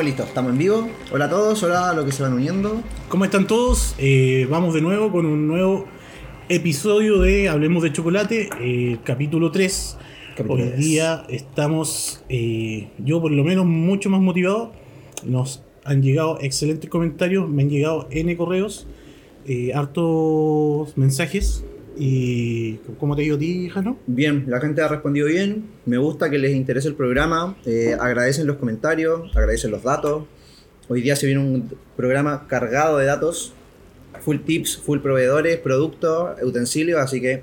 Estamos 0.00 0.16
listos, 0.16 0.28
estamos 0.28 0.52
en 0.52 0.58
vivo. 0.58 0.88
Hola 1.12 1.26
a 1.26 1.28
todos, 1.28 1.62
hola 1.62 1.90
a 1.90 1.92
los 1.92 2.06
que 2.06 2.12
se 2.12 2.22
van 2.22 2.32
uniendo. 2.32 2.82
¿Cómo 3.10 3.26
están 3.26 3.46
todos? 3.46 3.94
Eh, 3.98 4.46
vamos 4.48 4.72
de 4.72 4.80
nuevo 4.80 5.12
con 5.12 5.26
un 5.26 5.46
nuevo 5.46 5.84
episodio 6.48 7.20
de 7.20 7.50
Hablemos 7.50 7.82
de 7.82 7.92
Chocolate, 7.92 8.48
eh, 8.62 8.96
capítulo 9.04 9.50
3. 9.50 9.98
Capítulo 10.38 10.54
Hoy 10.54 10.68
3. 10.70 10.78
día 10.78 11.26
estamos, 11.28 12.24
eh, 12.30 12.88
yo 12.96 13.20
por 13.20 13.30
lo 13.30 13.44
menos, 13.44 13.66
mucho 13.66 14.08
más 14.08 14.22
motivado. 14.22 14.72
Nos 15.22 15.64
han 15.84 16.02
llegado 16.02 16.38
excelentes 16.40 16.88
comentarios, 16.88 17.46
me 17.50 17.64
han 17.64 17.68
llegado 17.68 18.08
N 18.10 18.34
correos, 18.38 18.86
eh, 19.44 19.72
hartos 19.74 20.96
mensajes. 20.96 21.62
¿Y 21.96 22.76
cómo 22.98 23.16
te 23.16 23.22
digo 23.22 23.36
a 23.36 23.38
ti, 23.38 23.68
Jano? 23.68 23.98
Bien, 24.06 24.44
la 24.46 24.60
gente 24.60 24.80
ha 24.82 24.88
respondido 24.88 25.26
bien. 25.26 25.64
Me 25.86 25.98
gusta 25.98 26.30
que 26.30 26.38
les 26.38 26.52
interese 26.52 26.88
el 26.88 26.94
programa. 26.94 27.56
eh, 27.66 27.96
agradecen 27.98 28.46
los 28.46 28.56
comentarios, 28.56 29.34
agradecen 29.36 29.70
los 29.70 29.82
datos. 29.82 30.24
Hoy 30.88 31.02
día 31.02 31.16
se 31.16 31.26
viene 31.26 31.40
un 31.40 31.70
programa 31.96 32.46
cargado 32.48 32.98
de 32.98 33.06
datos. 33.06 33.52
Full 34.20 34.38
tips, 34.38 34.78
full 34.78 35.00
proveedores, 35.00 35.58
productos, 35.58 36.36
utensilios. 36.42 37.00
Así 37.00 37.20
que 37.20 37.42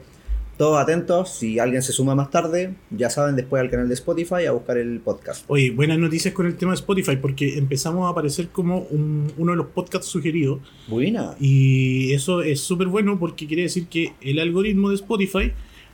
todos 0.57 0.79
atentos. 0.79 1.29
Si 1.29 1.59
alguien 1.59 1.81
se 1.83 1.91
suma 1.93 2.15
más 2.15 2.31
tarde, 2.31 2.73
ya 2.89 3.09
saben, 3.09 3.35
después 3.35 3.61
al 3.61 3.69
canal 3.69 3.87
de 3.87 3.93
Spotify 3.93 4.45
a 4.47 4.51
buscar 4.51 4.77
el 4.77 4.99
podcast. 4.99 5.45
Oye, 5.47 5.71
buenas 5.71 5.99
noticias 5.99 6.33
con 6.33 6.45
el 6.47 6.55
tema 6.55 6.71
de 6.71 6.77
Spotify 6.77 7.15
porque 7.17 7.57
empezamos 7.57 8.05
a 8.07 8.09
aparecer 8.09 8.49
como 8.49 8.79
un- 8.89 9.31
uno 9.37 9.51
de 9.51 9.57
los 9.57 9.67
podcasts 9.67 10.07
sugeridos. 10.07 10.59
Buena. 10.87 11.35
Y 11.39 12.11
eso 12.13 12.41
es 12.41 12.59
súper 12.61 12.87
bueno 12.87 13.19
porque 13.19 13.45
quiere 13.47 13.63
decir 13.63 13.87
que 13.87 14.13
el 14.21 14.39
algoritmo 14.39 14.89
de 14.89 14.95
Spotify 14.95 15.51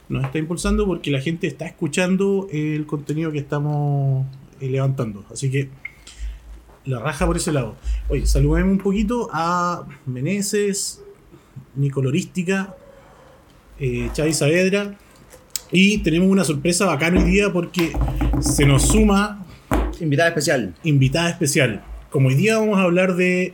nos 0.09 0.23
está 0.23 0.37
impulsando 0.39 0.85
porque 0.85 1.11
la 1.11 1.19
gente 1.21 1.47
está 1.47 1.65
escuchando 1.65 2.47
el 2.51 2.85
contenido 2.85 3.31
que 3.31 3.39
estamos 3.39 4.25
eh, 4.61 4.69
levantando. 4.69 5.25
Así 5.31 5.49
que 5.51 5.69
la 6.85 6.99
raja 6.99 7.25
por 7.25 7.37
ese 7.37 7.51
lado. 7.51 7.75
Oye, 8.09 8.25
saludemos 8.25 8.71
un 8.71 8.77
poquito 8.79 9.29
a 9.31 9.85
Meneses, 10.05 11.01
Nicolorística, 11.75 12.75
eh, 13.83 14.09
Chavi 14.13 14.33
Saavedra. 14.33 14.95
Y 15.71 15.97
tenemos 15.99 16.29
una 16.29 16.43
sorpresa 16.43 16.85
bacana 16.85 17.21
hoy 17.21 17.29
día 17.29 17.51
porque 17.51 17.91
se 18.39 18.65
nos 18.65 18.83
suma 18.87 19.45
Invitada 19.99 20.29
especial. 20.29 20.73
invitada 20.83 21.29
especial. 21.29 21.83
Como 22.09 22.29
hoy 22.29 22.35
día 22.35 22.57
vamos 22.59 22.77
a 22.77 22.83
hablar 22.83 23.15
de 23.15 23.53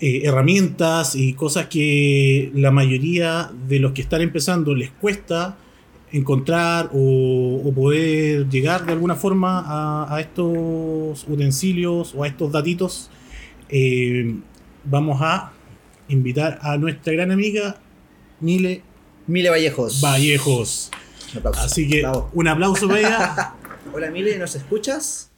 eh, 0.00 0.22
herramientas 0.24 1.14
y 1.14 1.34
cosas 1.34 1.66
que 1.66 2.50
la 2.54 2.70
mayoría 2.70 3.50
de 3.68 3.80
los 3.80 3.92
que 3.92 4.00
están 4.02 4.22
empezando 4.22 4.74
les 4.74 4.90
cuesta 4.90 5.56
encontrar 6.12 6.90
o, 6.92 7.60
o 7.64 7.72
poder 7.72 8.48
llegar 8.48 8.86
de 8.86 8.92
alguna 8.92 9.14
forma 9.14 9.60
a, 9.66 10.14
a 10.14 10.20
estos 10.20 11.24
utensilios 11.28 12.14
o 12.14 12.24
a 12.24 12.28
estos 12.28 12.50
datitos, 12.50 13.10
eh, 13.68 14.36
vamos 14.84 15.20
a 15.22 15.52
invitar 16.08 16.58
a 16.62 16.76
nuestra 16.78 17.12
gran 17.12 17.30
amiga 17.30 17.76
Mile 18.40 18.82
Mile 19.30 19.48
Vallejos. 19.50 20.00
Vallejos. 20.00 20.90
Un 21.32 21.38
aplauso. 21.38 21.60
Así 21.60 21.88
que 21.88 22.00
Bravo. 22.00 22.30
un 22.34 22.48
aplauso 22.48 22.88
para 22.88 22.98
ella. 22.98 23.54
Hola 23.92 24.10
Mile, 24.10 24.36
¿nos 24.38 24.56
escuchas? 24.56 25.30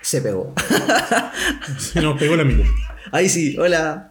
Se 0.00 0.22
pegó. 0.22 0.54
Se 1.78 2.00
nos 2.00 2.18
pegó 2.18 2.34
la 2.34 2.44
Mile. 2.44 2.64
Ahí 3.12 3.28
sí, 3.28 3.58
hola. 3.58 4.10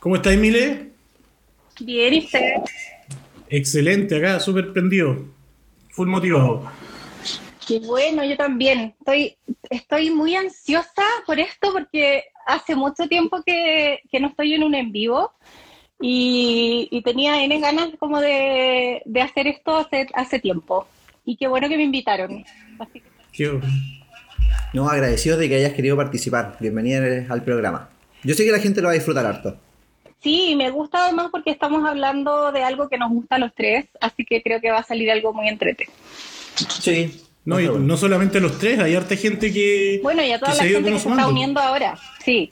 ¿Cómo 0.00 0.16
estáis, 0.16 0.40
Mile? 0.40 0.90
Bien, 1.80 2.14
¿y 2.14 2.18
usted? 2.18 2.54
Excelente, 3.48 4.16
acá, 4.16 4.40
súper 4.40 4.72
prendido. 4.72 5.24
Full 5.90 6.08
motivado. 6.08 6.68
Qué 7.66 7.78
bueno, 7.78 8.24
yo 8.24 8.36
también. 8.36 8.94
Estoy, 8.98 9.36
estoy 9.70 10.10
muy 10.10 10.34
ansiosa 10.34 11.04
por 11.26 11.38
esto 11.38 11.72
porque 11.72 12.24
hace 12.46 12.74
mucho 12.74 13.06
tiempo 13.08 13.40
que, 13.46 14.00
que 14.10 14.18
no 14.18 14.28
estoy 14.28 14.54
en 14.54 14.64
un 14.64 14.74
en 14.74 14.90
vivo 14.90 15.32
y, 16.02 16.88
y 16.90 17.02
tenía 17.02 17.42
N 17.44 17.58
ganas 17.60 17.90
como 17.98 18.20
de, 18.20 19.00
de 19.04 19.20
hacer 19.22 19.46
esto 19.46 19.76
hace, 19.76 20.06
hace 20.14 20.38
tiempo. 20.40 20.86
Y 21.24 21.36
qué 21.36 21.46
bueno 21.48 21.68
que 21.68 21.76
me 21.76 21.84
invitaron. 21.84 22.44
Así 22.78 23.00
que 23.00 23.06
Qué- 23.32 23.60
No, 24.72 24.88
agradecidos 24.88 25.38
de 25.38 25.48
que 25.48 25.54
hayas 25.56 25.72
querido 25.72 25.96
participar. 25.96 26.56
Bienvenida 26.60 27.26
al 27.30 27.42
programa. 27.42 27.88
Yo 28.24 28.34
sé 28.34 28.44
que 28.44 28.52
la 28.52 28.58
gente 28.58 28.80
lo 28.80 28.88
va 28.88 28.92
a 28.92 28.94
disfrutar 28.96 29.24
harto. 29.24 29.56
Sí, 30.22 30.54
me 30.56 30.70
gusta 30.70 31.04
además 31.04 31.28
porque 31.32 31.50
estamos 31.50 31.88
hablando 31.88 32.52
de 32.52 32.62
algo 32.62 32.88
que 32.88 32.96
nos 32.98 33.10
gusta 33.10 33.36
a 33.36 33.38
los 33.38 33.52
tres, 33.54 33.86
así 34.00 34.24
que 34.24 34.40
creo 34.42 34.60
que 34.60 34.70
va 34.70 34.78
a 34.78 34.84
salir 34.84 35.10
algo 35.10 35.32
muy 35.32 35.48
entretenido. 35.48 35.96
Sí. 36.80 37.22
No, 37.44 37.58
y 37.58 37.66
no 37.68 37.96
solamente 37.96 38.38
los 38.40 38.56
tres, 38.58 38.78
hay 38.78 38.94
harta 38.94 39.16
gente 39.16 39.52
que. 39.52 39.98
Bueno, 40.00 40.22
y 40.24 40.30
a 40.30 40.38
toda 40.38 40.54
la 40.54 40.62
gente 40.62 40.92
que 40.92 40.98
se 41.00 41.08
está 41.08 41.26
uniendo 41.26 41.60
ahora. 41.60 41.98
Sí. 42.24 42.48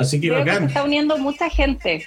Así 0.00 0.20
que 0.20 0.28
creo 0.28 0.44
que 0.44 0.50
se 0.50 0.54
bacán. 0.54 0.68
está 0.68 0.84
uniendo 0.84 1.18
mucha 1.18 1.48
gente. 1.50 2.06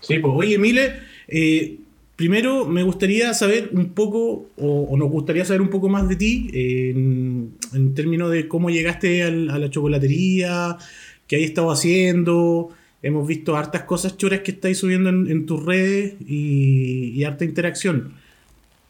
Sí, 0.00 0.18
pues, 0.18 0.32
oye, 0.36 0.58
Mile, 0.58 0.94
eh, 1.28 1.76
primero 2.16 2.64
me 2.66 2.82
gustaría 2.82 3.32
saber 3.34 3.70
un 3.72 3.90
poco, 3.90 4.48
o, 4.56 4.82
o 4.90 4.96
nos 4.96 5.10
gustaría 5.10 5.44
saber 5.44 5.60
un 5.60 5.70
poco 5.70 5.88
más 5.88 6.08
de 6.08 6.16
ti, 6.16 6.50
eh, 6.52 6.90
en, 6.94 7.52
en 7.74 7.94
términos 7.94 8.30
de 8.30 8.48
cómo 8.48 8.70
llegaste 8.70 9.22
al- 9.22 9.50
a 9.50 9.58
la 9.58 9.70
chocolatería, 9.70 10.76
qué 11.26 11.36
hay 11.36 11.44
estado 11.44 11.70
haciendo. 11.70 12.70
Hemos 13.02 13.26
visto 13.26 13.56
hartas 13.56 13.82
cosas 13.82 14.16
choras 14.16 14.40
que 14.40 14.52
estáis 14.52 14.78
subiendo 14.78 15.08
en, 15.08 15.28
en 15.30 15.46
tus 15.46 15.64
redes 15.64 16.14
y, 16.26 17.10
y 17.14 17.24
harta 17.24 17.44
interacción. 17.44 18.14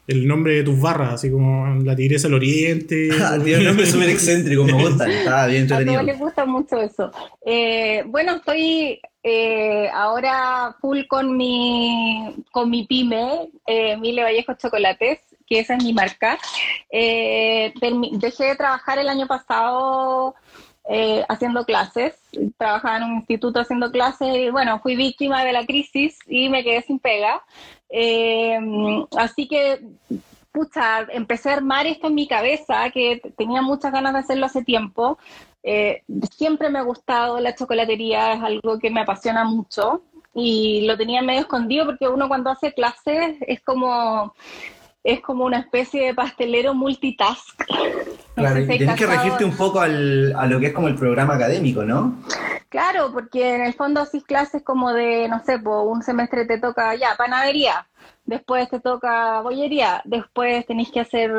El 0.06 0.26
nombre 0.26 0.54
de 0.56 0.64
tus 0.64 0.80
barras, 0.80 1.14
así 1.14 1.30
como 1.30 1.66
la 1.84 1.94
Tigresa 1.94 2.26
del 2.28 2.34
Oriente. 2.34 3.08
Ah, 3.22 3.38
Tiene 3.42 3.60
un 3.60 3.64
nombre 3.68 3.86
súper 3.86 4.10
excéntrico, 4.10 4.64
me 4.64 4.72
gusta. 4.72 5.08
Está 5.10 5.46
bien 5.46 5.64
A 5.64 5.68
todos 5.68 5.80
entretenido. 5.80 6.02
les 6.02 6.18
gusta 6.18 6.44
mucho 6.44 6.80
eso. 6.80 7.10
Eh, 7.46 8.02
bueno, 8.06 8.36
estoy 8.36 9.00
eh, 9.22 9.88
ahora 9.92 10.74
full 10.80 11.02
con 11.08 11.36
mi, 11.36 12.34
con 12.50 12.68
mi 12.70 12.84
pyme, 12.86 13.48
eh, 13.66 13.96
Mile 13.96 14.24
Vallejo 14.24 14.54
Chocolates, 14.54 15.20
que 15.46 15.60
esa 15.60 15.76
es 15.76 15.84
mi 15.84 15.92
marca. 15.92 16.36
Eh, 16.90 17.72
dejé 18.18 18.44
de 18.44 18.56
trabajar 18.56 18.98
el 18.98 19.08
año 19.08 19.26
pasado 19.28 20.34
eh, 20.88 21.24
haciendo 21.28 21.64
clases. 21.64 22.14
Trabajaba 22.56 22.98
en 22.98 23.04
un 23.04 23.16
instituto 23.16 23.60
haciendo 23.60 23.90
clases 23.90 24.36
y 24.36 24.50
bueno, 24.50 24.80
fui 24.80 24.96
víctima 24.96 25.44
de 25.44 25.52
la 25.52 25.66
crisis 25.66 26.18
y 26.26 26.48
me 26.48 26.64
quedé 26.64 26.82
sin 26.82 26.98
pega. 26.98 27.42
Eh, 27.88 28.58
así 29.16 29.46
que 29.46 29.80
pucha, 30.52 31.06
empecé 31.10 31.50
a 31.50 31.54
armar 31.54 31.86
esto 31.86 32.08
en 32.08 32.14
mi 32.14 32.28
cabeza, 32.28 32.90
que 32.90 33.20
tenía 33.36 33.62
muchas 33.62 33.92
ganas 33.92 34.12
de 34.12 34.18
hacerlo 34.20 34.46
hace 34.46 34.62
tiempo. 34.62 35.18
Eh, 35.62 36.02
siempre 36.36 36.68
me 36.68 36.78
ha 36.78 36.82
gustado 36.82 37.40
la 37.40 37.54
chocolatería, 37.54 38.34
es 38.34 38.42
algo 38.42 38.78
que 38.78 38.90
me 38.90 39.00
apasiona 39.00 39.44
mucho 39.44 40.02
y 40.34 40.86
lo 40.86 40.96
tenía 40.96 41.22
medio 41.22 41.42
escondido 41.42 41.86
porque 41.86 42.08
uno 42.08 42.28
cuando 42.28 42.50
hace 42.50 42.72
clases 42.72 43.36
es 43.46 43.60
como 43.60 44.34
es 45.04 45.20
como 45.20 45.44
una 45.44 45.58
especie 45.58 46.06
de 46.06 46.14
pastelero 46.14 46.74
multitask. 46.74 47.62
No 48.34 48.44
Claro, 48.44 48.60
si 48.62 48.78
tenés 48.78 48.96
que 48.96 49.04
regirte 49.06 49.44
un 49.44 49.54
poco 49.54 49.78
al- 49.80 50.34
a 50.38 50.46
lo 50.46 50.58
que 50.58 50.68
es 50.68 50.72
como 50.72 50.88
el 50.88 50.94
programa 50.94 51.34
académico, 51.34 51.84
¿no? 51.84 52.14
Claro, 52.70 53.12
porque 53.12 53.56
en 53.56 53.60
el 53.60 53.74
fondo 53.74 54.00
haces 54.00 54.24
clases 54.24 54.62
como 54.62 54.90
de, 54.94 55.28
no 55.28 55.44
sé, 55.44 55.58
po, 55.58 55.82
un 55.82 56.02
semestre 56.02 56.46
te 56.46 56.56
toca 56.58 56.94
ya 56.94 57.14
panadería, 57.18 57.86
después 58.24 58.68
te 58.68 58.80
toca 58.80 59.40
bollería, 59.40 60.02
después 60.04 60.64
tenés 60.66 60.90
que 60.90 61.00
hacer 61.00 61.30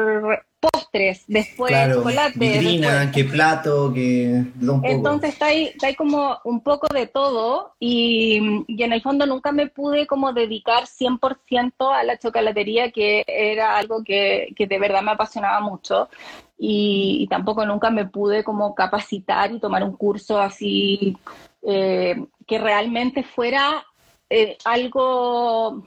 postres, 0.59 1.25
después 1.27 1.71
claro, 1.71 1.95
chocolate. 1.95 2.39
vitrina, 2.39 3.11
qué 3.11 3.25
plato, 3.25 3.91
poco. 3.93 4.45
Entonces 4.83 5.31
está 5.31 5.47
ahí, 5.47 5.65
está 5.65 5.87
ahí 5.87 5.95
como 5.95 6.37
un 6.45 6.61
poco 6.61 6.87
de 6.93 7.07
todo 7.07 7.73
y, 7.79 8.63
y 8.67 8.83
en 8.83 8.93
el 8.93 9.01
fondo 9.01 9.25
nunca 9.25 9.51
me 9.51 9.67
pude 9.67 10.07
como 10.07 10.31
dedicar 10.31 10.85
100% 10.85 11.73
a 11.93 12.03
la 12.03 12.17
chocolatería, 12.17 12.91
que 12.91 13.23
era 13.27 13.77
algo 13.77 14.03
que, 14.03 14.53
que 14.55 14.67
de 14.67 14.79
verdad 14.79 15.01
me 15.01 15.11
apasionaba 15.11 15.59
mucho 15.59 16.09
y, 16.57 17.17
y 17.21 17.27
tampoco 17.27 17.65
nunca 17.65 17.89
me 17.89 18.05
pude 18.05 18.43
como 18.43 18.73
capacitar 18.73 19.51
y 19.51 19.59
tomar 19.59 19.83
un 19.83 19.97
curso 19.97 20.39
así 20.39 21.17
eh, 21.61 22.25
que 22.45 22.57
realmente 22.57 23.23
fuera 23.23 23.85
eh, 24.29 24.57
algo 24.65 25.83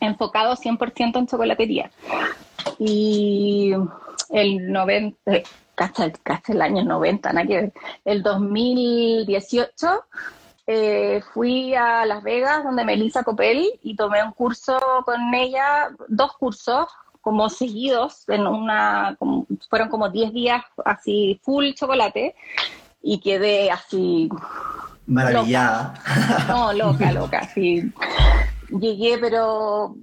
enfocado 0.00 0.54
100% 0.56 1.18
en 1.18 1.26
chocolatería. 1.26 1.90
Y 2.78 3.72
el 4.30 4.72
90, 4.72 5.32
eh, 5.32 5.42
cacha 5.74 6.10
el 6.48 6.62
año 6.62 6.84
90, 6.84 7.32
nada 7.32 7.46
que 7.46 7.54
ver. 7.56 7.72
El 8.04 8.22
2018 8.22 10.04
eh, 10.66 11.22
fui 11.32 11.74
a 11.74 12.04
Las 12.06 12.22
Vegas 12.22 12.64
donde 12.64 12.84
Melissa 12.84 13.22
Copel 13.22 13.64
y 13.82 13.94
tomé 13.94 14.22
un 14.24 14.32
curso 14.32 14.78
con 15.04 15.32
ella, 15.34 15.90
dos 16.08 16.32
cursos 16.38 16.86
como 17.20 17.48
seguidos, 17.48 18.28
en 18.28 18.46
una, 18.46 19.16
como- 19.18 19.46
fueron 19.68 19.88
como 19.88 20.08
10 20.08 20.32
días 20.32 20.62
así 20.84 21.40
full 21.42 21.72
chocolate 21.74 22.34
y 23.02 23.18
quedé 23.20 23.70
así 23.70 24.28
Maravillada. 25.06 25.94
no, 26.48 26.72
loca, 26.72 27.12
loca, 27.12 27.42
sí. 27.54 27.92
Llegué, 28.70 29.18
pero 29.18 29.96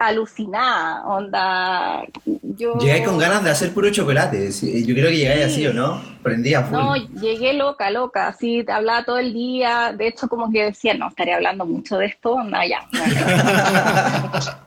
alucinada, 0.00 1.04
onda. 1.06 2.06
Yo... 2.24 2.78
Llegáis 2.78 3.06
con 3.06 3.18
ganas 3.18 3.44
de 3.44 3.50
hacer 3.50 3.74
puro 3.74 3.90
chocolate. 3.90 4.50
Yo 4.50 4.94
creo 4.94 5.10
que 5.10 5.16
llegáis 5.16 5.44
así, 5.44 5.66
¿o 5.66 5.74
no? 5.74 6.00
Prendía 6.22 6.62
full. 6.62 6.78
No, 6.78 6.96
llegué 6.96 7.52
loca, 7.52 7.90
loca. 7.90 8.28
Así, 8.28 8.64
hablaba 8.66 9.04
todo 9.04 9.18
el 9.18 9.34
día. 9.34 9.94
De 9.96 10.08
hecho, 10.08 10.26
como 10.26 10.50
que 10.50 10.64
decía, 10.64 10.94
no, 10.94 11.08
estaría 11.08 11.36
hablando 11.36 11.66
mucho 11.66 11.98
de 11.98 12.06
esto. 12.06 12.32
Onda, 12.32 12.66
ya. 12.66 12.80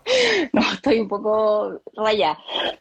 no, 0.53 0.61
estoy 0.71 0.99
un 0.99 1.07
poco 1.07 1.81
raya. 1.97 2.37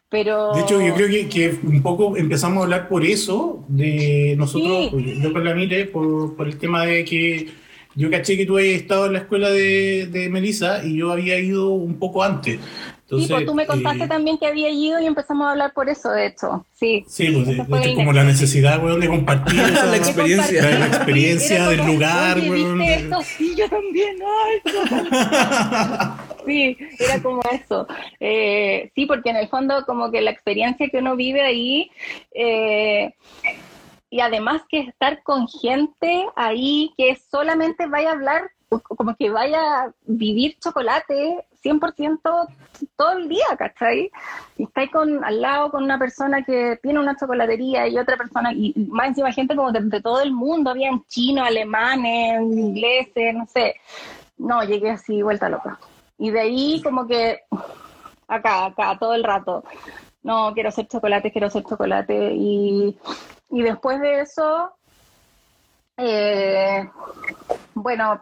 Pero... 0.09 0.53
De 0.53 0.61
hecho, 0.61 0.79
yo 0.79 0.93
creo 0.93 1.07
que, 1.07 1.27
que, 1.27 1.59
un 1.63 1.81
poco 1.81 2.15
empezamos 2.15 2.59
a 2.59 2.63
hablar 2.65 2.87
por 2.87 3.03
eso, 3.03 3.65
de 3.67 4.35
nosotros, 4.37 4.89
sí. 4.91 5.19
yo 5.23 5.33
con 5.33 5.43
la 5.43 5.55
mire, 5.55 5.85
por, 5.85 6.35
por 6.35 6.47
el 6.47 6.59
tema 6.59 6.85
de 6.85 7.03
que 7.03 7.62
yo 7.95 8.09
caché 8.09 8.37
que 8.37 8.45
tú 8.45 8.57
habías 8.57 8.81
estado 8.81 9.05
en 9.05 9.13
la 9.13 9.19
escuela 9.19 9.49
de, 9.49 10.07
de 10.07 10.29
Melissa 10.29 10.83
y 10.83 10.97
yo 10.97 11.11
había 11.11 11.39
ido 11.39 11.69
un 11.69 11.99
poco 11.99 12.23
antes. 12.23 12.59
Entonces, 13.03 13.27
sí, 13.27 13.33
pues 13.33 13.45
tú 13.45 13.53
me 13.53 13.67
contaste 13.67 14.05
eh, 14.05 14.07
también 14.07 14.37
que 14.39 14.47
había 14.47 14.69
ido 14.69 14.99
y 14.99 15.05
empezamos 15.05 15.45
a 15.45 15.51
hablar 15.51 15.73
por 15.73 15.87
eso, 15.87 16.09
de 16.09 16.27
hecho. 16.27 16.65
Sí, 16.73 17.05
sí 17.07 17.29
pues, 17.31 17.47
de, 17.47 17.55
de 17.55 17.85
hecho, 17.85 17.95
como 17.95 18.13
la 18.13 18.23
necesidad, 18.23 18.83
weón, 18.83 19.01
de 19.01 19.07
compartir 19.07 19.59
esa, 19.71 19.85
la 19.85 19.97
experiencia, 19.97 20.63
la, 20.63 20.79
la 20.79 20.87
experiencia 20.87 21.67
del 21.67 21.79
como, 21.79 21.93
lugar, 21.93 22.37
Oye, 22.37 22.49
weón. 22.49 22.79
¿viste 22.79 22.95
esto? 22.95 23.21
Sí, 23.21 23.55
yo 23.55 23.69
también. 23.69 24.15
Ay, 24.45 24.73
sí, 26.47 26.77
era 26.97 27.21
como 27.21 27.41
eso. 27.51 27.87
Eh, 28.19 28.89
sí, 28.95 29.05
porque 29.05 29.29
en 29.29 29.35
el 29.35 29.47
fondo, 29.49 29.85
como 29.85 30.09
que 30.09 30.21
la 30.21 30.31
experiencia 30.31 30.87
que 30.89 30.97
uno 30.97 31.15
vive 31.15 31.41
ahí. 31.41 31.91
Eh, 32.33 33.13
y 34.13 34.21
además 34.21 34.61
que 34.69 34.81
estar 34.81 35.23
con 35.23 35.47
gente 35.47 36.27
ahí 36.35 36.93
que 36.95 37.15
solamente 37.15 37.87
vaya 37.87 38.09
a 38.09 38.13
hablar, 38.13 38.51
como 38.69 39.15
que 39.15 39.31
vaya 39.31 39.59
a 39.59 39.91
vivir 40.05 40.55
chocolate 40.59 41.43
100% 41.63 42.19
todo 42.95 43.11
el 43.13 43.27
día, 43.27 43.47
¿cachai? 43.57 44.11
Y 44.55 44.65
estáis 44.65 44.91
con, 44.91 45.25
al 45.25 45.41
lado 45.41 45.71
con 45.71 45.83
una 45.83 45.97
persona 45.97 46.43
que 46.43 46.77
tiene 46.83 46.99
una 46.99 47.17
chocolatería 47.17 47.87
y 47.87 47.97
otra 47.97 48.15
persona, 48.15 48.53
y 48.53 48.75
más 48.87 49.07
encima 49.07 49.31
gente 49.31 49.55
como 49.55 49.71
de, 49.71 49.99
todo 49.99 50.21
el 50.21 50.31
mundo, 50.31 50.69
habían 50.69 51.03
chinos, 51.07 51.47
alemanes, 51.47 52.39
ingleses, 52.39 53.33
no 53.33 53.47
sé. 53.47 53.77
No, 54.37 54.63
llegué 54.63 54.91
así, 54.91 55.23
vuelta 55.23 55.49
loca. 55.49 55.79
Y 56.19 56.29
de 56.29 56.39
ahí 56.39 56.81
como 56.83 57.07
que 57.07 57.39
acá, 58.27 58.65
acá, 58.65 58.95
todo 58.99 59.15
el 59.15 59.23
rato. 59.23 59.63
No, 60.21 60.53
quiero 60.53 60.69
hacer 60.69 60.87
chocolate, 60.87 61.31
quiero 61.31 61.47
hacer 61.47 61.63
chocolate. 61.63 62.35
Y, 62.35 62.95
y 63.49 63.61
después 63.61 63.99
de 63.99 64.21
eso, 64.21 64.73
eh, 65.97 66.89
bueno, 67.73 68.21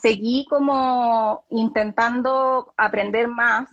seguí 0.00 0.46
como 0.48 1.44
intentando 1.50 2.72
aprender 2.76 3.28
más. 3.28 3.68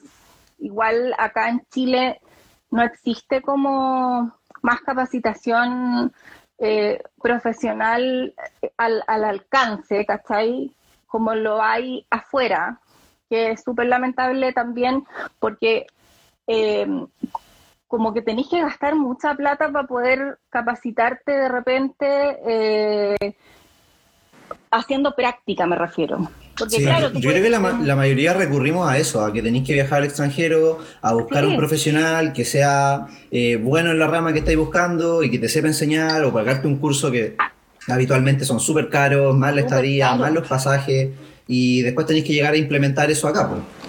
Igual 0.59 1.13
acá 1.17 1.49
en 1.49 1.65
Chile 1.71 2.21
no 2.69 2.83
existe 2.83 3.41
como 3.41 4.31
más 4.61 4.81
capacitación 4.81 6.13
eh, 6.57 7.01
profesional 7.21 8.33
al, 8.77 9.03
al, 9.07 9.23
alcance, 9.25 10.05
¿cachai? 10.05 10.71
Como 11.07 11.33
lo 11.35 11.61
hay 11.61 12.05
afuera, 12.09 12.79
que 13.29 13.51
es 13.51 13.63
súper 13.63 13.87
lamentable 13.87 14.53
también 14.53 15.05
porque 15.39 15.87
eh, 16.47 16.87
como 17.91 18.13
que 18.13 18.21
tenéis 18.21 18.47
que 18.47 18.61
gastar 18.61 18.95
mucha 18.95 19.35
plata 19.35 19.69
para 19.69 19.85
poder 19.85 20.37
capacitarte 20.49 21.29
de 21.29 21.49
repente 21.49 22.07
eh, 22.47 23.35
haciendo 24.71 25.13
práctica, 25.13 25.67
me 25.67 25.75
refiero. 25.75 26.31
Porque, 26.57 26.77
sí, 26.77 26.83
claro, 26.83 27.11
yo 27.11 27.29
creo 27.29 27.43
que 27.43 27.49
la, 27.49 27.59
la, 27.59 27.95
mayoría 27.97 28.33
recurrimos 28.33 28.89
a 28.89 28.97
eso, 28.97 29.25
a 29.25 29.33
que 29.33 29.41
tenéis 29.41 29.67
que 29.67 29.73
viajar 29.73 29.99
al 29.99 30.05
extranjero, 30.05 30.79
a 31.01 31.13
buscar 31.13 31.43
sí. 31.43 31.49
un 31.49 31.57
profesional 31.57 32.31
que 32.31 32.45
sea 32.45 33.07
eh, 33.29 33.57
bueno 33.57 33.91
en 33.91 33.99
la 33.99 34.07
rama 34.07 34.31
que 34.31 34.39
estáis 34.39 34.57
buscando 34.57 35.21
y 35.21 35.29
que 35.29 35.37
te 35.37 35.49
sepa 35.49 35.67
enseñar 35.67 36.23
o 36.23 36.31
pagarte 36.31 36.67
un 36.69 36.77
curso 36.77 37.11
que 37.11 37.35
habitualmente 37.89 38.45
son 38.45 38.61
súper 38.61 38.87
caros, 38.87 39.35
más 39.35 39.53
la 39.53 39.61
estadía, 39.61 40.07
caro. 40.07 40.19
más 40.19 40.31
los 40.31 40.47
pasajes 40.47 41.09
y 41.45 41.81
después 41.81 42.07
tenéis 42.07 42.23
que 42.23 42.31
llegar 42.31 42.53
a 42.53 42.57
implementar 42.57 43.11
eso 43.11 43.27
acá. 43.27 43.49
Pues. 43.49 43.80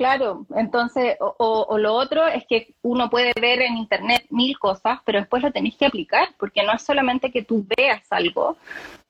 Claro, 0.00 0.46
entonces, 0.56 1.18
o, 1.20 1.34
o, 1.36 1.66
o, 1.68 1.76
lo 1.76 1.92
otro 1.92 2.26
es 2.26 2.46
que 2.46 2.72
uno 2.80 3.10
puede 3.10 3.34
ver 3.38 3.60
en 3.60 3.76
internet 3.76 4.24
mil 4.30 4.58
cosas, 4.58 4.98
pero 5.04 5.18
después 5.18 5.42
lo 5.42 5.52
tenéis 5.52 5.76
que 5.76 5.84
aplicar, 5.84 6.28
porque 6.38 6.62
no 6.62 6.72
es 6.72 6.80
solamente 6.80 7.30
que 7.30 7.42
tú 7.42 7.66
veas 7.76 8.00
algo, 8.08 8.56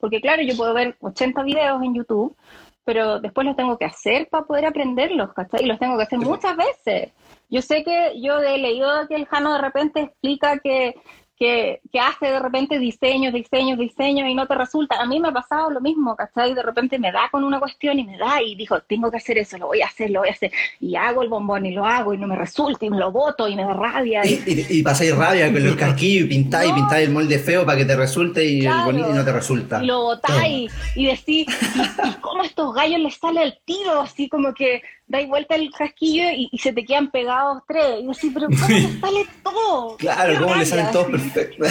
porque 0.01 0.21
claro, 0.21 0.43
yo 0.43 0.57
puedo 0.57 0.75
ver 0.75 0.97
80 1.01 1.45
videos 1.45 1.81
en 1.85 1.95
YouTube, 1.95 2.37
pero 2.85 3.21
después 3.21 3.47
los 3.47 3.55
tengo 3.55 3.79
que 3.79 3.85
hacer 3.85 4.29
para 4.29 4.45
poder 4.45 4.67
aprenderlos, 4.67 5.33
¿cachai? 5.33 5.63
Y 5.63 5.67
los 5.67 5.79
tengo 5.79 5.97
que 5.97 6.03
hacer 6.03 6.19
muchas 6.19 6.57
veces. 6.57 7.13
Yo 7.49 7.63
sé 7.63 7.85
que 7.85 8.21
yo 8.21 8.41
he 8.41 8.59
leído 8.59 9.07
que 9.07 9.15
el 9.15 9.27
Jano 9.27 9.53
de 9.53 9.61
repente 9.61 10.01
explica 10.01 10.59
que 10.59 10.97
que, 11.41 11.81
que, 11.91 11.99
hace 11.99 12.27
de 12.27 12.39
repente 12.39 12.79
diseños, 12.79 13.33
diseños, 13.33 13.79
diseños 13.79 14.29
y 14.29 14.35
no 14.35 14.47
te 14.47 14.55
resulta. 14.55 15.01
A 15.01 15.07
mí 15.07 15.19
me 15.19 15.29
ha 15.29 15.33
pasado 15.33 15.71
lo 15.71 15.81
mismo, 15.81 16.15
¿cachai? 16.15 16.53
De 16.53 16.63
repente 16.63 16.99
me 16.99 17.11
da 17.11 17.31
con 17.31 17.45
una 17.45 17.59
cuestión 17.59 17.99
y 17.99 18.05
me 18.05 18.19
da 18.19 18.43
y 18.43 18.55
dijo, 18.55 18.79
tengo 18.83 19.11
que 19.11 19.17
hacer 19.17 19.39
eso, 19.39 19.57
lo 19.57 19.69
voy 19.69 19.81
a 19.81 19.87
hacer, 19.87 20.11
lo 20.11 20.21
voy 20.21 20.29
a 20.29 20.33
hacer. 20.33 20.53
Y 20.81 20.97
hago 20.97 21.23
el 21.23 21.31
bombón 21.31 21.65
y 21.65 21.73
lo 21.73 21.87
hago 21.87 22.13
y 22.13 22.19
no 22.19 22.27
me 22.27 22.37
resulta 22.37 22.85
y 22.85 22.91
me 22.91 22.99
lo 22.99 23.11
boto 23.11 23.49
y 23.49 23.57
me 23.57 23.65
da 23.65 23.73
rabia. 23.73 24.21
Y, 24.27 24.35
y, 24.47 24.67
y, 24.69 24.79
y 24.81 24.83
pasáis 24.83 25.17
rabia 25.17 25.51
con 25.51 25.65
los 25.65 25.77
casquillos 25.77 26.27
y 26.27 26.29
pintáis 26.29 26.69
no. 26.69 26.77
y 26.77 26.81
pintáis 26.81 27.09
el 27.09 27.15
molde 27.15 27.39
feo 27.39 27.65
para 27.65 27.79
que 27.79 27.87
te 27.87 27.97
resulte 27.97 28.45
y 28.45 28.61
claro. 28.61 28.81
el 28.81 28.97
bonito 28.97 29.11
y 29.11 29.15
no 29.15 29.25
te 29.25 29.33
resulta. 29.33 29.83
Y 29.83 29.87
lo 29.87 30.03
botáis 30.03 30.71
y, 30.95 31.07
decís, 31.07 31.47
¿y, 31.49 32.21
cómo 32.21 32.43
a 32.43 32.47
estos 32.47 32.75
gallos 32.75 33.01
les 33.01 33.17
sale 33.17 33.43
el 33.45 33.59
tiro? 33.65 34.03
Así 34.03 34.29
como 34.29 34.53
que 34.53 34.83
dais 35.11 35.29
vuelta 35.29 35.57
el 35.57 35.71
casquillo 35.73 36.31
y, 36.31 36.49
y, 36.53 36.59
se 36.59 36.73
te 36.73 36.85
quedan 36.85 37.11
pegados 37.11 37.63
tres. 37.67 38.01
Y 38.03 38.11
así, 38.11 38.31
pero 38.31 38.47
¿cómo 38.47 38.69
les 38.69 39.01
sale 39.01 39.27
todo? 39.43 39.97
Claro, 39.97 40.41
¿cómo 40.41 40.55
les 40.55 40.69
salen 40.69 40.91
todos 40.93 41.09
perfectos? 41.09 41.69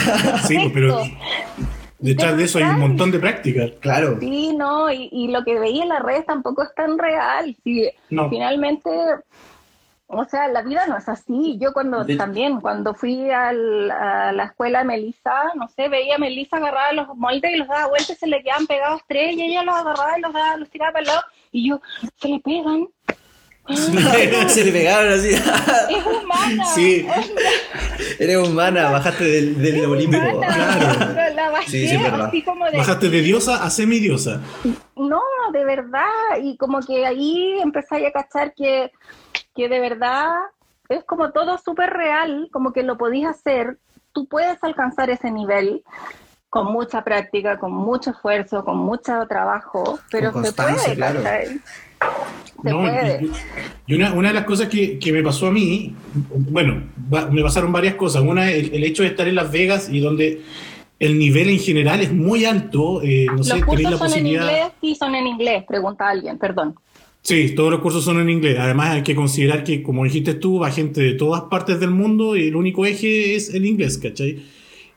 sí, 0.47 0.69
pero 0.73 1.01
detrás 1.97 2.37
de 2.37 2.43
eso 2.43 2.57
hay 2.57 2.65
un 2.65 2.79
montón 2.79 3.11
de 3.11 3.19
prácticas. 3.19 3.71
Claro. 3.79 4.17
Sí, 4.19 4.53
no, 4.53 4.91
y, 4.91 5.09
y, 5.11 5.29
lo 5.29 5.43
que 5.45 5.57
veía 5.57 5.83
en 5.83 5.89
las 5.89 6.01
redes 6.01 6.25
tampoco 6.25 6.63
es 6.63 6.75
tan 6.75 6.97
real. 6.97 7.55
Sí, 7.63 7.89
no. 8.09 8.29
Finalmente, 8.29 8.89
o 10.07 10.25
sea, 10.25 10.49
la 10.49 10.61
vida 10.63 10.85
no 10.87 10.97
es 10.97 11.07
así. 11.07 11.57
Yo 11.61 11.71
cuando 11.71 12.03
de... 12.03 12.17
también, 12.17 12.59
cuando 12.59 12.93
fui 12.93 13.29
al, 13.29 13.89
a 13.89 14.33
la 14.33 14.45
escuela 14.45 14.79
de 14.79 14.85
Melissa, 14.85 15.53
no 15.55 15.69
sé, 15.69 15.87
veía 15.87 16.15
a 16.15 16.19
Melissa 16.19 16.57
agarrar 16.57 16.93
los 16.93 17.15
moldes 17.15 17.51
y 17.53 17.57
los 17.57 17.69
daba 17.69 17.87
vueltas, 17.87 18.17
se 18.17 18.27
le 18.27 18.43
quedaban 18.43 18.67
pegados 18.67 19.01
tres 19.07 19.33
y 19.37 19.43
ella 19.43 19.63
los 19.63 19.75
agarraba 19.75 20.17
y 20.17 20.21
los, 20.21 20.33
daba, 20.33 20.57
los 20.57 20.69
tiraba 20.69 20.91
para 20.91 21.01
el 21.01 21.07
lado. 21.07 21.21
Y 21.53 21.69
yo, 21.69 21.79
se 22.17 22.27
le 22.27 22.39
pegan. 22.39 22.87
se 24.47 24.63
le 24.63 24.71
pegaron 24.71 25.13
así. 25.13 25.29
Es 25.29 26.05
humana. 26.05 26.65
Sí. 26.73 27.07
Eres 28.19 28.37
humana, 28.37 28.89
bajaste 28.89 29.23
del, 29.23 29.61
del 29.61 29.85
olímpico. 29.85 30.39
Claro. 30.39 31.33
La 31.35 31.49
bajé 31.51 31.69
sí, 31.69 31.87
sí, 31.87 31.95
así 31.95 32.41
como 32.43 32.65
de. 32.65 32.77
Bajaste 32.77 33.09
de 33.09 33.21
diosa 33.21 33.63
a 33.63 33.69
semidiosa. 33.69 34.41
No, 34.95 35.21
de 35.53 35.65
verdad. 35.65 36.03
Y 36.41 36.57
como 36.57 36.79
que 36.79 37.05
ahí 37.05 37.59
empecé 37.61 38.05
a 38.07 38.11
cachar 38.11 38.53
que, 38.53 38.91
que 39.55 39.69
de 39.69 39.79
verdad 39.79 40.29
es 40.89 41.03
como 41.03 41.31
todo 41.31 41.57
súper 41.57 41.91
real, 41.91 42.49
como 42.51 42.73
que 42.73 42.83
lo 42.83 42.97
podías 42.97 43.37
hacer. 43.37 43.77
Tú 44.11 44.27
puedes 44.27 44.63
alcanzar 44.63 45.09
ese 45.09 45.31
nivel 45.31 45.83
con 46.49 46.65
mucha 46.71 47.03
práctica, 47.03 47.59
con 47.59 47.71
mucho 47.71 48.09
esfuerzo, 48.09 48.65
con 48.65 48.77
mucho 48.77 49.27
trabajo, 49.27 49.99
pero 50.11 50.31
se 50.43 50.51
puede, 50.51 50.95
claro. 50.95 51.21
No. 52.63 52.85
Y, 52.85 53.31
y 53.87 53.95
una, 53.95 54.13
una, 54.13 54.27
de 54.29 54.33
las 54.33 54.43
cosas 54.43 54.67
que, 54.67 54.99
que, 54.99 55.13
me 55.13 55.23
pasó 55.23 55.47
a 55.47 55.51
mí, 55.51 55.95
bueno, 56.35 56.83
va, 57.13 57.27
me 57.27 57.41
pasaron 57.41 57.71
varias 57.71 57.95
cosas. 57.95 58.21
Una, 58.21 58.51
el, 58.51 58.73
el, 58.73 58.83
hecho 58.83 59.03
de 59.03 59.09
estar 59.09 59.27
en 59.27 59.35
Las 59.35 59.49
Vegas 59.51 59.89
y 59.89 59.99
donde 60.01 60.41
el 60.99 61.17
nivel 61.17 61.49
en 61.49 61.59
general 61.59 62.01
es 62.01 62.11
muy 62.11 62.45
alto. 62.45 63.01
Eh, 63.01 63.25
no 63.27 63.37
¿Los 63.37 63.47
sé, 63.47 63.61
cursos 63.61 63.83
la 63.83 63.89
son 63.91 63.99
posibilidad... 63.99 64.43
en 64.43 64.55
inglés? 64.55 64.71
Sí, 64.81 64.95
son 64.95 65.15
en 65.15 65.27
inglés, 65.27 65.63
pregunta 65.67 66.09
alguien, 66.09 66.37
perdón. 66.37 66.75
Sí, 67.21 67.53
todos 67.55 67.71
los 67.71 67.81
cursos 67.81 68.03
son 68.03 68.19
en 68.19 68.29
inglés. 68.29 68.57
Además 68.59 68.91
hay 68.91 69.03
que 69.03 69.15
considerar 69.15 69.63
que, 69.63 69.81
como 69.81 70.03
dijiste 70.03 70.33
tú, 70.33 70.59
va 70.59 70.71
gente 70.71 71.01
de 71.01 71.13
todas 71.13 71.43
partes 71.43 71.79
del 71.79 71.91
mundo 71.91 72.35
y 72.35 72.47
el 72.47 72.55
único 72.55 72.85
eje 72.85 73.35
es 73.35 73.53
el 73.53 73.65
inglés, 73.65 73.97
¿cachai? 73.97 74.43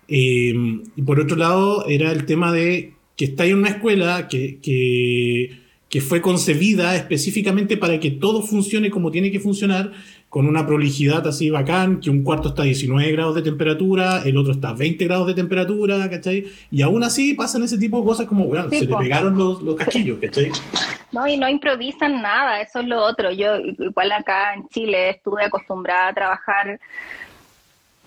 Eh, 0.09 0.55
y 0.97 1.03
por 1.03 1.21
otro 1.21 1.37
lado, 1.37 1.87
era 1.87 2.13
el 2.13 2.27
tema 2.27 2.53
de 2.53 2.95
que 3.17 3.27
está 3.27 3.45
en 3.45 3.59
una 3.59 3.71
escuela 3.71 4.29
que, 4.29 4.59
que, 4.61 5.62
que, 5.93 6.01
fue 6.01 6.23
concebida 6.23 6.97
específicamente 6.97 7.77
para 7.77 8.01
que 8.01 8.11
todo 8.11 8.43
funcione 8.43 8.91
como 8.91 9.11
tiene 9.11 9.31
que 9.31 9.39
funcionar, 9.39 9.93
con 10.29 10.49
una 10.49 10.67
prolijidad 10.67 11.27
así 11.27 11.51
bacán, 11.51 12.01
que 12.01 12.09
un 12.09 12.23
cuarto 12.23 12.49
está 12.49 12.63
a 12.63 12.65
19 12.65 13.13
grados 13.13 13.35
de 13.35 13.43
temperatura, 13.43 14.23
el 14.25 14.39
otro 14.39 14.53
está 14.53 14.71
a 14.71 14.73
20 14.73 15.05
grados 15.05 15.27
de 15.27 15.35
temperatura, 15.35 16.09
¿cachai? 16.09 16.47
Y 16.71 16.81
aún 16.81 17.05
así 17.05 17.35
pasan 17.35 17.63
ese 17.63 17.77
tipo 17.77 18.01
de 18.01 18.07
cosas 18.07 18.27
como, 18.27 18.47
bueno, 18.47 18.71
sí, 18.71 18.79
se 18.79 18.87
le 18.87 18.97
pegaron 18.97 19.37
los, 19.37 19.63
los 19.63 19.77
casquillos, 19.77 20.19
¿cachai? 20.19 20.51
No, 21.13 21.29
y 21.29 21.37
no 21.37 21.47
improvisan 21.47 22.23
nada, 22.23 22.63
eso 22.63 22.81
es 22.81 22.87
lo 22.87 23.03
otro. 23.03 23.31
Yo, 23.31 23.59
igual 23.59 24.13
acá 24.13 24.55
en 24.55 24.67
Chile, 24.69 25.11
estuve 25.11 25.45
acostumbrada 25.45 26.09
a 26.09 26.15
trabajar 26.15 26.81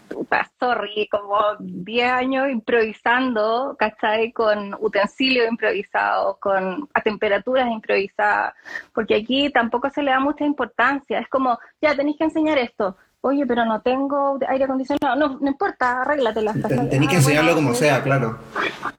puta, 0.08 0.50
sorry, 0.60 1.08
como 1.10 1.38
10 1.60 2.12
años 2.12 2.50
improvisando, 2.50 3.76
¿cachai? 3.78 4.32
Con 4.32 4.76
utensilios 4.80 5.48
improvisados, 5.50 6.38
con 6.38 6.88
a 6.94 7.02
temperaturas 7.02 7.68
improvisadas, 7.70 8.54
porque 8.94 9.16
aquí 9.16 9.50
tampoco 9.52 9.90
se 9.90 10.04
le 10.04 10.12
da 10.12 10.20
mucha 10.20 10.46
importancia. 10.46 11.20
Es 11.20 11.28
como, 11.30 11.58
ya 11.82 11.96
tenéis 11.96 12.18
que 12.18 12.26
enseñar 12.26 12.58
esto. 12.58 12.98
Oye, 13.22 13.44
pero 13.48 13.66
no 13.66 13.82
tengo 13.82 14.38
aire 14.48 14.66
acondicionado. 14.66 15.16
No, 15.16 15.40
no 15.40 15.48
importa, 15.48 16.04
arréglatela. 16.04 16.54
Tenéis 16.92 17.10
que 17.10 17.16
enseñarlo 17.16 17.56
como 17.56 17.74
sea, 17.74 18.04
claro. 18.04 18.38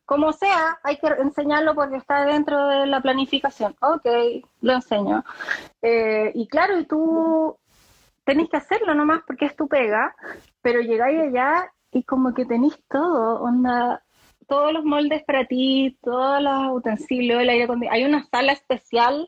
Como 0.04 0.32
sea, 0.32 0.80
hay 0.82 0.96
que 0.96 1.06
enseñarlo 1.06 1.76
porque 1.76 1.96
está 1.98 2.24
dentro 2.24 2.66
de 2.66 2.86
la 2.86 3.00
planificación. 3.00 3.76
Ok, 3.80 4.04
lo 4.62 4.72
enseño. 4.72 5.24
Eh, 5.80 6.32
y 6.34 6.48
claro, 6.48 6.76
y 6.76 6.86
tú 6.86 7.56
tenéis 8.26 8.50
que 8.50 8.58
hacerlo 8.58 8.94
nomás 8.94 9.22
porque 9.26 9.46
es 9.46 9.56
tu 9.56 9.68
pega, 9.68 10.14
pero 10.60 10.80
llegáis 10.80 11.18
allá 11.20 11.72
y 11.92 12.02
como 12.02 12.34
que 12.34 12.44
tenéis 12.44 12.76
todo, 12.90 13.40
onda, 13.40 14.02
todos 14.48 14.72
los 14.72 14.84
moldes 14.84 15.22
para 15.24 15.46
ti, 15.46 15.96
todos 16.02 16.42
los 16.42 16.76
utensilios, 16.76 17.40
el 17.40 17.48
aire 17.48 17.68
Hay 17.90 18.04
una 18.04 18.26
sala 18.26 18.52
especial 18.52 19.26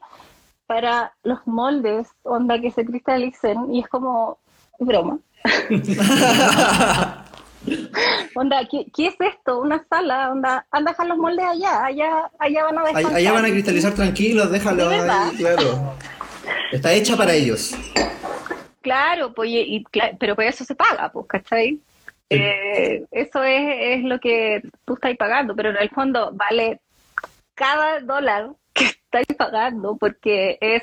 para 0.67 1.15
los 1.23 1.39
moldes, 1.47 2.09
onda, 2.25 2.61
que 2.61 2.71
se 2.71 2.85
cristalicen 2.85 3.73
y 3.73 3.81
es 3.81 3.89
como 3.89 4.39
broma. 4.81 5.19
onda, 8.35 8.61
¿qué, 8.69 9.07
es 9.07 9.15
esto? 9.19 9.61
Una 9.61 9.87
sala, 9.89 10.31
onda, 10.33 10.67
anda 10.73 10.91
a 10.91 10.93
dejar 10.93 11.07
los 11.07 11.19
moldes 11.19 11.47
allá, 11.47 11.85
allá, 11.85 12.31
allá 12.39 12.65
van 12.65 12.79
a 12.79 12.85
dejar. 12.85 13.15
Allá 13.15 13.33
van 13.33 13.45
a 13.45 13.49
cristalizar 13.49 13.95
tranquilos, 13.95 14.51
déjalo 14.51 14.89
ahí, 14.89 15.37
claro. 15.37 15.95
Está 16.73 16.93
hecha 16.93 17.17
para 17.17 17.33
ellos. 17.33 17.75
Claro, 18.81 19.33
pues, 19.33 19.51
y, 19.51 19.85
pero 20.19 20.35
por 20.35 20.45
eso 20.45 20.65
se 20.65 20.75
paga, 20.75 21.11
pues, 21.11 21.27
¿cachai? 21.27 21.81
Eh, 22.31 23.05
eso 23.11 23.43
es, 23.43 23.99
es 23.99 24.05
lo 24.05 24.21
que 24.21 24.63
tú 24.85 24.95
estás 24.95 25.17
pagando, 25.17 25.57
pero 25.57 25.71
en 25.71 25.79
el 25.79 25.89
fondo 25.91 26.31
vale 26.35 26.81
cada 27.55 28.01
dólar 28.01 28.51
que 28.75 28.85
estás 28.85 29.25
pagando 29.37 29.97
porque 29.97 30.59
es 30.61 30.83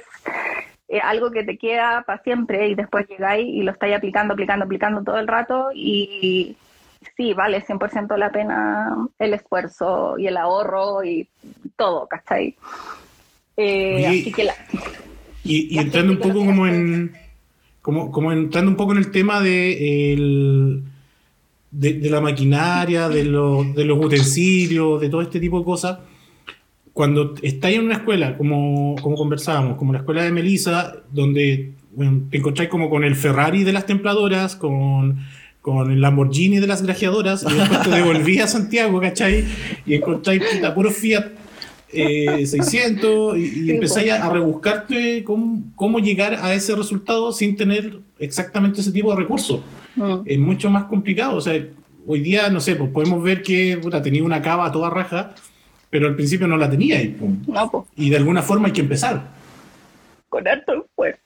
eh, 0.87 0.99
algo 0.99 1.31
que 1.31 1.43
te 1.43 1.57
queda 1.57 2.03
para 2.05 2.21
siempre 2.23 2.67
y 2.69 2.75
después 2.75 3.07
llegáis 3.07 3.47
y 3.47 3.61
lo 3.61 3.71
estáis 3.71 3.95
aplicando, 3.95 4.33
aplicando, 4.33 4.65
aplicando 4.65 5.03
todo 5.03 5.17
el 5.19 5.27
rato 5.27 5.69
y 5.73 6.57
sí, 7.15 7.33
vale 7.33 7.63
100% 7.63 8.17
la 8.17 8.31
pena 8.31 9.07
el 9.19 9.33
esfuerzo 9.35 10.17
y 10.17 10.27
el 10.27 10.37
ahorro 10.37 11.03
y 11.03 11.29
todo, 11.75 12.07
¿cachai? 12.07 12.55
Eh, 13.57 14.05
así 14.07 14.31
que 14.31 14.49
y, 15.43 15.77
entrando 15.77 16.13
un 16.13 16.19
poco 16.19 16.43
como 16.45 16.65
en 16.65 17.15
como, 17.85 18.11
como 18.11 18.31
entrando 18.31 18.71
un 18.71 18.77
poco 18.77 18.93
en 18.93 18.97
el 18.97 19.11
tema 19.11 19.41
de, 19.41 20.81
de, 21.69 22.09
la 22.09 22.19
maquinaria, 22.19 23.07
de, 23.09 23.23
los, 23.25 23.75
de 23.75 23.85
los 23.85 24.03
utensilios, 24.03 24.99
de 24.99 25.07
todo 25.07 25.21
este 25.21 25.39
tipo 25.39 25.59
de 25.59 25.65
cosas, 25.65 25.99
cuando 26.93 27.35
estáis 27.43 27.77
en 27.77 27.85
una 27.85 27.93
escuela, 27.93 28.39
como, 28.39 28.95
como 28.99 29.15
conversábamos, 29.15 29.77
como 29.77 29.93
la 29.93 29.99
escuela 29.99 30.23
de 30.23 30.31
Melissa, 30.31 30.95
donde 31.11 31.73
te 32.31 32.37
encontráis 32.39 32.71
como 32.71 32.89
con 32.89 33.03
el 33.03 33.15
Ferrari 33.15 33.63
de 33.63 33.73
las 33.73 33.85
templadoras, 33.85 34.55
con, 34.55 35.19
con 35.61 35.91
el 35.91 36.01
Lamborghini 36.01 36.57
de 36.57 36.65
las 36.65 36.81
grajeadoras, 36.81 37.45
y 37.47 37.53
después 37.53 37.83
te 37.83 37.89
devolví 37.97 38.39
a 38.39 38.47
Santiago, 38.47 38.99
¿cachai? 38.99 39.45
Y 39.85 39.93
encontráis 39.93 40.41
puta, 40.41 40.73
puro 40.73 40.89
Fiat 40.89 41.25
600 41.95 43.35
eh, 43.35 43.39
y, 43.39 43.65
y 43.65 43.71
empezáis 43.71 44.11
a, 44.11 44.29
rebuscarte 44.29 45.23
cómo, 45.23 45.99
llegar 45.99 46.35
a 46.35 46.53
ese 46.53 46.75
resultado 46.75 47.31
sin 47.31 47.55
tener 47.55 47.99
exactamente 48.19 48.81
ese 48.81 48.91
tipo 48.91 49.11
de 49.11 49.17
recursos. 49.17 49.61
Mm. 49.95 50.15
Es 50.25 50.39
mucho 50.39 50.69
más 50.69 50.85
complicado. 50.85 51.37
O 51.37 51.41
sea, 51.41 51.61
hoy 52.05 52.19
día, 52.19 52.49
no 52.49 52.59
sé, 52.59 52.75
pues 52.75 52.89
podemos 52.91 53.23
ver 53.23 53.41
que 53.41 53.79
tenía 54.03 54.23
una 54.23 54.41
cava 54.41 54.71
toda 54.71 54.89
raja, 54.89 55.33
pero 55.89 56.07
al 56.07 56.15
principio 56.15 56.47
no 56.47 56.57
la 56.57 56.69
tenía 56.69 57.01
y, 57.01 57.15
y 57.95 58.09
de 58.09 58.17
alguna 58.17 58.41
forma 58.41 58.67
hay 58.67 58.73
que 58.73 58.81
empezar. 58.81 59.29
Con 60.29 60.47
harto 60.47 60.73
esfuerzo. 60.85 61.19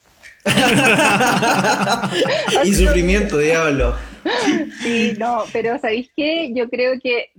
y 2.64 2.74
sufrimiento, 2.74 3.38
diablo. 3.38 3.96
Sí, 4.82 5.14
no, 5.18 5.44
pero 5.52 5.78
¿sabéis 5.80 6.12
qué? 6.16 6.52
Yo 6.54 6.70
creo 6.70 7.00
que, 7.02 7.30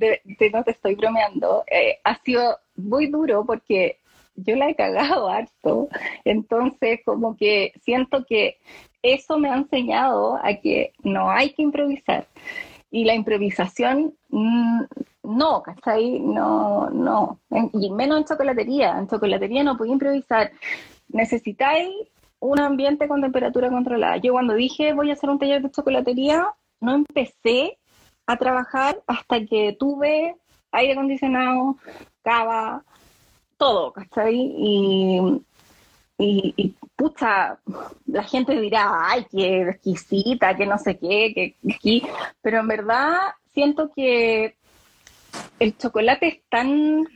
no 0.53 0.65
te 0.65 0.71
estoy 0.71 0.95
bromeando, 0.95 1.65
eh, 1.71 1.99
ha 2.05 2.17
sido 2.23 2.59
muy 2.77 3.07
duro 3.07 3.45
porque 3.45 3.99
yo 4.37 4.57
la 4.57 4.69
he 4.71 4.75
cagado 4.75 5.29
harto. 5.29 5.89
Entonces, 6.25 7.01
como 7.05 7.37
que 7.37 7.73
siento 7.83 8.25
que 8.25 8.59
eso 9.03 9.39
me 9.39 9.51
ha 9.51 9.57
enseñado 9.57 10.39
a 10.43 10.55
que 10.55 10.93
no 11.03 11.31
hay 11.31 11.53
que 11.53 11.63
improvisar. 11.63 12.27
Y 12.91 13.05
la 13.05 13.15
improvisación, 13.15 14.15
mm, 14.31 14.83
no, 15.23 15.63
¿cachai? 15.63 16.19
No, 16.21 16.91
no. 16.91 17.39
y 17.73 17.91
menos 17.91 18.19
en 18.19 18.25
chocolatería. 18.25 18.99
En 18.99 19.09
chocolatería 19.09 19.63
no 19.63 19.77
puedo 19.77 19.93
improvisar. 19.93 20.51
Necesitáis 21.09 21.89
un 22.41 22.59
ambiente 22.59 23.07
con 23.07 23.21
temperatura 23.21 23.69
controlada. 23.71 24.17
Yo 24.17 24.33
cuando 24.33 24.55
dije 24.55 24.93
voy 24.93 25.11
a 25.11 25.13
hacer 25.13 25.31
un 25.31 25.39
taller 25.39 25.63
de 25.63 25.71
chocolatería, 25.71 26.49
no 26.81 26.95
empecé 26.95 27.79
a 28.27 28.37
trabajar 28.37 29.03
hasta 29.07 29.45
que 29.45 29.77
tuve 29.79 30.37
aire 30.73 30.93
acondicionado, 30.93 31.77
cava, 32.23 32.85
todo, 33.57 33.93
¿cachai? 33.93 34.35
Y, 34.37 35.43
y, 36.19 36.75
pucha, 36.97 37.59
la 38.07 38.23
gente 38.23 38.59
dirá, 38.61 38.91
ay, 39.07 39.27
qué 39.31 39.63
exquisita, 39.63 40.57
que 40.57 40.67
no 40.67 40.79
sé 40.79 40.99
qué, 40.99 41.33
que, 41.35 42.03
pero 42.43 42.61
en 42.61 42.69
verdad 42.69 43.19
siento 43.53 43.91
que 43.91 44.57
el 45.59 45.77
chocolate 45.77 46.29
es 46.29 46.41
tan 46.49 47.07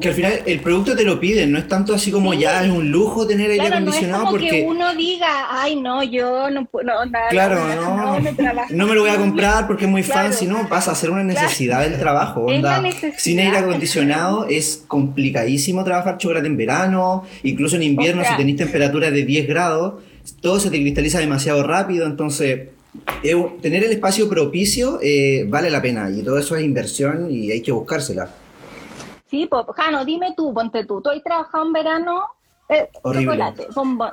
que 0.00 0.08
al 0.08 0.14
final 0.14 0.32
el 0.46 0.60
producto 0.60 0.96
te 0.96 1.04
lo 1.04 1.18
piden, 1.20 1.52
no 1.52 1.58
es 1.58 1.68
tanto 1.68 1.94
así 1.94 2.10
como 2.10 2.34
ya 2.34 2.64
es 2.64 2.70
un 2.70 2.90
lujo 2.90 3.26
tener 3.26 3.50
aire 3.50 3.66
acondicionado 3.66 4.24
no 4.24 4.30
es 4.30 4.36
como 4.36 4.50
que 4.50 4.64
uno 4.66 4.94
diga, 4.94 5.46
ay 5.50 5.76
no, 5.76 6.02
yo 6.02 6.50
no 6.50 6.64
puedo, 6.66 6.86
no, 7.04 7.10
claro, 7.30 7.60
no, 7.74 8.20
no, 8.70 8.86
me 8.86 8.94
lo 8.94 9.02
voy 9.02 9.10
a 9.10 9.16
comprar 9.16 9.66
porque 9.66 9.84
es 9.84 9.90
muy 9.90 10.02
fancy, 10.02 10.46
no, 10.46 10.68
pasa 10.68 10.92
a 10.92 10.94
ser 10.94 11.10
una 11.10 11.24
necesidad 11.24 11.82
del 11.82 11.98
trabajo, 11.98 12.42
onda, 12.42 12.82
sin 13.16 13.40
aire 13.40 13.58
acondicionado 13.58 14.46
es 14.48 14.84
complicadísimo 14.86 15.84
trabajar 15.84 16.18
chocolate 16.18 16.46
en 16.46 16.56
verano, 16.56 17.24
incluso 17.42 17.76
en 17.76 17.82
invierno 17.82 18.22
si 18.24 18.36
tenéis 18.36 18.58
temperatura 18.58 19.10
de 19.10 19.24
10 19.24 19.46
grados, 19.46 19.94
todo 20.40 20.58
se 20.58 20.70
te 20.70 20.80
cristaliza 20.80 21.18
demasiado 21.18 21.62
rápido, 21.62 22.06
entonces 22.06 22.68
tener 23.60 23.84
el 23.84 23.92
espacio 23.92 24.28
propicio 24.28 24.98
eh, 25.02 25.44
vale 25.48 25.70
la 25.70 25.82
pena 25.82 26.10
y 26.10 26.22
todo 26.22 26.38
eso 26.38 26.56
es 26.56 26.64
inversión 26.64 27.30
y 27.30 27.50
hay 27.50 27.60
que 27.60 27.72
buscársela. 27.72 28.30
Sí, 29.34 29.48
pues, 29.50 29.64
Jano, 29.74 30.04
dime 30.04 30.32
tú, 30.36 30.54
ponte 30.54 30.84
tú. 30.84 31.00
¿Tú 31.02 31.10
has 31.10 31.20
trabajado 31.24 31.66
en 31.66 31.72
verano? 31.72 32.22
Eh, 32.68 32.88
Horrible. 33.02 33.42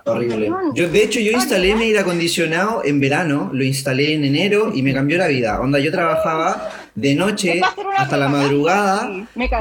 Horrible. 0.04 0.52
Yo, 0.74 0.90
de 0.90 1.04
hecho, 1.04 1.20
yo 1.20 1.32
instalé 1.32 1.76
mi 1.76 1.84
aire 1.84 2.00
acondicionado 2.00 2.82
en 2.84 3.00
verano, 3.00 3.52
lo 3.54 3.64
instalé 3.64 4.16
en 4.16 4.26
enero 4.26 4.72
y 4.74 4.82
me 4.82 4.96
cambió 4.96 5.20
la 5.20 5.28
vida. 5.28 5.62
Onda, 5.62 5.78
yo 5.78 5.92
trabajaba 5.92 6.72
de 6.96 7.14
noche 7.14 7.62
hasta 7.96 8.18
la 8.18 8.30
madrugada 8.30 9.12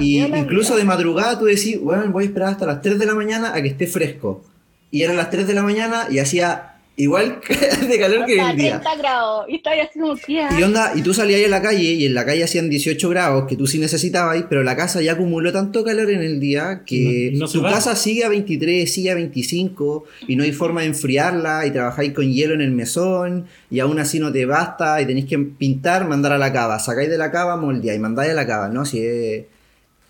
y 0.01 0.25
incluso 0.25 0.77
de 0.77 0.85
madrugada 0.85 1.39
tú 1.39 1.45
decís, 1.45 1.79
bueno, 1.79 2.11
voy 2.11 2.25
a 2.25 2.27
esperar 2.29 2.49
hasta 2.49 2.65
las 2.65 2.81
3 2.81 2.99
de 2.99 3.05
la 3.05 3.15
mañana 3.15 3.53
a 3.55 3.61
que 3.61 3.69
esté 3.69 3.87
fresco. 3.87 4.43
Y 4.91 5.03
eran 5.03 5.19
las 5.19 5.29
3 5.29 5.47
de 5.47 5.53
la 5.53 5.63
mañana 5.63 6.07
y 6.11 6.21
hacía 6.21 6.70
igual 7.01 7.41
de 7.89 7.99
calor 7.99 8.27
que 8.27 8.39
el 8.39 8.57
día. 8.57 8.81
30 8.81 8.97
grados, 8.97 9.47
y 9.49 9.57
estaba 9.57 9.77
haciendo 9.83 10.17
Y 10.59 10.63
onda, 10.63 10.93
y 10.95 11.03
tú 11.03 11.15
salías 11.15 11.45
a 11.45 11.49
la 11.49 11.63
calle 11.63 11.83
y 11.83 12.07
en 12.07 12.15
la 12.15 12.25
calle 12.25 12.45
hacían 12.45 12.69
18 12.69 13.09
grados 13.09 13.47
que 13.47 13.57
tú 13.57 13.67
sí 13.67 13.79
necesitabas, 13.79 14.45
pero 14.49 14.63
la 14.63 14.77
casa 14.77 15.01
ya 15.01 15.13
acumuló 15.13 15.53
tanto 15.53 15.85
calor 15.85 16.11
en 16.11 16.23
el 16.23 16.41
día 16.41 16.83
que 16.85 17.39
tu 17.53 17.63
casa 17.63 17.97
sigue 17.97 18.25
a 18.25 18.29
23, 18.29 18.93
sigue 18.93 19.11
a 19.11 19.15
25 19.15 20.05
y 20.29 20.37
no 20.37 20.45
hay 20.45 20.53
forma 20.53 20.83
de 20.83 20.89
enfriarla 20.89 21.67
y 21.67 21.71
trabajáis 21.71 22.13
con 22.13 22.31
hielo 22.31 22.55
en 22.55 22.61
el 22.61 22.71
mesón 22.71 23.47
y 23.71 23.81
aún 23.81 23.99
así 23.99 24.19
no 24.19 24.33
te 24.33 24.47
basta 24.47 25.01
y 25.01 25.07
tenéis 25.07 25.27
que 25.27 25.39
pintar, 25.39 26.07
mandar 26.07 26.33
a 26.33 26.39
la 26.39 26.53
cava, 26.53 26.79
sacáis 26.79 27.09
de 27.09 27.19
la 27.19 27.31
cava, 27.31 27.57
moldeáis 27.57 27.99
y 27.99 28.01
mandáis 28.01 28.33
a 28.33 28.35
la 28.35 28.47
cava, 28.47 28.69
¿no? 28.69 28.85
Si 28.85 28.99
es, 28.99 29.45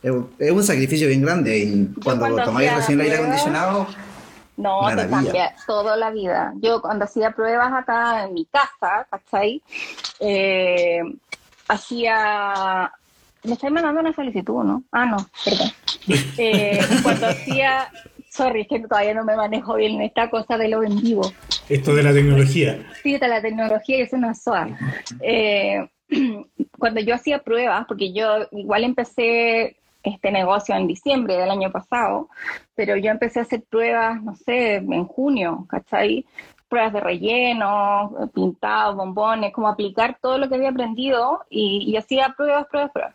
es, 0.02 0.50
un 0.50 0.64
sacrificio 0.64 1.08
bien 1.08 1.22
grande 1.22 1.58
y 1.58 1.88
cuando, 2.02 2.26
cuando 2.26 2.44
tomáis 2.44 2.74
recién 2.74 3.00
el 3.00 3.06
aire 3.06 3.18
acondicionado 3.18 3.86
no, 4.60 4.94
te 4.94 5.08
cambia 5.08 5.54
toda 5.66 5.96
la 5.96 6.10
vida. 6.10 6.52
Yo 6.56 6.80
cuando 6.80 7.04
hacía 7.04 7.30
pruebas 7.30 7.72
acá 7.72 8.24
en 8.24 8.34
mi 8.34 8.44
casa, 8.46 9.06
¿cachai? 9.10 9.62
Eh, 10.20 11.00
hacía... 11.68 12.92
Me 13.42 13.54
estáis 13.54 13.72
mandando 13.72 14.00
una 14.00 14.14
solicitud, 14.14 14.62
¿no? 14.64 14.82
Ah, 14.92 15.06
no, 15.06 15.16
perdón. 15.44 15.70
Eh, 16.38 16.80
cuando 17.02 17.28
hacía... 17.28 17.88
Sorry, 18.28 18.62
es 18.62 18.68
que 18.68 18.80
todavía 18.80 19.14
no 19.14 19.24
me 19.24 19.34
manejo 19.34 19.74
bien 19.74 20.00
esta 20.02 20.30
cosa 20.30 20.56
de 20.56 20.68
lo 20.68 20.82
en 20.84 21.00
vivo. 21.00 21.32
Esto 21.68 21.94
de 21.94 22.02
la 22.02 22.12
tecnología. 22.12 22.86
Sí, 23.02 23.18
de 23.18 23.28
la 23.28 23.42
tecnología 23.42 23.98
y 23.98 24.02
es 24.02 24.12
una 24.12 24.34
SOA. 24.34 24.68
Eh, 25.20 25.88
cuando 26.78 27.00
yo 27.00 27.14
hacía 27.14 27.40
pruebas, 27.40 27.86
porque 27.86 28.12
yo 28.12 28.46
igual 28.52 28.84
empecé 28.84 29.79
este 30.02 30.30
negocio 30.30 30.74
en 30.74 30.86
diciembre 30.86 31.36
del 31.36 31.50
año 31.50 31.70
pasado, 31.70 32.28
pero 32.74 32.96
yo 32.96 33.10
empecé 33.10 33.40
a 33.40 33.42
hacer 33.42 33.62
pruebas, 33.68 34.22
no 34.22 34.34
sé, 34.34 34.76
en 34.76 35.06
junio, 35.06 35.66
¿cachai? 35.68 36.24
pruebas 36.70 36.92
de 36.92 37.00
relleno, 37.00 38.30
pintados, 38.32 38.96
bombones, 38.96 39.52
como 39.52 39.68
aplicar 39.68 40.16
todo 40.22 40.38
lo 40.38 40.48
que 40.48 40.54
había 40.54 40.70
aprendido 40.70 41.44
y, 41.50 41.84
y 41.90 41.96
hacía 41.96 42.32
pruebas, 42.36 42.66
pruebas, 42.68 42.92
pruebas. 42.92 43.14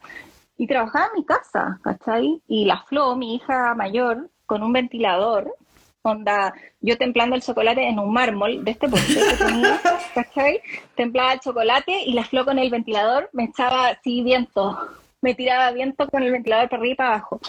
Y 0.57 0.67
trabajaba 0.67 1.07
en 1.07 1.19
mi 1.19 1.25
casa, 1.25 1.79
¿cachai? 1.81 2.41
Y 2.47 2.65
la 2.65 2.83
Flo, 2.83 3.15
mi 3.15 3.35
hija 3.35 3.73
mayor, 3.73 4.29
con 4.45 4.61
un 4.61 4.73
ventilador, 4.73 5.55
onda, 6.01 6.53
yo 6.81 6.97
templando 6.97 7.35
el 7.35 7.41
chocolate 7.41 7.87
en 7.87 7.97
un 7.97 8.13
mármol 8.13 8.63
de 8.63 8.71
este 8.71 8.87
porte 8.87 9.15
que 9.15 9.45
tenía, 9.45 9.79
¿cachai? 10.13 10.61
Templaba 10.95 11.33
el 11.33 11.39
chocolate 11.39 12.03
y 12.05 12.13
la 12.13 12.25
Flo 12.25 12.45
con 12.45 12.59
el 12.59 12.69
ventilador 12.69 13.29
me 13.33 13.45
echaba 13.45 13.87
así 13.87 14.21
viento, 14.21 14.77
me 15.25 15.33
tiraba 15.33 15.71
viento 15.71 16.07
con 16.07 16.21
el 16.21 16.31
ventilador 16.31 16.69
para 16.69 16.79
arriba 16.79 16.93
y 16.93 16.95
para 16.95 17.09
abajo. 17.09 17.39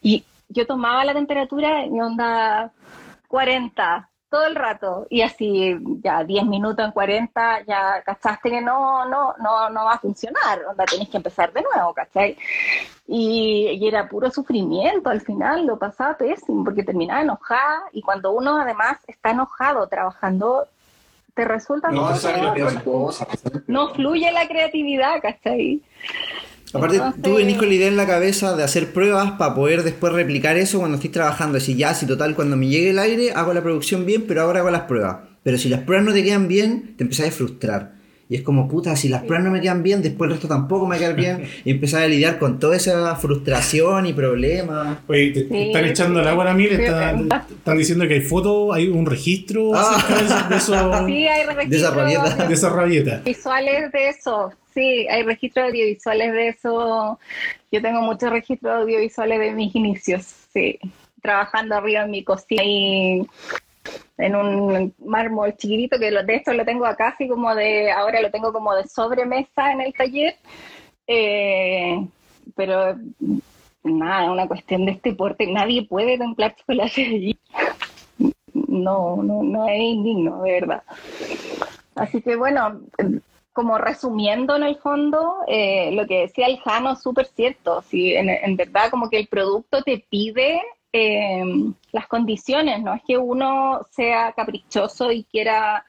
Y 0.00 0.24
yo 0.48 0.66
tomaba 0.68 1.04
la 1.04 1.14
temperatura 1.14 1.84
y 1.84 2.00
onda 2.00 2.70
40, 3.26 4.08
todo 4.30 4.46
el 4.46 4.54
rato. 4.54 5.08
Y 5.10 5.22
así, 5.22 5.76
ya 6.00 6.22
10 6.22 6.46
minutos 6.46 6.84
en 6.84 6.92
40, 6.92 7.64
ya 7.66 8.02
cachaste 8.06 8.50
que 8.50 8.60
no, 8.60 9.04
no, 9.06 9.34
no, 9.40 9.68
no 9.68 9.84
va 9.84 9.94
a 9.94 9.98
funcionar. 9.98 10.64
Onda, 10.64 10.84
tenés 10.84 11.08
que 11.08 11.16
empezar 11.16 11.52
de 11.52 11.62
nuevo, 11.62 11.92
¿cachai? 11.92 12.36
Y, 13.08 13.78
y 13.80 13.88
era 13.88 14.08
puro 14.08 14.30
sufrimiento 14.30 15.10
al 15.10 15.20
final, 15.20 15.66
lo 15.66 15.76
pasaba 15.76 16.16
pésimo, 16.16 16.62
porque 16.62 16.84
terminaba 16.84 17.22
enojada. 17.22 17.82
Y 17.92 18.00
cuando 18.00 18.30
uno 18.30 18.58
además 18.58 18.98
está 19.08 19.30
enojado 19.30 19.88
trabajando, 19.88 20.68
te 21.34 21.44
resulta 21.44 21.90
No, 21.90 22.10
no 23.66 23.88
fluye 23.92 24.30
la 24.30 24.46
creatividad, 24.46 25.20
¿cachai? 25.20 25.82
Aparte, 26.74 26.96
Entonces- 26.96 27.22
tú 27.22 27.34
venís 27.36 27.56
con 27.56 27.68
la 27.68 27.74
idea 27.74 27.88
en 27.88 27.96
la 27.96 28.06
cabeza 28.06 28.56
de 28.56 28.64
hacer 28.64 28.92
pruebas 28.92 29.32
para 29.32 29.54
poder 29.54 29.82
después 29.84 30.12
replicar 30.12 30.56
eso 30.56 30.78
cuando 30.80 30.96
estés 30.96 31.12
trabajando. 31.12 31.54
Decir, 31.54 31.76
ya, 31.76 31.94
si 31.94 32.06
total, 32.06 32.34
cuando 32.34 32.56
me 32.56 32.68
llegue 32.68 32.90
el 32.90 32.98
aire, 32.98 33.32
hago 33.32 33.54
la 33.54 33.62
producción 33.62 34.04
bien, 34.06 34.24
pero 34.26 34.42
ahora 34.42 34.60
hago 34.60 34.70
las 34.70 34.82
pruebas. 34.82 35.18
Pero 35.42 35.58
si 35.58 35.68
las 35.68 35.80
pruebas 35.80 36.06
no 36.06 36.12
te 36.12 36.24
quedan 36.24 36.48
bien, 36.48 36.94
te 36.96 37.04
empezás 37.04 37.28
a 37.28 37.30
frustrar. 37.30 37.93
Y 38.28 38.36
es 38.36 38.42
como, 38.42 38.66
puta, 38.68 38.96
si 38.96 39.08
las 39.10 39.22
pruebas 39.22 39.44
no 39.44 39.50
me 39.50 39.60
quedan 39.60 39.82
bien, 39.82 40.00
después 40.00 40.28
el 40.28 40.34
resto 40.36 40.48
tampoco 40.48 40.86
me 40.86 40.98
queda 40.98 41.12
bien. 41.12 41.44
Y 41.64 41.72
empezás 41.72 42.02
a 42.02 42.06
lidiar 42.06 42.38
con 42.38 42.58
toda 42.58 42.76
esa 42.76 43.14
frustración 43.16 44.06
y 44.06 44.12
problemas. 44.14 44.98
Oye, 45.06 45.30
te, 45.30 45.42
te 45.42 45.48
Sí, 45.48 45.62
están 45.66 45.84
echando 45.84 46.20
el 46.20 46.28
agua 46.28 46.50
a 46.50 46.54
mí, 46.54 46.64
están, 46.64 47.28
diciendo 47.76 48.08
que 48.08 48.14
hay 48.14 48.20
fotos, 48.22 48.74
hay 48.74 48.88
un 48.88 49.04
registro 49.04 49.72
Ah. 49.74 50.02
de, 50.08 50.24
eso- 50.24 50.48
de 50.48 50.56
eso- 50.56 51.06
Sí, 51.06 51.26
hay 51.28 51.68
De 51.68 51.76
esa 51.76 51.90
rabieta. 51.90 52.48
de 52.48 52.54
esa 52.54 52.68
rabieta. 52.70 53.16
visuales 53.24 53.92
de 53.92 54.08
eso. 54.08 54.52
Sí, 54.72 55.06
hay 55.08 55.22
registros 55.22 55.68
audiovisuales 55.68 56.32
de 56.32 56.48
eso. 56.48 57.18
Yo 57.70 57.82
tengo 57.82 58.00
muchos 58.02 58.30
registros 58.30 58.72
audiovisuales 58.82 59.38
de 59.38 59.52
mis 59.52 59.74
inicios, 59.74 60.24
sí. 60.52 60.78
Trabajando 61.22 61.76
arriba 61.76 62.02
en 62.04 62.10
mi 62.10 62.24
cocina 62.24 62.62
y 62.64 63.22
en 64.18 64.36
un 64.36 64.94
mármol 65.04 65.56
chiquitito, 65.56 65.98
que 65.98 66.10
de 66.10 66.34
esto 66.34 66.52
lo 66.52 66.64
tengo 66.64 66.86
acá, 66.86 67.08
así 67.08 67.28
como 67.28 67.54
de, 67.54 67.90
ahora 67.90 68.20
lo 68.20 68.30
tengo 68.30 68.52
como 68.52 68.74
de 68.74 68.86
sobremesa 68.86 69.72
en 69.72 69.80
el 69.80 69.92
taller. 69.92 70.36
Eh, 71.06 72.06
pero 72.54 72.96
nada, 73.82 74.30
una 74.30 74.48
cuestión 74.48 74.86
de 74.86 74.92
este 74.92 75.14
porte. 75.14 75.46
Nadie 75.46 75.86
puede 75.86 76.18
templar 76.18 76.54
chocolate 76.56 77.04
allí. 77.06 77.38
No, 78.52 79.22
no, 79.22 79.42
no 79.42 79.68
es 79.68 79.80
indigno, 79.80 80.42
de 80.42 80.52
verdad. 80.52 80.82
Así 81.94 82.22
que 82.22 82.36
bueno, 82.36 82.80
como 83.52 83.78
resumiendo 83.78 84.56
en 84.56 84.64
el 84.64 84.76
fondo, 84.76 85.36
eh, 85.46 85.90
lo 85.92 86.06
que 86.06 86.22
decía 86.22 86.46
el 86.46 86.58
Jano 86.58 86.96
súper 86.96 87.26
cierto. 87.26 87.84
En, 87.92 88.28
en 88.28 88.56
verdad, 88.56 88.90
como 88.90 89.10
que 89.10 89.18
el 89.18 89.28
producto 89.28 89.82
te 89.82 90.04
pide 90.08 90.60
eh, 90.96 91.42
las 91.90 92.06
condiciones, 92.06 92.80
no 92.80 92.94
es 92.94 93.02
que 93.04 93.18
uno 93.18 93.80
sea 93.90 94.32
caprichoso 94.32 95.10
y 95.10 95.24
quiera 95.24 95.84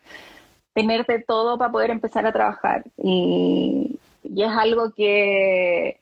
tener 0.73 1.05
de 1.05 1.19
todo 1.19 1.59
para 1.59 1.71
poder 1.71 1.91
empezar 1.91 2.25
a 2.25 2.33
trabajar. 2.33 2.83
Y, 2.97 3.99
y 4.23 4.43
es 4.43 4.49
algo 4.49 4.91
que, 4.93 5.99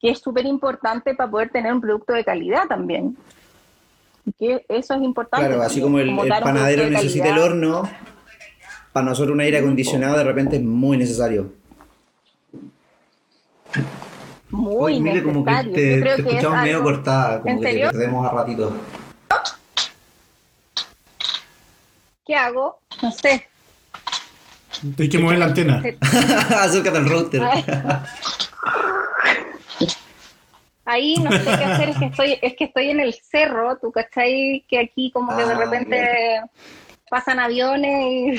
que 0.00 0.10
es 0.10 0.18
súper 0.18 0.44
importante 0.44 1.14
para 1.14 1.30
poder 1.30 1.50
tener 1.50 1.72
un 1.72 1.80
producto 1.80 2.14
de 2.14 2.24
calidad 2.24 2.66
también. 2.68 3.16
Que 4.40 4.64
eso 4.68 4.94
es 4.94 5.02
importante. 5.02 5.46
Claro, 5.46 5.62
así 5.62 5.80
como 5.80 6.00
el, 6.00 6.16
panadero 6.16 6.90
necesita 6.90 7.28
el 7.28 7.38
horno, 7.38 7.88
para 8.92 9.06
nosotros 9.06 9.34
un 9.34 9.40
aire 9.40 9.58
acondicionado 9.58 10.18
de 10.18 10.24
repente 10.24 10.56
es 10.56 10.62
muy 10.62 10.96
necesario. 10.96 11.52
Muy 14.54 14.76
Oye, 14.94 15.00
Mile, 15.00 15.22
como 15.24 15.44
que 15.44 15.50
necesario. 15.50 15.74
te, 15.74 15.94
Yo 15.96 16.00
creo 16.02 16.16
te 16.16 16.22
que 16.22 16.28
es 16.28 16.34
escuchamos 16.36 16.62
medio 16.62 16.76
algo- 16.76 16.90
cortada, 16.90 17.40
como 17.40 17.54
¿En 17.54 17.60
que 17.60 17.66
serio? 17.66 17.86
te 17.90 17.92
perdemos 17.98 18.26
a 18.26 18.30
ratito. 18.30 18.76
¿Qué 22.26 22.36
hago? 22.36 22.80
No 23.02 23.10
sé. 23.12 23.48
Hay 24.98 25.08
que 25.08 25.18
mover 25.18 25.38
la 25.38 25.46
antena. 25.46 25.82
Acércate 26.60 26.98
al 26.98 27.08
router. 27.08 27.42
Ahí 30.84 31.16
no 31.16 31.32
sé 31.32 31.44
qué 31.44 31.64
hacer, 31.64 31.88
es 31.90 31.96
que 31.98 32.04
estoy, 32.06 32.38
es 32.42 32.54
que 32.56 32.64
estoy 32.64 32.90
en 32.90 33.00
el 33.00 33.14
cerro, 33.14 33.76
tú 33.78 33.90
cachai 33.90 34.64
que 34.68 34.78
aquí 34.78 35.10
como 35.12 35.34
que 35.36 35.44
de 35.46 35.54
Ah, 35.54 35.58
repente 35.58 36.40
pasan 37.10 37.38
aviones 37.40 38.04
y 38.06 38.32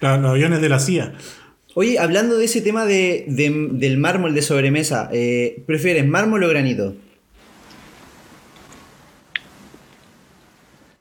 los 0.00 0.30
aviones 0.30 0.60
de 0.62 0.68
la 0.68 0.78
CIA. 0.78 1.12
Oye, 1.74 1.98
hablando 1.98 2.38
de 2.38 2.44
ese 2.44 2.60
tema 2.60 2.84
de, 2.86 3.24
de- 3.26 3.68
del 3.72 3.98
mármol 3.98 4.32
de 4.34 4.42
sobremesa, 4.42 5.08
eh, 5.12 5.62
¿prefieres 5.66 6.06
mármol 6.06 6.44
o 6.44 6.48
granito? 6.48 6.94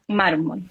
mármol, 0.08 0.62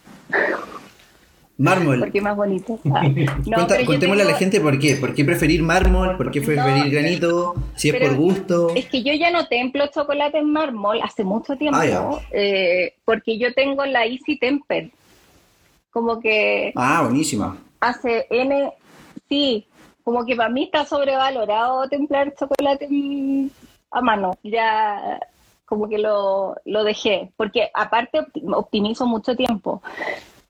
Mármol. 1.59 1.99
porque 2.01 2.21
más 2.21 2.37
bonito. 2.37 2.79
Ah, 2.95 3.03
no, 3.47 3.57
Cuenta- 3.57 3.85
contémosle 3.85 4.23
a 4.23 4.27
la 4.27 4.35
gente 4.35 4.61
por 4.61 4.79
qué. 4.79 4.97
¿Por 4.97 5.15
qué 5.15 5.25
preferir 5.25 5.62
mármol? 5.62 6.17
¿Por 6.17 6.31
qué 6.31 6.41
preferir 6.43 6.85
No, 6.85 6.91
granito? 6.91 7.55
Si 7.75 7.88
es 7.88 7.97
por 7.97 8.15
gusto. 8.15 8.69
Es 8.77 8.87
que 8.87 9.03
yo 9.03 9.12
ya 9.15 9.31
no 9.33 9.47
templo 9.49 9.87
chocolate 9.93 10.38
en 10.38 10.53
mármol 10.53 11.01
hace 11.03 11.25
mucho 11.25 11.57
tiempo, 11.57 11.79
Ah, 11.81 12.21
eh, 12.31 12.95
porque 13.05 13.38
yo 13.38 13.53
tengo 13.55 13.85
la 13.87 14.05
Easy 14.07 14.38
Temper. 14.38 14.91
Como 15.91 16.21
que 16.21 16.73
Ah, 16.77 17.03
buenísima. 17.03 17.57
hace 17.81 18.27
N, 18.31 18.71
sí, 19.29 19.67
como 20.05 20.25
que 20.25 20.37
para 20.37 20.49
mí 20.49 20.65
está 20.65 20.85
sobrevalorado 20.85 21.88
templar 21.88 22.35
chocolate 22.35 22.88
a 23.91 24.01
mano. 24.01 24.33
Ya 24.43 25.21
como 25.65 25.88
que 25.88 25.99
lo, 25.99 26.57
lo 26.65 26.85
dejé, 26.85 27.33
porque 27.37 27.71
aparte 27.73 28.21
opti- 28.21 28.55
optimizo 28.55 29.07
mucho 29.07 29.35
tiempo. 29.35 29.83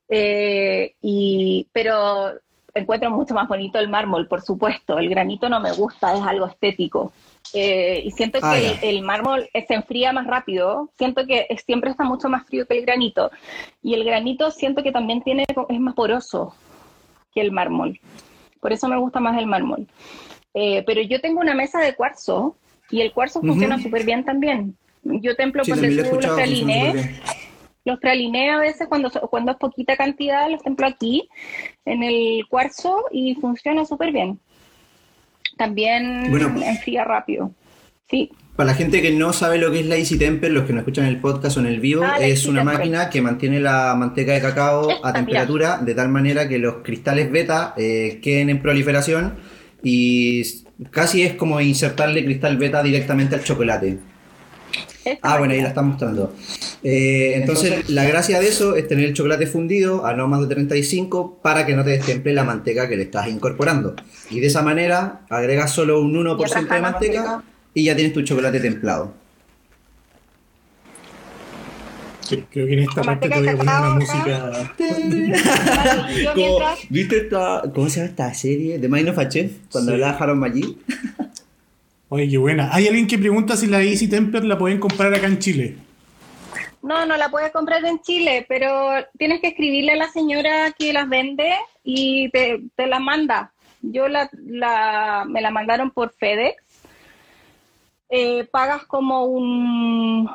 Eh, 0.09 0.95
y, 1.01 1.67
pero 1.73 2.33
encuentro 2.75 3.11
mucho 3.11 3.35
más 3.35 3.49
bonito 3.49 3.79
el 3.79 3.89
mármol, 3.89 4.27
por 4.27 4.43
supuesto. 4.43 4.99
El 4.99 5.09
granito 5.09 5.49
no 5.49 5.61
me 5.61 5.73
gusta, 5.73 6.15
es 6.15 6.23
algo 6.23 6.47
estético. 6.47 7.13
Eh, 7.55 8.03
y 8.05 8.11
siento 8.13 8.39
Ah, 8.43 8.55
que 8.55 8.89
el, 8.89 8.97
el 8.97 9.03
mármol 9.03 9.49
eh, 9.53 9.65
se 9.67 9.75
enfría 9.75 10.13
más 10.13 10.27
rápido. 10.27 10.89
Siento 10.97 11.27
que 11.27 11.47
siempre 11.65 11.91
está 11.91 12.05
mucho 12.05 12.29
más 12.29 12.47
frío 12.47 12.67
que 12.67 12.79
el 12.79 12.85
granito. 12.87 13.31
Y 13.83 13.95
el 13.95 14.05
granito 14.05 14.51
siento 14.51 14.83
que 14.83 14.91
también 14.91 15.23
tiene, 15.23 15.45
es 15.69 15.81
más 15.81 15.95
poroso 15.95 16.55
que 17.35 17.43
el 17.43 17.53
mármol. 17.53 18.01
Por 18.63 18.73
eso 18.73 18.89
me 18.89 18.97
gusta 18.97 19.19
más 19.19 19.37
el 19.39 19.47
mármol. 19.47 19.89
Eh, 20.55 20.85
pero 20.87 21.03
yo 21.03 21.21
tengo 21.21 21.41
una 21.41 21.53
mesa 21.53 21.81
de 21.81 21.95
cuarzo 21.97 22.57
y 22.91 23.01
el 23.01 23.13
cuarzo 23.13 23.41
funciona 23.41 23.83
súper 23.83 24.05
bien 24.05 24.25
también. 24.25 24.77
Yo 25.03 25.35
templo 25.35 25.65
Sí, 25.65 25.73
tú, 25.73 26.21
los 26.21 26.37
bien. 26.37 27.21
los 27.85 27.99
pralinés 27.99 28.55
a 28.55 28.59
veces 28.59 28.87
cuando, 28.87 29.11
cuando 29.29 29.51
es 29.51 29.59
poquita 29.59 29.97
cantidad 29.97 30.49
los 30.49 30.63
templo 30.63 30.87
aquí 30.87 31.29
en 31.85 32.05
el 32.05 32.47
cuarzo 32.49 33.05
y 33.11 33.35
funciona 33.35 33.85
súper 33.85 34.13
bien. 34.13 34.39
También 35.57 36.31
Bueno. 36.31 36.55
enfría 36.63 37.03
rápido. 37.03 37.51
Sí, 38.13 38.31
Para 38.57 38.67
la 38.73 38.75
gente 38.75 39.01
que 39.01 39.11
no 39.11 39.33
sabe 39.33 39.57
lo 39.57 39.73
que 39.73 39.81
es 39.81 39.87
la 39.87 39.97
Easy 39.97 40.19
Temper, 40.19 40.53
los 40.53 40.65
que 40.65 40.75
nos 40.75 40.81
escuchan 40.81 41.07
en 41.07 41.15
el 41.15 41.21
podcast 41.21 41.57
o 41.57 41.61
en 41.61 41.67
el 41.67 41.81
vivo, 41.81 42.05
Ah, 42.05 42.19
es 42.21 42.45
una 42.45 42.63
máquina 42.63 43.09
que 43.09 43.23
mantiene 43.23 43.59
la 43.59 43.95
manteca 43.95 44.33
de 44.35 44.43
cacao 44.43 44.91
Esta, 44.91 45.09
a 45.09 45.13
temperatura 45.15 45.79
de 45.79 45.95
tal 45.95 46.11
manera 46.11 46.47
que 46.47 46.59
los 46.59 46.77
cristales 46.85 47.33
beta 47.33 47.73
eh, 47.79 48.21
queden 48.23 48.51
en 48.51 48.61
proliferación 48.61 49.37
y 49.83 50.43
casi 50.91 51.23
es 51.23 51.33
como 51.35 51.59
insertarle 51.63 52.23
cristal 52.23 52.59
beta 52.59 52.83
directamente 52.83 53.35
al 53.35 53.43
chocolate. 53.43 53.99
esta 55.07 55.19
Ah, 55.35 55.39
bueno, 55.39 55.55
ahí 55.55 55.63
la 55.63 55.69
está 55.69 55.81
mostrando. 55.81 56.35
Eh, 56.83 57.33
entonces, 57.37 57.89
la 57.89 58.05
gracia 58.05 58.41
de 58.41 58.49
eso 58.49 58.77
es 58.77 58.87
tener 58.89 59.07
el 59.07 59.15
chocolate 59.15 59.47
fundido 59.47 60.05
a 60.05 60.13
no 60.13 60.29
más 60.29 60.41
de 60.43 60.49
35 60.49 61.41
para 61.43 61.65
que 61.65 61.75
no 61.75 61.83
te 61.83 61.91
destemple 61.91 62.35
la 62.35 62.45
manteca 62.45 62.91
que 62.91 62.97
le 62.97 63.05
estás 63.05 63.29
incorporando. 63.29 63.95
Y 64.31 64.41
de 64.41 64.49
esa 64.49 64.61
manera 64.61 65.23
agregas 65.31 65.73
solo 65.73 66.03
un 66.03 66.15
1% 66.15 66.69
de 66.69 66.81
manteca. 66.83 67.43
Y 67.75 67.85
ya 67.85 67.95
tienes 67.97 68.13
tu 68.13 68.23
chocolate 68.23 68.61
templado. 68.61 69.15
Sí, 72.21 72.45
creo 72.51 72.67
que 72.67 72.73
en 72.75 72.79
esta 72.81 73.03
parte 73.03 73.29
te 73.29 73.39
voy 73.39 73.49
a 73.49 73.57
poner 73.57 73.75
de 73.75 73.81
una 73.81 73.95
música. 73.95 74.73
Como- 76.35 76.59
¿Viste 76.89 77.17
esta, 77.19 77.63
cómo 77.75 77.89
se 77.89 77.97
llama 78.01 78.11
esta 78.11 78.35
serie? 78.35 78.79
The 78.79 78.89
Mind 78.89 79.09
of 79.09 79.19
a 79.19 79.29
Chef, 79.29 79.53
cuando 79.71 79.91
Sí. 79.91 79.95
hablaba 79.95 80.17
Harold 80.19 80.39
Maggi. 80.41 80.79
Oye, 82.09 82.29
qué 82.29 82.39
buena. 82.39 82.73
Hay 82.73 82.87
alguien 82.87 83.07
que 83.07 83.19
pregunta 83.19 83.57
si 83.57 83.67
la 83.67 83.83
Easy 83.83 84.09
Temper 84.09 84.45
la 84.45 84.57
pueden 84.57 84.79
comprar 84.79 85.13
acá 85.15 85.27
en 85.27 85.39
Chile. 85.39 85.77
No, 86.83 87.07
no 87.07 87.17
la 87.17 87.29
puedes 87.31 87.53
comprar 87.53 87.85
en 87.85 88.01
Chile, 88.03 88.45
pero 88.49 88.93
tienes 89.19 89.41
que 89.41 89.49
escribirle 89.49 89.93
a 89.93 89.97
la 89.97 90.09
señora 90.11 90.73
que 90.79 90.93
las 90.93 91.09
vende 91.09 91.53
y 91.85 92.29
te, 92.31 92.61
te 92.77 92.87
la 92.87 92.99
manda. 93.01 93.53
Yo 93.83 94.09
la, 94.09 94.29
la, 94.47 95.25
me 95.29 95.41
la 95.41 95.51
mandaron 95.51 95.91
por 95.91 96.13
FedEx. 96.15 96.62
Eh, 98.15 98.45
pagas 98.45 98.85
como 98.85 99.25
un 99.25 100.31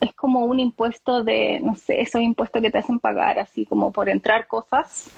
es 0.00 0.14
como 0.14 0.44
un 0.44 0.60
impuesto 0.60 1.24
de, 1.24 1.58
no 1.58 1.74
sé, 1.74 2.00
esos 2.00 2.22
impuestos 2.22 2.62
que 2.62 2.70
te 2.70 2.78
hacen 2.78 3.00
pagar 3.00 3.40
así 3.40 3.66
como 3.66 3.90
por 3.90 4.08
entrar 4.08 4.46
cosas. 4.46 5.10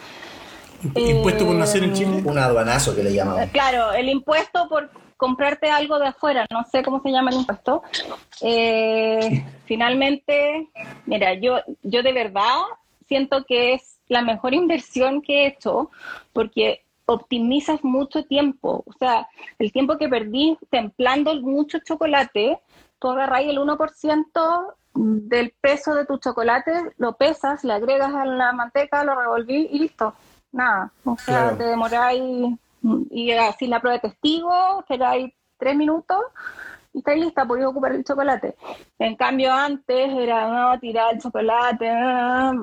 ¿Impuesto 0.94 1.44
por 1.44 1.54
nacer 1.56 1.84
en 1.84 1.92
Chile? 1.92 2.22
Un 2.24 2.38
aduanazo 2.38 2.96
que 2.96 3.02
le 3.02 3.12
llamaban. 3.12 3.46
Claro, 3.50 3.92
el 3.92 4.08
impuesto 4.08 4.70
por 4.70 4.90
comprarte 5.18 5.68
algo 5.68 5.98
de 5.98 6.06
afuera, 6.06 6.46
no 6.50 6.64
sé 6.64 6.82
cómo 6.82 7.02
se 7.02 7.10
llama 7.10 7.30
el 7.30 7.36
impuesto. 7.36 7.82
Eh, 8.40 9.44
finalmente, 9.66 10.70
mira, 11.04 11.34
yo, 11.34 11.58
yo 11.82 12.02
de 12.02 12.12
verdad 12.14 12.56
siento 13.06 13.44
que 13.44 13.74
es 13.74 13.98
la 14.08 14.22
mejor 14.22 14.54
inversión 14.54 15.20
que 15.20 15.42
he 15.42 15.46
hecho 15.48 15.90
porque 16.32 16.86
optimizas 17.08 17.82
mucho 17.82 18.24
tiempo. 18.24 18.84
O 18.86 18.92
sea, 18.98 19.26
el 19.58 19.72
tiempo 19.72 19.96
que 19.96 20.08
perdí 20.08 20.58
templando 20.70 21.34
mucho 21.40 21.78
chocolate, 21.78 22.60
tú 22.98 23.08
agarras 23.08 23.40
el 23.42 23.58
1% 23.58 24.74
del 24.94 25.54
peso 25.60 25.94
de 25.94 26.04
tu 26.04 26.18
chocolate, 26.18 26.92
lo 26.98 27.14
pesas, 27.14 27.64
le 27.64 27.72
agregas 27.72 28.14
a 28.14 28.26
la 28.26 28.52
manteca, 28.52 29.04
lo 29.04 29.18
revolví 29.18 29.68
y 29.72 29.78
listo. 29.78 30.14
Nada. 30.52 30.92
O 31.04 31.16
sea, 31.16 31.44
Claro. 31.44 31.56
te 31.56 31.64
demoráis 31.64 32.58
y 33.10 33.32
así 33.32 33.66
la 33.66 33.80
prueba 33.80 33.98
de 33.98 34.08
testigo, 34.10 34.80
esperáis 34.80 35.32
tres 35.56 35.76
minutos 35.76 36.18
y 36.92 36.98
estáis 36.98 37.24
lista, 37.24 37.44
podéis 37.44 37.66
ocupar 37.66 37.92
el 37.92 38.04
chocolate. 38.04 38.56
En 38.98 39.16
cambio, 39.16 39.52
antes 39.52 40.10
era 40.10 40.76
tirar 40.80 41.14
el 41.14 41.20
chocolate, 41.20 41.90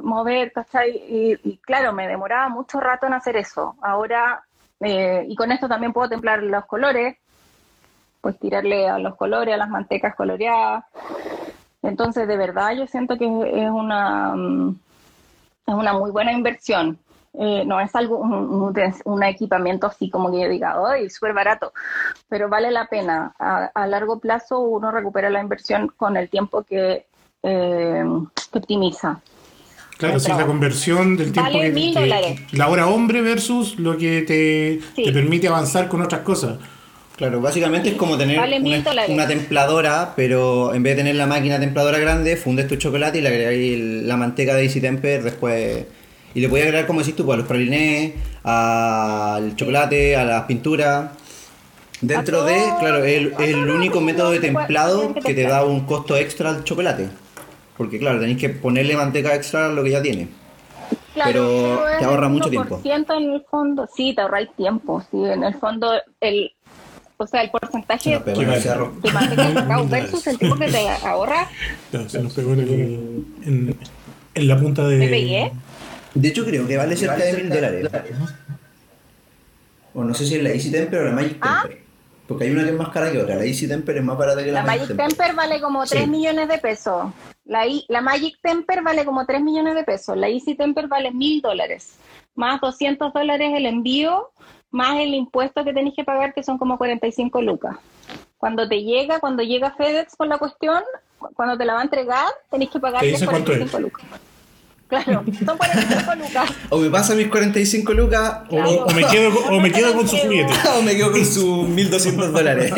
mover, 0.03 0.51
¿cachai? 0.51 0.91
Y, 0.91 1.39
y 1.43 1.57
claro, 1.57 1.93
me 1.93 2.07
demoraba 2.07 2.49
mucho 2.49 2.79
rato 2.79 3.05
en 3.05 3.13
hacer 3.13 3.37
eso. 3.37 3.75
Ahora, 3.81 4.43
eh, 4.79 5.25
y 5.27 5.35
con 5.35 5.51
esto 5.51 5.67
también 5.67 5.93
puedo 5.93 6.09
templar 6.09 6.43
los 6.43 6.65
colores, 6.65 7.17
pues 8.21 8.37
tirarle 8.39 8.87
a 8.87 8.97
los 8.99 9.15
colores, 9.15 9.53
a 9.53 9.57
las 9.57 9.69
mantecas 9.69 10.15
coloreadas. 10.15 10.85
Entonces, 11.81 12.27
de 12.27 12.37
verdad, 12.37 12.73
yo 12.73 12.87
siento 12.87 13.17
que 13.17 13.25
es 13.25 13.69
una, 13.69 14.35
mm, 14.35 14.79
es 15.67 15.73
una 15.73 15.93
muy 15.93 16.11
buena 16.11 16.31
inversión. 16.31 16.97
Eh, 17.39 17.63
no 17.65 17.79
es 17.79 17.93
algo, 17.95 18.17
un, 18.17 18.33
un- 18.33 18.73
un 19.05 19.23
equipamiento 19.23 19.87
así 19.87 20.09
como 20.09 20.31
que 20.31 20.41
yo 20.41 20.49
diga, 20.49 20.75
¡ay, 20.89 21.09
súper 21.09 21.33
barato! 21.33 21.73
Pero 22.29 22.47
vale 22.49 22.71
la 22.71 22.87
pena. 22.87 23.33
A, 23.39 23.65
a 23.73 23.87
largo 23.87 24.19
plazo 24.19 24.59
uno 24.61 24.91
recupera 24.91 25.29
la 25.29 25.41
inversión 25.41 25.91
con 25.97 26.15
el 26.17 26.29
tiempo 26.29 26.63
que, 26.63 27.05
eh, 27.43 28.03
que 28.51 28.57
optimiza. 28.59 29.19
Claro, 29.97 30.19
si 30.19 30.29
es 30.31 30.37
la 30.37 30.45
conversión 30.45 31.15
del 31.15 31.31
tiempo 31.31 31.51
Vale 31.53 31.67
que, 31.67 31.71
mil 31.73 31.93
que- 31.93 31.99
dólares. 32.01 32.39
La 32.51 32.67
hora 32.67 32.87
hombre 32.87 33.21
versus 33.21 33.79
lo 33.79 33.97
que 33.97 34.21
te, 34.23 34.81
Sí. 34.95 35.03
te 35.05 35.11
permite 35.13 35.47
avanzar 35.47 35.87
con 35.87 36.01
otras 36.01 36.21
cosas. 36.21 36.57
Claro, 37.15 37.39
básicamente 37.39 37.87
es 37.89 37.95
como 37.95 38.17
tener 38.17 38.37
Vale 38.37 38.59
una, 39.07 39.25
templadora, 39.25 40.11
pero 40.17 40.73
en 40.73 40.83
vez 40.83 40.93
de 40.97 41.03
tener 41.03 41.15
la 41.15 41.25
máquina 41.27 41.57
templadora 41.61 41.97
grande, 41.97 42.35
fundes 42.35 42.67
tu 42.67 42.75
chocolate 42.75 43.19
y 43.19 43.21
le 43.21 44.01
la 44.03 44.17
manteca 44.17 44.53
de 44.53 44.63
Easy 44.63 44.81
Temper 44.81 45.23
después. 45.23 45.85
Y 46.35 46.41
le 46.41 46.49
puedes 46.49 46.67
agregar, 46.67 46.85
como 46.85 46.99
decís 46.99 47.15
tú, 47.15 47.25
pues, 47.25 47.35
a 47.35 47.37
los 47.39 47.47
pralinés, 47.47 48.13
al 48.43 49.55
chocolate, 49.55 50.15
a 50.15 50.25
las 50.25 50.43
pinturas. 50.43 51.11
Dentro 52.01 52.41
A 52.41 52.45
de, 52.45 52.55
claro, 52.79 53.03
es 53.05 53.17
el, 53.17 53.33
a 53.37 53.45
el 53.45 53.69
único 53.69 53.93
todo, 53.95 54.01
método 54.03 54.31
de 54.31 54.39
templado 54.39 55.13
que 55.15 55.33
te 55.33 55.43
da 55.43 55.63
un 55.63 55.85
costo 55.85 56.17
extra 56.17 56.49
al 56.49 56.63
chocolate. 56.63 57.07
Porque, 57.77 57.97
claro, 57.99 58.19
tenéis 58.19 58.37
que 58.37 58.49
ponerle 58.49 58.95
manteca 58.95 59.33
extra 59.33 59.67
a 59.67 59.69
lo 59.69 59.81
que 59.83 59.91
ya 59.91 60.01
tiene. 60.01 60.27
Pero 61.23 61.87
es 61.89 61.99
te 61.99 62.05
ahorra 62.05 62.27
el 62.27 62.33
mucho 62.33 62.49
1% 62.49 62.81
tiempo. 62.81 63.13
en 63.13 63.33
el 63.33 63.41
fondo, 63.49 63.87
sí, 63.95 64.13
te 64.13 64.21
ahorráis 64.21 64.49
tiempo, 64.57 65.01
sí, 65.09 65.17
en 65.23 65.43
el 65.45 65.53
fondo, 65.55 65.93
el, 66.19 66.51
o 67.15 67.25
sea, 67.25 67.41
el 67.43 67.49
porcentaje 67.49 68.13
el 68.13 68.61
cerro. 68.61 68.93
de 69.01 69.11
manteca 69.11 69.47
de 69.47 69.53
cacao 69.53 69.87
versus 69.87 70.27
el 70.27 70.37
tiempo 70.37 70.57
que 70.59 70.67
te 70.67 70.89
ahorra, 70.89 71.47
Claro, 71.91 72.09
se 72.09 72.21
nos 72.21 72.33
pegó 72.33 72.53
en, 72.53 72.59
el- 72.59 73.25
en- 73.45 73.77
en 74.33 74.47
la 74.49 74.57
punta 74.59 74.85
de. 74.85 74.97
¿Me 74.97 75.07
pegué? 75.07 75.51
De 76.15 76.27
hecho, 76.29 76.43
creo 76.45 76.65
que 76.67 76.77
vale 76.77 76.95
cerca 76.95 77.17
de 77.17 77.33
mil 77.33 77.49
dólares. 77.49 77.87
O 79.93 80.03
no 80.03 80.13
sé 80.13 80.25
si 80.25 80.35
es 80.35 80.43
la 80.43 80.49
Easy 80.49 80.71
Temper 80.71 81.01
o 81.01 81.05
la 81.05 81.11
Magic 81.11 81.37
Ah. 81.41 81.59
Temper. 81.63 81.85
Porque 82.27 82.45
hay 82.45 82.51
una 82.51 82.63
que 82.63 82.69
es 82.71 82.75
más 82.75 82.89
cara 82.89 83.11
que 83.11 83.21
otra. 83.21 83.35
La 83.35 83.45
Easy 83.45 83.67
Temper 83.67 83.97
es 83.97 84.03
más 84.03 84.17
barata 84.17 84.43
que 84.43 84.51
la, 84.51 84.61
La 84.61 84.65
Magic 84.65 84.95
Temper 84.97 85.35
vale 85.35 85.61
como 85.61 85.85
Sí. 85.85 85.95
3 85.95 86.07
millones 86.07 86.47
de 86.47 86.57
pesos. 86.57 87.13
La, 87.45 87.67
I- 87.67 87.85
la 87.87 88.01
Magic 88.01 88.37
Temper 88.41 88.81
vale 88.81 89.05
como 89.05 89.25
3 89.25 89.41
millones 89.41 89.75
de 89.75 89.83
pesos. 89.83 90.17
La 90.17 90.27
Easy 90.27 90.55
Temper 90.55 90.87
vale 90.87 91.11
mil 91.11 91.41
dólares. 91.41 91.95
Más 92.33 92.59
200 92.61 93.13
dólares 93.13 93.51
el 93.55 93.65
envío, 93.67 94.31
más 94.71 94.95
el 94.99 95.13
impuesto 95.13 95.63
que 95.63 95.71
tenéis 95.73 95.95
que 95.95 96.03
pagar, 96.03 96.33
que 96.33 96.43
son 96.43 96.57
como 96.57 96.77
45 96.77 97.41
lucas. 97.41 97.77
Cuando 98.37 98.67
te 98.67 98.83
llega, 98.83 99.19
cuando 99.19 99.43
llega 99.43 99.71
FedEx 99.71 100.15
con 100.15 100.27
la 100.29 100.37
cuestión, 100.39 100.81
cu- 101.19 101.29
cuando 101.35 101.57
te 101.57 101.63
la 101.65 101.75
va 101.75 101.81
a 101.81 101.83
entregar, 101.83 102.27
tenéis 102.49 102.71
que 102.71 102.79
pagar 102.79 103.01
¿Te 103.01 103.07
dice 103.07 103.25
cuánto 103.25 103.51
es? 103.53 103.59
45 103.69 103.79
lucas. 103.79 104.05
Claro, 104.87 105.23
son 105.45 105.57
45 105.57 106.15
lucas. 106.15 106.49
O 106.69 106.77
me 106.77 106.89
pasa 106.91 107.15
mis 107.15 107.27
45 107.27 107.93
lucas 107.93 108.41
O, 108.51 108.55
o 108.57 108.91
me 108.93 109.03
quedo, 109.05 109.33
con- 109.33 109.53
o 109.55 109.59
me 109.59 109.71
quedo 109.71 109.95
con 109.95 110.07
su 110.07 110.15
juguete. 110.23 110.53
o 110.77 110.81
me 110.83 110.95
quedo 110.95 111.11
con 111.11 111.25
sus 111.25 111.67
1200 111.69 112.31
dólares. 112.31 112.71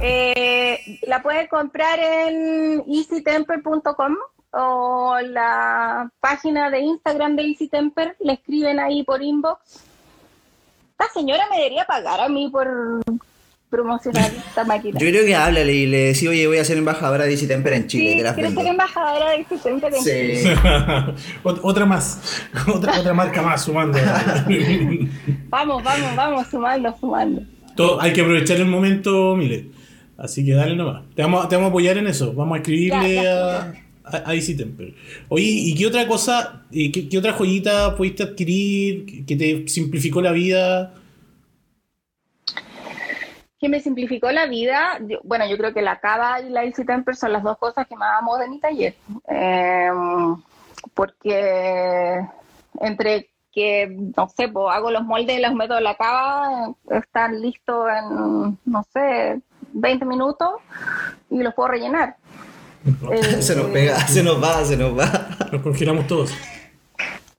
Eh, 0.00 0.98
la 1.06 1.20
pueden 1.22 1.48
comprar 1.48 1.98
en 1.98 2.84
easytemper.com 2.88 4.16
o 4.52 5.16
la 5.20 6.10
página 6.20 6.70
de 6.70 6.80
Instagram 6.80 7.36
de 7.36 7.42
Easy 7.48 7.68
Temper, 7.68 8.16
le 8.20 8.34
escriben 8.34 8.78
ahí 8.78 9.02
por 9.02 9.22
inbox. 9.22 9.60
Esta 10.92 11.12
señora 11.14 11.44
me 11.50 11.56
debería 11.56 11.84
pagar 11.86 12.20
a 12.20 12.28
mí 12.28 12.48
por 12.50 12.68
promocionar 13.72 14.30
esta 14.30 14.62
máquina. 14.72 15.00
Yo 15.00 15.08
creo 15.08 15.24
que 15.24 15.34
háblale 15.34 15.72
y 15.74 15.86
le 15.86 15.98
decís, 16.12 16.28
oye, 16.28 16.46
voy 16.46 16.58
a 16.58 16.64
ser 16.64 16.76
embajadora 16.78 17.24
de 17.24 17.32
Easy 17.32 17.48
Temper 17.48 17.72
en 17.72 17.86
Chile. 17.88 18.10
Sí, 18.12 18.16
te 18.18 18.22
las 18.22 18.34
quiero 18.34 18.48
vendo. 18.50 18.60
ser 18.60 18.70
embajadora 18.70 19.30
de 19.30 19.36
Easy 19.38 19.56
Temper. 19.62 19.92
en 19.94 20.04
Chile. 20.04 20.36
Sí. 20.36 20.48
Ot- 21.42 21.60
otra 21.62 21.86
más. 21.86 22.20
Otra, 22.72 23.00
otra 23.00 23.14
marca 23.14 23.42
más 23.42 23.62
sumando. 23.64 23.98
Vamos, 25.48 25.82
vamos, 25.82 26.16
vamos, 26.16 26.46
sumando, 26.48 26.96
sumando. 27.00 27.42
Todo- 27.74 28.00
hay 28.00 28.12
que 28.12 28.20
aprovechar 28.20 28.58
el 28.58 28.66
momento, 28.66 29.34
Milet. 29.36 29.66
Así 30.18 30.44
que 30.44 30.52
dale 30.52 30.76
nomás. 30.76 31.02
Te 31.16 31.22
vamos, 31.22 31.48
te 31.48 31.56
vamos 31.56 31.68
a 31.68 31.70
apoyar 31.70 31.98
en 31.98 32.06
eso. 32.06 32.32
Vamos 32.34 32.54
a 32.56 32.58
escribirle 32.58 33.14
Ya, 33.14 33.22
ya. 33.22 33.74
a, 34.04 34.16
a, 34.18 34.30
a 34.30 34.34
Easy 34.34 34.54
Temper. 34.56 34.94
Oye, 35.28 35.44
¿y 35.46 35.74
qué 35.74 35.86
otra 35.86 36.06
cosa, 36.06 36.62
qué, 36.70 37.08
qué 37.08 37.18
otra 37.18 37.32
joyita 37.32 37.96
pudiste 37.96 38.22
adquirir 38.22 39.24
que 39.26 39.34
te 39.36 39.66
simplificó 39.68 40.20
la 40.22 40.32
vida? 40.32 40.94
Que 43.62 43.68
me 43.68 43.78
simplificó 43.80 44.30
la 44.32 44.46
vida. 44.46 44.98
Yo- 45.06 45.20
bueno, 45.22 45.46
yo 45.46 45.56
creo 45.56 45.72
que 45.72 45.82
la 45.82 46.00
cava 46.00 46.40
y 46.40 46.50
la 46.50 46.64
Easy 46.64 46.84
Temper 46.84 47.14
son 47.14 47.32
las 47.32 47.44
dos 47.44 47.56
cosas 47.58 47.86
que 47.86 47.94
más 47.94 48.18
amo 48.18 48.36
de 48.36 48.48
mi 48.48 48.58
taller. 48.58 48.94
Eh, 49.28 49.88
porque 50.94 52.20
entre 52.80 53.30
que, 53.52 53.86
no 54.16 54.28
sé, 54.28 54.48
pues, 54.48 54.66
hago 54.74 54.90
los 54.90 55.04
moldes 55.04 55.38
y 55.38 55.40
los 55.40 55.54
meto 55.54 55.76
en 55.78 55.84
la 55.84 55.94
cava, 55.94 56.74
están 56.90 57.40
listos 57.40 57.86
en, 57.88 58.58
no 58.64 58.82
sé, 58.92 59.40
20 59.74 60.04
minutos 60.06 60.50
y 61.30 61.38
los 61.42 61.54
puedo 61.54 61.68
rellenar. 61.68 62.16
Eh, 63.12 63.22
Se 63.42 63.54
nos 63.54 63.66
pega, 63.66 63.94
se 64.08 64.24
nos 64.24 64.42
va, 64.42 64.64
se 64.64 64.76
nos 64.76 64.98
va. 64.98 65.06
Nos 65.52 65.62
congelamos 65.62 66.06
todos. 66.08 66.34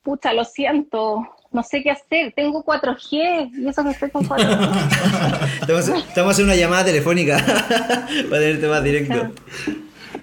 Pucha, 0.04 0.32
lo 0.32 0.46
siento. 0.46 1.33
No 1.54 1.64
sé 1.64 1.82
qué 1.84 1.92
hacer. 1.92 2.34
Tengo 2.36 2.64
4G 2.66 3.52
y 3.60 3.68
eso 3.68 3.84
que 3.84 3.92
estoy 3.92 4.10
con 4.10 4.26
4G. 4.28 5.60
Estamos, 5.62 5.88
estamos 5.90 6.32
haciendo 6.32 6.52
una 6.54 6.60
llamada 6.60 6.84
telefónica 6.86 7.38
para 8.30 8.42
tenerte 8.42 8.68
más 8.68 8.84
directo. 8.84 9.32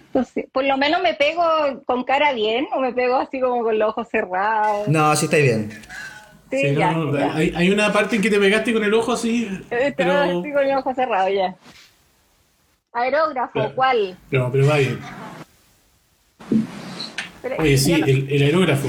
Entonces, 0.08 0.46
por 0.52 0.64
lo 0.64 0.76
menos 0.76 1.00
me 1.02 1.14
pego 1.14 1.42
con 1.86 2.02
cara 2.02 2.32
bien 2.32 2.66
o 2.74 2.80
me 2.80 2.92
pego 2.92 3.16
así 3.16 3.40
como 3.40 3.62
con 3.62 3.78
los 3.78 3.90
ojos 3.90 4.08
cerrados. 4.10 4.88
No, 4.88 5.14
sí 5.14 5.26
estáis 5.26 5.44
bien. 5.44 5.70
Sí, 6.50 6.58
Sí, 6.62 6.70
no, 6.72 6.80
ya, 6.80 6.90
no, 6.92 7.16
ya. 7.16 7.32
Hay, 7.36 7.52
hay 7.54 7.70
una 7.70 7.92
parte 7.92 8.16
en 8.16 8.22
que 8.22 8.28
te 8.28 8.40
pegaste 8.40 8.72
con 8.72 8.82
el 8.82 8.92
ojo 8.92 9.12
así, 9.12 9.44
Estaba 9.70 9.92
pero, 10.26 10.40
así 10.40 10.52
con 10.52 10.68
los 10.68 10.78
ojos 10.80 10.96
cerrados 10.96 11.30
ya. 11.32 11.54
Aerógrafo, 12.92 13.52
Claro. 13.52 13.72
¿cuál? 13.76 14.16
pero, 14.28 14.50
pero 14.50 14.66
va 14.66 14.78
bien. 14.78 14.98
Pero- 17.42 17.56
Oye, 17.58 17.78
sí, 17.78 17.92
no- 18.00 18.04
el, 18.06 18.26
el 18.32 18.42
aerógrafo. 18.42 18.88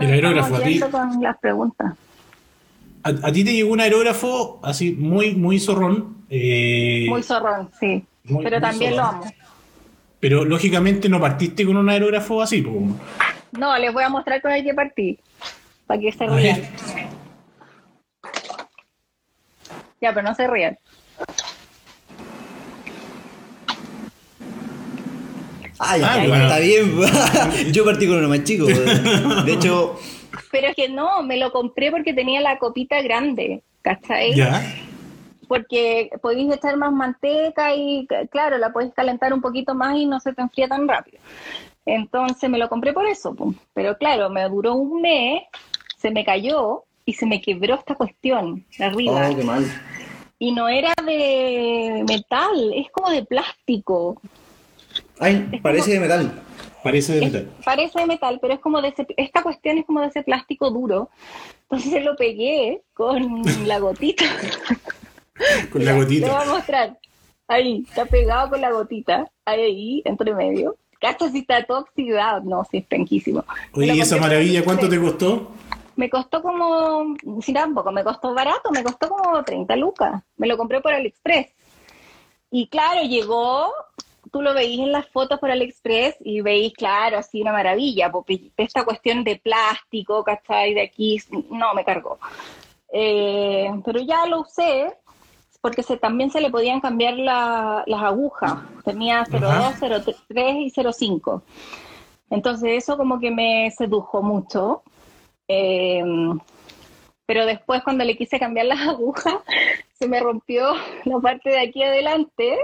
El 0.00 0.10
aerógrafo, 0.12 0.56
a 0.56 0.60
ti, 0.62 0.80
con 0.80 1.22
las 1.22 1.38
preguntas. 1.38 1.94
a, 3.02 3.08
a 3.08 3.32
ti 3.32 3.44
te 3.44 3.52
llegó 3.52 3.72
un 3.72 3.80
aerógrafo 3.80 4.60
así 4.62 4.92
muy, 4.92 5.34
muy 5.34 5.60
zorrón. 5.60 6.24
eh, 6.30 7.06
Muy 7.08 7.22
zorrón, 7.22 7.70
sí. 7.78 8.04
muy- 8.24 8.42
pero 8.44 8.56
muy 8.58 8.68
también 8.70 8.94
zorrón. 8.94 9.06
lo 9.20 9.22
amo. 9.24 9.32
Pero 10.20 10.44
lógicamente 10.44 11.08
no 11.08 11.20
partiste 11.20 11.66
con 11.66 11.76
un 11.76 11.88
aerógrafo 11.90 12.40
así, 12.42 12.62
po. 12.62 12.72
No, 13.52 13.76
les 13.78 13.92
voy 13.92 14.02
a 14.04 14.08
mostrar 14.08 14.40
con 14.42 14.52
el 14.52 14.64
que 14.64 14.74
partí. 14.74 15.18
Para 15.86 16.00
que 16.00 16.10
se 16.12 16.26
rían. 16.26 16.62
Ya, 20.00 20.12
pero 20.14 20.22
no 20.22 20.34
se 20.34 20.46
rían. 20.46 20.78
Ah, 25.78 25.96
ya, 25.98 26.12
Ah, 26.14 26.24
igual 26.24 26.28
bueno. 26.40 26.44
está 26.44 26.58
bien. 26.60 27.72
Yo 27.72 27.84
partí 27.84 28.06
con 28.06 28.18
uno 28.18 28.28
más 28.28 28.44
chico. 28.44 28.66
De 28.66 29.52
hecho, 29.52 29.98
Pero 30.50 30.68
es 30.68 30.76
que 30.76 30.88
no, 30.88 31.22
me 31.22 31.36
lo 31.36 31.50
compré 31.52 31.90
porque 31.90 32.12
tenía 32.14 32.40
la 32.40 32.58
copita 32.58 33.00
grande, 33.02 33.62
¿cachai? 33.82 34.34
Ya. 34.34 34.62
Porque 35.48 36.10
podéis 36.22 36.52
echar 36.54 36.76
más 36.76 36.92
manteca 36.92 37.74
y, 37.74 38.06
claro, 38.30 38.56
la 38.58 38.72
podéis 38.72 38.94
calentar 38.94 39.32
un 39.34 39.40
poquito 39.40 39.74
más 39.74 39.96
y 39.96 40.06
no 40.06 40.18
se 40.20 40.32
te 40.32 40.40
enfría 40.42 40.68
tan 40.68 40.88
rápido. 40.88 41.18
Entonces 41.86 42.48
me 42.48 42.58
lo 42.58 42.68
compré 42.68 42.92
por 42.94 43.06
eso, 43.06 43.34
pum. 43.34 43.54
pero 43.74 43.98
claro, 43.98 44.30
me 44.30 44.42
duró 44.48 44.74
un 44.74 45.02
mes, 45.02 45.42
se 45.98 46.10
me 46.10 46.24
cayó 46.24 46.84
y 47.04 47.12
se 47.12 47.26
me 47.26 47.42
quebró 47.42 47.74
esta 47.74 47.94
cuestión 47.94 48.64
de 48.78 48.84
arriba. 48.84 49.28
oh, 49.30 49.36
qué 49.36 49.44
mal. 49.44 49.66
Y 50.38 50.52
no 50.52 50.68
era 50.68 50.94
de 51.04 52.04
metal, 52.08 52.72
es 52.74 52.90
como 52.90 53.10
de 53.10 53.24
plástico. 53.24 54.20
Ay, 55.18 55.60
parece 55.62 55.92
de 55.92 56.00
metal. 56.00 56.42
Parece 56.82 57.14
de 57.14 57.18
Es- 57.24 57.32
metal. 57.32 57.50
parece 57.64 57.98
de 58.00 58.06
metal, 58.06 58.38
pero 58.40 58.54
es 58.54 58.60
como 58.60 58.82
de 58.82 58.88
ese, 58.88 59.06
esta 59.16 59.42
cuestión 59.42 59.78
es 59.78 59.86
como 59.86 60.00
de 60.00 60.08
ese 60.08 60.22
plástico 60.22 60.70
duro. 60.70 61.08
Entonces 61.62 62.04
lo 62.04 62.14
pegué 62.16 62.82
con 62.92 63.42
la 63.66 63.78
gotita. 63.78 64.24
Con 65.72 65.84
la 65.84 65.90
Te 65.90 65.96
voy 65.96 66.04
gotita. 66.04 66.40
a 66.42 66.44
mostrar. 66.44 66.98
Ahí, 67.48 67.84
está 67.88 68.06
pegado 68.06 68.50
con 68.50 68.60
la 68.60 68.70
gotita. 68.70 69.28
Ahí, 69.44 69.60
ahí, 69.62 70.02
entre 70.04 70.32
medio. 70.32 70.76
Cacha 71.00 71.28
si 71.28 71.38
está 71.40 71.62
todo 71.64 71.80
oxidado. 71.80 72.40
No, 72.44 72.64
sí, 72.70 72.78
es 72.78 72.86
penquísimo. 72.86 73.44
Oye, 73.72 73.94
¿y 73.96 74.00
esa 74.00 74.16
maravilla 74.16 74.62
cuánto 74.64 74.88
te 74.88 74.98
costó? 75.00 75.50
Me 75.96 76.08
costó 76.08 76.40
como, 76.40 77.16
si 77.42 77.52
tampoco, 77.52 77.90
me 77.90 78.04
costó 78.04 78.32
barato, 78.32 78.70
me 78.70 78.84
costó 78.84 79.08
como 79.08 79.42
30 79.42 79.74
lucas. 79.76 80.22
Me 80.36 80.46
lo 80.46 80.56
compré 80.56 80.80
por 80.80 80.92
AliExpress. 80.92 81.48
Y 82.52 82.68
claro, 82.68 83.02
llegó, 83.02 83.72
tú 84.34 84.42
lo 84.42 84.52
veís 84.52 84.80
en 84.80 84.90
las 84.90 85.06
fotos 85.10 85.38
por 85.38 85.48
AliExpress 85.48 86.16
y 86.24 86.40
veís, 86.40 86.72
claro, 86.74 87.18
así 87.18 87.40
una 87.40 87.52
maravilla, 87.52 88.10
porque 88.10 88.50
esta 88.56 88.84
cuestión 88.84 89.22
de 89.22 89.36
plástico, 89.36 90.24
¿cachai? 90.24 90.74
De 90.74 90.80
aquí, 90.82 91.20
no, 91.50 91.72
me 91.72 91.84
cargó. 91.84 92.18
Eh, 92.92 93.70
pero 93.84 94.00
ya 94.00 94.26
lo 94.26 94.40
usé 94.40 94.92
porque 95.60 95.84
se, 95.84 95.96
también 95.98 96.32
se 96.32 96.40
le 96.40 96.50
podían 96.50 96.80
cambiar 96.80 97.14
la- 97.16 97.84
las 97.86 98.02
agujas. 98.02 98.54
Tenía 98.84 99.24
02, 99.30 99.76
03 100.26 100.56
y 100.56 100.70
05. 100.92 101.42
Entonces 102.28 102.70
eso 102.72 102.96
como 102.96 103.20
que 103.20 103.30
me 103.30 103.70
sedujo 103.70 104.20
mucho. 104.20 104.82
Eh, 105.46 106.02
pero 107.26 107.46
después 107.46 107.82
cuando 107.82 108.04
le 108.04 108.16
quise 108.16 108.38
cambiar 108.38 108.66
las 108.66 108.80
agujas, 108.88 109.34
se 109.92 110.08
me 110.08 110.20
rompió 110.20 110.74
la 111.04 111.18
parte 111.18 111.50
de 111.50 111.60
aquí 111.60 111.82
adelante 111.82 112.58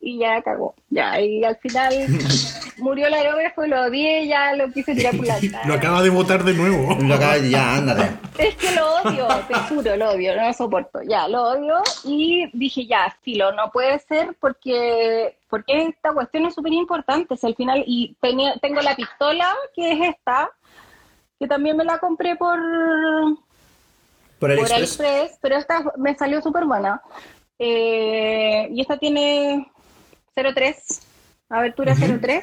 y 0.00 0.18
ya 0.18 0.40
cagó. 0.42 0.74
Ya, 0.90 1.20
y 1.20 1.44
al 1.44 1.56
final 1.56 1.92
murió 2.78 3.08
el 3.08 3.14
aerógrafo, 3.14 3.66
lo 3.66 3.82
odié, 3.82 4.26
ya 4.26 4.54
lo 4.54 4.70
quise 4.72 4.94
tirar 4.94 5.16
por 5.16 5.26
la 5.26 5.40
cara. 5.40 5.62
Lo 5.66 5.74
acaba 5.74 6.02
de 6.02 6.10
botar 6.10 6.44
de 6.44 6.54
nuevo. 6.54 6.94
Lo 7.00 7.16
ya, 7.18 7.76
ándate. 7.76 8.10
Es 8.38 8.54
que 8.56 8.72
lo 8.72 8.86
odio, 9.02 9.26
te 9.48 9.54
juro, 9.54 9.96
lo 9.96 10.10
odio, 10.10 10.36
no 10.36 10.46
lo 10.46 10.52
soporto. 10.52 11.00
Ya, 11.02 11.26
lo 11.28 11.42
odio 11.42 11.82
y 12.04 12.48
dije, 12.52 12.86
ya, 12.86 13.14
filo, 13.22 13.52
no 13.52 13.70
puede 13.70 13.98
ser 14.00 14.36
porque, 14.38 15.36
porque 15.48 15.88
esta 15.88 16.12
cuestión 16.12 16.46
es 16.46 16.54
súper 16.54 16.72
importante. 16.72 17.36
Si 17.36 17.46
al 17.46 17.56
final, 17.56 17.82
y 17.86 18.14
tenía, 18.20 18.54
tengo 18.60 18.80
la 18.80 18.94
pistola, 18.94 19.54
que 19.74 19.92
es 19.92 20.10
esta, 20.10 20.50
que 21.38 21.46
también 21.46 21.76
me 21.76 21.84
la 21.84 21.98
compré 21.98 22.36
por, 22.36 22.58
Por 24.38 24.50
por 24.50 24.50
AliExpress. 24.50 25.00
AliExpress, 25.00 25.38
pero 25.40 25.56
esta 25.56 25.84
me 25.96 26.14
salió 26.14 26.40
súper 26.42 26.64
buena. 26.64 27.02
Eh, 27.58 28.68
y 28.70 28.80
esta 28.80 28.98
tiene 28.98 29.66
0.3, 30.34 31.02
abertura 31.48 31.94
0.3, 31.94 32.42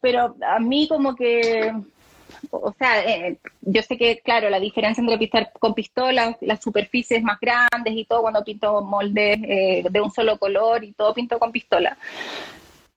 pero 0.00 0.36
a 0.46 0.58
mí 0.58 0.86
como 0.86 1.14
que, 1.14 1.72
o 2.50 2.74
sea, 2.78 3.02
eh, 3.04 3.38
yo 3.62 3.82
sé 3.82 3.96
que, 3.96 4.20
claro, 4.20 4.50
la 4.50 4.60
diferencia 4.60 5.00
entre 5.00 5.16
pintar 5.16 5.52
con 5.58 5.72
pistolas, 5.72 6.36
las 6.42 6.62
superficies 6.62 7.22
más 7.22 7.38
grandes 7.40 7.94
y 7.94 8.04
todo, 8.04 8.22
cuando 8.22 8.44
pinto 8.44 8.82
moldes 8.82 9.38
eh, 9.44 9.84
de 9.88 10.00
un 10.00 10.10
solo 10.10 10.38
color 10.38 10.84
y 10.84 10.92
todo 10.92 11.14
pinto 11.14 11.38
con 11.38 11.50
pistola. 11.50 11.96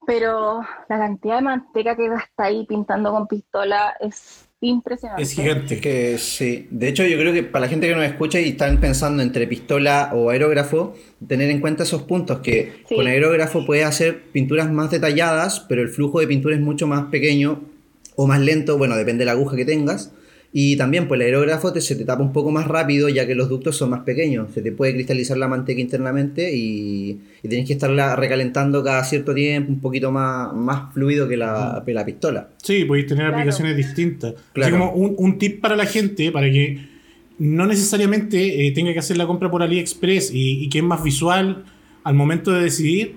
Pero 0.06 0.62
la 0.89 0.97
cantidad 0.97 1.36
de 1.36 1.41
manteca 1.43 1.95
que 1.95 2.10
gasta 2.10 2.45
ahí 2.45 2.65
pintando 2.65 3.12
con 3.12 3.28
pistola 3.28 3.95
es 4.00 4.50
impresionante. 4.62 5.24
Es 5.24 5.34
gigante. 5.34 5.76
Es 5.76 5.82
que 5.82 6.17
sí. 6.17 6.67
De 6.69 6.88
hecho, 6.88 7.06
yo 7.06 7.17
creo 7.17 7.34
que 7.34 7.43
para 7.43 7.65
la 7.65 7.69
gente 7.69 7.88
que 7.88 7.95
nos 7.95 8.06
escucha 8.06 8.39
y 8.39 8.50
están 8.50 8.80
pensando 8.80 9.21
entre 9.24 9.47
pistola 9.47 10.12
o 10.13 10.30
aerógrafo, 10.30 10.93
tener 11.28 11.50
en 11.50 11.60
cuenta 11.60 11.84
esos 11.84 12.04
puntos 12.04 12.39
que 12.39 12.71
Sí. 12.88 12.95
con 12.95 13.08
aerógrafo 13.08 13.65
puedes 13.65 13.86
hacer 13.86 14.21
pinturas 14.32 14.71
más 14.71 14.91
detalladas, 14.91 15.60
pero 15.67 15.82
el 15.82 15.89
flujo 15.89 16.19
de 16.19 16.28
pintura 16.28 16.56
es 16.56 16.62
mucho 16.62 16.88
más 16.88 17.06
pequeño 17.06 17.62
o 18.15 18.28
más 18.28 18.39
lento, 18.39 18.78
bueno, 18.78 18.95
depende 18.95 19.21
de 19.21 19.26
la 19.26 19.32
aguja 19.34 19.56
que 19.56 19.65
tengas. 19.65 20.12
Y 20.54 20.76
también, 20.76 21.08
pues 21.08 21.18
el 21.22 21.28
aerógrafo 21.28 21.72
te, 21.72 21.80
se 21.80 21.96
te 21.96 22.04
tapa 22.04 22.22
un 22.22 22.34
poco 22.34 22.52
más 22.52 22.68
rápido 22.68 23.08
ya 23.08 23.26
que 23.26 23.36
los 23.36 23.48
ductos 23.48 23.78
son 23.78 23.90
más 23.92 24.02
pequeños. 24.02 24.50
Se 24.54 24.62
te 24.62 24.74
puede 24.74 24.94
cristalizar 24.94 25.38
la 25.38 25.48
manteca 25.48 25.80
internamente 25.80 26.54
y, 26.54 27.20
y 27.42 27.48
tenés 27.48 27.66
que 27.68 27.74
estarla 27.74 28.18
recalentando 28.18 28.84
cada 28.84 29.02
cierto 29.06 29.34
tiempo, 29.34 29.72
un 29.72 29.80
poquito 29.80 30.12
más, 30.12 30.54
más 30.54 30.94
fluido 30.94 31.28
que 31.30 31.38
la, 31.38 31.82
que 31.86 31.94
la 31.94 32.06
pistola. 32.06 32.50
Sí, 32.62 32.84
podéis 32.84 33.08
tener 33.08 33.24
Claro. 33.28 33.38
aplicaciones 33.38 33.78
distintas. 33.78 34.34
Así 34.34 34.44
Claro. 34.54 34.78
como 34.78 34.92
un, 34.92 35.16
un 35.18 35.38
tip 35.38 35.62
para 35.62 35.78
la 35.78 35.86
gente, 35.86 36.32
para 36.34 36.52
que 36.52 36.80
no 37.40 37.66
necesariamente 37.66 38.68
eh, 38.68 38.72
tenga 38.72 38.92
que 38.94 39.00
hacer 39.00 39.16
la 39.18 39.26
compra 39.26 39.50
por 39.50 39.64
AliExpress 39.64 40.32
y, 40.34 40.64
y 40.66 40.70
que 40.70 40.80
es 40.80 40.84
más 40.84 41.02
visual 41.04 41.64
al 42.04 42.14
momento 42.14 42.52
de 42.52 42.62
decidir, 42.64 43.16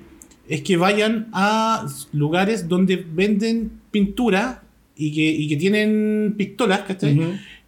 es 0.48 0.60
que 0.62 0.76
vayan 0.76 1.28
a 1.32 1.86
lugares 2.12 2.68
donde 2.68 2.96
venden 3.12 3.70
pintura 3.90 4.62
y 4.96 5.12
que, 5.14 5.20
y 5.22 5.48
que 5.48 5.56
tienen 5.56 6.34
pistolas, 6.36 6.80
¿cachai? 6.80 7.18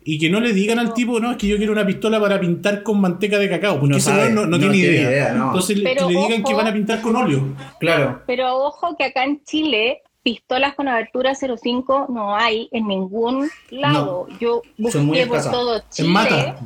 Y 0.04 0.18
que 0.18 0.30
no 0.30 0.38
le 0.40 0.52
digan 0.52 0.78
al 0.78 0.94
tipo, 0.94 1.18
no, 1.18 1.32
es 1.32 1.36
que 1.36 1.48
yo 1.48 1.56
quiero 1.56 1.72
una 1.72 1.84
pistola 1.84 2.20
para 2.20 2.38
pintar 2.38 2.84
con 2.84 3.00
manteca 3.00 3.38
de 3.38 3.48
cacao, 3.48 3.74
porque 3.80 3.90
No 3.90 3.96
ese 3.96 4.10
sabe, 4.10 4.30
no, 4.30 4.42
no 4.42 4.46
no 4.52 4.58
tiene 4.58 4.74
tiene 4.74 4.88
idea. 4.98 5.10
idea, 5.10 5.32
no. 5.32 5.46
Entonces 5.46 5.78
le- 5.78 5.82
que 5.84 5.94
Pero 5.96 6.08
le 6.08 6.16
digan 6.16 6.44
que 6.44 6.54
van 6.54 6.66
a 6.68 6.72
pintar 6.72 7.00
con 7.00 7.16
óleo. 7.16 7.56
Claro. 7.80 8.22
Pero 8.26 8.56
ojo 8.56 8.96
que 8.96 9.04
acá 9.04 9.24
en 9.24 9.42
Chile 9.44 10.02
pistolas 10.22 10.74
con 10.74 10.86
abertura 10.86 11.34
05 11.34 12.06
no 12.08 12.36
hay 12.36 12.68
en 12.70 12.86
ningún 12.86 13.48
lado. 13.70 14.28
Yo 14.40 14.62
busqué 14.78 15.26
por 15.26 15.42
todo 15.42 15.76
En 15.76 15.82
Chile, 15.90 16.08
mata. 16.08 16.58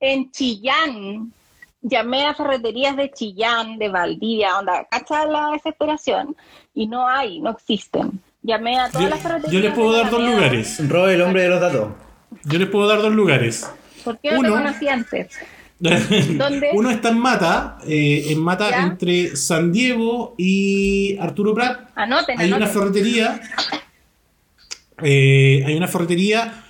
en 0.00 0.30
Chillán. 0.30 1.32
Llamé 1.86 2.24
a 2.24 2.34
ferreterías 2.34 2.96
de 2.96 3.10
Chillán, 3.10 3.78
de 3.78 3.88
Valdivia, 3.90 4.58
onda, 4.58 4.86
cacha 4.90 5.26
la 5.26 5.50
desesperación, 5.50 6.34
y 6.72 6.86
no 6.86 7.06
hay, 7.06 7.40
no 7.40 7.50
existen. 7.50 8.20
Llamé 8.44 8.78
a 8.78 8.88
todas 8.90 9.02
Yo, 9.04 9.08
las 9.10 9.20
ferreterías. 9.22 9.52
yo 9.52 9.60
les 9.60 9.74
puedo 9.74 9.92
dar 9.92 10.10
dos 10.10 10.22
lugares. 10.22 10.88
Rob, 10.88 11.08
el 11.08 11.22
hombre 11.22 11.42
de 11.42 11.48
los 11.48 11.60
datos. 11.60 11.88
Yo 12.44 12.58
les 12.58 12.68
puedo 12.68 12.86
dar 12.86 13.00
dos 13.00 13.12
lugares. 13.12 13.66
¿Por 14.04 14.18
qué 14.20 14.32
no 14.32 14.40
Uno. 14.40 14.48
te 14.50 14.54
conocí 14.54 14.88
antes? 14.88 15.28
¿Dónde? 15.80 16.70
Uno 16.74 16.90
está 16.90 17.08
en 17.08 17.18
Mata, 17.18 17.78
eh, 17.86 18.26
en 18.28 18.38
Mata 18.40 18.70
¿Ya? 18.70 18.82
entre 18.84 19.34
San 19.36 19.72
Diego 19.72 20.34
y 20.38 21.16
Arturo 21.18 21.54
Prat. 21.54 21.88
Anoten, 21.94 22.38
Hay 22.38 22.52
una 22.52 22.66
ferretería. 22.66 23.40
eh, 25.02 25.64
hay 25.66 25.74
una 25.76 25.88
ferretería 25.88 26.64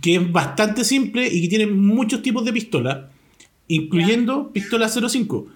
que 0.00 0.16
es 0.16 0.32
bastante 0.32 0.84
simple 0.84 1.26
y 1.26 1.42
que 1.42 1.48
tiene 1.48 1.66
muchos 1.66 2.22
tipos 2.22 2.44
de 2.44 2.52
pistola, 2.52 3.10
incluyendo 3.68 4.52
pistola 4.52 4.88
05. 4.88 5.46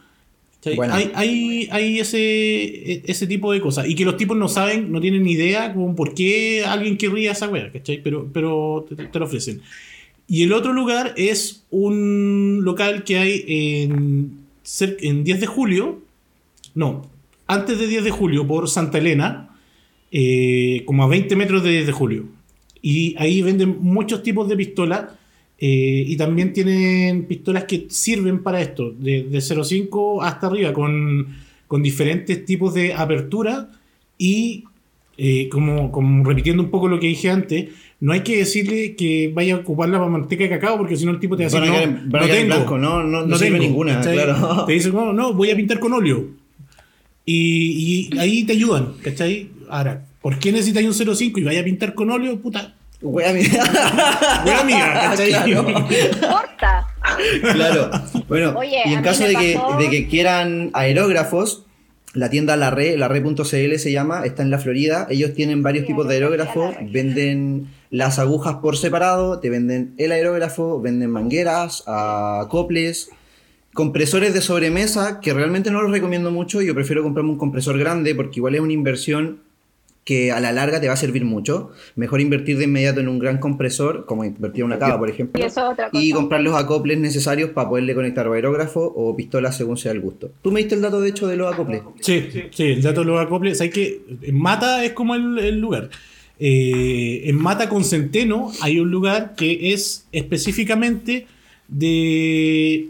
Hay, 0.67 1.11
hay, 1.15 1.69
hay 1.71 2.01
ese, 2.01 3.03
ese 3.11 3.27
tipo 3.27 3.53
de 3.53 3.61
cosas. 3.61 3.89
Y 3.89 3.95
que 3.95 4.05
los 4.05 4.17
tipos 4.17 4.37
no 4.37 4.49
saben, 4.49 4.91
no 4.91 5.01
tienen 5.01 5.23
ni 5.23 5.33
idea 5.33 5.73
como 5.73 5.95
por 5.95 6.15
qué 6.15 6.65
alguien 6.67 6.97
querría 6.97 7.33
esa 7.33 7.49
wea, 7.49 7.71
¿cachai? 7.73 8.03
Pero, 8.03 8.29
pero 8.33 8.87
te, 8.89 9.07
te 9.07 9.19
lo 9.19 9.25
ofrecen. 9.27 9.61
Y 10.27 10.43
el 10.43 10.53
otro 10.53 10.73
lugar 10.73 11.13
es 11.17 11.65
un 11.71 12.61
local 12.63 13.05
que 13.05 13.19
hay 13.19 13.45
en, 13.47 14.39
en 14.81 15.25
10 15.25 15.41
de 15.41 15.47
julio. 15.47 16.01
No, 16.75 17.11
antes 17.47 17.79
de 17.79 17.87
10 17.87 18.05
de 18.05 18.11
julio 18.11 18.47
por 18.47 18.69
Santa 18.69 18.99
Elena, 18.99 19.51
eh, 20.11 20.83
como 20.87 21.03
a 21.05 21.09
20 21.09 21.37
metros 21.37 21.63
de 21.63 21.71
10 21.71 21.87
de 21.87 21.93
julio. 21.93 22.25
Y 22.81 23.15
ahí 23.19 23.43
venden 23.43 23.79
muchos 23.81 24.23
tipos 24.23 24.49
de 24.49 24.57
pistolas 24.57 25.05
eh, 25.67 26.05
y 26.13 26.15
también 26.17 26.53
tienen 26.53 27.25
pistolas 27.25 27.65
que 27.65 27.87
sirven 27.89 28.43
para 28.43 28.61
esto, 28.61 28.93
de, 28.99 29.23
de 29.23 29.39
0.5 29.39 30.19
hasta 30.23 30.49
arriba, 30.49 30.73
con, 30.73 31.27
con 31.67 31.83
diferentes 31.83 32.45
tipos 32.45 32.75
de 32.75 32.93
apertura 32.93 33.71
y 34.19 34.65
eh, 35.17 35.49
como, 35.49 35.91
como 35.91 36.25
repitiendo 36.29 36.63
un 36.63 36.71
poco 36.71 36.87
lo 36.89 36.99
que 37.01 37.07
dije 37.07 37.31
antes, 37.31 37.69
no 38.01 38.13
hay 38.13 38.21
que 38.21 38.37
decirle 38.37 38.95
que 38.97 39.31
vaya 39.33 39.55
a 39.55 39.59
ocupar 39.59 39.89
la 39.89 39.99
manteca 40.01 40.43
de 40.45 40.51
cacao 40.51 40.77
porque 40.77 40.97
si 40.97 41.05
no 41.07 41.13
el 41.13 41.21
tipo 41.21 41.35
te 41.37 41.45
va 41.45 41.49
a 41.49 41.61
decir, 41.61 41.61
no, 41.71 41.77
no 42.19 42.25
en 42.25 42.31
tengo, 42.31 42.47
blanco, 42.47 42.77
no- 42.79 43.03
no- 43.03 43.25
no 43.27 43.39
sirve 43.39 43.59
ninguna, 43.59 43.95
¿cachai? 43.97 44.15
claro. 44.17 44.65
Te 44.67 44.73
dicen, 44.75 44.93
no, 44.93 45.13
no, 45.15 45.33
voy 45.33 45.51
a 45.51 45.57
pintar 45.57 45.79
con 45.81 45.93
óleo. 45.95 46.29
Y, 47.25 48.11
y 48.13 48.19
ahí 48.19 48.45
te 48.45 48.53
ayudan, 48.53 48.95
¿cachai? 49.03 49.49
Ahora, 49.71 50.05
¿por 50.21 50.39
qué 50.39 50.53
necesitas 50.53 50.85
un 50.85 50.93
0.5 50.93 51.39
y 51.41 51.45
vaya 51.45 51.61
a 51.61 51.65
pintar 51.65 51.95
con 51.95 52.11
óleo? 52.11 52.39
Puta, 52.39 52.75
Wea, 53.05 53.33
mira. 53.33 53.65
buena 54.45 54.61
amiga, 54.61 54.93
¿cachai? 55.11 55.29
Claro. 55.31 55.65
Corta. 56.21 56.87
Claro. 57.53 57.91
Bueno, 58.29 58.55
Oye, 58.59 58.79
y 58.87 58.95
en 58.95 59.03
caso 59.03 59.25
de 59.25 59.35
que, 59.37 59.55
pasó- 59.55 59.77
de 59.79 59.91
que 59.91 60.09
quieran 60.09 60.71
aerógrafos, 60.73 61.67
la 62.15 62.31
tienda 62.31 62.57
La 62.57 62.71
Re, 62.71 62.97
la 62.97 63.09
Re.cl 63.09 63.43
se 63.79 63.93
llama, 63.93 64.25
está 64.25 64.43
en 64.43 64.51
la 64.51 64.59
Florida. 64.59 65.07
Ellos 65.11 65.35
tienen 65.35 65.63
varios 65.63 65.83
Sí, 65.83 65.89
tipos 65.89 66.09
de 66.09 66.15
aerógrafos, 66.15 66.75
venden 66.91 67.69
las 67.91 68.19
agujas 68.19 68.57
por 68.63 68.77
separado, 68.77 69.39
te 69.41 69.51
venden 69.51 69.95
el 69.99 70.11
aerógrafo, 70.13 70.81
venden 70.81 71.11
mangueras, 71.11 71.83
acoples, 71.87 73.11
compresores 73.75 74.33
de 74.33 74.41
sobremesa, 74.41 75.21
que 75.21 75.35
realmente 75.35 75.71
no 75.71 75.83
los 75.83 75.91
recomiendo 75.91 76.31
mucho. 76.31 76.63
Yo 76.63 76.75
prefiero 76.75 77.03
comprarme 77.03 77.33
un 77.33 77.39
compresor 77.39 77.79
grande 77.79 78.15
porque 78.15 78.39
igual 78.41 78.55
es 78.55 78.61
una 78.61 78.73
inversión 78.73 79.41
que 80.05 80.31
a 80.33 80.39
la 80.41 80.53
larga 80.53 80.81
te 80.83 80.87
va 80.87 80.93
a 80.93 80.97
servir 80.99 81.25
mucho. 81.25 81.71
Mejor 81.97 82.21
invertir 82.21 82.59
de 82.59 82.65
inmediato 82.65 83.01
en 83.01 83.09
un 83.09 83.19
gran 83.19 83.39
compresor, 83.39 84.05
como 84.05 84.25
invertir 84.25 84.61
en 84.61 84.67
una 84.67 84.79
cava, 84.79 84.99
por 84.99 85.09
ejemplo. 85.09 85.41
Y 85.43 85.47
eso 85.47 85.61
es 85.67 85.73
otra 85.73 85.89
cosa. 85.91 86.03
Y 86.05 86.13
comprar 86.13 86.43
los 86.43 86.55
acoples 86.55 86.99
necesarios 86.99 87.51
para 87.51 87.71
poderle 87.71 87.95
conectar 87.95 88.29
o 88.29 88.35
aerógrafo 88.35 88.81
o 88.95 89.17
pistola 89.17 89.51
según 89.51 89.77
sea 89.79 89.93
el 89.93 90.01
gusto. 90.01 90.31
Tú 90.43 90.53
me 90.53 90.61
diste 90.61 90.75
el 90.75 90.83
dato, 90.83 91.01
de 91.01 91.09
hecho, 91.09 91.27
de 91.27 91.37
los 91.37 91.53
acoples. 91.53 91.81
Sí, 92.01 92.29
sí, 92.51 92.65
el 92.65 92.83
dato 92.83 93.03
lo 93.03 93.19
acople. 93.19 93.53
Hay 93.59 93.71
que 93.71 94.03
en 94.23 94.39
Mata 94.39 94.85
es 94.85 94.93
como 94.93 95.15
el, 95.15 95.39
el 95.39 95.59
lugar. 95.59 95.89
Eh, 96.39 97.23
en 97.25 97.37
Mata 97.37 97.69
con 97.69 97.85
Centeno 97.85 98.51
hay 98.61 98.81
un 98.81 98.91
lugar 98.91 99.35
que 99.37 99.73
es 99.73 100.07
específicamente 100.13 101.27
de. 101.69 102.89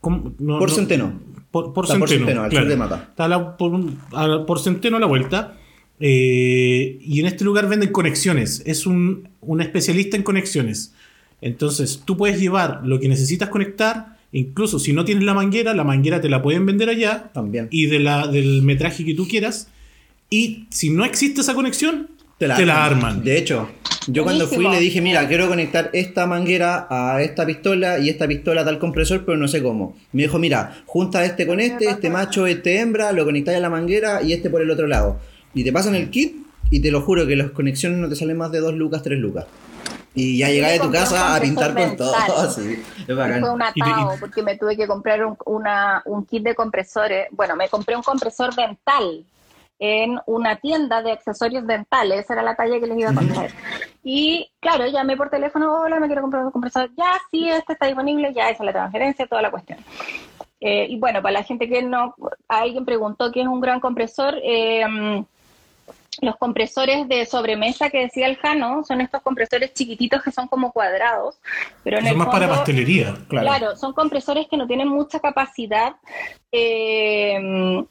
¿cómo? 0.00 0.32
No, 0.38 0.58
Por 0.58 0.68
no, 0.68 0.74
centeno. 0.74 1.12
Por, 1.50 1.72
por 1.72 1.84
Está 1.86 1.98
por 1.98 2.08
Centeno. 2.08 2.26
Centeno, 2.26 2.42
al 2.44 2.50
claro. 2.50 2.64
sur 2.66 2.70
de 2.70 2.76
Mata. 2.76 3.06
Está 3.10 3.28
la- 3.28 3.56
por, 3.56 3.72
un- 3.72 3.98
a- 4.12 4.44
por 4.46 4.60
Centeno 4.60 4.96
a 4.96 5.00
la 5.00 5.06
vuelta. 5.06 5.56
Eh, 6.00 6.98
y 7.00 7.20
en 7.20 7.26
este 7.26 7.44
lugar 7.44 7.68
venden 7.68 7.90
conexiones. 7.90 8.62
Es 8.66 8.86
un, 8.86 9.28
un 9.40 9.60
especialista 9.60 10.16
en 10.16 10.22
conexiones. 10.22 10.92
Entonces, 11.40 12.02
tú 12.04 12.16
puedes 12.16 12.40
llevar 12.40 12.80
lo 12.84 13.00
que 13.00 13.08
necesitas 13.08 13.48
conectar. 13.48 14.16
Incluso 14.32 14.78
si 14.78 14.92
no 14.92 15.04
tienes 15.04 15.24
la 15.24 15.34
manguera, 15.34 15.74
la 15.74 15.84
manguera 15.84 16.20
te 16.20 16.28
la 16.28 16.42
pueden 16.42 16.66
vender 16.66 16.88
allá 16.88 17.30
También. 17.32 17.68
y 17.70 17.86
de 17.86 18.00
la, 18.00 18.26
del 18.26 18.62
metraje 18.62 19.04
que 19.04 19.14
tú 19.14 19.26
quieras. 19.28 19.68
Y 20.28 20.66
si 20.70 20.90
no 20.90 21.04
existe 21.04 21.40
esa 21.40 21.54
conexión, 21.54 22.08
te 22.38 22.46
la, 22.48 22.84
arman. 22.84 23.24
De 23.24 23.38
hecho, 23.38 23.70
yo 24.08 24.24
cuando 24.24 24.46
fui 24.46 24.68
le 24.68 24.78
dije, 24.78 25.00
mira, 25.00 25.26
quiero 25.26 25.48
conectar 25.48 25.88
esta 25.94 26.26
manguera 26.26 26.86
a 26.90 27.22
esta 27.22 27.46
pistola 27.46 27.98
y 27.98 28.10
esta 28.10 28.28
pistola 28.28 28.60
a 28.60 28.64
tal 28.64 28.78
compresor, 28.78 29.24
pero 29.24 29.38
no 29.38 29.48
sé 29.48 29.62
cómo. 29.62 29.96
Me 30.12 30.24
dijo, 30.24 30.38
mira, 30.38 30.82
junta 30.84 31.24
este 31.24 31.46
con 31.46 31.60
este, 31.60 31.88
este 31.88 32.10
macho, 32.10 32.46
este 32.46 32.80
hembra, 32.80 33.12
lo 33.12 33.24
conectáis 33.24 33.56
a 33.56 33.60
la 33.60 33.70
manguera 33.70 34.22
y 34.22 34.32
este 34.32 34.50
por 34.50 34.60
el 34.60 34.70
otro 34.70 34.86
lado. 34.86 35.18
Y 35.56 35.64
te 35.64 35.72
pasan 35.72 35.94
el 35.94 36.10
kit 36.10 36.36
y 36.70 36.80
te 36.80 36.90
lo 36.90 37.00
juro 37.00 37.26
que 37.26 37.34
las 37.34 37.50
conexiones 37.50 37.98
no 37.98 38.08
te 38.08 38.14
salen 38.14 38.36
más 38.36 38.52
de 38.52 38.60
2 38.60 38.74
lucas, 38.74 39.02
3 39.02 39.18
lucas. 39.18 39.46
Y 40.14 40.38
ya 40.38 40.48
llegáis 40.48 40.78
a 40.80 40.82
tu 40.82 40.88
un 40.88 40.92
casa 40.94 41.34
a 41.34 41.40
pintar 41.40 41.74
con 41.74 41.96
todo. 41.96 42.12
mental. 42.16 42.50
Sí, 42.54 42.72
es 42.98 43.04
Fue 43.06 43.14
bacán. 43.14 43.44
un 43.44 43.60
Y 43.74 43.80
te- 43.82 43.90
atado 43.90 44.12
porque 44.20 44.42
me 44.42 44.56
tuve 44.58 44.76
que 44.76 44.86
comprar 44.86 45.24
un, 45.24 45.36
una- 45.46 46.02
un 46.06 46.24
kit 46.26 46.42
de 46.42 46.54
compresores. 46.54 47.28
Bueno, 47.32 47.56
me 47.56 47.68
compré 47.68 47.96
un 47.96 48.02
compresor 48.02 48.54
dental 48.54 49.24
en 49.78 50.18
una 50.26 50.56
tienda 50.56 51.02
de 51.02 51.12
accesorios 51.12 51.66
dentales. 51.66 52.20
Esa 52.24 52.32
era 52.34 52.42
la 52.42 52.54
talla 52.56 52.80
que 52.80 52.86
les 52.86 52.98
iba 52.98 53.10
a 53.10 53.14
contar. 53.14 53.50
Y 54.02 54.50
claro, 54.60 54.86
llamé 54.86 55.16
por 55.16 55.28
teléfono, 55.30 55.80
hola, 55.82 56.00
me 56.00 56.06
quiero 56.06 56.22
comprar 56.22 56.44
un 56.46 56.50
compresor. 56.50 56.90
Ya, 56.96 57.12
sí, 57.30 57.48
este 57.48 57.74
está 57.74 57.86
disponible, 57.86 58.32
ya 58.34 58.48
esa 58.50 58.62
es 58.62 58.66
la 58.66 58.72
transferencia, 58.72 59.26
toda 59.26 59.42
la 59.42 59.50
cuestión. 59.50 59.78
Eh, 60.60 60.86
y 60.88 60.98
bueno, 60.98 61.20
para 61.20 61.32
la 61.34 61.42
gente 61.44 61.68
que 61.68 61.82
no, 61.82 62.14
alguien 62.48 62.86
preguntó 62.86 63.30
qué 63.32 63.42
es 63.42 63.46
un 63.46 63.60
gran 63.60 63.80
compresor. 63.80 64.34
eh, 64.42 65.24
los 66.22 66.36
compresores 66.36 67.06
de 67.08 67.26
sobremesa 67.26 67.90
que 67.90 68.00
decía 68.00 68.26
el 68.26 68.36
Jano 68.36 68.84
son 68.84 69.00
estos 69.00 69.22
compresores 69.22 69.74
chiquititos 69.74 70.22
que 70.22 70.32
son 70.32 70.48
como 70.48 70.72
cuadrados, 70.72 71.36
pero 71.84 71.98
en 71.98 72.04
Son 72.04 72.12
el 72.12 72.16
más 72.18 72.28
para 72.28 72.46
fondo- 72.46 72.56
pastelería. 72.56 73.14
Claro. 73.28 73.46
Claro. 73.46 73.76
son 73.76 73.92
compresores 73.92 74.46
que 74.48 74.56
no 74.56 74.66
tienen 74.66 74.88
mucha 74.88 75.20
capacidad, 75.20 75.96
eh, 76.52 77.84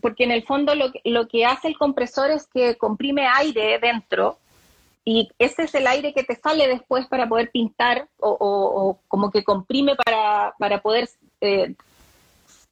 porque 0.00 0.24
en 0.24 0.30
el 0.32 0.44
fondo 0.44 0.74
lo, 0.74 0.92
que- 0.92 1.00
lo 1.04 1.26
que 1.28 1.44
hace 1.46 1.68
el 1.68 1.78
compresor 1.78 2.30
es 2.30 2.46
que 2.46 2.76
comprime 2.76 3.26
aire 3.26 3.78
dentro 3.78 4.38
y 5.04 5.28
ese 5.38 5.62
es 5.62 5.74
el 5.74 5.86
aire 5.86 6.12
que 6.12 6.22
te 6.24 6.36
sale 6.36 6.68
después 6.68 7.06
para 7.06 7.28
poder 7.28 7.50
pintar 7.50 8.08
o, 8.18 8.28
o- 8.30 8.88
o 8.90 8.98
como 9.08 9.30
que 9.30 9.42
comprime 9.42 9.96
para, 9.96 10.54
para 10.58 10.80
poder 10.82 11.08
eh, 11.40 11.74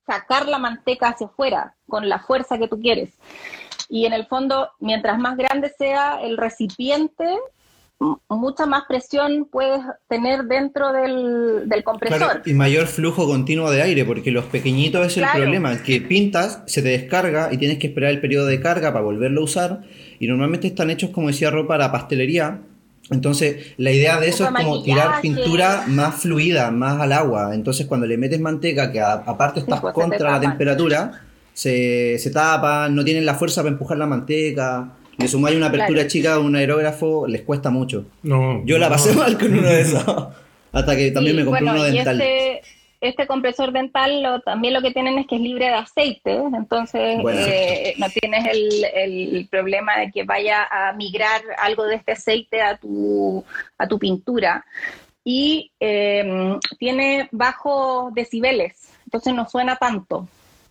sacar 0.07 0.47
la 0.47 0.59
manteca 0.59 1.09
hacia 1.09 1.27
afuera 1.27 1.75
con 1.89 2.09
la 2.09 2.19
fuerza 2.21 2.59
que 2.59 2.69
tú 2.69 2.79
quieres. 2.81 3.11
Y 3.89 4.07
en 4.07 4.13
el 4.13 4.27
fondo, 4.27 4.69
mientras 4.81 5.19
más 5.19 5.37
grande 5.37 5.73
sea 5.79 6.21
el 6.23 6.37
recipiente, 6.37 7.25
mucha 8.29 8.67
más 8.67 8.83
presión 8.87 9.49
puedes 9.51 9.81
tener 10.09 10.45
dentro 10.45 10.93
del, 10.93 11.69
del 11.69 11.83
compresor. 11.83 12.19
Claro, 12.19 12.41
y 12.45 12.53
mayor 12.53 12.87
flujo 12.87 13.27
continuo 13.27 13.71
de 13.71 13.81
aire, 13.83 14.05
porque 14.05 14.31
los 14.31 14.45
pequeñitos 14.47 15.07
es 15.07 15.17
el 15.17 15.23
Claro. 15.25 15.39
problema, 15.41 15.83
que 15.83 16.01
pintas, 16.03 16.63
se 16.67 16.83
te 16.83 16.89
descarga 16.89 17.49
y 17.53 17.57
tienes 17.57 17.79
que 17.79 17.87
esperar 17.87 18.11
el 18.11 18.21
periodo 18.21 18.47
de 18.47 18.61
carga 18.61 18.93
para 18.93 19.03
volverlo 19.05 19.41
a 19.41 19.45
usar, 19.45 19.81
y 20.19 20.27
normalmente 20.27 20.67
están 20.67 20.91
hechos, 20.91 21.11
como 21.11 21.29
decía 21.29 21.51
Ro, 21.51 21.67
para 21.67 21.91
pastelería. 21.91 22.61
Entonces, 23.11 23.73
la 23.79 23.93
idea 23.93 24.19
de 24.19 24.29
eso 24.29 24.45
es 24.45 24.51
como 24.51 24.83
tirar 24.83 25.21
pintura 25.23 25.85
más 25.87 26.17
fluida, 26.17 26.71
más 26.73 27.01
al 27.01 27.13
agua. 27.13 27.55
Entonces, 27.55 27.87
cuando 27.87 28.05
le 28.05 28.19
metes 28.19 28.41
manteca, 28.41 28.91
que 28.91 29.01
a- 29.01 29.13
aparte 29.13 29.61
estás 29.61 29.81
pues, 29.81 29.95
te 29.95 30.01
contra 30.01 30.33
la 30.33 30.41
temperatura, 30.41 31.23
se, 31.57 32.19
se 32.19 32.31
tapan, 32.31 32.95
no 32.95 33.03
tienen 33.03 33.25
la 33.25 33.35
fuerza 33.35 33.63
para 33.63 33.73
empujar 33.73 33.97
la 33.97 34.05
manteca. 34.07 34.93
Le 35.17 35.27
sumáis 35.27 35.57
una 35.57 35.69
apertura 35.69 36.01
Claro. 36.01 36.09
chica 36.11 36.35
a 36.35 36.39
un 36.39 36.55
aerógrafo, 36.55 37.27
les 37.27 37.41
cuesta 37.41 37.71
mucho. 37.71 38.05
No, 38.23 38.63
Yo 38.67 38.77
la 38.77 38.87
no. 38.89 38.93
pasé 38.93 39.15
mal 39.15 39.39
con 39.39 39.59
uno 39.59 39.67
de 39.67 39.81
esos. 39.81 40.05
Hasta 40.73 40.95
que 40.95 41.11
también 41.11 41.37
me 41.37 41.45
compré 41.47 41.63
bueno, 41.65 41.81
uno 41.81 41.89
y 41.89 41.93
dental. 41.97 42.21
Este, 42.21 42.61
este 43.01 43.27
compresor 43.27 43.73
dental 43.73 44.23
lo- 44.23 44.41
también 44.41 44.75
lo 44.75 44.83
que 44.83 44.91
tienen 44.91 45.17
es 45.19 45.27
que 45.27 45.37
es 45.37 45.41
libre 45.41 45.67
de 45.67 45.75
aceite, 45.75 46.35
entonces 46.55 47.23
Bueno. 47.23 47.41
eh, 47.47 47.95
no 47.97 48.07
tienes 48.11 48.45
el, 48.53 48.85
el 48.95 49.49
problema 49.51 49.99
de 50.01 50.11
que 50.13 50.25
vaya 50.25 50.65
a 50.71 50.93
migrar 50.93 51.41
algo 51.63 51.85
de 51.85 51.95
este 51.95 52.13
aceite 52.13 52.61
a 52.61 52.77
tu, 52.77 53.43
a 53.79 53.89
tu 53.89 53.99
pintura. 53.99 54.63
Y 55.25 55.73
eh, 55.81 56.59
tiene 56.79 57.29
bajos 57.33 58.13
decibeles, 58.15 58.91
entonces 59.05 59.33
no 59.35 59.49
suena 59.49 59.77
tanto. 59.77 60.29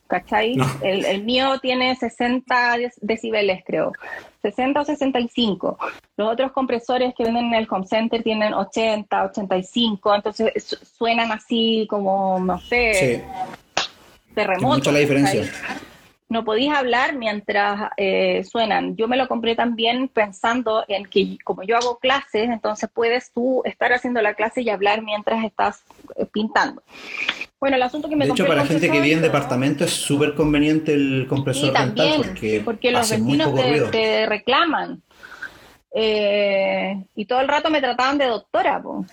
¿Cachai? 0.07 0.55
No. 0.55 0.65
El, 0.83 1.03
el 1.05 1.23
mío 1.23 1.57
tiene 1.59 1.95
60 1.95 2.77
dec- 2.77 2.93
decibeles, 3.01 3.63
creo. 3.65 3.91
60 4.43 4.81
o 4.81 4.85
65. 4.85 5.77
Los 6.17 6.31
otros 6.31 6.51
compresores 6.51 7.13
que 7.17 7.23
venden 7.23 7.45
en 7.45 7.53
el 7.55 7.67
home 7.69 7.87
center 7.87 8.21
tienen 8.21 8.53
80, 8.53 9.23
85, 9.25 10.15
entonces 10.15 10.51
su- 10.63 10.75
suenan 10.85 11.31
así 11.31 11.87
como, 11.89 12.39
no 12.39 12.59
sé, 12.59 12.93
Sí, 12.93 13.85
terremotos. 14.35 14.77
mucha 14.77 14.91
la 14.91 14.99
diferencia. 14.99 15.41
¿cachai? 15.41 15.77
No 16.27 16.43
podías 16.43 16.75
hablar 16.77 17.15
mientras 17.15 17.91
eh, 17.97 18.43
suenan. 18.43 18.95
Yo 18.95 19.07
me 19.07 19.15
lo 19.15 19.27
compré 19.27 19.55
también 19.55 20.07
pensando 20.07 20.83
en 20.87 21.05
que 21.05 21.37
como 21.43 21.61
yo 21.63 21.77
hago 21.77 21.99
clases, 21.99 22.49
entonces 22.49 22.89
puedes 22.93 23.31
tú 23.31 23.61
estar 23.63 23.93
haciendo 23.93 24.21
la 24.23 24.33
clase 24.33 24.61
y 24.63 24.69
hablar 24.69 25.03
mientras 25.03 25.43
estás 25.43 25.83
eh, 26.15 26.25
pintando. 26.25 26.81
Bueno, 27.59 27.77
el 27.77 27.83
asunto 27.83 28.09
que 28.09 28.15
me 28.15 28.25
De 28.25 28.31
hecho, 28.31 28.45
para 28.45 28.65
gente 28.65 28.91
que 28.91 28.99
vive 28.99 29.15
en 29.15 29.21
departamento 29.21 29.85
es 29.85 29.91
súper 29.91 30.35
conveniente 30.35 30.93
el 30.93 31.25
compresor 31.27 31.67
Sí, 31.67 31.73
también, 31.73 32.21
dental 32.21 32.61
porque, 32.63 32.91
los 32.91 33.09
vecinos 33.09 33.91
te, 33.91 34.25
reclaman. 34.25 35.01
Eh, 35.93 37.05
y 37.15 37.25
todo 37.25 37.39
el 37.39 37.47
rato 37.47 37.69
me 37.69 37.79
trataban 37.79 38.17
de 38.17 38.25
doctora, 38.25 38.81
po. 38.81 39.05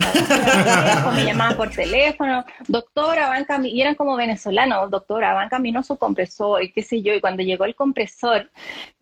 me 1.14 1.24
llamaban 1.24 1.56
por 1.56 1.70
teléfono, 1.70 2.44
doctora, 2.66 3.28
va 3.28 3.38
en 3.38 3.44
camino, 3.44 3.74
y 3.74 3.82
eran 3.82 3.94
como 3.94 4.16
venezolanos, 4.16 4.90
doctora, 4.90 5.34
va 5.34 5.42
en 5.42 5.48
camino 5.50 5.82
su 5.82 5.96
compresor, 5.96 6.62
y 6.62 6.72
qué 6.72 6.82
sé 6.82 7.02
yo, 7.02 7.12
y 7.12 7.20
cuando 7.20 7.42
llegó 7.42 7.64
el 7.64 7.74
compresor, 7.74 8.50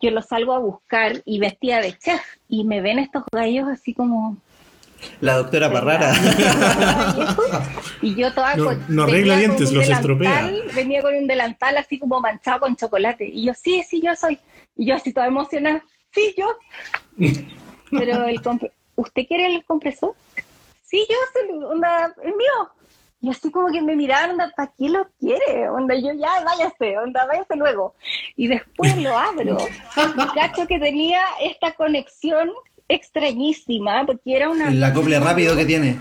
yo 0.01 0.11
lo 0.11 0.23
salgo 0.23 0.55
a 0.55 0.59
buscar 0.59 1.23
y 1.25 1.39
vestía 1.39 1.81
de 1.81 1.97
chef, 1.97 2.21
y 2.49 2.65
me 2.65 2.81
ven 2.81 2.99
estos 2.99 3.23
gallos 3.31 3.69
así 3.69 3.95
como, 3.95 4.37
La 5.21 5.37
doctora 5.37 5.71
Parrara. 5.73 6.13
y 8.03 8.15
yo 8.15 8.33
toda 8.35 8.57
No- 8.57 8.65
con- 8.67 8.85
no 8.89 9.03
arregla 9.05 9.35
con 9.35 9.39
dientes, 9.41 9.69
un 9.71 9.75
los 9.77 9.87
delantal, 9.87 10.11
estropea. 10.11 10.51
Venía 10.75 11.03
con 11.03 11.15
un 11.15 11.27
delantal 11.27 11.77
así 11.77 11.99
como 11.99 12.21
manchado 12.21 12.61
con 12.61 12.77
chocolate. 12.77 13.27
Y 13.27 13.47
yo, 13.47 13.55
sí, 13.55 13.83
sí, 13.89 14.01
yo 14.03 14.15
soy. 14.17 14.39
Y 14.77 14.87
yo 14.87 14.95
así 14.95 15.13
toda 15.13 15.27
emocionada, 15.27 15.83
sí, 16.13 16.35
yo. 16.37 16.57
Pero 17.91 18.25
el 18.27 18.41
compre- 18.43 18.73
¿usted 18.97 19.27
quiere 19.27 19.47
el 19.55 19.65
compresor? 19.65 20.15
Sí, 20.85 21.07
yo, 21.09 21.17
soy, 21.33 21.65
onda, 21.65 22.15
es 22.23 22.35
mío. 22.37 22.71
Y 23.21 23.31
así 23.31 23.51
como 23.51 23.67
que 23.73 23.83
me 23.83 23.97
miraron, 23.97 24.33
onda, 24.33 24.53
¿para 24.57 24.73
qué 24.79 24.89
lo 24.89 25.09
quiere? 25.19 25.69
Onda, 25.69 25.95
yo 25.97 26.13
ya, 26.13 26.45
váyase, 26.45 26.97
onda, 26.99 27.27
váyase 27.27 27.57
luego. 27.57 27.95
Y 28.37 28.47
después 28.47 28.97
lo 28.99 29.19
abro. 29.19 29.59
Y 29.97 30.27
cacho 30.39 30.67
que 30.69 30.79
tenía 30.79 31.21
esta 31.41 31.73
conexión 31.73 32.49
extrañísima, 32.89 34.05
porque 34.07 34.37
era 34.37 34.51
una... 34.51 34.69
El 34.69 34.83
acople 34.83 35.21
rápido 35.21 35.57
que 35.57 35.65
tiene. 35.65 35.99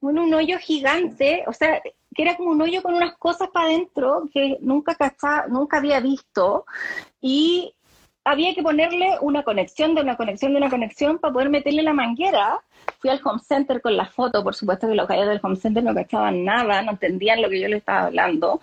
Bueno, 0.00 0.24
un 0.24 0.34
hoyo 0.34 0.58
gigante, 0.58 1.44
o 1.46 1.52
sea, 1.52 1.80
que 2.14 2.22
era 2.22 2.36
como 2.36 2.50
un 2.50 2.62
hoyo 2.62 2.82
con 2.82 2.94
unas 2.94 3.16
cosas 3.16 3.48
para 3.48 3.66
adentro 3.66 4.28
que 4.32 4.58
nunca 4.60 4.94
cachaba, 4.94 5.46
nunca 5.48 5.78
había 5.78 6.00
visto. 6.00 6.66
Y 7.20 7.74
había 8.28 8.54
que 8.54 8.62
ponerle 8.62 9.16
una 9.22 9.42
conexión 9.42 9.94
de 9.94 10.02
una 10.02 10.16
conexión 10.16 10.52
de 10.52 10.58
una 10.58 10.68
conexión 10.68 11.18
para 11.18 11.32
poder 11.32 11.48
meterle 11.48 11.82
la 11.82 11.94
manguera. 11.94 12.60
Fui 12.98 13.08
al 13.08 13.20
home 13.24 13.40
center 13.40 13.80
con 13.80 13.96
la 13.96 14.04
foto, 14.04 14.44
por 14.44 14.54
supuesto 14.54 14.86
que 14.86 14.94
los 14.94 15.08
gallos 15.08 15.28
del 15.28 15.40
home 15.42 15.56
center 15.56 15.82
no 15.82 15.94
cachaban 15.94 16.44
nada, 16.44 16.82
no 16.82 16.92
entendían 16.92 17.40
lo 17.40 17.48
que 17.48 17.60
yo 17.60 17.68
les 17.68 17.78
estaba 17.78 18.06
hablando. 18.06 18.60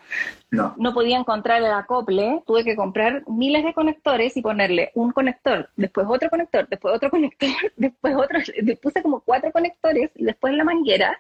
No. 0.51 0.75
No 0.77 0.93
podía 0.93 1.17
encontrar 1.17 1.63
el 1.63 1.71
acople, 1.71 2.43
tuve 2.45 2.63
que 2.63 2.75
comprar 2.75 3.23
miles 3.27 3.63
de 3.63 3.73
conectores 3.73 4.37
y 4.37 4.41
ponerle 4.41 4.91
un 4.93 5.11
conector, 5.11 5.69
después 5.75 6.05
otro 6.07 6.29
conector, 6.29 6.67
después 6.69 6.95
otro 6.95 7.09
conector, 7.09 7.49
después 7.75 8.15
otro, 8.15 8.39
le 8.61 8.75
puse 8.75 9.01
como 9.01 9.21
cuatro 9.21 9.51
conectores 9.51 10.11
y 10.15 10.25
después 10.25 10.53
la 10.53 10.63
manguera. 10.63 11.19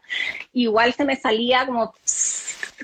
Igual 0.53 0.93
se 0.93 1.03
me 1.03 1.15
salía 1.15 1.65
como, 1.65 1.93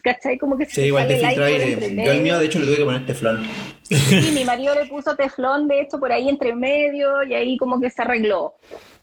¿cachai? 0.03 0.37
Como 0.37 0.57
que 0.57 0.65
se 0.65 0.71
Sí, 0.75 0.81
igual 0.87 1.07
te 1.07 1.15
el 1.15 1.25
filtra 1.27 1.45
aire 1.45 1.71
Yo 1.79 1.95
medio. 1.95 2.21
mío, 2.21 2.39
de 2.39 2.45
hecho, 2.45 2.59
le 2.59 2.65
tuve 2.65 2.77
que 2.77 2.85
poner 2.85 3.05
teflón. 3.05 3.43
Sí, 3.83 4.31
mi 4.33 4.45
marido 4.45 4.73
le 4.75 4.85
puso 4.85 5.15
teflón, 5.15 5.67
de 5.67 5.81
hecho, 5.81 5.99
por 5.99 6.11
ahí 6.11 6.29
entre 6.29 6.55
medio 6.55 7.23
y 7.23 7.33
ahí 7.33 7.57
como 7.57 7.79
que 7.79 7.89
se 7.89 8.01
arregló. 8.01 8.55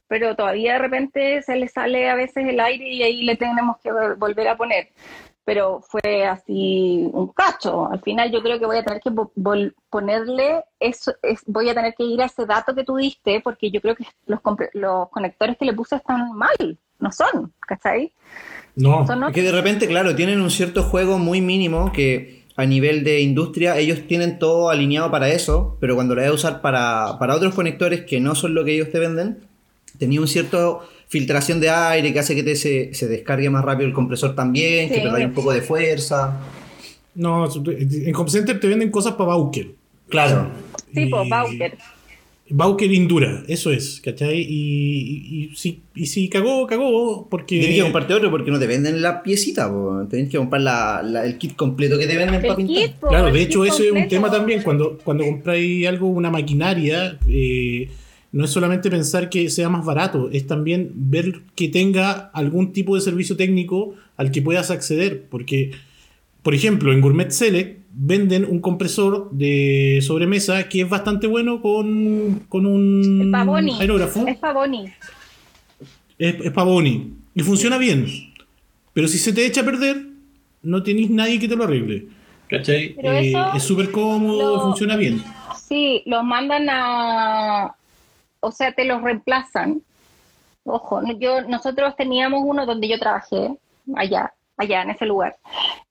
Pero 0.07 0.34
todavía 0.34 0.72
de 0.74 0.78
repente 0.78 1.43
se 1.43 1.57
le 1.57 1.68
sale 1.68 2.09
a 2.09 2.14
veces 2.14 2.47
el 2.49 2.59
aire 2.61 2.89
y 2.89 3.03
ahí 3.03 3.22
le 3.24 3.36
tenemos 3.36 3.76
que 3.82 3.91
vol- 3.91 4.16
volver 4.16 4.49
a 4.49 4.57
poner. 4.57 4.89
Pero 5.45 5.80
fue 5.82 6.26
así 6.26 7.09
un 7.12 7.28
cacho. 7.28 7.91
Al 7.91 8.01
final 8.03 8.30
yo 8.30 8.43
creo 8.43 8.59
que 8.59 8.66
voy 8.66 8.78
a 8.78 8.84
tener 8.84 9.01
que 9.03 9.11
ponerle 9.91 10.64
eso, 10.80 11.12
es- 11.22 11.43
voy 11.47 11.68
a 11.68 11.74
tener 11.74 11.95
que 11.95 12.05
ir 12.05 12.20
a 12.22 12.26
ese 12.26 12.47
dato 12.47 12.74
que 12.74 12.84
tú 12.84 12.97
diste 12.97 13.41
porque 13.41 13.70
yo 13.70 13.80
creo 13.80 13.95
que 13.95 14.05
los, 14.26 14.41
los 14.74 15.09
conectores 15.11 15.57
que 15.57 15.64
le 15.64 15.72
puse 15.72 15.97
están 15.97 16.32
mal, 16.32 16.78
no 17.01 17.12
son, 17.12 17.53
¿cachai? 17.61 18.12
No, 18.76 19.07
Son 19.07 19.24
Es 19.24 19.32
que 19.32 19.42
de 19.42 19.51
repente, 19.53 19.88
claro, 19.88 20.14
tienen 20.14 20.40
un 20.40 20.51
cierto 20.51 20.84
juego 20.84 21.18
muy 21.18 21.40
mínimo 21.40 21.92
que 21.92 22.44
a 22.57 22.64
nivel 22.64 23.03
de 23.05 23.20
industria 23.20 23.76
ellos 23.78 24.07
tienen 24.07 24.38
todo 24.38 24.70
alineado 24.70 25.11
para 25.11 25.28
eso, 25.30 25.76
pero 25.80 25.94
cuando 25.96 26.14
lo 26.14 26.20
vas 26.22 26.30
a 26.30 26.34
usar 26.34 26.61
para, 26.61 27.16
para 27.18 27.34
otros 27.34 27.55
conectores 27.55 28.03
que 28.03 28.20
no 28.20 28.34
son 28.36 28.55
lo 28.55 28.64
que 28.64 28.74
ellos 28.74 28.90
te 28.90 28.99
venden, 29.01 29.38
tenía 29.99 30.20
un 30.20 30.28
cierto 30.28 30.80
filtración 31.09 31.59
de 31.61 31.70
aire 31.70 32.12
que 32.12 32.18
hace 32.20 32.34
que 32.36 32.42
te 32.44 32.55
se, 32.55 32.94
se 32.94 33.09
descargue 33.09 33.49
más 33.51 33.64
rápido 33.64 33.88
el 33.88 33.94
compresor 33.94 34.34
también, 34.36 34.88
que 34.88 34.96
Sí. 34.96 35.01
perdáis 35.01 35.26
un 35.26 35.34
poco 35.34 35.53
de 35.53 35.62
fuerza. 35.62 36.36
no, 37.14 37.46
en 37.66 38.14
Home 38.14 38.30
Center 38.30 38.61
te 38.61 38.68
venden 38.68 38.90
cosas 38.92 39.14
para 39.14 39.28
Bauker. 39.30 39.70
Claro. 40.09 40.51
Tipo, 40.94 41.24
Y- 41.24 41.28
Bauker. 41.28 41.76
Bauker 42.51 42.90
Indura, 42.90 43.44
eso 43.49 43.70
es, 43.70 44.01
¿cachai? 44.03 44.40
Y, 44.40 44.46
y, 44.49 45.44
y 45.44 45.57
si, 45.57 45.80
y 45.94 46.07
si 46.07 46.28
cagó, 46.28 46.66
cagó, 46.66 47.26
porque... 47.28 47.59
Tienes 47.61 47.76
que 47.76 47.82
comprarte 47.82 48.14
otro 48.14 48.30
porque 48.30 48.51
no 48.51 48.59
te 48.59 48.66
venden 48.66 49.03
la 49.03 49.22
piecita, 49.22 49.70
po. 49.70 50.07
tienes 50.11 50.30
que 50.30 50.38
comprar 50.38 50.62
la- 50.62 51.03
la- 51.03 51.24
el 51.26 51.36
kit 51.38 51.55
completo 51.57 51.99
que 51.99 52.07
te 52.07 52.16
venden 52.16 52.40
para 52.42 52.57
pintar. 52.57 52.74
kit, 52.84 52.92
po, 52.94 53.09
Claro, 53.09 53.30
de 53.32 53.42
hecho 53.42 53.64
ese 53.64 53.86
es 53.86 53.92
un 53.92 54.09
tema 54.09 54.30
también, 54.30 54.62
cuando, 54.62 54.99
cuando 55.05 55.24
compráis 55.24 55.86
algo, 55.86 56.09
una 56.09 56.30
maquinaria, 56.30 57.18
eh, 57.28 57.88
no 58.32 58.44
es 58.44 58.51
solamente 58.51 58.90
pensar 58.90 59.28
que 59.30 59.49
sea 59.51 59.68
más 59.68 59.84
barato, 59.84 60.28
es 60.32 60.46
también 60.46 60.90
ver 60.94 61.40
que 61.55 61.68
tenga 61.68 62.30
algún 62.34 62.72
tipo 62.72 62.94
de 62.94 63.01
servicio 63.03 63.36
técnico 63.36 63.94
al 64.16 64.30
que 64.30 64.42
puedas 64.42 64.70
acceder, 64.70 65.24
porque, 65.30 65.70
por 66.42 66.55
ejemplo, 66.55 66.92
en 66.92 67.01
Gourmet 67.01 67.30
Select 67.30 67.78
venden 68.01 68.44
un 68.49 68.61
compresor 68.61 69.28
de 69.32 69.99
sobremesa 70.03 70.68
que 70.68 70.82
es 70.82 70.88
bastante 70.88 71.26
bueno 71.26 71.61
con, 71.61 72.44
con 72.49 72.64
un 72.64 73.30
Pavoni. 73.32 73.76
aerógrafo, 73.80 74.24
Es 74.28 74.36
Pavoni. 74.38 74.86
es, 76.18 76.36
es 76.44 76.53
Pavoni, 76.53 77.12
y 77.34 77.42
funciona 77.42 77.76
bien, 77.76 78.07
pero 78.92 79.09
si 79.09 79.18
se 79.18 79.32
te 79.32 79.44
echa 79.44 79.62
a 79.62 79.64
perder, 79.64 80.07
no 80.62 80.82
tenéis 80.82 81.11
nadie 81.11 81.38
que 81.40 81.49
te 81.49 81.57
lo 81.57 81.64
arregle. 81.64 82.07
¿Cachai? 82.49 82.94
Eh, 82.99 83.34
es 83.57 83.62
súper 83.64 83.90
cómodo, 83.90 84.57
lo- 84.57 84.61
funciona 84.62 84.96
bien. 84.96 85.22
Sí, 85.68 86.03
los 86.07 86.24
mandan 86.24 86.66
a, 86.70 87.74
o 88.40 88.53
sea, 88.53 88.72
te 88.72 88.84
los 88.84 89.03
reemplazan. 89.03 89.82
Ojo, 90.64 91.01
yo 91.18 91.42
nosotros 91.49 91.94
teníamos 91.96 92.42
uno 92.44 92.64
donde 92.64 92.88
yo 92.88 92.99
trabajé 92.99 93.55
allá, 93.96 94.32
allá 94.59 94.82
en 94.82 94.90
ese 94.90 95.06
lugar. 95.06 95.36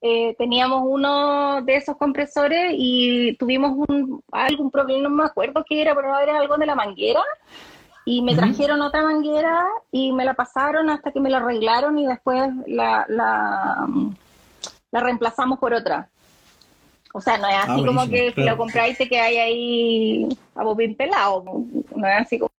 Eh, 0.01 0.35
teníamos 0.37 0.81
uno 0.85 1.61
de 1.63 1.75
esos 1.75 1.97
compresores 1.97 2.71
y 2.75 3.35
tuvimos 3.37 3.71
un 3.87 4.21
algún 4.31 4.69
problema, 4.69 5.03
no 5.03 5.09
me 5.09 5.23
acuerdo 5.25 5.63
qué 5.67 5.81
era, 5.81 5.95
pero 5.95 6.17
era 6.19 6.37
algo 6.37 6.57
de 6.57 6.65
la 6.65 6.75
manguera. 6.75 7.21
Y 8.05 8.21
me 8.21 8.35
trajeron 8.35 8.81
otra 8.81 9.03
manguera 9.03 9.65
y 9.91 10.13
me 10.13 10.23
la 10.23 10.33
pasaron 10.33 10.89
hasta 10.89 11.11
que 11.11 11.19
me 11.19 11.29
la 11.29 11.37
arreglaron 11.39 11.97
y 11.99 12.05
después 12.07 12.41
la, 12.65 13.05
la, 13.09 13.85
la 14.91 14.99
reemplazamos 15.01 15.59
por 15.59 15.73
otra. 15.73 16.07
O 17.13 17.19
sea, 17.19 17.37
no 17.37 17.47
es 17.49 17.55
así 17.55 17.71
Ah, 17.71 17.75
como 17.85 18.05
buenísimo, 18.05 18.11
que 18.11 18.27
si 18.29 18.33
claro. 18.35 18.51
lo 18.51 18.57
compráis 18.57 18.97
te 18.97 19.09
quedáis 19.09 19.39
ahí 19.39 20.29
a 20.55 20.63
bobín 20.63 20.95
pelado. 20.95 21.43
No 21.95 22.07
es 22.07 22.21
así 22.21 22.39
como, 22.39 22.51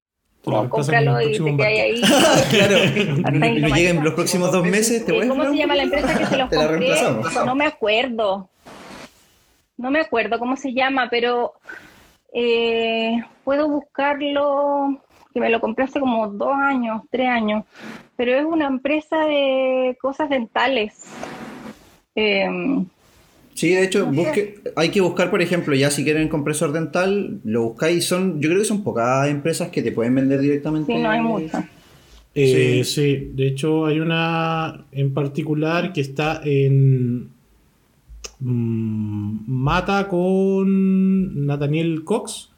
Te 0.43 0.51
lo 0.51 0.68
cómpralo 0.70 1.20
y 1.20 1.32
te 1.32 1.49
el 1.51 1.57
quedáis 1.57 1.80
ahí. 1.80 2.03
Claro, 2.51 2.78
nomás. 3.32 3.78
lleguen 3.78 4.05
los 4.05 4.14
próximos 4.14 4.53
dos 4.53 4.64
meses, 4.64 5.05
te 5.05 5.12
voy 5.12 5.26
a 5.26 5.28
¿Cómo 5.28 5.45
se 5.45 5.57
llama 5.57 5.74
la 5.74 5.82
empresa 5.82 6.18
que 6.18 6.26
se 6.26 6.36
los 6.36 6.49
Te 6.51 6.57
la 6.57 6.66
compré? 6.68 6.78
reemplazamos. 6.78 7.47
No 7.47 7.55
me 7.55 7.66
acuerdo. 7.66 8.49
No 9.76 9.91
me 9.91 10.01
acuerdo 10.01 10.39
cómo 10.39 10.57
se 10.57 10.72
llama, 10.72 11.09
pero 11.11 11.53
eh, 12.32 13.12
puedo 13.45 13.68
buscarlo, 13.68 15.01
que 15.32 15.41
me 15.41 15.51
lo 15.51 15.61
compré 15.61 15.84
hace 15.84 16.01
como 16.01 16.28
dos 16.28 16.53
años, 16.55 17.03
tres 17.11 17.28
años, 17.28 17.64
pero 18.16 18.34
es 18.34 18.45
una 18.45 18.66
empresa 18.66 19.18
de 19.24 19.97
cosas 20.01 20.28
dentales. 20.30 21.05
Eh, 22.16 22.49
Sí, 23.59 23.70
de 23.70 23.82
hecho, 23.82 24.06
No 24.06 24.12
sé. 24.12 24.18
busque, 24.18 24.54
hay 24.76 24.90
que 24.90 25.00
buscar, 25.00 25.30
por 25.30 25.42
ejemplo, 25.42 25.74
ya 25.74 25.90
si 25.90 26.04
quieren 26.04 26.28
compresor 26.28 26.70
dental, 26.70 27.40
lo 27.42 27.64
buscáis, 27.64 28.04
son, 28.04 28.40
yo 28.40 28.48
creo 28.48 28.61
que 28.61 28.64
son 28.64 28.84
pocas 28.84 29.28
empresas 29.28 29.70
que 29.70 29.82
te 29.82 29.90
pueden 29.90 30.14
vender 30.14 30.40
directamente. 30.40 30.92
sí, 30.94 31.02
no 31.02 31.11
hay 31.11 31.20
muchas. 31.20 31.64
Eh, 32.36 32.82
Sí. 32.84 32.94
sí. 33.16 33.30
de 33.34 33.48
hecho 33.48 33.86
hay 33.86 33.98
una 33.98 34.84
en 34.92 35.12
particular 35.12 35.92
que 35.92 36.00
está 36.02 36.40
en 36.44 37.30
mm, 38.38 39.38
Mata 39.48 40.06
con 40.06 41.46
Nathaniel 41.46 42.04
Cox, 42.04 42.50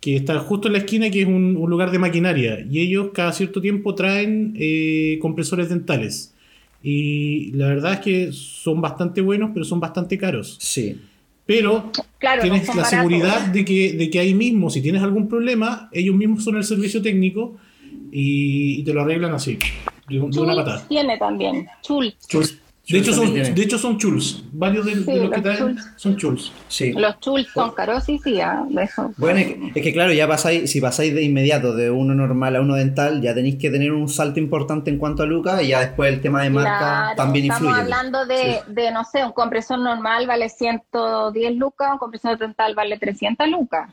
que 0.00 0.14
está 0.16 0.38
justo 0.40 0.68
en 0.68 0.72
la 0.74 0.80
esquina, 0.80 1.08
que 1.10 1.22
es 1.22 1.26
un, 1.26 1.56
un 1.56 1.70
lugar 1.70 1.90
de 1.90 1.98
maquinaria. 1.98 2.60
Y 2.70 2.80
ellos 2.80 3.12
cada 3.14 3.32
cierto 3.32 3.62
tiempo 3.62 3.94
traen 3.94 4.52
eh, 4.58 5.18
compresores 5.22 5.70
dentales. 5.70 6.34
Y 6.82 7.50
la 7.52 7.68
verdad 7.68 7.94
es 7.94 8.00
que 8.00 8.32
son 8.32 8.80
bastante 8.80 9.20
buenos, 9.20 9.50
pero 9.52 9.64
son 9.64 9.80
bastante 9.80 10.16
caros. 10.16 10.56
Sí. 10.60 10.96
Pero 11.44 11.90
Claro, 12.18 12.42
tienes 12.42 12.66
la 12.68 12.74
baratos. 12.74 12.90
seguridad 12.90 13.46
de 13.48 13.64
que, 13.64 13.92
de 13.94 14.10
que 14.10 14.18
ahí 14.20 14.34
mismo, 14.34 14.68
si 14.70 14.82
tienes 14.82 15.02
algún 15.02 15.28
problema, 15.28 15.88
ellos 15.92 16.14
mismos 16.14 16.44
son 16.44 16.56
el 16.56 16.64
servicio 16.64 17.00
técnico 17.02 17.56
y, 18.12 18.80
y 18.80 18.84
te 18.84 18.92
lo 18.92 19.00
arreglan 19.00 19.32
así, 19.34 19.58
de, 20.08 20.16
de 20.16 20.40
una 20.40 20.54
patada. 20.54 20.86
tiene 20.88 21.16
también. 21.18 21.66
Schultz. 21.82 22.28
Schultz- 22.28 22.58
De 22.90 22.98
hecho, 22.98 23.12
son, 23.12 23.34
de 23.34 23.62
hecho 23.62 23.76
son 23.78 23.98
chuls. 23.98 24.44
Varios 24.50 24.86
de, 24.86 24.94
los 24.96 25.30
que 25.30 25.42
traen 25.42 25.76
son 25.96 26.16
chuls. 26.16 26.52
Sí. 26.68 26.92
Los 26.94 27.16
Schultz 27.20 27.50
son 27.52 27.72
caros, 27.72 28.04
sí, 28.04 28.18
sí, 28.24 28.40
ah, 28.40 28.64
de 28.66 28.82
eso. 28.84 29.12
Bueno, 29.18 29.40
es 29.40 29.46
que, 29.46 29.72
es 29.74 29.82
que 29.82 29.92
claro, 29.92 30.10
ya 30.14 30.26
pasáis, 30.26 30.70
si 30.70 30.80
pasáis 30.80 31.14
de 31.14 31.22
inmediato 31.22 31.74
de 31.74 31.90
uno 31.90 32.14
normal 32.14 32.56
a 32.56 32.62
uno 32.62 32.76
dental, 32.76 33.20
ya 33.20 33.34
tenéis 33.34 33.56
que 33.56 33.68
tener 33.70 33.92
un 33.92 34.08
salto 34.08 34.40
importante 34.40 34.90
en 34.90 34.96
cuanto 34.96 35.22
a 35.22 35.26
lucas 35.26 35.62
y 35.62 35.68
ya 35.68 35.80
después 35.80 36.10
el 36.14 36.22
tema 36.22 36.42
de 36.42 36.48
marca 36.50 36.78
Claro, 36.78 37.16
también 37.16 37.44
estamos 37.44 37.64
influye. 37.64 37.82
hablando 37.82 38.24
de, 38.24 38.60
de, 38.68 38.90
no 38.90 39.04
sé, 39.04 39.22
un 39.22 39.32
compresor 39.32 39.78
normal 39.78 40.26
vale 40.26 40.48
110 40.48 41.56
lucas, 41.56 41.90
un 41.92 41.98
compresor 41.98 42.38
dental 42.38 42.74
vale 42.74 42.98
300 42.98 43.48
lucas. 43.48 43.90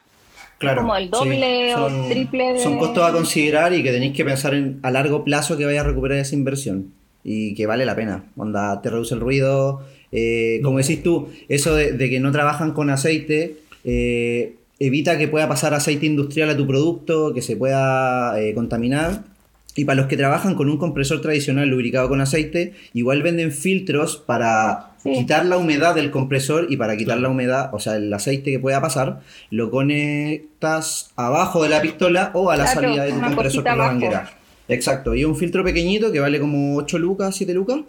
Claro, 0.57 0.83
como 0.83 0.95
el 0.95 1.09
doble 1.09 1.75
o 1.75 2.07
triple 2.07 2.53
de- 2.53 2.59
Son 2.59 2.79
costos 2.79 3.03
a 3.03 3.11
considerar 3.11 3.73
y 3.73 3.83
que 3.83 3.91
tenéis 3.91 4.15
que 4.15 4.23
pensar 4.23 4.53
en, 4.53 4.79
a 4.83 4.89
largo 4.91 5.25
plazo 5.25 5.57
que 5.57 5.65
vaya 5.65 5.81
a 5.81 5.83
recuperar 5.83 6.17
esa 6.19 6.33
inversión 6.33 6.93
y 7.26 7.53
que 7.55 7.65
vale 7.65 7.86
la 7.86 7.95
pena. 7.95 8.23
Onda, 8.38 8.82
te 8.82 8.89
reduce 8.89 9.13
el 9.15 9.19
ruido. 9.19 9.82
eh, 10.11 10.61
como 10.63 10.78
decís 10.78 11.03
tú, 11.03 11.28
eso 11.49 11.76
de, 11.76 11.91
de 11.91 12.09
que 12.09 12.21
no 12.21 12.32
trabajan 12.32 12.71
con 12.71 12.89
aceite 12.89 13.57
eh, 13.84 14.55
evita 14.80 15.17
que 15.17 15.28
pueda 15.28 15.49
pasar 15.49 15.73
aceite 15.73 16.05
industrial 16.05 16.49
a 16.51 16.55
tu 16.57 16.65
producto, 16.67 17.34
que 17.34 17.41
se 17.41 17.57
pueda 17.57 18.39
eh, 18.39 18.53
contaminar. 18.53 19.23
Y 19.78 19.84
para 19.84 19.97
los 19.97 20.05
que 20.07 20.15
trabajan 20.15 20.55
con 20.55 20.69
un 20.69 20.78
compresor 20.78 21.19
tradicional 21.19 21.67
lubricado 21.67 22.07
con 22.07 22.21
aceite, 22.21 22.73
igual 22.93 23.21
venden 23.23 23.51
filtros 23.51 24.15
para 24.17 24.91
Sí. 25.03 25.13
quitar 25.13 25.45
la 25.45 25.57
humedad 25.57 25.93
del 25.93 26.09
compresor 26.11 26.65
y 26.69 26.78
para 26.78 26.95
quitar 26.97 27.19
la 27.19 27.30
humedad, 27.30 27.69
o 27.73 27.80
sea, 27.80 27.95
el 27.97 28.11
aceite 28.13 28.49
que 28.51 28.57
pueda 28.59 28.82
pasar, 28.82 29.19
lo 29.51 29.69
conectas 29.69 31.11
abajo 31.15 31.61
de 31.63 31.69
la 31.69 31.82
pistola 31.82 32.32
o 32.34 32.49
a 32.49 32.57
la 32.57 32.63
Claro, 32.65 32.82
salida 32.82 33.03
del 33.05 33.13
una 33.15 33.28
compresor 33.28 33.63
por 33.63 33.78
la 33.78 33.86
manguera. 33.86 34.30
Exacto, 34.68 35.16
y 35.16 35.26
un 35.26 35.36
filtro 35.36 35.63
pequeñito 35.63 36.11
que 36.11 36.20
vale 36.20 36.39
como 36.39 36.76
8 36.78 36.97
lucas, 36.97 37.36
7 37.36 37.53
lucas. 37.53 37.82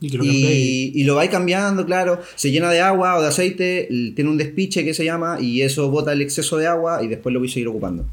Y 0.00 0.10
que 0.10 0.18
lo. 0.18 0.24
Y, 0.24 0.92
y 0.94 1.04
lo 1.04 1.14
vais 1.14 1.30
cambiando, 1.30 1.86
claro. 1.86 2.20
Se 2.34 2.50
llena 2.50 2.70
de 2.70 2.80
agua 2.80 3.16
o 3.16 3.22
de 3.22 3.28
aceite, 3.28 3.88
tiene 4.14 4.30
un 4.30 4.36
despiche 4.36 4.84
que 4.84 4.94
se 4.94 5.04
llama, 5.04 5.38
y 5.40 5.62
eso 5.62 5.90
bota 5.90 6.12
el 6.12 6.22
exceso 6.22 6.56
de 6.56 6.66
agua 6.66 7.02
y 7.02 7.08
después 7.08 7.32
lo 7.32 7.38
voy 7.38 7.48
a 7.48 7.52
seguir 7.52 7.68
ocupando. 7.68 8.04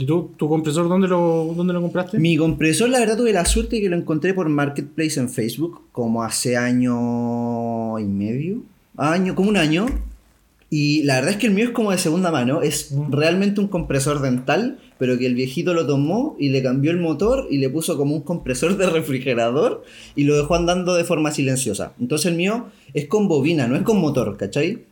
¿Y 0.00 0.06
tú, 0.06 0.30
tu 0.38 0.48
compresor 0.48 0.88
dónde 0.88 1.08
lo, 1.08 1.52
dónde 1.54 1.74
lo 1.74 1.82
compraste? 1.82 2.18
Mi 2.18 2.34
compresor, 2.36 2.88
la 2.88 3.00
verdad, 3.00 3.18
tuve 3.18 3.34
la 3.34 3.44
suerte 3.44 3.76
de 3.76 3.82
que 3.82 3.88
lo 3.90 3.96
encontré 3.96 4.32
por 4.32 4.48
Marketplace 4.48 5.20
en 5.20 5.28
Facebook, 5.28 5.82
como 5.92 6.22
hace 6.22 6.56
año 6.56 7.98
y 7.98 8.04
medio. 8.04 8.62
Año, 8.96 9.34
como 9.34 9.50
un 9.50 9.58
año. 9.58 9.86
Y 10.70 11.02
la 11.02 11.16
verdad 11.16 11.32
es 11.32 11.36
que 11.36 11.48
el 11.48 11.52
mío 11.52 11.66
es 11.66 11.70
como 11.72 11.90
de 11.90 11.98
segunda 11.98 12.30
mano, 12.30 12.62
es 12.62 12.94
realmente 13.10 13.60
un 13.60 13.68
compresor 13.68 14.22
dental, 14.22 14.78
pero 15.00 15.18
que 15.18 15.26
el 15.26 15.34
viejito 15.34 15.74
lo 15.74 15.86
tomó 15.86 16.36
y 16.38 16.50
le 16.50 16.62
cambió 16.62 16.90
el 16.92 16.98
motor 16.98 17.48
y 17.50 17.58
le 17.58 17.70
puso 17.70 17.96
como 17.96 18.14
un 18.14 18.20
compresor 18.20 18.76
de 18.76 18.88
refrigerador 18.88 19.82
y 20.14 20.24
lo 20.24 20.36
dejó 20.36 20.54
andando 20.54 20.94
de 20.94 21.02
forma 21.04 21.32
silenciosa. 21.32 21.92
Entonces 21.98 22.26
el 22.30 22.36
mío 22.36 22.66
es 22.94 23.06
con 23.08 23.26
bobina, 23.26 23.66
no 23.66 23.74
es 23.76 23.82
con 23.82 23.98
motor, 23.98 24.36
¿cachai? 24.36 24.84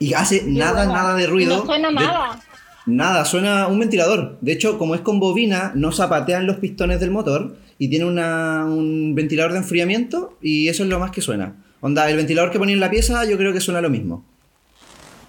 Y 0.00 0.12
hace 0.14 0.42
nada, 0.44 0.86
nada 0.86 1.14
de 1.14 1.26
ruido. 1.28 1.58
No 1.58 1.64
suena 1.66 1.88
De- 1.88 1.94
nada. 1.94 2.42
Nada, 2.86 3.24
suena 3.24 3.68
un 3.68 3.78
ventilador. 3.78 4.36
De 4.42 4.52
hecho, 4.52 4.76
como 4.76 4.94
es 4.94 5.00
con 5.00 5.18
bobina, 5.20 5.72
no 5.74 5.90
zapatean 5.92 6.46
los 6.46 6.56
pistones 6.56 7.00
del 7.00 7.10
motor 7.12 7.56
y 7.78 7.88
tiene 7.88 8.04
una- 8.04 8.66
un 8.66 9.14
ventilador 9.14 9.52
de 9.52 9.58
enfriamiento 9.58 10.36
y 10.42 10.68
eso 10.68 10.82
es 10.82 10.88
lo 10.90 10.98
más 10.98 11.10
que 11.12 11.20
suena. 11.22 11.54
Onda, 11.80 12.10
el 12.10 12.16
ventilador 12.16 12.50
que 12.50 12.58
ponía 12.58 12.74
en 12.74 12.80
la 12.80 12.90
pieza 12.90 13.24
yo 13.24 13.38
creo 13.38 13.52
que 13.52 13.60
suena 13.60 13.80
lo 13.80 13.88
mismo. 13.88 14.24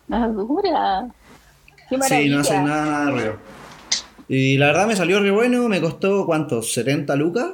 Ah, 0.10 0.28
dura. 0.28 1.08
Qué 1.90 1.98
Sí, 2.02 2.30
no 2.30 2.40
hace 2.40 2.54
nada, 2.56 2.66
nada 2.86 3.06
de 3.06 3.12
ruido. 3.12 3.55
Y 4.28 4.58
la 4.58 4.68
verdad 4.68 4.88
me 4.88 4.96
salió 4.96 5.20
re 5.20 5.32
bueno, 5.32 5.68
me 5.70 5.82
costó, 5.82 6.26
¿cuántos? 6.26 6.76
¿70 6.76 7.16
lucas? 7.18 7.54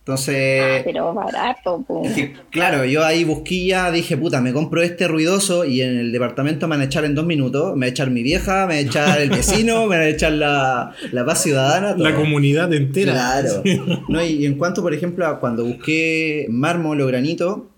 Entonces... 0.00 0.62
Ah, 0.64 0.82
pero 0.84 1.12
barato, 1.12 1.84
po. 1.86 2.02
Es 2.02 2.14
que, 2.14 2.32
claro, 2.50 2.86
yo 2.86 3.04
ahí 3.04 3.24
busquilla, 3.24 3.90
dije, 3.90 4.16
puta, 4.16 4.40
me 4.40 4.54
compro 4.54 4.80
este 4.80 5.06
ruidoso 5.06 5.66
y 5.66 5.82
en 5.82 5.98
el 5.98 6.12
departamento 6.12 6.66
me 6.66 6.76
van 6.76 6.80
a 6.80 6.84
echar 6.84 7.04
en 7.04 7.14
dos 7.14 7.26
minutos. 7.26 7.76
Me 7.76 7.84
va 7.84 7.86
a 7.86 7.90
echar 7.90 8.10
mi 8.10 8.22
vieja, 8.22 8.66
me 8.66 8.74
va 8.74 8.78
a 8.78 8.80
echar 8.80 9.20
el 9.20 9.28
vecino, 9.28 9.86
me 9.86 9.98
va 9.98 10.04
a 10.04 10.08
echar 10.08 10.32
la, 10.32 10.92
la 11.12 11.26
paz 11.26 11.42
ciudadana. 11.42 11.94
La 11.98 12.14
comunidad 12.14 12.72
entera. 12.72 13.12
Claro. 13.12 13.62
No, 14.08 14.24
y, 14.24 14.28
y 14.28 14.46
en 14.46 14.56
cuanto, 14.56 14.80
por 14.80 14.94
ejemplo, 14.94 15.26
a 15.26 15.40
cuando 15.40 15.66
busqué 15.66 16.46
mármol 16.48 17.02
o 17.02 17.06
granito, 17.06 17.68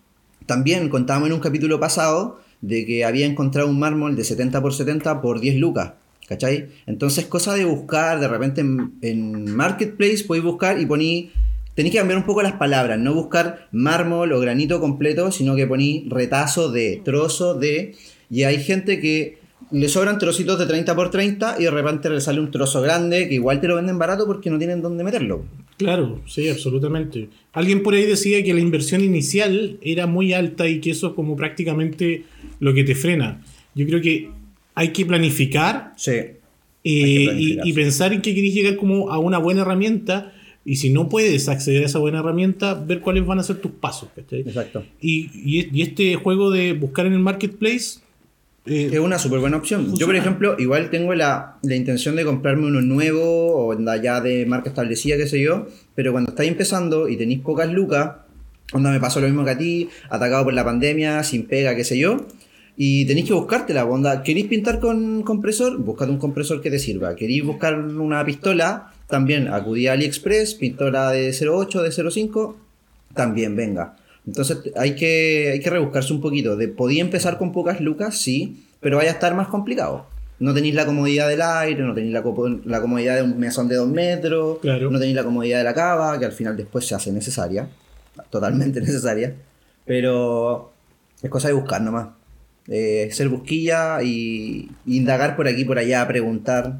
también 0.46 0.88
contábamos 0.88 1.30
en 1.30 1.34
un 1.34 1.40
capítulo 1.40 1.80
pasado 1.80 2.38
de 2.60 2.86
que 2.86 3.04
había 3.04 3.26
encontrado 3.26 3.68
un 3.68 3.80
mármol 3.80 4.14
de 4.14 4.22
70 4.22 4.62
por 4.62 4.72
70 4.72 5.20
por 5.20 5.40
10 5.40 5.56
lucas. 5.56 5.94
¿Cachai? 6.30 6.68
Entonces, 6.86 7.26
cosa 7.26 7.54
de 7.54 7.64
buscar, 7.64 8.20
de 8.20 8.28
repente 8.28 8.60
en, 8.60 8.92
en 9.02 9.52
Marketplace 9.52 10.22
podéis 10.24 10.44
buscar 10.44 10.80
y 10.80 10.86
poní. 10.86 11.32
Tenéis 11.74 11.92
que 11.92 11.98
cambiar 11.98 12.18
un 12.18 12.24
poco 12.24 12.40
las 12.40 12.52
palabras, 12.52 13.00
no 13.00 13.12
buscar 13.14 13.68
mármol 13.72 14.32
o 14.32 14.38
granito 14.38 14.78
completo, 14.78 15.32
sino 15.32 15.56
que 15.56 15.66
poní 15.66 16.06
retazo 16.08 16.70
de, 16.70 17.02
trozo 17.04 17.54
de. 17.54 17.96
Y 18.30 18.44
hay 18.44 18.62
gente 18.62 19.00
que 19.00 19.38
le 19.72 19.88
sobran 19.88 20.18
trocitos 20.18 20.56
de 20.56 20.66
30 20.66 20.94
por 20.94 21.10
30 21.10 21.56
y 21.58 21.64
de 21.64 21.70
repente 21.72 22.08
le 22.08 22.20
sale 22.20 22.38
un 22.38 22.52
trozo 22.52 22.80
grande 22.80 23.28
que 23.28 23.34
igual 23.34 23.60
te 23.60 23.66
lo 23.66 23.74
venden 23.74 23.98
barato 23.98 24.24
porque 24.24 24.50
no 24.50 24.58
tienen 24.58 24.82
dónde 24.82 25.02
meterlo. 25.02 25.44
Claro, 25.78 26.20
sí, 26.28 26.48
absolutamente. 26.48 27.28
Alguien 27.52 27.82
por 27.82 27.94
ahí 27.94 28.06
decía 28.06 28.44
que 28.44 28.54
la 28.54 28.60
inversión 28.60 29.00
inicial 29.00 29.78
era 29.82 30.06
muy 30.06 30.32
alta 30.32 30.68
y 30.68 30.78
que 30.80 30.92
eso 30.92 31.08
es 31.08 31.14
como 31.14 31.34
prácticamente 31.34 32.22
lo 32.60 32.72
que 32.72 32.84
te 32.84 32.94
frena. 32.94 33.42
Yo 33.74 33.84
creo 33.86 34.00
que 34.00 34.30
hay 34.74 34.88
que 34.88 35.04
planificar 35.06 35.92
Sí. 35.96 36.10
eh, 36.12 36.36
que 36.82 36.90
y, 37.38 37.58
y 37.62 37.72
pensar 37.72 38.12
en 38.12 38.22
que 38.22 38.34
querés 38.34 38.54
llegar 38.54 38.76
como 38.76 39.10
a 39.10 39.18
una 39.18 39.38
buena 39.38 39.62
herramienta 39.62 40.32
y 40.64 40.76
si 40.76 40.90
no 40.90 41.08
puedes 41.08 41.48
acceder 41.48 41.82
a 41.82 41.86
esa 41.86 41.98
buena 41.98 42.20
herramienta, 42.20 42.74
ver 42.74 43.00
cuáles 43.00 43.26
van 43.26 43.38
a 43.38 43.42
ser 43.42 43.56
tus 43.56 43.72
pasos. 43.72 44.08
¿cachai? 44.14 44.40
Exacto. 44.40 44.84
Y, 45.00 45.30
y- 45.34 45.68
y 45.72 45.82
este 45.82 46.14
juego 46.16 46.50
de 46.50 46.74
buscar 46.74 47.06
en 47.06 47.14
el 47.14 47.18
marketplace, 47.20 48.00
eh, 48.66 48.90
Es 48.92 48.98
una 49.00 49.18
súper 49.18 49.40
buena 49.40 49.56
opción. 49.56 49.80
Yo, 49.80 49.88
por 49.90 49.98
Funciona. 49.98 50.18
ejemplo, 50.18 50.56
igual 50.58 50.90
tengo 50.90 51.14
la, 51.14 51.56
la 51.62 51.74
intención 51.74 52.14
de 52.14 52.24
comprarme 52.26 52.66
uno 52.66 52.82
nuevo 52.82 53.68
o 53.68 53.96
ya 54.02 54.20
de 54.20 54.44
marca 54.44 54.68
establecida, 54.68 55.16
qué 55.16 55.26
sé 55.26 55.40
yo, 55.40 55.66
pero 55.94 56.12
cuando 56.12 56.30
estáis 56.32 56.50
empezando 56.50 57.08
y 57.08 57.16
tenéis 57.16 57.40
pocas 57.40 57.72
lucas, 57.72 58.16
onda 58.74 58.90
me 58.92 59.00
pasó 59.00 59.18
lo 59.20 59.26
mismo 59.28 59.44
que 59.46 59.50
a 59.52 59.58
ti, 59.58 59.88
atacado 60.10 60.44
por 60.44 60.52
la 60.52 60.62
pandemia, 60.64 61.24
sin 61.24 61.46
pega, 61.46 61.74
qué 61.74 61.84
sé 61.84 61.98
yo, 61.98 62.26
y 62.76 63.04
tenéis 63.06 63.26
que 63.26 63.34
buscártela, 63.34 63.84
onda, 63.84 64.22
¿queréis 64.22 64.46
pintar 64.46 64.80
con 64.80 65.22
compresor? 65.22 65.78
Buscad 65.78 66.08
un 66.08 66.18
compresor 66.18 66.60
que 66.62 66.70
te 66.70 66.78
sirva. 66.78 67.14
¿Queréis 67.14 67.44
buscar 67.44 67.78
una 67.78 68.24
pistola? 68.24 68.92
También 69.06 69.48
acudí 69.48 69.86
a 69.86 69.92
AliExpress, 69.92 70.54
pistola 70.54 71.10
de 71.10 71.30
0.8, 71.30 71.82
de 71.82 71.90
0.5, 71.90 72.54
también 73.14 73.56
venga. 73.56 73.96
Entonces 74.26 74.58
hay 74.76 74.94
que, 74.94 75.50
hay 75.52 75.60
que 75.60 75.70
rebuscarse 75.70 76.12
un 76.12 76.20
poquito. 76.20 76.56
De, 76.56 76.68
podía 76.68 77.00
empezar 77.02 77.36
con 77.38 77.52
pocas 77.52 77.80
lucas, 77.80 78.16
sí, 78.18 78.64
pero 78.80 78.96
vaya 78.98 79.10
a 79.10 79.14
estar 79.14 79.34
más 79.34 79.48
complicado. 79.48 80.06
No 80.38 80.54
tenéis 80.54 80.74
la 80.74 80.86
comodidad 80.86 81.28
del 81.28 81.42
aire, 81.42 81.82
no 81.82 81.92
tenéis 81.92 82.14
la, 82.14 82.22
la 82.64 82.80
comodidad 82.80 83.16
de 83.16 83.22
un 83.22 83.38
mesón 83.38 83.68
de 83.68 83.74
dos 83.76 83.88
metros, 83.88 84.58
Claro. 84.60 84.90
no 84.90 84.98
tenéis 84.98 85.16
la 85.16 85.24
comodidad 85.24 85.58
de 85.58 85.64
la 85.64 85.74
cava, 85.74 86.18
que 86.18 86.24
al 86.24 86.32
final 86.32 86.56
después 86.56 86.86
se 86.86 86.94
hace 86.94 87.12
necesaria, 87.12 87.68
totalmente 88.30 88.80
necesaria, 88.80 89.34
pero 89.84 90.72
es 91.20 91.28
cosa 91.28 91.48
de 91.48 91.54
buscar 91.54 91.82
nomás. 91.82 92.08
Eh, 92.72 93.08
ser 93.10 93.28
busquilla 93.28 94.00
y, 94.00 94.70
indagar 94.86 95.34
por 95.34 95.48
aquí, 95.48 95.64
por 95.64 95.76
allá, 95.78 96.06
preguntar. 96.06 96.74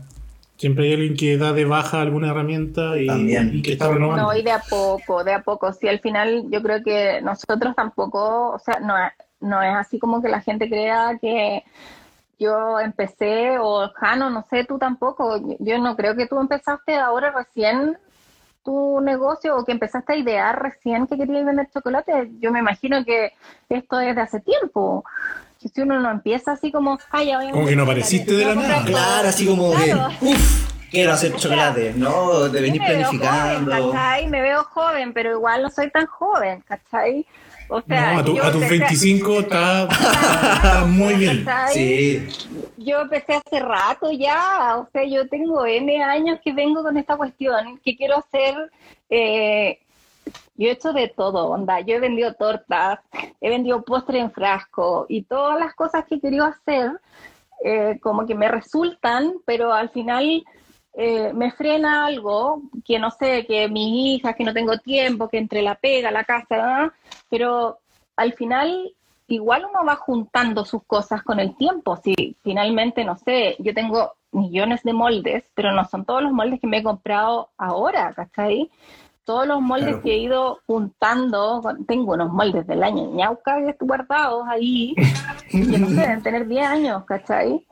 siempre 0.57 0.85
hay 0.85 0.93
alguien 0.93 1.17
que 1.17 1.37
da 1.37 1.53
de 1.53 1.65
baja 1.65 2.01
alguna 2.01 2.31
herramienta 2.31 2.97
y, 2.97 3.07
También. 3.09 3.51
y 3.55 3.63
que 3.63 3.73
está 3.73 3.89
renovando. 3.89 4.23
No, 4.23 4.37
y 4.39 4.43
de 4.43 4.53
a 4.53 4.63
poco, 4.69 5.25
de 5.25 5.33
a 5.33 5.43
poco. 5.43 5.73
Sí, 5.73 5.89
al 5.89 5.99
final 6.01 6.45
yo 6.49 6.63
creo 6.63 6.83
que 6.85 7.21
nosotros 7.23 7.75
tampoco, 7.75 8.51
o 8.51 8.59
sea, 8.61 8.79
no, 8.79 8.97
es- 8.97 9.13
no 9.41 9.61
es 9.63 9.75
así 9.75 9.99
como 9.99 10.23
que 10.23 10.29
la 10.29 10.41
gente 10.43 10.69
crea 10.69 11.19
que 11.21 11.65
yo 12.39 12.79
empecé, 12.79 13.59
o 13.59 13.89
Jano, 13.95 14.31
no 14.31 14.45
sé, 14.49 14.65
tú 14.65 14.79
tampoco. 14.79 15.41
Yo 15.59 15.79
no 15.79 15.97
creo 15.97 16.15
que 16.15 16.27
tú 16.27 16.39
empezaste 16.39 16.95
ahora 16.97 17.33
recién 17.33 17.97
tu 18.63 19.01
negocio 19.01 19.57
o 19.57 19.65
que 19.65 19.73
empezaste 19.73 20.13
a 20.13 20.17
idear 20.17 20.63
recién 20.63 21.07
que 21.07 21.17
querías 21.17 21.45
vender 21.45 21.69
chocolate. 21.73 22.31
Yo 22.39 22.53
me 22.53 22.61
imagino 22.61 23.05
que 23.05 23.33
esto 23.69 23.99
es 24.01 24.15
de 24.15 24.21
hace 24.23 24.41
tiempo. 24.41 25.05
Si 25.61 25.81
uno 25.83 26.01
no 26.01 26.11
empieza 26.11 26.53
así 26.53 26.73
como, 26.73 26.99
ay, 27.11 27.27
ya 27.29 27.37
voy 27.39 27.49
a 27.49 27.51
Como 27.53 27.67
que 27.67 27.77
no 27.77 27.83
apareciste 27.83 28.33
de 28.33 28.45
a 28.45 28.49
la 28.49 28.55
nada. 28.55 28.85
Claro, 28.85 29.29
así 29.29 29.47
como 29.47 29.73
Claro. 29.73 30.09
uff, 30.23 30.71
quiero 30.91 31.13
hacer 31.13 31.35
chocolate. 31.37 31.93
No, 31.97 32.49
de 32.49 32.61
venir 32.63 32.81
planificando. 32.83 33.71
joven, 33.73 33.93
¿cachai? 33.93 34.27
Me 34.29 34.41
veo 34.41 34.65
joven, 34.65 35.13
pero 35.13 35.33
igual 35.33 35.63
no 35.63 35.71
soy 35.71 35.91
tan 35.91 36.07
joven, 36.07 36.63
¿cachai? 36.67 37.27
O 37.69 37.81
sea, 37.83 38.15
no, 38.15 38.19
a, 38.21 38.25
tu- 38.25 38.43
a 38.43 38.51
tus 38.53 38.63
empecé- 38.63 38.79
25 38.81 39.41
está, 39.41 39.83
está 39.85 40.85
muy 40.89 41.15
bien. 41.15 41.45
¿cachai? 41.45 41.75
Sí, 41.75 42.29
Yo 42.79 43.01
empecé 43.03 43.35
hace 43.35 43.61
rato 43.61 44.11
ya, 44.11 44.77
o 44.79 44.89
sea, 44.93 45.05
yo 45.05 45.29
tengo 45.29 45.67
N 45.67 46.03
años 46.03 46.39
que 46.43 46.53
vengo 46.55 46.83
con 46.83 46.97
esta 46.97 47.17
cuestión, 47.17 47.79
que 47.85 47.97
quiero 47.97 48.17
hacer, 48.17 48.55
eh, 49.11 49.79
yo 50.61 50.69
he 50.69 50.73
hecho 50.73 50.93
de 50.93 51.09
todo, 51.09 51.49
onda, 51.49 51.81
yo 51.81 51.97
he 51.97 52.01
vendido 52.01 52.35
tortas, 52.35 52.99
he 53.41 53.49
vendido 53.49 53.83
postre 53.83 54.21
en 54.21 54.31
frasco 54.31 55.07
y 55.09 55.23
todas 55.23 55.59
las 55.59 55.75
cosas 55.75 56.05
que 56.05 56.17
he 56.17 56.21
querido 56.21 56.45
hacer, 56.45 57.01
eh, 57.65 57.99
como 58.03 58.27
que 58.27 58.35
me 58.35 58.47
resultan, 58.47 59.37
pero 59.47 59.73
al 59.73 59.89
final 59.89 60.45
eh, 60.93 61.33
me 61.33 61.51
frena 61.51 62.05
algo, 62.05 62.61
que 62.85 62.99
no 62.99 63.11
sé, 63.11 63.47
que 63.47 63.71
mis 63.71 64.19
hijas, 64.19 64.37
que 64.37 64.45
no 64.45 64.53
tengo 64.53 64.77
tiempo, 64.77 65.31
que 65.31 65.39
entre 65.39 65.63
la 65.63 65.77
pega, 65.77 66.11
la 66.11 66.25
casa, 66.25 66.57
¿ah? 66.83 66.93
pero 67.31 67.79
al 68.17 68.35
final 68.35 68.95
igual 69.29 69.65
uno 69.65 69.83
va 69.83 69.97
juntando 69.97 70.67
sus 70.67 70.85
cosas 70.85 71.23
con 71.23 71.41
el 71.41 71.57
tiempo. 71.57 71.97
Si 71.97 72.37
finalmente, 72.43 73.03
no 73.03 73.17
sé, 73.17 73.57
yo 73.61 73.73
tengo 73.73 74.13
millones 74.33 74.83
de 74.83 74.93
moldes, 74.93 75.51
pero 75.55 75.73
no 75.73 75.87
son 75.87 76.05
todos 76.05 76.23
los 76.23 76.33
moldes 76.33 76.61
que 76.61 76.67
me 76.67 76.79
he 76.79 76.83
comprado 76.83 77.49
ahora, 77.57 78.13
¿cachai? 78.13 78.71
Todos 79.31 79.47
los 79.47 79.61
moldes 79.61 79.87
Claro. 79.91 80.03
que 80.03 80.11
he 80.13 80.19
ido 80.19 80.59
juntando, 80.67 81.63
tengo 81.87 82.15
unos 82.15 82.33
moldes 82.33 82.67
del 82.67 82.83
año 82.83 83.15
ñauca 83.15 83.59
guardados 83.79 84.45
ahí, 84.49 84.93
que 85.49 85.79
no 85.79 85.87
sé, 85.89 85.95
deben 86.01 86.21
tener 86.25 86.49
10 86.49 86.67
años, 86.67 87.05
¿cachai? 87.05 87.65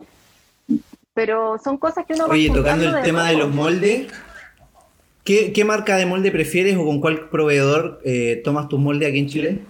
Pero 1.15 1.59
son 1.59 1.77
cosas 1.77 2.07
que 2.07 2.15
uno 2.15 2.29
va 2.29 2.35
Oye, 2.35 2.49
tocando 2.55 2.97
el 2.97 3.03
tema 3.03 3.29
de 3.29 3.39
los 3.39 3.53
moldes, 3.53 4.07
¿qué, 5.25 5.53
qué 5.53 5.65
marca 5.65 5.97
de 5.97 6.07
molde 6.07 6.31
prefieres 6.31 6.77
o 6.77 6.85
con 6.85 7.01
cuál 7.01 7.29
proveedor 7.29 8.01
eh, 8.05 8.41
tomas 8.45 8.69
tus 8.69 8.79
moldes 8.79 9.09
aquí 9.09 9.19
en 9.19 9.27
Chile? 9.27 9.63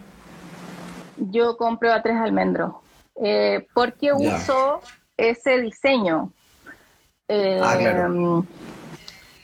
Yo 1.16 1.56
compro 1.56 1.90
a 1.90 2.02
tres 2.02 2.16
almendros, 2.16 2.74
eh, 3.24 3.66
porque 3.72 4.08
Ya. 4.08 4.36
uso 4.36 4.82
ese 5.16 5.62
diseño. 5.62 6.32
Eh, 7.28 7.58
Ah, 7.62 7.76
claro. 7.78 8.44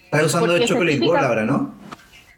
Estás 0.04 0.26
usando 0.26 0.56
el 0.56 0.66
Chocolate 0.66 0.98
Board 1.00 1.24
ahora, 1.24 1.44
¿no? 1.46 1.82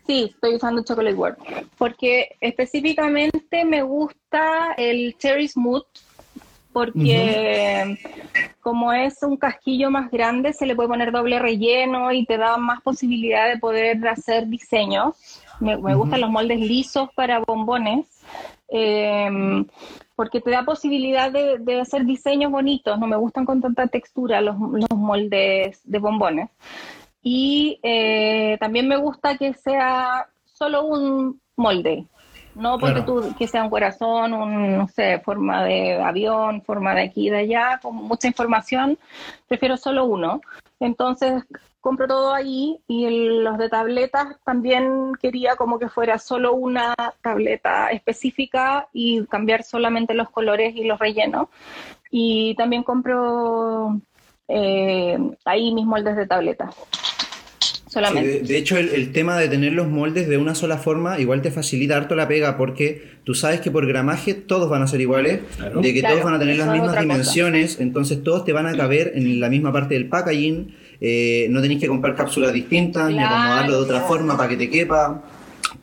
Sí, 0.06 0.30
estoy 0.34 0.54
usando 0.54 0.84
Chocolate 0.84 1.16
World. 1.16 1.36
Porque 1.76 2.36
específicamente 2.40 3.64
me 3.64 3.82
gusta 3.82 4.74
el 4.76 5.16
Cherry 5.18 5.48
Smooth, 5.48 5.86
porque 6.72 7.98
como 8.60 8.92
es 8.92 9.22
un 9.22 9.36
casquillo 9.36 9.90
más 9.90 10.10
grande, 10.10 10.52
se 10.52 10.66
le 10.66 10.76
puede 10.76 10.88
poner 10.88 11.10
doble 11.10 11.38
relleno 11.38 12.12
y 12.12 12.24
te 12.26 12.36
da 12.36 12.56
más 12.56 12.82
posibilidad 12.82 13.48
de 13.48 13.58
poder 13.58 14.06
hacer 14.06 14.46
diseños. 14.46 15.42
Me, 15.58 15.76
me 15.78 15.94
gustan 15.94 16.20
los 16.20 16.30
moldes 16.30 16.60
lisos 16.60 17.08
para 17.14 17.40
bombones, 17.40 18.06
eh, 18.68 19.64
porque 20.14 20.40
te 20.40 20.50
da 20.50 20.64
posibilidad 20.64 21.32
de, 21.32 21.58
de 21.58 21.80
hacer 21.80 22.04
diseños 22.04 22.52
bonitos. 22.52 22.98
No 22.98 23.06
me 23.06 23.16
gustan 23.16 23.46
con 23.46 23.62
tanta 23.62 23.86
textura 23.86 24.40
los, 24.40 24.56
los 24.58 24.90
moldes 24.98 25.80
de 25.82 25.98
bombones. 25.98 26.50
Y 27.28 27.80
eh, 27.82 28.56
también 28.60 28.86
me 28.86 28.96
gusta 28.96 29.36
que 29.36 29.52
sea 29.52 30.28
solo 30.44 30.84
un 30.84 31.40
molde. 31.56 32.06
No 32.54 32.78
porque 32.78 33.02
Claro. 33.02 33.22
tú 33.24 33.34
que 33.36 33.48
sea 33.48 33.64
un 33.64 33.68
corazón, 33.70 34.32
un, 34.32 34.78
no 34.78 34.86
sé, 34.86 35.18
forma 35.18 35.64
de 35.64 36.00
avión, 36.00 36.62
forma 36.62 36.94
de 36.94 37.02
aquí 37.02 37.26
y 37.26 37.30
de 37.30 37.38
allá, 37.38 37.80
con 37.82 37.96
mucha 37.96 38.28
información, 38.28 38.96
prefiero 39.48 39.76
solo 39.76 40.04
uno. 40.04 40.40
Entonces 40.78 41.42
compro 41.80 42.06
todo 42.06 42.32
ahí 42.32 42.78
y 42.86 43.06
el- 43.06 43.42
los 43.42 43.58
de 43.58 43.70
tabletas 43.70 44.36
también 44.44 45.12
quería 45.20 45.56
como 45.56 45.80
que 45.80 45.88
fuera 45.88 46.18
solo 46.18 46.52
una 46.54 46.94
tableta 47.22 47.88
específica 47.90 48.86
y 48.92 49.24
cambiar 49.26 49.64
solamente 49.64 50.14
los 50.14 50.30
colores 50.30 50.76
y 50.76 50.84
los 50.84 51.00
rellenos. 51.00 51.48
Y 52.08 52.54
también 52.54 52.84
compro 52.84 53.96
eh, 54.48 55.18
ahí 55.44 55.74
mis 55.74 55.86
moldes 55.86 56.14
de 56.14 56.24
tabletas. 56.24 56.72
Sí, 58.10 58.14
de, 58.22 58.40
de 58.40 58.56
hecho, 58.58 58.76
el, 58.76 58.88
el 58.90 59.12
tema 59.12 59.38
de 59.38 59.48
tener 59.48 59.72
los 59.72 59.88
moldes 59.88 60.28
de 60.28 60.36
una 60.38 60.54
sola 60.54 60.78
forma 60.78 61.18
igual 61.20 61.42
te 61.42 61.50
facilita 61.50 61.96
harto 61.96 62.14
la 62.14 62.28
pega 62.28 62.56
porque 62.56 63.02
tú 63.24 63.34
sabes 63.34 63.60
que 63.60 63.70
por 63.70 63.86
gramaje 63.86 64.34
todos 64.34 64.68
van 64.68 64.82
a 64.82 64.86
ser 64.86 65.00
iguales, 65.00 65.40
Claro. 65.56 65.80
de 65.80 65.92
que 65.94 66.00
Claro, 66.00 66.14
todos 66.16 66.24
van 66.26 66.34
a 66.34 66.38
tener 66.38 66.56
las 66.56 66.68
mismas 66.68 66.90
cosa. 66.90 67.00
dimensiones, 67.02 67.80
entonces 67.80 68.22
todos 68.22 68.44
te 68.44 68.52
van 68.52 68.66
a 68.66 68.76
caber 68.76 69.12
en 69.14 69.40
la 69.40 69.48
misma 69.48 69.72
parte 69.72 69.94
del 69.94 70.08
packaging, 70.08 70.74
eh, 71.00 71.46
no 71.50 71.60
tenéis 71.62 71.80
que 71.80 71.88
comprar 71.88 72.14
cápsulas 72.14 72.52
distintas 72.52 73.10
ni 73.10 73.18
acomodarlo 73.18 73.72
de 73.78 73.82
otra 73.82 74.00
forma 74.02 74.36
para 74.36 74.48
que 74.50 74.56
te 74.56 74.70
quepa. 74.70 75.22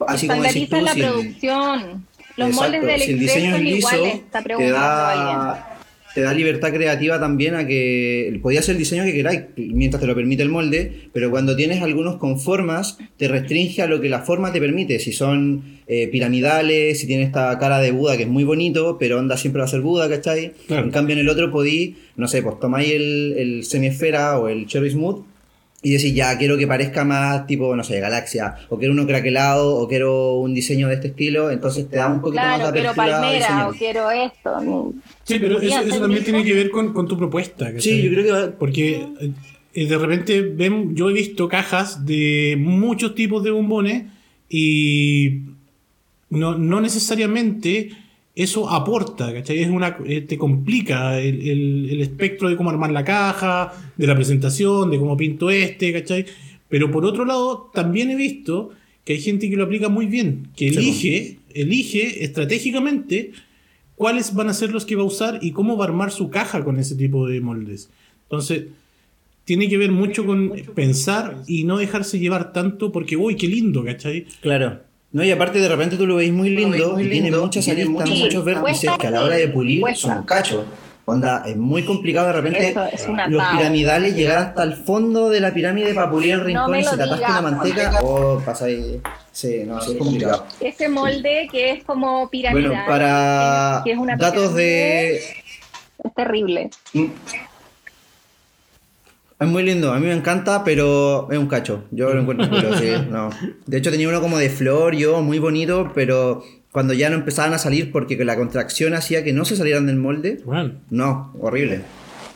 Así 0.08 0.28
como 0.28 0.42
decís 0.44 0.70
tú, 0.70 0.82
la 0.82 0.94
si 0.94 1.02
el- 1.02 1.08
producción. 1.10 2.06
Los 2.36 2.50
Exacto, 2.50 2.72
moldes 2.82 3.00
de 3.00 3.06
si 3.06 3.12
el 3.12 3.20
diseño 3.20 3.56
es 3.56 3.62
liso, 3.62 3.96
iguales, 3.96 4.22
te 4.58 4.72
da, 4.72 5.73
te 6.14 6.22
da 6.22 6.34
libertad 6.34 6.72
creativa 6.72 7.20
también 7.20 7.56
a 7.56 7.66
que 7.66 8.40
podía 8.42 8.60
hacer 8.60 8.74
el 8.74 8.80
diseño 8.80 9.04
que 9.04 9.14
queráis 9.14 9.42
mientras 9.56 10.00
te 10.00 10.08
lo 10.08 10.16
permite 10.16 10.44
el 10.44 10.50
molde, 10.50 11.10
pero 11.12 11.32
cuando 11.32 11.56
tienes 11.56 11.82
algunos 11.82 12.18
con 12.18 12.40
formas, 12.40 12.98
te 13.18 13.28
restringe 13.28 13.82
a 13.82 13.88
lo 13.88 14.00
que 14.00 14.10
la 14.10 14.22
forma 14.22 14.54
te 14.54 14.60
permite. 14.60 15.00
Si 15.00 15.12
son 15.12 15.80
eh, 15.88 16.08
piramidales, 16.08 17.00
si 17.00 17.08
tiene 17.08 17.24
esta 17.24 17.58
cara 17.58 17.80
de 17.80 17.92
Buda 17.92 18.18
que 18.18 18.24
es 18.24 18.30
muy 18.30 18.44
bonito, 18.44 18.98
pero 19.00 19.18
onda 19.18 19.38
siempre 19.38 19.60
va 19.60 19.66
a 19.66 19.70
ser 19.70 19.82
Buda, 19.82 20.08
¿cachai? 20.10 20.54
Claro. 20.68 20.86
En 20.86 20.92
cambio 20.92 21.14
en 21.14 21.20
el 21.20 21.30
otro 21.30 21.52
podí, 21.52 21.96
no 22.16 22.28
sé, 22.28 22.42
pues 22.44 22.60
tomáis 22.60 22.92
el, 22.92 23.36
el 23.38 23.64
semiesfera 23.64 24.38
o 24.38 24.50
el 24.50 24.68
cherry 24.68 24.92
smooth 24.92 25.33
y 25.86 25.92
decís, 25.92 26.16
ya, 26.16 26.38
quiero 26.38 26.58
que 26.58 26.66
parezca 26.66 27.04
más 27.04 27.46
tipo, 27.46 27.76
no 27.76 27.84
sé, 27.84 28.00
galaxia, 28.00 28.56
o 28.70 28.78
quiero 28.80 28.94
uno 28.94 29.06
craquelado, 29.06 29.76
o 29.76 29.88
quiero 29.88 30.36
un 30.38 30.54
diseño 30.54 30.88
de 30.88 30.96
este 30.96 31.10
estilo, 31.10 31.52
entonces 31.52 31.90
te 31.90 31.98
da 31.98 32.08
un 32.08 32.22
poquito 32.22 32.42
más 32.42 32.56
Claro, 32.56 32.72
de 32.72 32.74
quiero 32.80 32.90
apertura 32.92 33.18
a 33.18 33.22
palmera 33.22 33.38
diseñar. 33.48 33.68
o 33.68 33.72
quiero 33.74 34.12
esto. 34.12 34.94
Sí, 35.26 35.40
pero 35.40 35.60
eso, 35.60 36.00
también 36.00 36.24
tiene 36.24 36.44
que 36.46 36.54
ver 36.54 36.70
con, 36.72 36.94
con 36.94 37.06
tu 37.08 37.18
propuesta. 37.18 37.66
¿cachai? 37.66 37.82
Sí, 37.82 38.02
yo 38.02 38.10
creo 38.12 38.24
que 38.24 38.32
va- 38.32 38.52
Porque 38.58 39.06
eh, 39.74 39.86
de 39.88 39.98
repente 39.98 40.42
ven, 40.42 40.96
yo 40.96 41.10
he 41.10 41.14
visto 41.14 41.50
cajas 41.50 42.06
de 42.06 42.56
muchos 42.58 43.14
tipos 43.14 43.44
de 43.44 43.52
bombones 43.52 44.06
y 44.50 45.42
no, 46.30 46.58
no 46.58 46.80
necesariamente 46.80 47.90
eso 48.36 48.70
aporta, 48.70 49.32
¿cachai? 49.34 49.60
Es 49.60 49.70
una, 49.70 49.98
eh, 50.06 50.22
te 50.22 50.38
complica 50.38 51.20
el, 51.20 51.48
el- 51.48 51.90
el 51.92 52.02
espectro 52.02 52.50
de 52.50 52.56
cómo 52.56 52.70
armar 52.72 52.92
la 52.92 53.04
caja, 53.04 53.72
de 53.96 54.08
la 54.08 54.16
presentación, 54.16 54.90
de 54.90 54.98
cómo 54.98 55.16
pinto 55.18 55.52
este, 55.52 55.94
¿cachai? 55.94 56.26
Pero 56.70 56.90
por 56.90 57.06
otro 57.06 57.26
lado, 57.26 57.70
también 57.74 58.10
he 58.10 58.16
visto 58.16 58.72
que 59.06 59.14
hay 59.14 59.22
gente 59.22 59.50
que 59.50 59.56
lo 59.56 59.66
aplica 59.66 59.90
muy 59.90 60.08
bien, 60.08 60.48
que 60.56 60.70
Sí, 60.72 60.78
elige, 60.78 61.38
elige 61.54 62.24
estratégicamente 62.24 63.32
cuáles 63.96 64.34
van 64.34 64.50
a 64.50 64.54
ser 64.54 64.72
los 64.72 64.86
que 64.86 64.96
va 64.96 65.04
a 65.04 65.06
usar 65.06 65.40
y 65.42 65.52
cómo 65.52 65.78
va 65.78 65.86
a 65.86 65.88
armar 65.90 66.12
su 66.12 66.30
caja 66.30 66.64
con 66.64 66.80
ese 66.80 66.96
tipo 66.96 67.28
de 67.28 67.40
moldes. 67.42 67.90
Entonces, 68.24 68.66
tiene 69.46 69.68
que 69.70 69.78
ver 69.78 69.92
mucho 69.92 70.26
con 70.26 70.54
pensar 70.74 71.44
y 71.48 71.66
no 71.66 71.78
dejarse 71.78 72.18
llevar 72.18 72.54
tanto 72.54 72.92
porque, 72.92 73.16
uy, 73.18 73.36
qué 73.36 73.48
lindo, 73.48 73.84
¿cachai? 73.84 74.26
Claro. 74.42 74.80
No, 75.14 75.24
y 75.24 75.32
aparte 75.32 75.60
de 75.60 75.70
repente 75.70 75.96
tú 75.96 76.08
lo 76.08 76.16
veis 76.16 76.34
muy 76.34 76.50
lindo, 76.50 77.00
y 77.00 77.08
tiene 77.08 77.32
muchas 77.32 77.68
aristas, 77.68 78.10
muchos 78.10 78.44
vértices 78.44 78.90
Cuesta, 78.90 78.98
que 78.98 79.08
a 79.08 79.12
la 79.12 79.24
hora 79.24 79.36
de 79.36 79.48
pulir 79.48 79.82
cuesta. 79.82 80.16
son 80.16 80.24
cachos. 80.24 80.66
Onda, 81.06 81.44
es 81.46 81.56
muy 81.56 81.84
complicado 81.84 82.28
de 82.28 82.34
repente 82.34 82.76
es 82.94 83.08
los 83.28 83.44
piramidales 83.52 84.16
llegar 84.16 84.38
hasta 84.38 84.64
el 84.64 84.74
fondo 84.74 85.30
de 85.30 85.42
la 85.42 85.54
pirámide 85.54 85.94
para 85.94 86.10
pulir 86.10 86.32
el 86.32 86.40
No 86.40 86.46
rincón 86.46 86.72
me 86.72 86.80
y 86.80 86.84
se 86.86 86.96
te 86.96 87.04
atasca 87.04 87.30
la 87.30 87.42
manteca 87.42 88.00
o 88.02 88.40
pasa 88.40 88.66
ahí. 88.66 89.02
Sí, 89.32 89.64
no, 89.66 89.82
sí, 89.82 89.92
es 89.92 89.98
complicado. 89.98 90.48
Ese 90.60 90.90
molde 90.90 91.48
que 91.52 91.72
es 91.72 91.84
como 91.84 92.30
piramidal. 92.30 92.70
Bueno, 92.70 92.86
para 92.88 93.82
que 93.84 93.92
es 93.92 93.98
una 93.98 94.16
datos 94.16 94.56
de... 94.56 95.18
Es 95.18 96.14
terrible. 96.16 96.70
Es 99.44 99.50
muy 99.50 99.64
lindo, 99.64 99.92
a 99.92 100.00
mí 100.00 100.06
me 100.08 100.14
encanta, 100.14 100.64
pero 100.64 101.28
es 101.32 101.38
un 101.38 101.48
cacho. 101.48 101.84
Yo 101.92 102.14
lo 102.14 102.22
encuentro 102.22 102.50
culo, 102.50 102.78
sí, 102.78 102.88
no. 103.10 103.30
De 103.66 103.78
hecho 103.78 103.92
tenía 103.92 104.08
uno 104.10 104.22
como 104.22 104.38
de 104.38 104.50
flor, 104.50 104.96
yo, 104.96 105.22
muy 105.22 105.40
bonito, 105.40 105.92
pero 105.94 106.44
cuando 106.72 106.94
ya 106.94 107.10
no 107.10 107.16
empezaban 107.16 107.54
a 107.54 107.58
salir 107.58 107.92
porque 107.92 108.16
la 108.24 108.36
contracción 108.36 108.94
hacía 108.94 109.24
que 109.24 109.34
no 109.34 109.46
se 109.46 109.56
salieran 109.56 109.86
del 109.86 109.98
molde, 109.98 110.42
Bueno, 110.46 110.74
no, 110.90 111.34
horrible. 111.40 111.82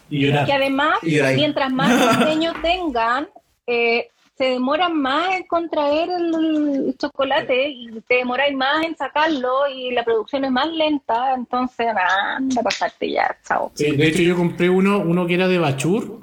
y 0.09 0.25
llorar. 0.27 0.45
Que 0.45 0.53
además, 0.53 0.99
Y 1.01 1.19
mientras 1.35 1.71
más 1.71 1.89
diseño 2.19 2.53
tengan, 2.61 3.27
eh, 3.65 4.07
se 4.37 4.43
demoran 4.45 4.95
más 5.01 5.35
en 5.35 5.43
contraer 5.47 6.09
el 6.09 6.95
chocolate 6.99 7.69
y 7.69 7.89
te 8.07 8.15
demoráis 8.17 8.55
más 8.55 8.85
en 8.85 8.95
sacarlo 8.95 9.67
y 9.75 9.91
la 9.91 10.03
producción 10.05 10.45
es 10.45 10.51
más 10.51 10.67
lenta, 10.71 11.33
entonces 11.35 11.87
nada, 11.87 12.35
anda 12.35 12.61
a 12.61 12.63
pasarte 12.63 13.09
ya, 13.11 13.35
chao. 13.47 13.71
Sí, 13.73 13.95
de 13.95 14.07
hecho, 14.07 14.21
yo 14.21 14.35
compré 14.35 14.69
uno, 14.69 14.99
uno 14.99 15.25
que 15.25 15.33
era 15.33 15.47
de 15.47 15.57
Bachur 15.57 16.19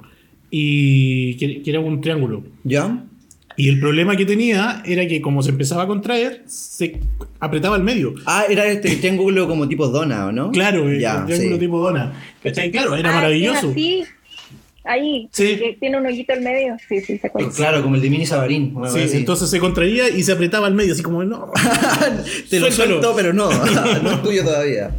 y 0.57 1.35
que, 1.35 1.61
que 1.61 1.69
era 1.69 1.81
un 1.81 1.99
triángulo. 1.99 2.41
¿Ya? 2.63 3.03
Y 3.57 3.67
el 3.67 3.77
problema 3.81 4.15
que 4.15 4.25
tenía 4.25 4.81
era 4.85 5.05
que 5.05 5.19
como 5.21 5.43
se 5.43 5.49
empezaba 5.49 5.83
a 5.83 5.87
contraer, 5.87 6.43
se 6.45 6.97
apretaba 7.41 7.75
al 7.75 7.83
medio. 7.83 8.13
Ah, 8.25 8.45
era 8.49 8.65
este 8.65 8.95
triángulo 8.95 9.49
como 9.49 9.67
tipo 9.67 9.87
dona, 9.89 10.27
¿o 10.27 10.31
no? 10.31 10.51
Claro, 10.51 10.87
el 10.89 11.01
ya, 11.01 11.25
triángulo 11.25 11.55
sí. 11.55 11.59
tipo 11.59 11.79
dona. 11.81 12.13
¿Cachai? 12.41 12.71
Claro, 12.71 12.95
era 12.95 13.11
Ah, 13.11 13.15
maravilloso. 13.15 13.73
Ahí, 14.85 15.27
Sí. 15.31 15.57
que 15.57 15.77
tiene 15.79 15.97
un 15.97 16.05
hoyito 16.05 16.33
en 16.33 16.43
medio, 16.43 16.75
sí, 16.87 17.01
sí, 17.01 17.17
se 17.17 17.27
acuerda. 17.27 17.49
Claro, 17.55 17.81
como 17.83 17.95
el 17.95 18.01
de 18.01 18.09
Mini 18.09 18.25
Sabarín. 18.25 18.73
Sí, 18.91 18.99
así. 19.01 19.17
entonces 19.17 19.49
se 19.49 19.59
contraía 19.59 20.09
y 20.09 20.23
se 20.23 20.31
apretaba 20.31 20.67
al 20.67 20.73
medio, 20.73 20.93
así 20.93 21.03
como, 21.03 21.23
no. 21.23 21.51
Te 22.49 22.59
lo 22.59 22.71
suelto, 22.71 23.13
pero 23.15 23.33
no, 23.33 23.49
no 24.03 24.11
es 24.11 24.21
tuyo 24.23 24.43
todavía. 24.43 24.91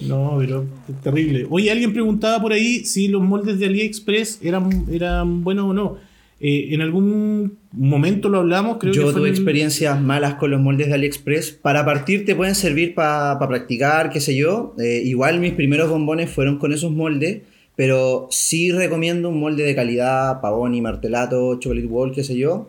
No, 0.00 0.36
pero 0.38 0.64
es 0.88 1.00
terrible. 1.02 1.46
Oye, 1.50 1.70
alguien 1.70 1.92
preguntaba 1.92 2.40
por 2.40 2.52
ahí 2.52 2.84
si 2.84 3.08
los 3.08 3.22
moldes 3.22 3.58
de 3.58 3.66
AliExpress 3.66 4.40
eran, 4.42 4.86
eran 4.90 5.42
buenos 5.44 5.66
o 5.66 5.72
no. 5.72 6.14
Eh, 6.40 6.74
en 6.74 6.82
algún 6.82 7.58
momento 7.72 8.28
lo 8.28 8.38
hablamos, 8.40 8.76
creo 8.78 8.92
Yo 8.92 9.06
que 9.06 9.12
fue 9.12 9.20
tuve 9.20 9.30
experiencias 9.30 10.00
malas 10.00 10.34
con 10.34 10.50
los 10.50 10.60
moldes 10.60 10.88
de 10.88 10.94
AliExpress. 10.94 11.52
Para 11.52 11.84
partir 11.84 12.26
te 12.26 12.34
pueden 12.34 12.54
servir 12.54 12.94
para 12.94 13.38
practicar, 13.38 14.10
qué 14.10 14.20
sé 14.20 14.36
yo. 14.36 14.74
Eh, 14.78 15.02
igual 15.04 15.40
mis 15.40 15.52
primeros 15.54 15.88
bombones 15.88 16.30
fueron 16.30 16.58
con 16.58 16.72
esos 16.72 16.90
moldes, 16.92 17.42
pero 17.76 18.28
sí 18.30 18.72
recomiendo 18.72 19.28
un 19.28 19.40
molde 19.40 19.64
de 19.64 19.74
calidad, 19.74 20.40
Pavoni, 20.40 20.80
Martelato, 20.80 21.58
Chocolate 21.58 21.86
Wall, 21.86 22.12
qué 22.12 22.24
sé 22.24 22.36
yo. 22.36 22.68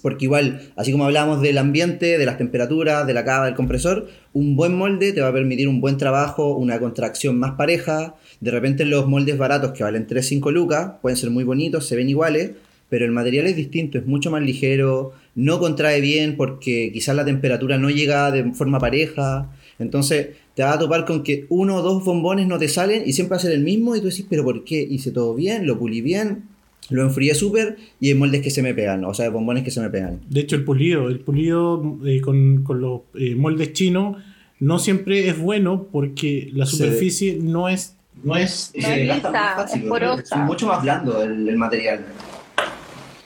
Porque 0.00 0.24
igual, 0.24 0.72
así 0.76 0.90
como 0.90 1.04
hablamos 1.04 1.42
del 1.42 1.58
ambiente, 1.58 2.18
de 2.18 2.26
las 2.26 2.38
temperaturas, 2.38 3.06
de 3.06 3.14
la 3.14 3.24
cava 3.24 3.46
del 3.46 3.54
compresor, 3.54 4.08
un 4.32 4.56
buen 4.56 4.74
molde 4.74 5.12
te 5.12 5.20
va 5.20 5.28
a 5.28 5.32
permitir 5.32 5.68
un 5.68 5.80
buen 5.80 5.98
trabajo, 5.98 6.56
una 6.56 6.80
contracción 6.80 7.38
más 7.38 7.52
pareja. 7.52 8.14
De 8.40 8.50
repente 8.50 8.84
los 8.84 9.06
moldes 9.06 9.36
baratos 9.36 9.72
que 9.72 9.84
valen 9.84 10.06
3-5 10.06 10.50
lucas 10.50 10.92
pueden 11.02 11.16
ser 11.16 11.30
muy 11.30 11.44
bonitos, 11.44 11.86
se 11.86 11.96
ven 11.96 12.08
iguales, 12.08 12.52
pero 12.88 13.04
el 13.04 13.12
material 13.12 13.46
es 13.46 13.56
distinto, 13.56 13.98
es 13.98 14.06
mucho 14.06 14.30
más 14.30 14.42
ligero, 14.42 15.12
no 15.34 15.58
contrae 15.58 16.00
bien 16.00 16.36
porque 16.36 16.90
quizás 16.92 17.14
la 17.14 17.24
temperatura 17.24 17.78
no 17.78 17.90
llega 17.90 18.30
de 18.30 18.52
forma 18.52 18.78
pareja. 18.80 19.50
Entonces 19.78 20.28
te 20.54 20.62
vas 20.62 20.76
a 20.76 20.78
topar 20.78 21.04
con 21.04 21.22
que 21.22 21.46
uno 21.48 21.76
o 21.76 21.82
dos 21.82 22.04
bombones 22.04 22.46
no 22.46 22.58
te 22.58 22.68
salen 22.68 23.02
y 23.06 23.12
siempre 23.12 23.32
va 23.32 23.36
a 23.38 23.40
ser 23.40 23.52
el 23.52 23.62
mismo 23.62 23.96
y 23.96 24.00
tú 24.00 24.06
decís, 24.08 24.26
pero 24.28 24.44
¿por 24.44 24.64
qué? 24.64 24.80
Hice 24.82 25.10
todo 25.10 25.34
bien, 25.34 25.66
lo 25.66 25.78
pulí 25.78 26.00
bien, 26.02 26.44
lo 26.90 27.02
enfrié 27.02 27.34
súper 27.34 27.76
y 28.00 28.08
hay 28.08 28.14
moldes 28.14 28.42
que 28.42 28.50
se 28.50 28.62
me 28.62 28.74
pegan, 28.74 29.04
o 29.04 29.14
sea, 29.14 29.30
bombones 29.30 29.64
que 29.64 29.70
se 29.70 29.80
me 29.80 29.88
pegan. 29.88 30.20
De 30.28 30.40
hecho, 30.40 30.56
el 30.56 30.64
pulido, 30.64 31.08
el 31.08 31.20
pulido 31.20 31.98
eh, 32.04 32.20
con, 32.20 32.62
con 32.64 32.80
los 32.80 33.00
eh, 33.14 33.34
moldes 33.34 33.72
chinos 33.72 34.16
no 34.60 34.78
siempre 34.78 35.28
es 35.28 35.38
bueno 35.38 35.86
porque 35.90 36.50
la 36.52 36.66
Se- 36.66 36.76
superficie 36.76 37.38
no 37.40 37.68
es 37.68 37.96
no 38.22 38.36
es 38.36 38.72
No 38.76 38.86
es 38.88 39.00
lisa, 39.06 39.66
es 39.74 39.80
porosa. 39.82 40.36
mucho 40.44 40.66
más 40.66 40.82
blando 40.82 41.22
el, 41.22 41.48
el 41.48 41.56
material. 41.56 42.04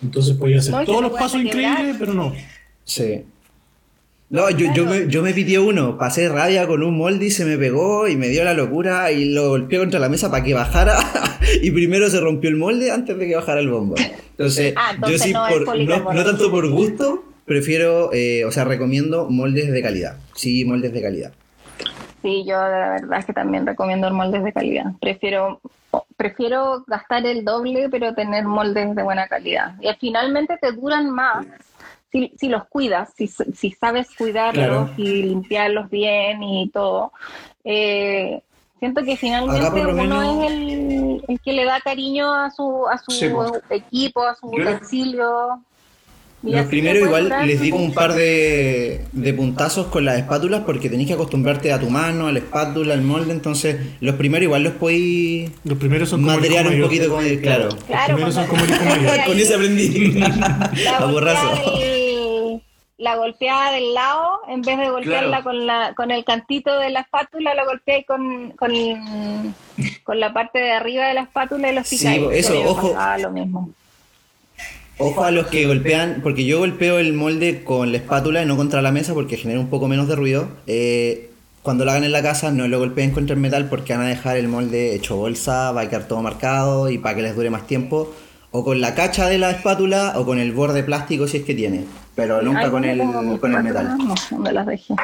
entonces 0.02 0.36
puede 0.36 0.56
hacer 0.58 0.72
No, 0.72 0.84
todos 0.84 1.02
los 1.02 1.12
pasos 1.12 1.42
increíbles 1.42 1.96
pero 1.98 2.14
no 2.14 2.32
Sí. 2.84 3.22
No, 4.28 4.50
yo, 4.50 4.72
yo, 4.74 4.84
me, 4.86 5.06
yo 5.06 5.22
me 5.22 5.32
pitié 5.32 5.60
uno, 5.60 5.96
pasé 5.96 6.28
rabia 6.28 6.66
con 6.66 6.82
un 6.82 6.96
molde 6.98 7.26
y 7.26 7.30
se 7.30 7.44
me 7.44 7.56
pegó 7.56 8.08
y 8.08 8.16
me 8.16 8.26
dio 8.28 8.42
la 8.42 8.54
locura 8.54 9.12
y 9.12 9.26
lo 9.32 9.50
golpeé 9.50 9.78
contra 9.78 10.00
la 10.00 10.08
mesa 10.08 10.30
para 10.32 10.42
que 10.42 10.52
bajara 10.52 10.98
y 11.62 11.70
primero 11.70 12.10
se 12.10 12.20
rompió 12.20 12.50
el 12.50 12.56
molde 12.56 12.90
antes 12.90 13.16
de 13.16 13.28
que 13.28 13.36
bajara 13.36 13.60
el 13.60 13.68
bombo. 13.70 13.94
Entonces, 14.30 14.74
Ah, 14.76 14.90
entonces 14.94 15.20
yo 15.20 15.24
sí, 15.26 15.32
no 15.32 15.46
por- 15.64 15.78
no, 15.78 16.12
no 16.12 16.24
tanto 16.24 16.50
por 16.50 16.68
gusto, 16.70 17.22
prefiero, 17.44 18.10
eh, 18.12 18.44
o 18.44 18.50
sea, 18.50 18.64
recomiendo 18.64 19.30
moldes 19.30 19.70
de 19.70 19.80
calidad. 19.80 20.16
Sí, 20.34 20.64
moldes 20.64 20.92
de 20.92 21.02
calidad. 21.02 21.32
Sí, 22.22 22.44
yo 22.44 22.54
la 22.56 22.98
verdad 23.00 23.20
es 23.20 23.26
que 23.26 23.32
también 23.32 23.64
recomiendo 23.64 24.10
moldes 24.12 24.42
de 24.42 24.52
calidad. 24.52 24.86
Prefiero 25.00 25.60
prefiero 26.16 26.84
gastar 26.86 27.24
el 27.26 27.44
doble, 27.44 27.88
pero 27.90 28.12
tener 28.14 28.44
moldes 28.44 28.94
de 28.96 29.02
buena 29.02 29.28
calidad. 29.28 29.76
Y 29.80 29.88
finalmente 30.00 30.58
te 30.60 30.72
duran 30.72 31.10
más 31.10 31.46
si, 32.12 32.32
si 32.38 32.48
los 32.48 32.64
cuidas, 32.68 33.10
si, 33.16 33.26
si 33.28 33.72
sabes 33.72 34.08
cuidarlos 34.16 34.64
Claro. 34.66 34.90
y 34.96 35.22
limpiarlos 35.22 35.90
bien 35.90 36.42
y 36.42 36.68
todo. 36.70 37.12
Eh, 37.64 38.40
siento 38.78 39.02
que 39.02 39.16
finalmente 39.16 39.82
lo 39.82 39.90
uno 39.90 40.02
menos- 40.02 40.44
es 40.44 40.50
el, 40.50 41.24
el 41.28 41.40
que 41.40 41.52
le 41.52 41.64
da 41.64 41.80
cariño 41.80 42.32
a 42.32 42.50
su, 42.50 42.86
a 42.88 42.98
su 42.98 43.10
Sí, 43.10 43.26
equipo, 43.70 44.22
a 44.24 44.34
su 44.36 44.46
lo- 44.56 44.62
utensilio. 44.62 45.62
Te 46.44 46.62
puede 46.62 47.00
igual 47.00 47.32
les 47.44 47.60
di 47.60 47.70
como 47.70 47.82
un 47.86 47.92
par 47.94 48.12
de, 48.14 49.04
de 49.10 49.34
puntazos 49.34 49.86
con 49.86 50.04
las 50.04 50.18
espátulas 50.18 50.62
porque 50.64 50.88
tenés 50.88 51.08
que 51.08 51.14
acostumbrarte 51.14 51.72
a 51.72 51.80
tu 51.80 51.90
mano, 51.90 52.28
a 52.28 52.32
la 52.32 52.38
espátula, 52.38 52.94
al 52.94 53.02
molde, 53.02 53.32
entonces 53.32 53.78
los 54.00 54.14
primeros 54.14 54.44
igual 54.44 54.62
los 54.62 54.74
podéis 54.74 55.50
Los 55.64 55.76
primeros 55.78 56.08
son 56.10 56.22
materiar 56.22 56.66
un 56.66 56.72
mayor. 56.74 56.86
poquito 56.86 57.08
como 57.08 57.22
el- 57.22 57.40
claro. 57.40 57.70
Los 57.70 58.04
primeros 58.06 58.34
son 58.34 58.46
como 58.46 58.64
cuando- 58.64 58.64
el 58.64 58.70
hijo 58.70 58.84
mayor. 59.08 59.24
Con 59.26 59.38
ese 59.40 59.54
aprendí. 59.54 60.12
la 60.20 60.96
a 60.98 61.04
borrazo. 61.06 61.62
La 62.98 63.16
golpeada 63.16 63.72
del 63.72 63.92
lado, 63.92 64.40
en 64.48 64.62
vez 64.62 64.78
de 64.78 64.88
golpearla 64.88 65.28
Claro. 65.42 65.44
con, 65.44 65.66
la, 65.66 65.94
con 65.94 66.10
el 66.10 66.24
cantito 66.24 66.78
de 66.78 66.90
la 66.90 67.00
espátula, 67.00 67.54
la 67.54 67.64
golpeé 67.64 68.04
con, 68.04 68.52
con, 68.52 68.70
con 70.02 70.18
la 70.20 70.32
parte 70.32 70.58
de 70.58 70.72
arriba 70.72 71.06
de 71.06 71.14
la 71.14 71.20
espátula 71.22 71.70
y 71.70 71.74
los 71.74 71.86
Sí, 71.86 71.98
picáis. 71.98 72.22
eso, 72.32 72.52
mí 72.54 72.60
me 72.60 72.66
ojo. 72.68 72.94
lo 73.18 73.30
mismo. 73.30 73.70
Ojo 74.98 75.24
a 75.24 75.30
los 75.30 75.48
que 75.48 75.66
golpean, 75.66 76.20
porque 76.22 76.46
yo 76.46 76.58
golpeo 76.58 76.98
el 76.98 77.12
molde 77.12 77.64
con 77.64 77.92
la 77.92 77.98
espátula 77.98 78.42
y 78.42 78.46
no 78.46 78.56
contra 78.56 78.80
la 78.80 78.92
mesa 78.92 79.12
porque 79.12 79.36
genera 79.36 79.60
un 79.60 79.68
poco 79.68 79.88
menos 79.88 80.08
de 80.08 80.16
ruido. 80.16 80.48
Eh, 80.66 81.30
cuando 81.62 81.84
lo 81.84 81.90
hagan 81.90 82.04
en 82.04 82.12
la 82.12 82.22
casa 82.22 82.50
no 82.50 82.66
lo 82.66 82.78
golpeen 82.78 83.10
contra 83.10 83.34
el 83.34 83.40
metal 83.40 83.68
porque 83.68 83.92
van 83.92 84.06
a 84.06 84.08
dejar 84.08 84.38
el 84.38 84.48
molde 84.48 84.94
hecho 84.94 85.16
bolsa, 85.16 85.70
va 85.72 85.82
a 85.82 85.88
quedar 85.90 86.08
todo 86.08 86.22
marcado 86.22 86.88
y 86.88 86.96
para 86.96 87.14
que 87.14 87.22
les 87.22 87.36
dure 87.36 87.50
más 87.50 87.66
tiempo. 87.66 88.14
O 88.52 88.64
con 88.64 88.80
la 88.80 88.94
cacha 88.94 89.26
de 89.28 89.36
la 89.36 89.50
espátula 89.50 90.14
o 90.16 90.24
con 90.24 90.38
el 90.38 90.52
borde 90.52 90.82
plástico 90.82 91.26
si 91.26 91.38
es 91.38 91.44
que 91.44 91.54
tiene. 91.54 91.84
Pero 92.16 92.42
nunca 92.42 92.60
Ay, 92.62 92.70
con 92.70 92.82
¿dónde 92.82 92.92
el, 93.34 93.38
con 93.40 93.54
el 93.54 93.62
metal. 93.62 93.98
No 93.98 94.16
sé 94.16 94.34
dónde 94.34 94.52
las 94.52 94.66
dejé. 94.66 94.94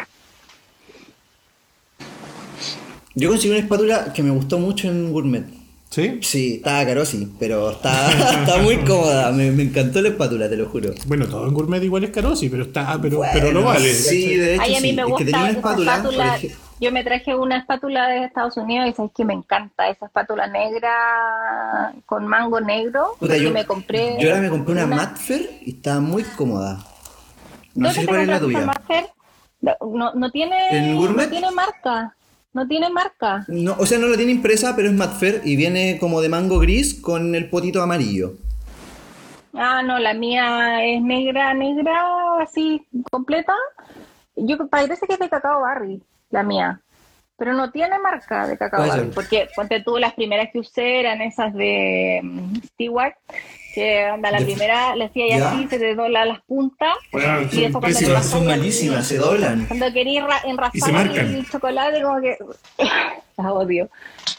Yo 3.14 3.28
conseguí 3.28 3.50
una 3.50 3.60
espátula 3.60 4.12
que 4.12 4.22
me 4.22 4.30
gustó 4.30 4.58
mucho 4.58 4.88
en 4.88 5.12
Gourmet. 5.12 5.44
¿Sí? 5.90 6.20
Sí, 6.22 6.54
estaba 6.54 6.86
caro, 6.86 7.04
sí, 7.04 7.30
pero 7.38 7.70
está, 7.72 8.10
está 8.40 8.56
muy 8.62 8.78
cómoda. 8.78 9.30
Me, 9.30 9.50
me 9.50 9.64
encantó 9.64 10.00
la 10.00 10.08
espátula, 10.08 10.48
te 10.48 10.56
lo 10.56 10.66
juro. 10.70 10.94
Bueno, 11.06 11.26
todo 11.26 11.46
en 11.46 11.52
gourmet 11.52 11.82
igual 11.82 12.04
es 12.04 12.10
caro, 12.10 12.34
sí, 12.34 12.48
pero 12.48 12.62
está, 12.62 12.98
pero, 13.02 13.20
pero 13.30 13.52
lo 13.52 13.62
vale. 13.62 13.92
Sí, 13.92 14.36
de 14.36 14.54
hecho, 14.54 14.62
Ay, 14.64 14.76
a 14.76 14.80
mí 14.80 14.88
sí. 14.88 14.96
me 14.96 15.02
Es 15.02 15.06
que 15.06 15.10
gusta 15.10 15.24
tenía 15.26 15.40
una 15.40 15.48
esa 15.50 15.58
espátula. 15.58 15.96
espátula. 15.96 16.38
Yo 16.80 16.92
me 16.92 17.04
traje 17.04 17.36
una 17.36 17.58
espátula 17.58 18.08
de 18.08 18.24
Estados 18.24 18.56
Unidos 18.56 18.88
y 18.88 18.94
sabes 18.94 19.12
que 19.14 19.24
me 19.26 19.34
encanta 19.34 19.90
esa 19.90 20.06
espátula 20.06 20.46
negra 20.46 21.92
con 22.06 22.26
mango 22.26 22.58
negro. 22.62 23.14
Puta, 23.20 23.36
yo, 23.36 23.50
me 23.50 23.66
compré. 23.66 24.16
yo 24.18 24.30
ahora 24.30 24.40
me 24.40 24.48
compré 24.48 24.72
una 24.72 24.86
Matfer 24.86 25.58
y 25.60 25.72
está 25.72 26.00
muy 26.00 26.22
cómoda. 26.22 26.82
No 27.74 27.88
¿Dónde 27.88 28.00
sé 28.00 28.06
cuál 28.06 28.20
es 28.20 28.28
la 28.28 28.40
tuya. 28.40 28.66
Master? 28.66 29.06
No, 29.60 30.30
tiene, 30.30 30.56
¿En 30.70 30.96
Gourmet? 30.96 31.24
no 31.24 31.30
tiene 31.30 31.50
marca. 31.50 32.16
No 32.52 32.68
tiene 32.68 32.90
marca. 32.90 33.44
No, 33.48 33.76
o 33.78 33.86
sea, 33.86 33.98
no 33.98 34.08
la 34.08 34.16
tiene 34.16 34.32
impresa, 34.32 34.76
pero 34.76 34.88
es 34.88 34.94
Matfer 34.94 35.40
y 35.44 35.56
viene 35.56 35.96
como 35.98 36.20
de 36.20 36.28
mango 36.28 36.58
gris 36.58 37.00
con 37.00 37.34
el 37.34 37.48
potito 37.48 37.80
amarillo. 37.80 38.34
Ah, 39.54 39.82
no, 39.82 39.98
la 39.98 40.12
mía 40.12 40.84
es 40.84 41.00
negra, 41.02 41.54
negra, 41.54 42.40
así, 42.40 42.86
completa. 43.10 43.54
Yo 44.36 44.66
parece 44.68 45.06
que 45.06 45.14
es 45.14 45.18
de 45.18 45.28
Cacao 45.28 45.62
Barry, 45.62 46.02
la 46.30 46.42
mía. 46.42 46.80
Pero 47.36 47.54
no 47.54 47.70
tiene 47.70 47.98
marca 47.98 48.46
de 48.46 48.58
Cacao 48.58 48.86
Barry. 48.86 49.10
Porque, 49.14 49.48
ponte 49.56 49.82
tú, 49.82 49.98
las 49.98 50.14
primeras 50.14 50.48
que 50.52 50.58
usé 50.58 51.00
eran 51.00 51.22
esas 51.22 51.54
de 51.54 52.20
mm, 52.22 52.56
Stewart. 52.66 53.14
Que 53.74 54.04
onda, 54.12 54.30
la 54.30 54.38
De- 54.40 54.44
primera 54.44 54.94
le 54.96 55.04
hacía 55.06 55.26
y 55.26 55.30
¿Ya? 55.30 55.50
así, 55.50 55.66
se 55.68 55.78
te 55.78 55.94
dobla 55.94 56.24
las 56.26 56.40
puntas. 56.42 56.94
Bueno, 57.10 57.40
Y 57.50 57.64
eso 57.64 57.80
pésimas. 57.80 58.26
Son 58.26 58.42
el- 58.42 58.48
malísimas, 58.48 59.06
se 59.06 59.16
doblan. 59.16 59.64
Cuando 59.66 59.92
quería 59.92 60.26
enraspar 60.44 61.06
el 61.16 61.48
chocolate, 61.48 62.02
como 62.02 62.20
que 62.20 62.36
las 63.38 63.46
odio. 63.46 63.88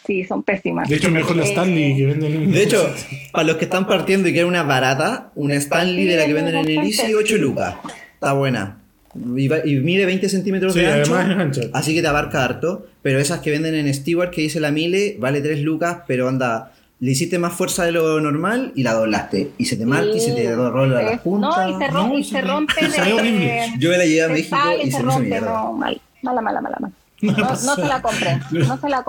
Sí, 0.05 0.23
son 0.25 0.43
pésimas. 0.43 0.89
De 0.89 0.97
hecho, 0.97 1.09
mejor 1.09 1.35
la 1.37 1.43
Eh, 1.43 1.49
Stanley 1.49 1.95
que 1.95 2.05
venden. 2.05 2.51
De 2.51 2.63
hecho, 2.63 2.93
para 3.31 3.45
los 3.45 3.55
que 3.57 3.63
están 3.65 3.87
partiendo 3.87 4.27
y 4.27 4.33
quieren 4.33 4.49
una 4.49 4.63
barata, 4.63 5.31
una 5.35 5.55
Stanley 5.55 6.05
de 6.05 6.17
la 6.17 6.25
que 6.25 6.33
venden 6.33 6.55
en 6.55 6.65
el 6.69 6.77
Easy, 6.85 7.13
8 7.13 7.37
lucas. 7.37 7.75
Está 8.15 8.33
buena. 8.33 8.79
Y, 9.15 9.47
va- 9.47 9.65
y 9.65 9.75
mide 9.77 10.05
20 10.05 10.27
centímetros 10.27 10.73
Sí, 10.73 10.79
de 10.81 10.87
ancho, 10.91 11.15
además 11.15 11.35
es 11.35 11.41
ancha. 11.61 11.61
así 11.77 11.93
que 11.95 12.01
te 12.01 12.07
abarca 12.07 12.43
harto. 12.43 12.85
Pero 13.01 13.19
esas 13.19 13.39
que 13.41 13.51
venden 13.51 13.75
en 13.75 13.91
Stewart, 13.93 14.29
que 14.31 14.41
dice 14.41 14.59
la 14.59 14.71
Mile, 14.71 15.15
vale 15.19 15.39
3 15.41 15.61
lucas, 15.61 15.99
pero 16.07 16.27
anda, 16.27 16.72
le 17.03 17.11
hiciste 17.11 17.37
más 17.37 17.51
fuerza 17.53 17.83
de 17.83 17.91
lo 17.91 18.21
normal 18.21 18.71
y 18.75 18.83
la 18.83 18.93
doblaste. 18.93 19.51
Y 19.57 19.65
se 19.65 19.75
te 19.75 19.85
marca 19.85 20.15
y 20.15 20.19
se 20.21 20.31
te 20.31 20.55
rola 20.55 21.01
las 21.01 21.13
Es- 21.15 21.19
puntas. 21.19 21.57
No, 21.57 21.69
y 21.69 21.73
se, 21.83 21.91
rom- 21.91 22.07
No, 22.07 22.17
y 22.17 22.23
se 22.23 22.41
rompe 22.41 22.73
se 22.91 23.01
ve 23.01 23.07
de- 23.07 23.13
horrible. 23.13 23.73
Yo 23.77 23.89
me 23.89 23.97
la 23.97 24.05
llevé 24.05 24.23
a 24.23 24.27
México 24.29 24.57
y 24.81 24.85
se 24.85 24.91
se 24.91 25.03
me 25.03 25.09
hizo 25.09 25.11
rompe, 25.11 25.41
no, 25.41 25.73
mal. 25.73 26.01
Mala, 26.21 26.41
mala, 26.41 26.61
mala, 26.61 26.77
mala. 26.79 26.93
No, 27.23 27.31
no 27.37 27.55
se 27.75 27.85
la 27.85 28.01
compren, 28.01 28.41
no 28.51 28.77
se 28.77 28.89
la 28.89 29.03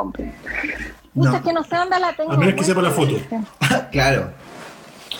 No. 1.14 1.36
es 1.36 1.42
que 1.42 1.52
no 1.52 1.62
sé 1.64 1.76
dónde 1.76 1.98
la 2.00 2.12
tengo. 2.16 2.32
A 2.32 2.36
menos 2.36 2.54
que 2.54 2.64
sepa 2.64 2.82
la 2.82 2.90
foto. 2.90 3.16
claro. 3.92 4.30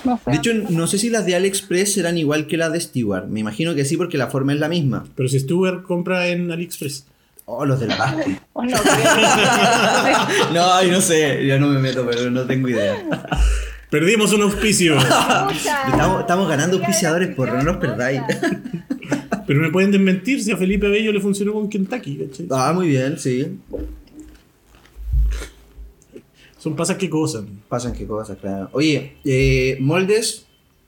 No 0.05 0.19
sé. 0.25 0.31
De 0.33 0.37
hecho, 0.37 0.51
no 0.71 0.87
sé 0.89 0.99
si 0.99 1.11
las 1.11 1.25
de 1.27 1.35
AliExpress 1.37 1.95
serán 1.95 2.19
igual 2.19 2.47
que 2.49 2.57
las 2.57 2.73
de 2.73 2.81
Stewart. 2.81 3.27
Me 3.29 3.39
imagino 3.41 3.75
que 3.77 3.85
sí, 3.85 3.97
porque 3.97 4.19
la 4.19 4.27
forma 4.29 4.53
es 4.53 4.59
la 4.59 4.69
misma. 4.69 5.05
Pero 5.17 5.29
si 5.29 5.39
Stuart 5.39 5.83
compra 5.85 6.27
en 6.27 6.51
AliExpress. 6.51 7.07
Oh, 7.47 7.65
los 7.65 7.79
de 7.81 7.87
la 7.87 7.97
Basti. 7.99 8.37
Oh, 8.53 8.63
no. 8.63 8.77
No, 10.53 10.73
ay, 10.73 10.91
no 10.91 11.01
sé, 11.01 11.47
yo 11.47 11.59
no 11.59 11.69
me 11.69 11.79
meto, 11.79 12.07
pero 12.09 12.31
no 12.31 12.47
tengo 12.47 12.69
idea. 12.69 13.05
Perdimos 13.91 14.33
un 14.33 14.43
auspicio. 14.43 14.97
Estamos, 14.99 16.21
estamos 16.21 16.49
ganando 16.49 16.79
auspiciadores, 16.79 17.35
por 17.35 17.53
no 17.53 17.63
nos 17.63 17.77
perdáis. 17.77 18.23
Pero 19.47 19.61
me 19.61 19.71
pueden 19.71 19.91
desmentir 19.93 20.43
si 20.43 20.51
a 20.51 20.57
Felipe 20.57 20.89
Bello 20.89 21.13
le 21.13 21.21
funcionó 21.21 21.53
con 21.53 21.69
Kentucky, 21.69 22.17
¿cachai? 22.17 22.47
Ah, 22.51 22.73
muy 22.75 22.89
bien, 22.89 23.19
sí. 23.19 23.59
Son 26.59 26.75
pasas 26.75 26.97
que 26.97 27.11
cosas. 27.11 27.45
Pasan 27.69 27.93
qué 27.93 28.07
cosas, 28.07 28.39
claro. 28.41 28.71
Oye, 28.73 29.17
eh, 29.25 29.77
moldes, 29.81 30.47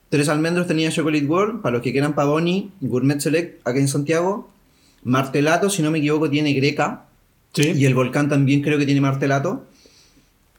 tres 0.08 0.28
almendros 0.28 0.66
tenía 0.66 0.90
Chocolate 0.90 1.26
World, 1.26 1.60
para 1.60 1.74
los 1.74 1.82
que 1.82 1.92
quieran 1.92 2.14
Pavoni, 2.14 2.72
Gourmet 2.80 3.20
Select, 3.20 3.60
acá 3.66 3.78
en 3.78 3.88
Santiago. 3.88 4.50
Martelato, 5.06 5.70
si 5.70 5.82
no 5.82 5.92
me 5.92 5.98
equivoco, 5.98 6.28
tiene 6.28 6.52
Greca. 6.52 7.04
Sí. 7.52 7.72
Y 7.76 7.86
el 7.86 7.94
volcán 7.94 8.28
también 8.28 8.60
creo 8.60 8.76
que 8.76 8.84
tiene 8.84 9.00
martelato. 9.00 9.64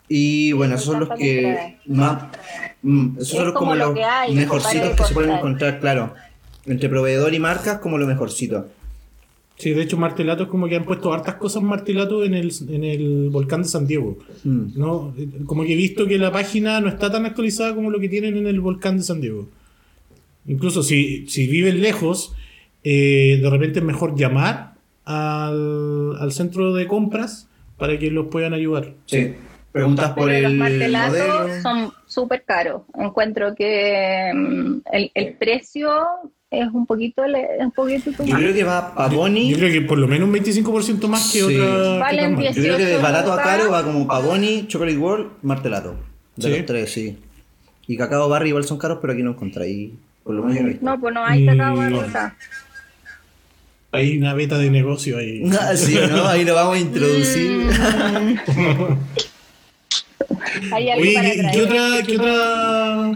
Y 0.07 0.53
bueno, 0.53 0.75
esos 0.75 0.85
son 0.85 1.01
los 1.01 1.09
que 1.09 1.77
más. 1.85 2.23
mm, 2.81 3.17
esos 3.17 3.23
Es 3.23 3.27
son 3.27 3.45
los 3.45 3.53
como 3.53 3.71
como 3.71 3.75
lo 3.75 3.85
los 3.87 3.95
que 3.95 4.03
hay, 4.05 4.33
mejorcitos 4.33 4.91
que 4.91 5.03
se 5.03 5.13
pueden 5.13 5.31
encontrar. 5.31 5.73
encontrar, 5.75 5.79
claro. 5.79 6.13
Entre 6.65 6.87
proveedor 6.87 7.33
y 7.33 7.39
marcas, 7.39 7.79
como 7.79 7.97
lo 7.97 8.07
mejorcito. 8.07 8.67
Sí, 9.57 9.71
de 9.71 9.81
hecho, 9.81 9.97
Martelato 9.97 10.43
es 10.43 10.49
como 10.49 10.67
que 10.69 10.75
han 10.75 10.85
puesto 10.85 11.11
hartas 11.11 11.35
cosas 11.35 11.63
Martelato 11.63 12.23
en 12.23 12.35
el, 12.35 12.53
en 12.69 12.83
el 12.83 13.29
volcán 13.29 13.63
de 13.63 13.67
San 13.67 13.85
Diego. 13.85 14.17
Mm. 14.45 14.79
¿no? 14.79 15.13
Como 15.45 15.63
que 15.63 15.73
he 15.73 15.75
visto 15.75 16.07
que 16.07 16.17
la 16.17 16.31
página 16.31 16.79
no 16.79 16.87
está 16.87 17.11
tan 17.11 17.25
actualizada 17.25 17.75
como 17.75 17.89
lo 17.89 17.99
que 17.99 18.07
tienen 18.07 18.37
en 18.37 18.47
el 18.47 18.61
volcán 18.61 18.97
de 18.97 19.03
San 19.03 19.19
Diego. 19.19 19.49
Incluso 20.45 20.83
si, 20.83 21.27
si 21.27 21.47
viven 21.47 21.81
lejos, 21.81 22.33
eh, 22.89 23.39
de 23.41 23.49
repente 23.49 23.79
es 23.79 23.85
mejor 23.85 24.15
llamar 24.15 24.73
al, 25.05 26.15
al 26.19 26.31
centro 26.31 26.73
de 26.73 26.87
compras 26.87 27.47
para 27.77 27.97
que 27.99 28.09
los 28.11 28.27
puedan 28.27 28.53
ayudar. 28.53 28.93
Sí. 29.05 29.33
Preguntas 29.71 30.11
por 30.11 30.27
Pero 30.29 30.41
los 30.43 30.51
el 30.51 30.57
martelatos 30.57 31.17
modelo. 31.47 31.61
son 31.61 31.91
súper 32.07 32.43
caros. 32.43 32.81
Encuentro 32.97 33.53
que 33.53 34.31
mm, 34.33 34.75
el, 34.91 35.11
el 35.13 35.33
precio 35.33 35.91
es 36.49 36.67
un 36.73 36.85
poquito, 36.87 37.27
le- 37.27 37.57
un 37.59 37.71
poquito 37.71 38.09
Yo 38.11 38.23
much. 38.23 38.35
creo 38.37 38.53
que 38.53 38.63
va 38.63 38.95
Pavoni. 38.95 39.49
Yo 39.51 39.57
creo 39.57 39.71
que 39.71 39.81
por 39.81 39.97
lo 39.99 40.07
menos 40.07 40.27
un 40.29 40.33
25% 40.33 41.07
más 41.07 41.31
que 41.31 41.39
Sí. 41.39 41.43
otra. 41.43 41.65
que 41.93 41.99
Valen 41.99 42.33
marca. 42.35 42.51
Yo 42.51 42.61
creo 42.63 42.77
que 42.77 42.83
de 42.85 42.89
18 42.97 43.03
barato 43.03 43.33
a 43.33 43.37
caro 43.41 43.69
va 43.69 43.83
como 43.83 44.07
Pavoni, 44.07 44.65
Chocolate 44.67 44.97
World, 44.97 45.27
Martelato. 45.43 45.95
De 46.37 46.43
Sí. 46.49 46.57
los 46.57 46.65
tres, 46.65 46.91
sí. 46.91 47.17
Y 47.87 47.97
Cacao 47.97 48.27
Barry 48.29 48.49
igual 48.49 48.63
son 48.63 48.77
caros, 48.79 48.97
pero 49.01 49.13
aquí 49.13 49.21
no 49.23 49.31
encontráis. 49.31 49.91
Por 50.23 50.35
lo 50.35 50.43
menos 50.43 50.81
no 50.81 50.99
pues 50.99 51.13
no 51.13 51.23
hay 51.23 51.43
Mm, 51.43 51.45
cacao 51.47 51.75
no. 51.89 52.01
Hay 53.91 54.17
una 54.17 54.33
beta 54.33 54.57
de 54.57 54.69
negocio 54.69 55.17
ahí. 55.17 55.43
Ah, 55.59 55.75
sí, 55.75 55.97
¿no? 56.09 56.27
Ahí 56.27 56.43
lo 56.45 56.53
vamos 56.55 56.75
a 56.75 56.79
introducir. 56.79 57.69
Hay 60.71 60.89
algo 60.89 61.01
Oye, 61.03 61.13
para 61.13 61.33
¿y 61.33 61.51
qué 61.51 61.61
otra, 61.61 62.03
qué 62.05 62.17
otra, 62.17 63.11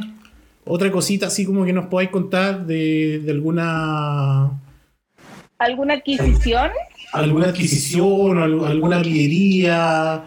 otra 0.66 0.92
cosita 0.92 1.28
así 1.28 1.46
como 1.46 1.66
que 1.66 1.74
nos 1.74 1.88
podáis 1.88 2.10
contar 2.10 2.66
de, 2.66 3.20
de 3.20 3.32
alguna 3.32 4.52
¿Alguna 5.58 5.96
adquisición? 5.96 6.70
alguna 7.14 7.48
adquisición 7.48 8.42
alguna 8.64 9.02
pillería? 9.02 10.24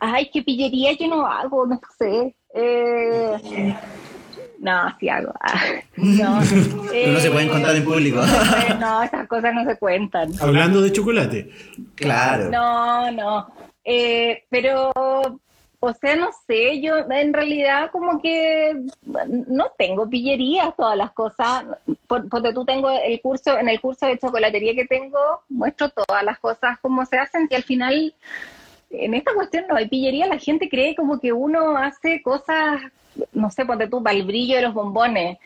Ay, 0.00 0.28
qué 0.32 0.42
pillería 0.42 0.92
yo 0.98 1.06
no 1.08 1.24
hago, 1.26 1.66
no 1.66 1.80
sé. 1.98 2.34
Eh, 2.54 3.74
no, 4.62 4.96
sí 4.98 5.08
hago. 5.08 5.32
Ah, 5.42 5.60
no, 5.96 6.40
Pero 6.90 7.12
no 7.12 7.20
se 7.20 7.30
pueden 7.30 7.48
Eh, 7.48 7.50
contar 7.52 7.76
en 7.76 7.84
público. 7.84 8.22
No, 8.80 9.02
esas 9.02 9.28
cosas 9.28 9.52
no 9.54 9.64
se 9.64 9.76
cuentan. 9.76 10.32
Hablando 10.40 10.80
de 10.80 10.90
chocolate. 10.92 11.50
Claro. 11.96 12.48
No, 12.50 13.10
no. 13.10 13.52
Eh, 13.84 14.44
pero, 14.48 14.90
o 15.80 15.92
sea, 16.00 16.14
no 16.16 16.30
sé, 16.46 16.80
yo 16.80 16.96
en 17.10 17.32
realidad 17.32 17.90
como 17.90 18.22
que 18.22 18.80
no 19.48 19.72
tengo 19.76 20.08
pillerías 20.08 20.74
todas 20.76 20.96
las 20.96 21.10
cosas. 21.12 21.64
por- 22.06 22.28
porque 22.28 22.52
tú 22.52 22.64
tengo 22.64 22.88
el 22.90 23.20
curso, 23.20 23.58
en 23.58 23.68
el 23.68 23.80
curso 23.80 24.06
de 24.06 24.18
chocolatería 24.18 24.74
que 24.74 24.86
tengo, 24.86 25.18
muestro 25.48 25.88
todas 25.90 26.22
las 26.22 26.38
cosas 26.38 26.78
como 26.80 27.04
se 27.04 27.18
hacen 27.18 27.48
y 27.50 27.54
al 27.54 27.64
final, 27.64 28.14
en 28.92 29.14
esta 29.14 29.34
cuestión 29.34 29.64
no 29.68 29.76
hay 29.76 29.88
pillería, 29.88 30.26
la 30.26 30.38
gente 30.38 30.68
cree 30.68 30.94
como 30.94 31.18
que 31.20 31.32
uno 31.32 31.76
hace 31.76 32.22
cosas, 32.22 32.80
no 33.32 33.50
sé, 33.50 33.64
ponte 33.64 33.88
tú, 33.88 34.02
para 34.02 34.16
el 34.16 34.24
brillo 34.24 34.56
de 34.56 34.62
los 34.62 34.74
bombones. 34.74 35.38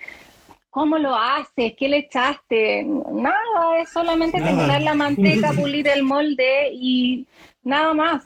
¿Cómo 0.70 0.98
lo 0.98 1.16
haces? 1.16 1.72
¿Qué 1.78 1.88
le 1.88 1.98
echaste? 1.98 2.84
Nada, 2.84 3.80
es 3.80 3.88
solamente 3.88 4.38
temperar 4.38 4.82
la 4.82 4.94
manteca, 4.94 5.52
pulir 5.52 5.88
el 5.88 6.02
molde 6.02 6.70
y 6.72 7.26
nada 7.64 7.94
más. 7.94 8.24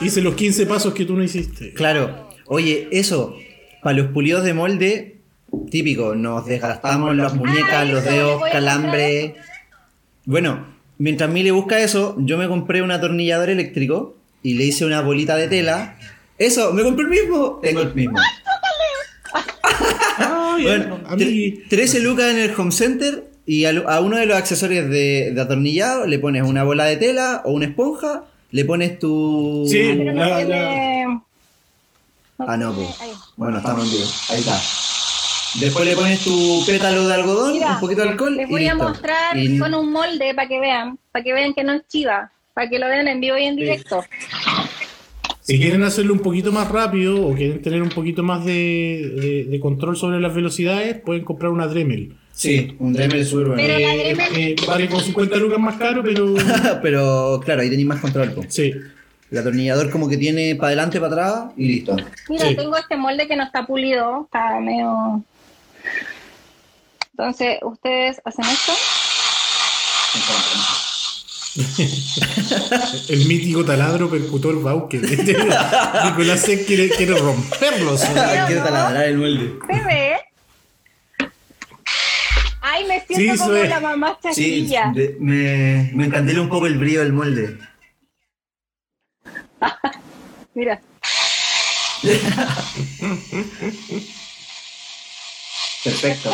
Hice 0.00 0.20
los 0.20 0.34
15 0.34 0.66
pasos 0.66 0.94
que 0.94 1.04
tú 1.04 1.14
no 1.14 1.22
hiciste. 1.22 1.72
Claro. 1.74 2.28
Oye, 2.46 2.88
eso, 2.90 3.36
para 3.84 3.98
los 3.98 4.08
pulidos 4.08 4.42
de 4.42 4.52
molde, 4.52 5.20
típico, 5.70 6.16
nos 6.16 6.44
desgastamos 6.46 7.14
las 7.14 7.34
muñecas, 7.34 7.72
Ah, 7.72 7.84
los 7.84 8.04
dedos, 8.04 8.42
calambre. 8.50 9.36
Bueno, 10.24 10.66
mientras 10.98 11.30
Mile 11.30 11.52
busca 11.52 11.78
eso, 11.78 12.16
yo 12.18 12.36
me 12.36 12.48
compré 12.48 12.82
un 12.82 12.90
atornillador 12.90 13.48
eléctrico 13.48 14.16
y 14.42 14.54
le 14.54 14.64
hice 14.64 14.84
una 14.84 15.00
bolita 15.00 15.36
de 15.36 15.48
tela. 15.48 15.96
Eso, 16.38 16.72
me 16.72 16.82
compré 16.82 17.04
el 17.04 17.10
mismo. 17.10 17.60
Tengo 17.62 17.82
el 17.82 17.94
mismo. 17.94 18.18
Ay, 20.18 20.62
Bueno, 20.64 21.00
a 21.06 21.16
mí. 21.16 21.24
tre- 21.24 21.68
13 21.68 22.00
lucas 22.00 22.30
en 22.30 22.38
el 22.38 22.54
home 22.58 22.72
center 22.72 23.24
y 23.46 23.64
a, 23.64 24.00
uno 24.00 24.16
de 24.16 24.26
los 24.26 24.36
accesorios 24.36 24.88
de, 24.88 25.32
de 25.34 25.40
atornillado 25.40 26.06
le 26.06 26.18
pones 26.18 26.42
una 26.42 26.62
bola 26.64 26.84
de 26.84 26.96
tela 26.96 27.42
o 27.44 27.52
una 27.52 27.66
esponja, 27.66 28.24
le 28.50 28.64
pones 28.64 28.98
tu... 28.98 29.64
Sí. 29.68 29.94
Pero 29.98 30.12
no 30.12 30.24
La- 30.24 30.36
tiene- 30.38 31.20
Ah, 32.44 32.56
no, 32.56 32.72
pues. 32.74 32.88
Bueno, 33.36 33.58
estamos 33.58 33.84
en 33.86 33.92
vivo. 33.92 34.08
Ahí 34.30 34.40
está. 34.40 34.60
Después 35.60 35.84
le 35.84 35.94
pones 35.94 36.20
tu 36.20 36.62
pétalo 36.66 37.06
de 37.06 37.14
algodón, 37.14 37.52
Mira, 37.52 37.74
un 37.74 37.80
poquito 37.80 38.02
de 38.02 38.08
alcohol 38.08 38.34
Les 38.36 38.48
y 38.48 38.50
voy 38.50 38.66
a 38.66 38.72
listo. 38.74 38.88
mostrar 38.88 39.36
Y- 39.36 39.58
con 39.58 39.74
un 39.74 39.92
molde 39.92 40.34
para 40.34 40.48
que 40.48 40.58
vean, 40.58 40.98
para 41.12 41.22
que 41.22 41.32
vean 41.34 41.54
que 41.54 41.62
no 41.62 41.72
es 41.74 41.82
chiva, 41.88 42.32
para 42.54 42.68
que 42.68 42.78
lo 42.78 42.86
vean 42.88 43.08
en 43.08 43.20
vivo 43.20 43.36
y 43.38 43.44
en 43.44 43.56
directo. 43.56 44.04
Si 45.40 45.58
quieren 45.58 45.82
hacerlo 45.82 46.12
un 46.14 46.20
poquito 46.20 46.52
más 46.52 46.70
rápido 46.70 47.26
o 47.26 47.34
quieren 47.34 47.60
tener 47.62 47.82
un 47.82 47.88
poquito 47.88 48.22
más 48.22 48.44
de, 48.44 48.52
de- 49.20 49.44
de 49.50 49.60
control 49.60 49.96
sobre 49.96 50.20
las 50.20 50.34
velocidades, 50.34 51.00
pueden 51.00 51.24
comprar 51.24 51.50
una 51.50 51.66
Dremel. 51.66 52.14
Sí, 52.32 52.76
un 52.78 52.92
Dremel 52.92 53.26
súper 53.26 53.48
bueno. 53.48 53.62
Pero 53.62 53.78
la 53.78 53.94
Dremel- 53.94 54.36
eh, 54.36 54.56
vale 54.66 54.88
con 54.88 55.00
50 55.00 55.36
lucas 55.36 55.58
más 55.58 55.76
caro, 55.76 56.02
pero 56.02 56.34
Pero 56.82 57.40
claro, 57.44 57.62
ahí 57.62 57.70
tenéis 57.70 57.88
más 57.88 58.00
control. 58.00 58.32
po. 58.32 58.42
sí. 58.48 58.72
El 59.30 59.38
atornillador 59.38 59.90
como 59.90 60.08
que 60.10 60.18
tiene 60.18 60.54
para 60.56 60.68
adelante, 60.68 61.00
para 61.00 61.12
atrás 61.12 61.44
y 61.56 61.66
listo. 61.66 61.96
Mira, 62.28 62.48
Sí. 62.48 62.54
tengo 62.54 62.76
este 62.76 62.96
molde 62.98 63.26
que 63.26 63.34
no 63.34 63.44
está 63.44 63.66
pulido, 63.66 64.24
está 64.24 64.60
medio... 64.60 65.24
Entonces, 67.12 67.58
ustedes 67.62 68.20
hacen 68.26 68.44
esto. 68.44 68.72
El 73.08 73.26
mítico 73.26 73.64
taladro 73.64 74.08
percutor 74.10 74.60
Bauker. 74.62 75.00
Nicolás 76.04 76.44
quiere, 76.66 76.88
quiere 76.90 77.14
romperlos. 77.18 78.02
Quiero 78.46 78.60
no? 78.60 78.64
taladrar 78.64 79.04
el 79.04 79.18
molde. 79.18 79.58
¿Se 79.66 79.80
ve? 79.84 80.16
Ay, 82.62 82.84
me 82.86 83.04
siento 83.06 83.34
Sí, 83.34 83.38
como 83.40 83.52
la 83.54 83.80
mamá 83.80 84.18
Sí, 84.22 84.28
chaquilla. 84.28 84.92
de- 84.94 85.16
me, 85.20 85.90
me 85.94 86.06
encandela 86.06 86.40
un 86.40 86.48
poco 86.48 86.66
el 86.66 86.78
brillo 86.78 87.00
del 87.00 87.12
molde. 87.12 87.58
Mira. 90.54 90.80
Perfecto. 95.84 96.30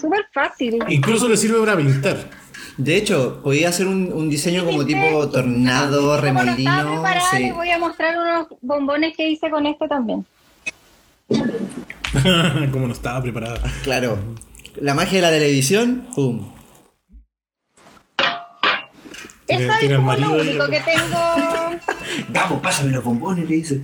Súper 0.00 0.26
fácil. 0.32 0.78
Incluso 0.88 1.28
le 1.28 1.36
sirve 1.36 1.58
para 1.60 1.76
pintar. 1.76 2.30
De 2.76 2.96
hecho, 2.96 3.40
podía 3.42 3.68
hacer 3.68 3.86
un, 3.86 4.12
un 4.12 4.28
diseño 4.28 4.64
como 4.64 4.84
tipo 4.84 5.28
tornado, 5.28 6.00
Como 6.00 6.06
no 6.08 6.14
estaba 6.16 6.20
remolino. 6.20 6.92
preparada, 6.92 7.30
sí. 7.30 7.38
les 7.44 7.54
voy 7.54 7.70
a 7.70 7.78
mostrar 7.78 8.16
unos 8.18 8.48
bombones 8.62 9.16
que 9.16 9.28
hice 9.28 9.48
con 9.50 9.64
este 9.66 9.86
también. 9.86 10.26
Como 12.72 12.86
no 12.86 12.92
estaba 12.92 13.22
preparada. 13.22 13.60
Claro. 13.82 14.18
La 14.76 14.94
magia 14.94 15.16
de 15.16 15.22
la 15.22 15.30
televisión, 15.30 16.06
¡pum! 16.14 16.52
Eso 19.46 19.72
es 19.72 19.96
como 19.96 20.14
lo 20.14 20.32
único 20.32 20.66
que 20.68 20.80
tengo. 20.80 21.18
Vamos, 22.30 22.60
pásame 22.62 22.90
los 22.92 23.04
bombones, 23.04 23.48
le 23.48 23.56
dice. 23.56 23.82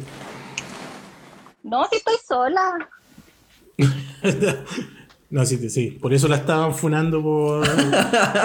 No, 1.63 1.85
si 1.91 1.97
estoy 1.97 2.17
sola. 2.27 2.89
No, 5.31 5.47
sí, 5.47 5.71
sí. 5.71 5.93
Por 5.93 6.13
eso 6.13 6.27
la 6.29 6.37
estaban 6.37 6.75
funando 6.75 7.23
por, 7.23 7.65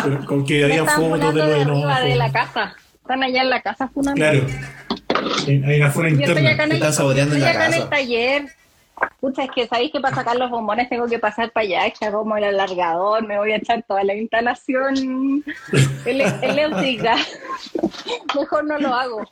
por- 0.03 0.25
con 0.27 0.45
que 0.45 0.63
había 0.63 0.85
fotos 0.85 1.33
de 1.33 1.41
de 1.41 1.65
los 1.65 1.77
arriba 1.77 1.99
de 2.01 2.15
la 2.15 2.31
casa. 2.31 2.75
Están 3.01 3.23
allá 3.23 3.41
en 3.41 3.49
la 3.49 3.61
casa 3.61 3.87
funando. 3.87 4.15
Claro. 4.15 4.45
Hay 5.47 5.79
una 5.81 5.91
funa 5.91 6.07
acá 6.09 6.15
interna. 6.17 6.51
en 6.51 6.59
el, 6.61 6.71
están 6.73 6.93
saboteando 6.93 7.35
en 7.35 7.41
estoy 7.41 7.53
la 7.53 7.59
acá 7.59 7.65
en 7.65 7.71
casa. 7.71 7.83
el 7.83 7.89
taller. 7.89 8.45
Pucha, 9.19 9.43
es 9.43 9.49
que 9.53 9.67
sabéis 9.67 9.91
que 9.91 9.99
para 9.99 10.15
sacar 10.15 10.37
los 10.37 10.49
bombones 10.49 10.87
tengo 10.87 11.05
que 11.07 11.19
pasar 11.19 11.51
para 11.51 11.65
allá, 11.65 11.87
echar 11.87 12.13
como 12.13 12.37
el 12.37 12.45
alargador, 12.45 13.27
me 13.27 13.37
voy 13.37 13.51
a 13.51 13.57
echar 13.57 13.83
toda 13.87 14.03
la 14.05 14.15
instalación 14.15 15.43
eléctrica. 16.05 17.15
Mejor 18.35 18.65
no 18.65 18.77
lo 18.77 18.93
hago. 18.93 19.29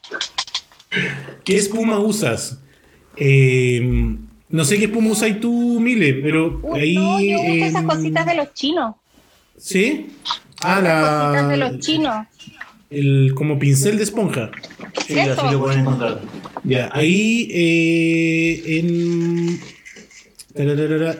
¿Qué 1.43 1.55
espuma 1.57 1.99
usas? 1.99 2.59
Eh, 3.15 4.17
no 4.53 4.63
sé 4.65 4.77
qué 4.79 4.85
espuma 4.85 5.09
usas 5.11 5.39
tú, 5.41 5.79
Mile, 5.81 6.13
pero 6.23 6.59
Uy, 6.63 6.79
ahí. 6.79 6.95
no, 6.95 7.19
yo 7.19 7.39
uso 7.41 7.65
esas 7.65 7.83
cositas 7.83 8.25
de 8.25 8.35
los 8.35 8.53
chinos. 8.53 8.95
¿Sí? 9.57 10.07
Ah, 10.61 10.75
Cositas 10.75 11.49
de 11.49 11.57
la. 11.57 11.69
los 11.71 11.79
chinos. 11.79 12.27
El, 12.89 13.33
como 13.35 13.57
pincel 13.59 13.97
de 13.97 14.03
esponja. 14.03 14.51
Sí, 15.07 15.17
Eso. 15.17 15.41
así 15.41 15.51
lo 15.51 15.59
pueden 15.61 15.79
encontrar. 15.81 16.21
Ya, 16.63 16.89
ahí 16.93 17.49
eh, 17.51 18.79
en, 18.79 19.59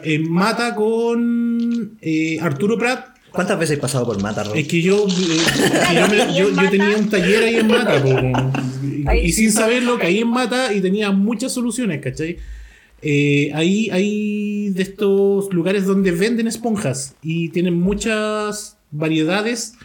en 0.03 0.31
Mata 0.31 0.75
con 0.75 1.97
eh, 2.01 2.38
Arturo 2.41 2.77
Prat. 2.77 3.07
¿Cuántas 3.31 3.57
veces 3.57 3.77
he 3.79 3.81
pasado 3.81 4.05
por 4.05 4.21
Mata, 4.21 4.43
Rob? 4.43 4.55
Es 4.55 4.67
que 4.67 4.79
yo, 4.81 5.07
eh, 5.07 5.38
yo, 5.95 6.07
me- 6.07 6.38
yo- 6.38 6.49
yo 6.61 6.69
tenía 6.69 6.95
un 6.97 7.09
taller 7.09 7.43
ahí 7.43 7.55
en 7.55 7.67
Mata, 7.67 7.99
po, 8.03 8.09
y, 9.15 9.17
y 9.27 9.31
sin 9.34 9.51
saberlo 9.51 9.97
caí 9.97 10.19
en 10.19 10.27
Mata 10.27 10.71
y 10.71 10.79
tenía 10.81 11.09
muchas 11.11 11.51
soluciones, 11.51 11.99
¿cachai? 11.99 12.38
Eh, 13.05 13.51
ahí 13.53 13.89
hay 13.91 14.69
de 14.69 14.81
estos 14.81 15.53
lugares 15.53 15.85
donde 15.85 16.11
venden 16.11 16.47
esponjas 16.47 17.15
y 17.21 17.49
tienen 17.49 17.77
muchas 17.77 18.77
variedades 18.91 19.75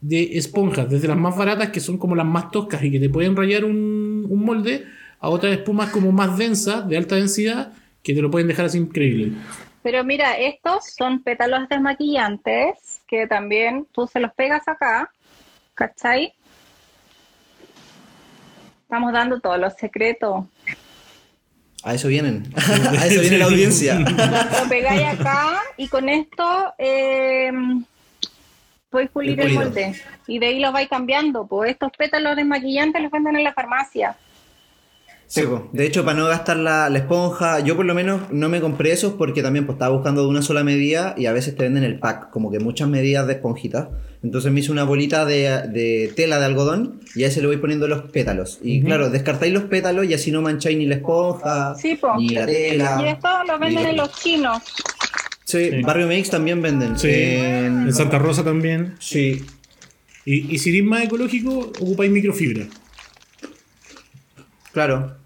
de 0.00 0.36
esponjas, 0.36 0.90
desde 0.90 1.06
las 1.06 1.16
más 1.16 1.36
baratas 1.36 1.70
que 1.70 1.78
son 1.78 1.96
como 1.96 2.16
las 2.16 2.26
más 2.26 2.50
toscas 2.50 2.82
y 2.82 2.90
que 2.90 2.98
te 2.98 3.08
pueden 3.08 3.36
rayar 3.36 3.64
un, 3.64 4.26
un 4.28 4.44
molde, 4.44 4.84
a 5.20 5.28
otras 5.28 5.52
espumas 5.52 5.90
como 5.90 6.10
más 6.10 6.36
densas, 6.36 6.88
de 6.88 6.96
alta 6.96 7.14
densidad, 7.14 7.72
que 8.02 8.14
te 8.14 8.20
lo 8.20 8.30
pueden 8.30 8.48
dejar 8.48 8.66
así 8.66 8.78
increíble. 8.78 9.32
Pero 9.82 10.02
mira, 10.02 10.36
estos 10.36 10.92
son 10.96 11.22
pétalos 11.22 11.68
desmaquillantes 11.68 13.00
que 13.06 13.28
también 13.28 13.86
tú 13.92 14.08
se 14.08 14.18
los 14.18 14.32
pegas 14.32 14.66
acá, 14.66 15.10
¿cachai? 15.74 16.34
Estamos 18.82 19.12
dando 19.12 19.38
todos 19.38 19.58
los 19.60 19.74
secretos. 19.74 20.44
A 21.86 21.94
eso 21.94 22.08
vienen. 22.08 22.42
a 22.98 23.06
eso 23.06 23.20
viene 23.20 23.38
la 23.38 23.44
audiencia. 23.44 23.96
Lo 24.00 24.68
pegáis 24.68 25.06
acá 25.06 25.62
y 25.76 25.86
con 25.86 26.08
esto 26.08 26.74
eh, 26.78 27.52
pulir 29.12 29.40
El 29.40 29.46
el, 29.46 29.54
molde. 29.54 29.94
Y 30.26 30.40
de 30.40 30.46
ahí 30.46 30.58
los 30.58 30.72
vais 30.72 30.88
cambiando. 30.88 31.46
Pues 31.46 31.70
estos 31.70 31.92
pétalos 31.96 32.34
desmaquillantes 32.34 33.00
los 33.00 33.12
venden 33.12 33.36
en 33.36 33.44
la 33.44 33.52
farmacia. 33.52 34.16
Sí, 35.28 35.42
po. 35.42 35.68
de 35.72 35.84
hecho, 35.86 36.04
para 36.04 36.16
no 36.18 36.26
gastar 36.26 36.56
la, 36.56 36.88
la 36.88 36.98
esponja, 36.98 37.58
yo 37.60 37.74
por 37.74 37.84
lo 37.84 37.94
menos 37.94 38.22
no 38.30 38.48
me 38.48 38.60
compré 38.60 38.92
esos 38.92 39.14
porque 39.14 39.42
también 39.42 39.66
pues, 39.66 39.74
estaba 39.74 39.94
buscando 39.94 40.22
de 40.22 40.28
una 40.28 40.40
sola 40.40 40.62
medida 40.62 41.14
y 41.18 41.26
a 41.26 41.32
veces 41.32 41.56
te 41.56 41.64
venden 41.64 41.82
el 41.82 41.98
pack, 41.98 42.30
como 42.30 42.50
que 42.52 42.60
muchas 42.60 42.88
medidas 42.88 43.26
de 43.26 43.32
esponjita. 43.34 43.90
Entonces 44.22 44.52
me 44.52 44.60
hice 44.60 44.70
una 44.72 44.84
bolita 44.84 45.24
de, 45.24 45.62
de 45.68 46.12
tela 46.14 46.38
de 46.38 46.44
algodón 46.46 47.00
y 47.14 47.24
a 47.24 47.26
ese 47.28 47.40
le 47.40 47.48
voy 47.48 47.56
poniendo 47.56 47.88
los 47.88 48.02
pétalos. 48.10 48.58
Y 48.62 48.82
claro, 48.82 49.10
descartáis 49.10 49.52
los 49.52 49.64
pétalos 49.64 50.06
y 50.06 50.14
así 50.14 50.30
no 50.30 50.42
mancháis 50.42 50.78
ni 50.78 50.86
la 50.86 50.96
esponja, 50.96 51.74
Sí, 51.74 51.96
po. 51.96 52.16
ni 52.16 52.28
la 52.30 52.46
tela. 52.46 53.00
Y 53.04 53.08
esto 53.08 53.28
lo 53.48 53.58
venden 53.58 53.84
ni- 53.84 53.90
en 53.90 53.96
los 53.96 54.12
chinos. 54.20 54.62
Sí, 55.44 55.70
Sí. 55.70 55.82
Barrio 55.82 56.06
Mix 56.08 56.30
también 56.30 56.60
venden. 56.62 56.98
Sí, 56.98 57.08
En- 57.10 57.82
en 57.82 57.92
Santa 57.94 58.18
Rosa 58.18 58.42
también. 58.44 58.94
Sí, 59.00 59.44
Y, 60.24 60.52
y 60.54 60.58
si 60.58 60.70
eres 60.70 60.82
más 60.84 61.04
ecológico, 61.04 61.70
ocupáis 61.80 62.10
microfibra. 62.10 62.66
Claro. 64.76 65.16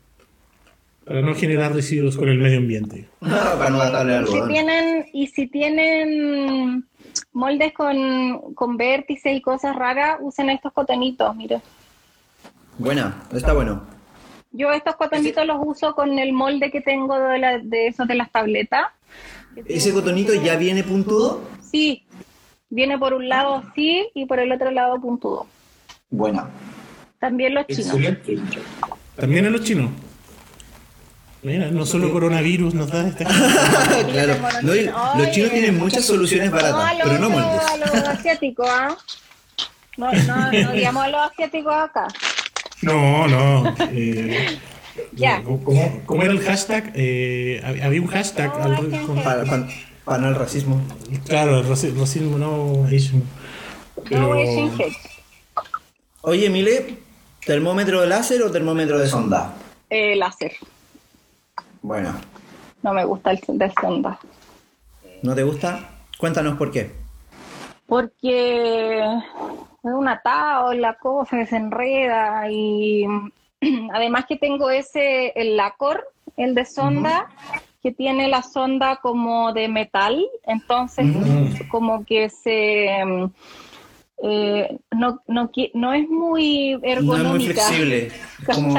Para 1.05 1.23
no 1.23 1.35
generar 1.35 1.73
residuos 1.75 2.17
con 2.17 2.29
el 2.29 2.39
medio 2.39 2.59
ambiente. 2.59 3.09
para 3.19 3.69
no 3.71 3.79
gastarle 3.79 4.23
Y 4.23 4.27
si 4.29 4.47
tienen, 4.47 5.07
y 5.13 5.27
si 5.27 5.47
tienen 5.49 6.87
moldes 7.33 7.73
con, 7.73 8.55
con 8.55 8.77
vértices 8.77 9.35
y 9.37 9.41
cosas 9.41 9.75
raras, 9.75 10.19
usen 10.21 10.51
estos 10.51 10.73
cotonitos, 10.73 11.35
mire. 11.35 11.61
Buena, 12.79 13.25
está 13.33 13.53
bueno. 13.53 13.83
Yo 14.53 14.71
estos 14.71 14.95
cotonitos 14.95 15.45
los 15.47 15.57
uso 15.65 15.97
con 15.97 16.17
el 16.17 16.33
molde 16.33 16.71
que 16.71 16.81
tengo 16.81 17.19
de, 17.19 17.39
la- 17.39 17.59
de 17.59 17.89
esos 17.89 18.07
de 18.07 18.15
las 18.15 18.31
tabletas 18.31 18.85
¿Ese 19.67 19.93
cotonito 19.93 20.33
ya 20.35 20.55
viene 20.57 20.85
puntudo? 20.85 21.41
Sí, 21.61 22.05
viene 22.69 22.97
por 22.99 23.15
un 23.15 23.29
lado 23.29 23.57
así 23.57 24.09
y 24.15 24.27
por 24.27 24.39
el 24.39 24.53
otro 24.53 24.71
lado 24.71 25.01
puntudo. 25.01 25.49
Buena. 26.09 26.49
También 27.19 27.55
los 27.55 27.67
chinos. 27.67 27.95
Excelente. 27.95 28.39
También 29.17 29.47
a 29.47 29.51
los 29.51 29.63
chinos. 29.65 29.91
Mira, 31.43 31.71
no 31.71 31.87
solo 31.87 32.13
coronavirus 32.13 32.75
nos 32.75 32.91
da 32.91 33.07
esta. 33.09 33.25
claro. 34.13 34.37
No, 34.63 34.75
y 34.75 34.85
los 34.85 35.31
chinos 35.31 35.51
tienen 35.51 35.79
muchas 35.79 36.05
soluciones 36.05 36.51
baratas, 36.51 36.85
a 37.01 37.03
pero 37.03 37.19
no 37.19 37.27
a 37.27 37.29
moldes. 37.31 37.95
los 37.95 38.09
asiáticos, 38.09 38.67
¿ah? 38.69 38.97
No, 39.97 40.13
no, 40.13 40.53
no 40.53 40.73
digamos 40.73 41.05
a 41.05 41.09
los 41.09 41.21
asiáticos 41.31 41.73
acá. 41.75 42.09
No, 42.83 43.27
no. 43.27 43.75
eh, 43.91 44.59
Ya. 45.13 45.43
¿cómo, 45.43 45.65
cómo- 45.65 46.03
cómo 46.05 46.23
era 46.23 46.33
el 46.33 46.41
hashtag? 46.41 46.93
Eh, 46.95 47.63
hab- 47.65 47.83
había 47.85 48.01
un 48.03 48.09
hashtag. 48.09 48.49
No, 48.59 48.65
al- 48.65 49.03
con- 49.07 49.23
Para, 49.23 49.45
para- 50.05 50.29
el 50.29 50.35
racismo. 50.35 50.83
claro, 51.27 51.59
el 51.61 51.67
raci- 51.67 51.95
racismo 51.99 52.37
no 52.37 52.85
Asian. 52.87 53.23
No 53.97 54.03
Pero- 54.09 54.33
Asian 54.35 54.73
hate. 54.79 54.97
Oye, 56.23 56.51
Mile, 56.51 56.99
¿termómetro 57.45 58.01
de 58.01 58.07
láser 58.07 58.43
o 58.43 58.51
termómetro 58.51 58.99
de 58.99 59.07
sonda? 59.07 59.55
Eh, 59.88 60.16
láser. 60.16 60.53
Bueno, 61.82 62.14
No 62.82 62.93
me 62.93 63.05
gusta 63.05 63.32
el 63.32 63.41
de 63.59 63.72
sonda. 63.80 64.18
¿no 65.22 65.34
te 65.34 65.43
gusta? 65.43 65.91
Cuéntanos 66.18 66.57
por 66.57 66.70
qué. 66.70 66.93
Porque 67.86 69.01
es 69.01 69.93
un 69.93 70.09
atado 70.09 70.72
la 70.74 70.95
cosa 70.95 71.38
que 71.38 71.47
se 71.47 71.57
enreda 71.57 72.51
y 72.51 73.05
además 73.93 74.26
que 74.26 74.36
tengo 74.36 74.70
ese, 74.70 75.32
el 75.34 75.57
lacor, 75.57 76.07
el 76.36 76.55
de 76.55 76.64
sonda, 76.64 77.28
que 77.82 77.93
tiene 77.93 78.28
la 78.28 78.43
sonda 78.43 78.97
como 78.97 79.53
de 79.53 79.68
metal, 79.68 80.24
entonces 80.47 81.07
como 81.68 82.05
que 82.05 82.28
se... 82.28 82.91
eh, 84.23 84.79
no, 84.97 85.23
no, 85.29 85.51
no 85.75 85.93
es 85.95 86.09
muy 86.09 86.73
No 86.73 86.79
es 86.79 86.83
muy 86.83 86.91
ergonómica. 86.93 87.53
flexible. 87.66 88.11
Como, 88.47 88.79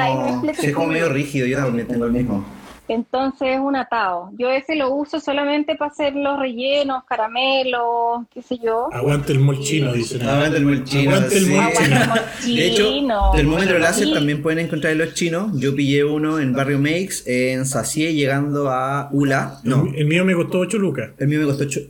es 0.50 0.56
sí, 0.58 0.66
es 0.66 0.74
como 0.74 0.88
medio 0.88 1.08
rígido. 1.08 1.46
Yo 1.46 1.58
también 1.58 1.86
tengo 1.86 2.04
el 2.06 2.12
mismo. 2.12 2.44
Entonces 2.88 3.48
es 3.52 3.60
un 3.60 3.76
atado. 3.76 4.30
Yo 4.36 4.50
ese 4.50 4.74
lo 4.74 4.92
uso 4.92 5.20
solamente 5.20 5.76
para 5.76 5.92
hacer 5.92 6.14
los 6.16 6.38
rellenos, 6.38 7.04
caramelos, 7.04 8.26
qué 8.34 8.42
sé 8.42 8.58
yo. 8.58 8.88
Aguante 8.92 9.32
el 9.32 9.38
molchino, 9.38 9.92
dicen. 9.92 10.28
Aguante 10.28 10.58
el 10.58 10.64
molchino. 10.66 11.10
Aguante 11.14 11.36
el 11.38 11.44
sí. 11.44 11.50
molchino. 11.52 11.96
El 12.44 12.56
De 12.56 12.66
hecho, 12.66 12.82
molchino. 12.84 13.30
termómetro 13.34 13.78
láser 13.78 14.08
Sí. 14.08 14.14
también 14.14 14.42
pueden 14.42 14.58
encontrar 14.66 14.92
en 14.92 14.98
los 14.98 15.14
chinos. 15.14 15.52
Yo 15.58 15.74
pillé 15.74 16.04
uno 16.04 16.38
en 16.40 16.52
Barrio 16.52 16.78
Makes, 16.80 17.22
en 17.26 17.64
Sacie, 17.66 18.12
llegando 18.14 18.70
a 18.70 19.08
Ula. 19.12 19.60
No, 19.62 19.86
El 19.94 20.06
mío 20.06 20.24
me 20.24 20.34
costó 20.34 20.58
8 20.58 20.76
lucas. 20.78 21.10
el 21.18 21.28
mío 21.28 21.38
me 21.40 21.46
costó 21.46 21.64
8, 21.64 21.80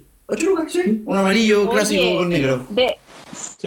lucas, 0.44 0.72
sí. 0.72 1.02
Un 1.06 1.16
amarillo 1.16 1.62
Oye, 1.62 1.70
clásico 1.70 2.16
con 2.18 2.28
negro. 2.28 2.66
de- 2.68 2.96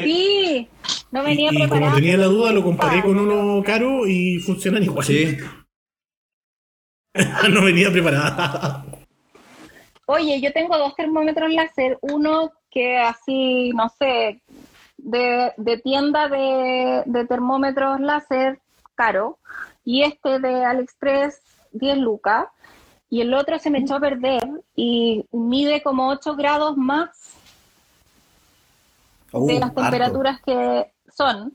sí, 0.03 0.69
no 1.11 1.21
Y, 1.23 1.25
venía 1.25 1.49
y 1.51 1.55
como 1.55 1.69
preparado. 1.69 1.95
tenía 1.95 2.17
la 2.17 2.25
duda, 2.25 2.51
lo 2.51 2.63
comparé 2.63 3.01
con 3.01 3.17
uno 3.17 3.63
caro 3.63 4.05
y 4.07 4.39
funcionan 4.39 4.83
igual. 4.83 5.05
Sí. 5.05 5.37
no 7.51 7.63
venía 7.63 7.91
preparada. 7.91 8.85
Oye, 10.07 10.39
yo 10.39 10.53
tengo 10.53 10.77
dos 10.77 10.95
termómetros 10.95 11.51
láser, 11.51 11.97
uno 12.01 12.51
que 12.69 12.97
así, 12.97 13.71
no 13.73 13.89
sé, 13.89 14.41
de, 14.97 15.53
de 15.57 15.77
tienda 15.77 16.27
de, 16.27 17.03
de 17.05 17.25
termómetros 17.25 17.99
láser 17.99 18.59
caro, 18.93 19.39
y 19.83 20.03
este 20.03 20.39
de 20.39 20.63
AliExpress 20.63 21.41
10 21.71 21.97
lucas, 21.97 22.45
y 23.09 23.21
el 23.21 23.33
otro 23.33 23.57
se 23.59 23.69
me 23.69 23.79
echó 23.79 23.95
a 23.95 23.99
perder 23.99 24.43
y 24.75 25.25
mide 25.31 25.81
como 25.81 26.09
8 26.09 26.35
grados 26.35 26.77
más 26.77 27.34
Uh, 29.39 29.47
de 29.47 29.53
las 29.59 29.69
harto. 29.69 29.81
temperaturas 29.81 30.39
que 30.45 30.85
son, 31.15 31.53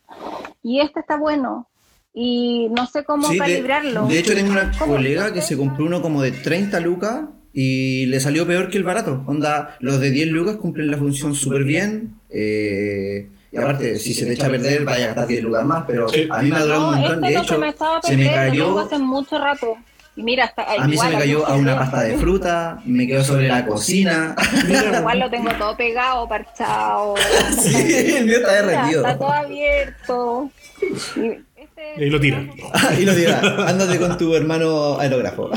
y 0.63 0.81
este 0.81 1.01
está 1.01 1.17
bueno, 1.17 1.69
y 2.15 2.69
no 2.71 2.87
sé 2.87 3.05
cómo 3.05 3.29
Sí, 3.29 3.39
calibrarlo. 3.39 4.07
de 4.07 4.19
hecho, 4.19 4.35
tengo 4.35 4.53
una 4.53 4.71
colega 4.79 5.33
que 5.33 5.43
se 5.43 5.57
compró 5.57 5.85
uno 5.87 6.03
como 6.03 6.23
de 6.23 6.33
30 6.33 6.81
lucas 6.81 7.23
y 7.53 8.07
le 8.07 8.21
salió 8.21 8.47
peor 8.47 8.69
que 8.71 8.79
el 8.79 8.85
barato. 8.85 9.23
Onda, 9.27 9.77
los 9.81 10.01
de 10.01 10.11
10 10.11 10.29
lucas 10.29 10.57
cumplen 10.57 10.91
la 10.91 10.97
función 10.99 11.35
súper 11.35 11.65
bien. 11.65 12.15
eh, 12.31 13.29
y 13.53 13.57
aparte, 13.57 13.99
si 13.99 14.15
se 14.15 14.25
te 14.27 14.35
echa 14.35 14.47
a 14.47 14.51
perder, 14.51 14.85
vaya 14.85 15.05
a 15.05 15.07
gastar 15.09 15.27
10 15.27 15.43
lucas 15.43 15.65
más. 15.65 15.83
Pero 15.85 16.09
Sí. 16.09 16.29
a 16.31 16.41
mí 16.41 16.51
me 16.51 16.57
ha 16.57 16.63
durado 16.63 16.81
No, 16.83 16.89
un 16.91 16.95
montón. 17.01 17.25
este 17.25 17.27
De 17.35 17.41
hecho, 17.43 17.55
se 17.55 17.59
me 17.59 17.75
se 18.03 18.17
me 18.17 18.31
cayó. 18.33 18.79
hace 18.79 18.99
mucho 19.01 19.39
rato. 19.41 19.75
Y 20.17 20.23
mira, 20.23 20.45
hasta 20.45 20.63
A 20.75 20.87
mí 20.87 20.97
se 20.97 21.09
me 21.09 21.19
cayó 21.19 21.47
a 21.47 21.55
una 21.55 21.79
pasta 21.79 22.03
de 22.03 22.19
fruta, 22.19 22.81
me 22.85 23.07
quedó 23.07 23.25
sobre 23.25 23.49
la 23.49 23.65
cocina. 23.65 24.35
Igual 24.99 25.21
lo 25.21 25.31
tengo 25.31 25.51
todo 25.53 25.77
pegado, 25.77 26.29
parchado. 26.29 27.15
Sí, 27.61 28.17
el 28.17 28.27
mío 28.27 28.39
está 28.39 28.63
derretido. 28.63 29.07
Está 29.07 29.19
todo 29.19 29.33
abierto. 29.33 30.51
Y 30.83 31.27
este- 31.57 32.05
Y 32.05 32.11
lo 32.11 32.21
tira. 32.21 32.45
y 32.99 33.05
lo 33.05 33.15
dirá, 33.15 33.41
ándate 33.69 33.99
con 33.99 34.19
tu 34.19 34.35
hermano 34.35 34.99
aerógrafo. 34.99 35.51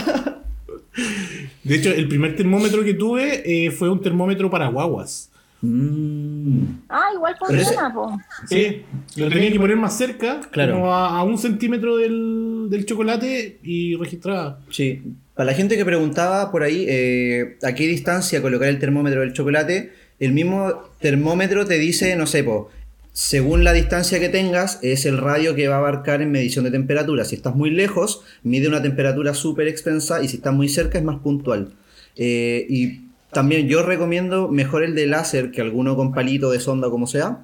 De 1.64 1.76
hecho, 1.76 1.90
el 1.90 2.08
primer 2.08 2.36
termómetro 2.36 2.84
que 2.84 2.94
tuve 2.94 3.42
eh, 3.46 3.72
fue 3.72 3.90
un 3.90 4.02
termómetro 4.02 4.50
para 4.50 4.68
guaguas. 4.68 5.32
Mm. 5.66 6.66
Ah, 6.90 7.08
igual 7.16 7.36
funciona, 7.40 7.94
po. 7.94 8.18
Sí, 8.48 8.82
lo 9.16 9.30
tenía 9.30 9.52
que 9.52 9.60
poner 9.60 9.78
más 9.78 9.98
cerca, 9.98 10.42
Claro. 10.52 10.74
como 10.74 10.94
a, 10.94 11.18
a 11.20 11.24
un 11.24 11.38
centímetro 11.38 11.96
del, 11.98 12.68
del 12.70 12.86
chocolate 12.86 13.60
y 13.64 13.96
registraba. 13.96 14.60
Sí, 14.70 15.02
para 15.36 15.52
la 15.52 15.54
gente 15.56 15.78
que 15.78 15.86
preguntaba 15.86 16.52
por 16.52 16.64
ahí 16.64 16.86
eh, 16.88 17.58
a 17.64 17.74
qué 17.74 17.88
distancia 17.88 18.42
colocar 18.42 18.68
el 18.68 18.78
termómetro 18.80 19.22
del 19.22 19.34
chocolate, 19.34 19.94
el 20.20 20.34
mismo 20.34 20.84
termómetro 21.00 21.66
te 21.66 21.80
dice, 21.80 22.16
no 22.18 22.28
sé, 22.28 22.44
po, 22.44 22.70
según 23.14 23.64
la 23.64 23.74
distancia 23.74 24.20
que 24.20 24.30
tengas, 24.30 24.80
es 24.82 25.06
el 25.06 25.18
radio 25.18 25.56
que 25.56 25.68
va 25.70 25.76
a 25.76 25.80
abarcar 25.80 26.22
en 26.22 26.32
medición 26.32 26.66
de 26.66 26.72
temperatura. 26.72 27.24
Si 27.26 27.36
estás 27.36 27.56
muy 27.56 27.70
lejos, 27.70 28.22
mide 28.44 28.68
una 28.68 28.82
temperatura 28.82 29.34
súper 29.34 29.68
extensa 29.70 30.22
y 30.22 30.28
si 30.28 30.38
estás 30.38 30.54
muy 30.54 30.68
cerca 30.68 30.98
es 30.98 31.04
más 31.04 31.20
puntual. 31.20 31.74
Eh, 32.16 32.66
y 32.70 33.02
también 33.34 33.68
yo 33.68 33.84
recomiendo 33.84 34.48
mejor 34.50 34.84
el 34.84 34.96
de 34.96 35.08
láser 35.08 35.52
que 35.52 35.62
alguno 35.62 35.96
con 35.96 36.14
palito 36.14 36.52
de 36.52 36.60
sonda 36.60 36.90
como 36.90 37.08
sea, 37.08 37.40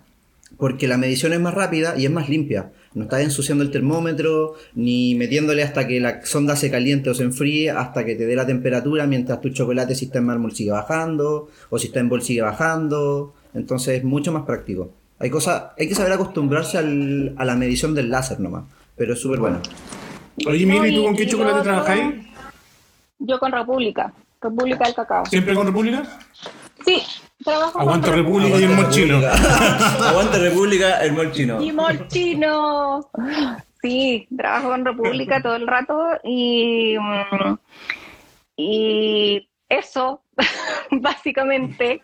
porque 0.57 0.87
la 0.87 0.97
medición 0.97 1.33
es 1.33 1.39
más 1.39 1.53
rápida 1.53 1.95
y 1.97 2.05
es 2.05 2.11
más 2.11 2.29
limpia. 2.29 2.71
No 2.95 3.03
estás 3.03 3.21
ensuciando 3.21 3.63
el 3.63 3.69
termómetro, 3.71 4.55
ni 4.73 5.13
metiéndole 5.15 5.61
hasta 5.61 5.87
que 5.87 5.99
la 5.99 6.25
sonda 6.25 6.55
se 6.55 6.71
caliente 6.71 7.09
o 7.09 7.13
se 7.13 7.23
enfríe, 7.23 7.69
hasta 7.69 8.03
que 8.03 8.15
te 8.15 8.25
dé 8.25 8.35
la 8.35 8.47
temperatura, 8.47 9.05
mientras 9.05 9.41
tu 9.41 9.49
chocolate 9.49 9.93
si 9.93 10.05
está 10.05 10.17
en 10.19 10.25
mármol 10.25 10.53
sigue 10.53 10.71
bajando, 10.71 11.49
o 11.69 11.77
si 11.77 11.87
está 11.87 11.99
en 11.99 12.09
bol 12.09 12.21
sigue 12.23 12.41
bajando. 12.41 13.33
Entonces 13.53 13.97
es 13.99 14.03
mucho 14.03 14.31
más 14.31 14.43
práctico. 14.43 14.91
Hay, 15.19 15.29
cosa, 15.29 15.73
hay 15.77 15.87
que 15.87 15.95
saber 15.95 16.13
acostumbrarse 16.13 16.77
al- 16.79 17.33
a 17.37 17.45
la 17.45 17.55
medición 17.55 17.93
del 17.93 18.09
láser 18.09 18.39
nomás, 18.39 18.63
pero 18.95 19.13
es 19.13 19.19
súper 19.19 19.39
bueno. 19.39 19.59
Oye, 20.47 20.65
¿y 20.89 20.95
tú 20.95 21.03
con 21.03 21.15
qué 21.15 21.27
chocolate 21.27 21.61
trabajáis? 21.61 22.15
Yo 23.19 23.37
con 23.37 23.51
República. 23.51 24.13
República 24.41 24.85
del 24.85 24.93
Cacao. 24.95 25.25
¿Siempre 25.25 25.53
con 25.53 25.67
República? 25.67 26.03
Sí, 26.85 27.03
trabajo 27.43 27.73
con 27.73 27.81
Aguanta 27.81 28.11
República. 28.11 28.57
República 28.57 28.59
y 28.59 28.63
el 28.63 28.75
molchino. 28.75 30.07
Aguante 30.07 30.39
República, 30.39 31.03
el 31.03 31.13
molchino. 31.13 31.61
Y 31.61 31.71
Molchino. 31.71 33.09
Sí, 33.81 34.27
trabajo 34.37 34.69
con 34.69 34.85
República 34.85 35.41
todo 35.41 35.55
el 35.55 35.67
rato 35.67 35.97
y, 36.23 36.97
mm, 36.99 37.57
y 38.57 39.49
eso, 39.69 40.21
básicamente. 40.91 42.01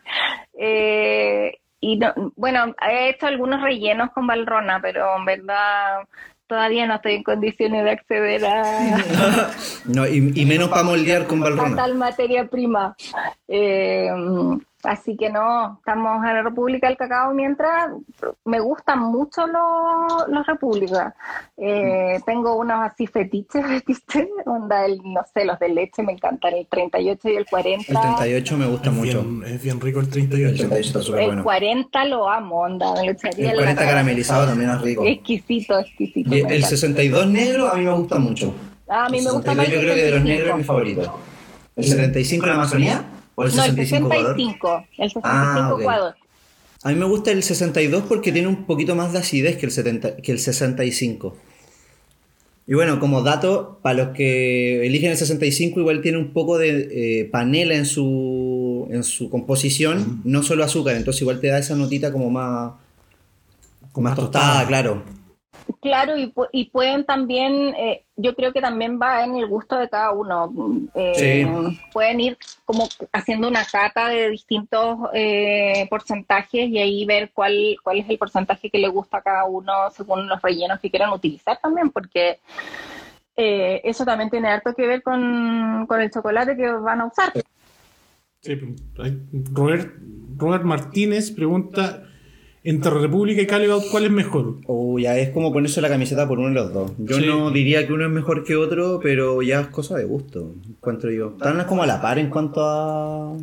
Eh, 0.57 1.57
y 1.81 1.97
no- 1.97 2.13
bueno, 2.35 2.73
he 2.89 3.09
hecho 3.09 3.27
algunos 3.27 3.61
rellenos 3.61 4.11
con 4.11 4.25
Valrona, 4.27 4.79
pero 4.81 5.17
en 5.17 5.25
verdad 5.25 5.99
todavía 6.47 6.85
no 6.87 6.95
estoy 6.95 7.15
en 7.15 7.23
condiciones 7.23 7.83
de 7.83 7.91
acceder 7.91 8.45
a, 8.45 9.51
No, 9.85 10.07
y, 10.07 10.31
y 10.35 10.45
menos 10.45 10.69
para 10.69 10.83
moldear 10.83 11.27
con 11.27 11.39
balrona. 11.39 11.75
tal 11.75 11.95
materia 11.95 12.47
prima. 12.47 12.95
Eh, 13.47 14.09
así 14.87 15.15
que 15.17 15.29
no, 15.29 15.77
estamos 15.79 16.17
en 16.25 16.33
la 16.33 16.41
República 16.43 16.87
del 16.87 16.97
Cacao 16.97 17.33
mientras 17.33 17.89
me 18.45 18.59
gustan 18.59 18.99
mucho 18.99 19.45
los, 19.47 20.27
los 20.29 20.45
Repúblicas. 20.47 21.13
Eh, 21.57 22.19
tengo 22.25 22.55
unos 22.55 22.79
así 22.91 23.07
fetiches, 23.07 23.63
¿viste? 23.87 24.29
Onda, 24.45 24.85
el, 24.85 24.99
no 25.03 25.21
sé, 25.33 25.45
los 25.45 25.57
de 25.59 25.69
leche 25.69 26.03
me 26.03 26.13
encantan, 26.13 26.53
el 26.53 26.67
38 26.67 27.29
y 27.29 27.35
el 27.35 27.45
40. 27.45 27.85
El 27.91 27.97
38 28.15 28.57
me 28.57 28.65
gusta 28.67 28.89
Es 28.89 28.95
mucho. 28.95 29.23
bien, 29.23 29.43
es 29.55 29.61
bien 29.63 29.81
rico 29.81 29.99
el 29.99 30.05
El 30.05 30.11
38. 30.11 30.55
38 30.57 30.87
está 30.87 31.01
súper 31.01 31.19
El 31.21 31.25
bueno. 31.27 31.43
40 31.43 32.05
lo 32.05 32.29
amo, 32.29 32.61
onda, 32.61 32.93
me 32.93 33.05
lo 33.05 33.11
echaría 33.11 33.51
El 33.51 33.51
en 33.51 33.55
la 33.57 33.61
40 33.63 33.75
cara. 33.81 33.91
caramelizado 33.91 34.45
también 34.47 34.69
es 34.71 34.81
rico. 34.81 35.03
Exquisito, 35.05 35.79
exquisito. 35.79 36.29
Y 36.29 36.31
me 36.31 36.37
el 36.39 36.45
encanta. 36.57 36.67
62 36.67 37.27
negro 37.27 37.67
a 37.69 37.75
mí 37.75 37.83
me 37.85 37.91
gusta 37.93 38.19
mucho. 38.19 38.53
Ah, 38.87 39.05
a 39.05 39.09
mí 39.09 39.17
El 39.19 39.23
me 39.25 39.31
gusta 39.31 39.51
62 39.53 39.57
más 39.57 39.67
yo 39.67 39.73
el 39.75 39.81
creo 39.81 39.95
que 39.95 40.01
de 40.01 40.11
los 40.11 40.19
75. 40.21 40.27
negros 40.29 40.49
es 40.49 40.57
mi 40.57 40.63
favorito. 40.63 41.19
¿El 41.75 41.83
75 41.83 42.45
en 42.45 42.51
Amazonía? 42.53 43.03
¿O 43.35 43.43
el 43.43 43.55
No, 43.55 43.63
el 43.65 43.71
65 43.75 44.07
Ecuador? 44.07 44.35
65. 44.37 44.85
El 44.97 45.09
65 45.09 45.21
Ah. 45.23 45.75
Ecuador. 45.79 46.15
A 46.83 46.89
mí 46.89 46.95
me 46.95 47.05
gusta 47.05 47.31
el 47.31 47.41
62 47.43 48.03
porque 48.07 48.31
tiene 48.31 48.47
un 48.47 48.65
poquito 48.65 48.95
más 48.95 49.11
de 49.13 49.19
acidez 49.19 49.57
que 49.57 49.65
el, 49.65 49.71
70, 49.71 50.17
que 50.17 50.31
el 50.31 50.39
65. 50.39 51.35
Y 52.67 52.73
bueno, 52.73 52.99
como 52.99 53.21
dato, 53.21 53.79
para 53.83 54.05
los 54.05 54.15
que 54.15 54.85
eligen 54.85 55.11
el 55.11 55.17
65, 55.17 55.79
igual 55.79 56.01
tiene 56.01 56.17
un 56.17 56.31
poco 56.33 56.57
de 56.57 57.21
eh, 57.21 57.25
panela 57.25 57.75
en 57.75 57.85
su, 57.85 58.87
en 58.91 59.03
su 59.03 59.29
composición, 59.29 60.21
no 60.23 60.41
solo 60.41 60.63
azúcar, 60.63 60.95
entonces 60.95 61.21
igual 61.21 61.39
te 61.39 61.47
da 61.47 61.59
esa 61.59 61.75
notita 61.75 62.11
como 62.11 62.29
más, 62.31 62.71
Como 63.91 64.05
más 64.05 64.11
más 64.11 64.15
tostada, 64.19 64.45
tostada. 64.47 64.67
claro. 64.67 65.03
Claro, 65.81 66.17
y, 66.17 66.31
pu- 66.31 66.49
y 66.51 66.65
pueden 66.65 67.05
también, 67.05 67.73
eh, 67.75 68.03
yo 68.15 68.35
creo 68.35 68.51
que 68.51 68.61
también 68.61 68.99
va 68.99 69.23
en 69.23 69.35
el 69.35 69.47
gusto 69.47 69.77
de 69.77 69.89
cada 69.89 70.11
uno. 70.11 70.51
Eh, 70.95 71.45
Pueden 71.91 72.19
ir 72.19 72.37
como 72.65 72.87
haciendo 73.11 73.47
una 73.47 73.63
cata 73.65 74.09
de 74.09 74.29
distintos 74.31 74.97
eh, 75.13 75.87
porcentajes 75.89 76.69
y 76.69 76.77
ahí 76.79 77.05
ver 77.05 77.31
cuál, 77.33 77.75
cuál 77.83 77.99
es 77.99 78.09
el 78.09 78.17
porcentaje 78.17 78.69
que 78.69 78.79
le 78.79 78.87
gusta 78.87 79.17
a 79.17 79.21
cada 79.21 79.45
uno 79.45 79.71
según 79.91 80.27
los 80.27 80.41
rellenos 80.41 80.79
que 80.79 80.89
quieran 80.89 81.11
utilizar 81.11 81.59
también, 81.61 81.89
porque 81.91 82.39
eh, 83.35 83.81
eso 83.83 84.05
también 84.05 84.29
tiene 84.29 84.47
harto 84.47 84.73
que 84.73 84.87
ver 84.87 85.03
con, 85.03 85.85
con 85.87 86.01
el 86.01 86.09
chocolate 86.09 86.55
que 86.55 86.67
van 86.71 87.01
a 87.01 87.05
usar. 87.07 87.31
Sí, 88.41 88.55
Robert, 89.51 89.91
Robert 90.37 90.63
Martínez 90.63 91.31
pregunta: 91.31 92.03
entre 92.65 92.91
República 92.91 93.41
y 93.41 93.47
Callebaut, 93.47 93.83
¿cuál 93.91 94.05
es 94.05 94.11
mejor? 94.11 94.55
O 94.67 94.97
ya 94.99 95.17
es 95.17 95.29
como 95.29 95.53
ponerse 95.53 95.81
la 95.81 95.87
camiseta 95.89 96.27
por 96.27 96.39
uno 96.39 96.49
de 96.49 96.55
los 96.55 96.73
dos. 96.73 96.91
Yo 96.97 97.17
Sí. 97.17 97.25
no 97.27 97.51
diría 97.51 97.85
que 97.87 97.93
uno 97.93 98.05
es 98.05 98.11
mejor 98.11 98.43
que 98.43 98.55
otro, 98.55 98.99
pero 99.01 99.41
ya 99.41 99.61
es 99.61 99.67
cosa 99.67 99.95
de 99.97 100.05
gusto, 100.05 100.51
encuentro 100.69 101.11
yo. 101.11 101.29
Están 101.37 101.63
como 101.65 101.83
a 101.83 101.87
la 101.87 102.01
par 102.01 102.17
en 102.19 102.29
cuanto 102.29 102.61
a, 102.63 103.33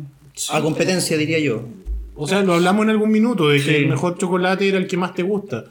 a 0.51 0.61
competencia, 0.61 1.17
diría 1.17 1.39
yo. 1.39 1.63
O 2.15 2.27
sea, 2.27 2.41
lo 2.43 2.53
hablamos 2.53 2.83
en 2.83 2.89
algún 2.91 3.11
minuto 3.11 3.47
de 3.49 3.57
que 3.57 3.63
Sí. 3.63 3.75
el 3.75 3.87
mejor 3.87 4.17
chocolate 4.17 4.67
era 4.69 4.77
el 4.77 4.87
que 4.87 4.97
más 4.97 5.13
te 5.15 5.23
gusta. 5.23 5.63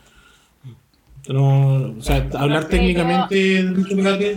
No, 1.29 1.95
o 1.99 2.03
sea, 2.03 2.29
hablar 2.35 2.65
técnicamente 2.69 3.35
del 3.37 3.87
chocolate. 3.89 4.37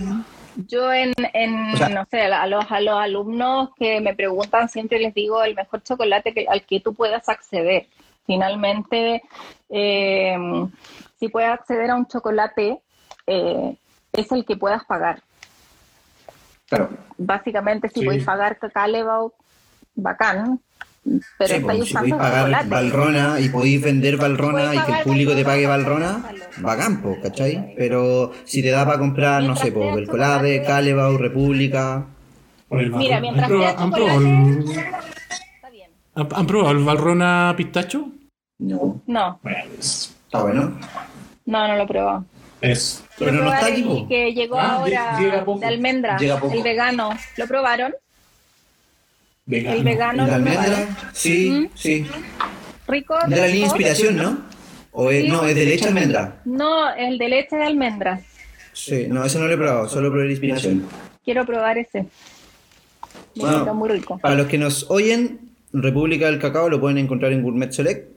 Yo 0.68 0.94
en, 0.94 1.14
en 1.34 1.74
O 1.74 1.78
sea- 1.78 1.90
no 1.90 2.06
sé, 2.10 2.22
a 2.22 2.48
los, 2.48 2.64
a 2.70 2.80
los 2.80 2.96
alumnos 2.98 3.70
que 3.78 4.00
me 4.02 4.14
preguntan 4.16 4.70
siempre 4.70 5.00
les 5.00 5.14
digo 5.14 5.44
el 5.44 5.56
mejor 5.56 5.82
chocolate 5.84 6.34
que, 6.34 6.46
al 6.48 6.64
que 6.66 6.80
tú 6.80 6.94
puedas 6.94 7.28
acceder. 7.28 7.88
Finalmente, 8.26 9.22
eh, 9.70 10.36
si 11.20 11.30
puedes 11.30 11.50
acceder 11.50 11.92
a 11.92 11.96
un 11.96 12.08
chocolate, 12.08 12.80
eh, 13.28 13.78
es 14.14 14.32
el 14.32 14.46
que 14.46 14.56
puedas 14.58 14.84
pagar. 14.86 15.22
Claro. 16.68 16.90
Básicamente, 17.18 17.90
si 17.90 18.00
Sí. 18.00 18.06
podéis 18.06 18.24
pagar 18.24 18.58
Cacalebao, 18.58 19.34
bacán, 19.96 20.60
pero 21.04 21.20
Sí, 21.20 21.44
estáis 21.44 21.62
pues, 21.62 21.76
si 21.78 21.82
usando 21.84 22.00
podéis 22.00 22.16
pagar 22.16 22.46
chocolate. 22.46 22.70
Valrona 22.70 23.40
y 23.40 23.50
podéis 23.50 23.82
vender 23.84 24.18
Valrona 24.18 24.74
y 24.76 24.80
que 24.80 24.92
el 24.92 25.04
público 25.04 25.36
te 25.36 25.46
pague 25.46 25.68
Valrona, 25.68 26.14
Valrona, 26.24 26.40
págalo. 26.40 26.68
bacán, 26.68 27.02
po, 27.04 27.18
¿cachai? 27.22 27.76
Pero 27.78 28.32
si 28.46 28.64
te 28.64 28.72
da 28.72 28.86
para 28.86 28.98
comprar, 28.98 29.44
no 29.44 29.56
sé, 29.56 29.72
pues, 29.72 29.86
sea 29.86 29.96
Belcolade, 29.96 30.56
chocolate. 30.58 30.66
Calebau, 30.68 31.18
República. 31.18 32.06
Mira, 32.72 33.20
mientras 33.20 33.44
¿Han 33.44 33.50
probado, 33.58 33.78
sea 33.78 33.90
chocolate- 33.92 34.18
el. 34.18 34.66
Han- 36.16 36.48
probado 36.48 36.72
el 36.72 36.84
Valrona 36.84 37.54
pistacho? 37.58 38.08
No, 38.60 39.02
No, 39.06 39.40
está 39.80 40.42
bueno. 40.42 40.78
no, 41.46 41.68
no 41.68 41.76
lo 41.76 41.84
he 41.84 41.88
probado. 41.88 42.26
Es. 42.62 43.04
Pero 43.20 43.32
no 43.34 43.54
está 43.54 43.66
aquí, 43.68 44.06
que 44.08 44.34
llegó 44.34 44.58
Ah, 44.58 44.76
ahora 44.76 45.20
llega 45.20 45.46
poco. 45.46 45.60
de 45.60 45.66
almendra, 45.68 46.18
Llega 46.18 46.40
poco. 46.40 46.54
el 46.54 46.64
vegano. 46.64 47.10
¿Lo 47.38 47.48
probaron? 47.48 47.94
vegano. 49.46 49.76
El 49.78 49.84
vegano 49.84 50.26
¿El 50.26 50.34
almendra? 50.34 50.88
Sí, 51.14 51.52
¿Mm? 51.52 51.70
sí. 51.76 52.08
¿Rico? 52.88 53.16
De 53.28 53.36
la 53.36 53.48
línea. 53.48 53.66
Inspiración, 53.66 54.16
¿no? 54.16 54.38
O 54.92 55.12
es, 55.12 55.24
Sí. 55.26 55.30
no, 55.30 55.44
es 55.46 55.56
de 55.56 55.66
leche 55.66 55.88
almendra. 55.88 56.42
No, 56.46 56.94
el 56.96 57.18
de 57.18 57.30
leche 57.30 57.56
de 57.58 57.64
almendra. 57.64 58.22
Sí, 58.74 59.06
no, 59.10 59.24
ese 59.24 59.38
no 59.40 59.46
lo 59.48 59.54
he 59.54 59.58
probado, 59.58 59.88
solo 59.90 60.10
probé 60.10 60.26
la 60.26 60.32
inspiración. 60.32 60.88
Quiero 61.24 61.46
probar 61.46 61.78
ese. 61.78 62.04
Me 62.04 62.10
Bueno. 63.42 63.58
está 63.60 63.74
muy 63.74 63.90
rico. 63.90 64.18
Para 64.20 64.36
los 64.36 64.48
que 64.48 64.58
nos 64.58 64.90
oyen, 64.90 65.45
República 65.82 66.26
del 66.28 66.40
Cacao 66.40 66.70
lo 66.70 66.80
pueden 66.80 66.98
encontrar 66.98 67.32
en 67.34 67.42
Gourmet 67.44 67.72
Select. 67.72 68.10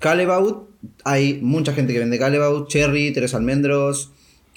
Calebaut, 0.00 0.68
hay 1.04 1.38
mucha 1.40 1.72
gente 1.72 1.92
que 1.92 1.98
vende 2.00 2.18
Calebaut, 2.18 2.68
Cherry, 2.68 3.12
Tres 3.12 3.34
Almendros, 3.34 4.10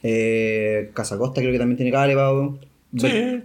eh, 0.03 0.89
Casa 0.93 1.17
Costa 1.17 1.41
creo 1.41 1.51
que 1.53 1.59
también 1.59 1.77
tiene 1.77 1.91
Calebaut. 1.91 2.59
Bel- 2.91 3.41
Sí, 3.41 3.43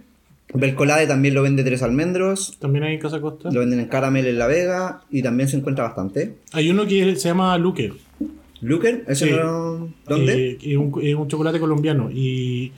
Belcolade 0.55 1.07
también 1.07 1.33
lo 1.33 1.41
vende 1.41 1.63
Tres 1.63 1.81
Almendros, 1.81 2.57
también 2.59 2.83
hay 2.83 2.95
en 2.95 2.99
Casa 2.99 3.19
Costa. 3.21 3.49
lo 3.51 3.59
venden 3.61 3.79
en 3.79 3.87
Caramel 3.87 4.25
en 4.27 4.37
La 4.37 4.47
Vega 4.47 5.01
y 5.09 5.21
también 5.23 5.49
se 5.49 5.57
encuentra 5.57 5.85
bastante. 5.85 6.35
Hay 6.51 6.69
uno 6.69 6.85
que 6.85 7.15
se 7.15 7.29
llama 7.29 7.57
Luker. 7.57 7.93
Luker, 8.61 9.03
ese 9.07 9.25
Sí. 9.27 9.31
no... 9.31 9.89
¿Dónde? 10.07 10.51
Eh, 10.51 10.57
es, 10.61 10.77
un, 10.77 10.93
es 11.01 11.15
un 11.15 11.27
chocolate 11.27 11.59
colombiano. 11.59 12.09
Y 12.11 12.71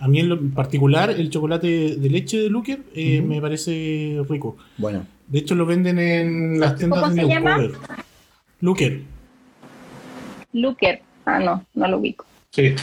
a 0.00 0.08
mí 0.08 0.20
en 0.20 0.28
lo 0.28 0.40
particular, 0.50 1.10
el 1.10 1.30
chocolate 1.30 1.96
de 1.96 2.10
leche 2.10 2.38
de 2.38 2.50
Luker 2.50 2.80
eh, 2.94 3.22
me 3.22 3.40
parece 3.40 4.20
rico. 4.28 4.56
Bueno, 4.76 5.06
De 5.32 5.38
hecho, 5.38 5.54
lo 5.54 5.64
venden 5.66 5.98
en 5.98 6.60
las 6.60 6.76
tiendas 6.76 7.00
¿Cómo 7.00 7.14
de 7.14 7.22
se 7.22 7.28
llama? 7.28 7.58
Luker. 8.60 9.00
Luker. 10.52 11.00
Ah, 11.24 11.38
no, 11.38 11.64
no 11.74 11.88
lo 11.88 11.98
ubico. 11.98 12.26
Sí. 12.50 12.74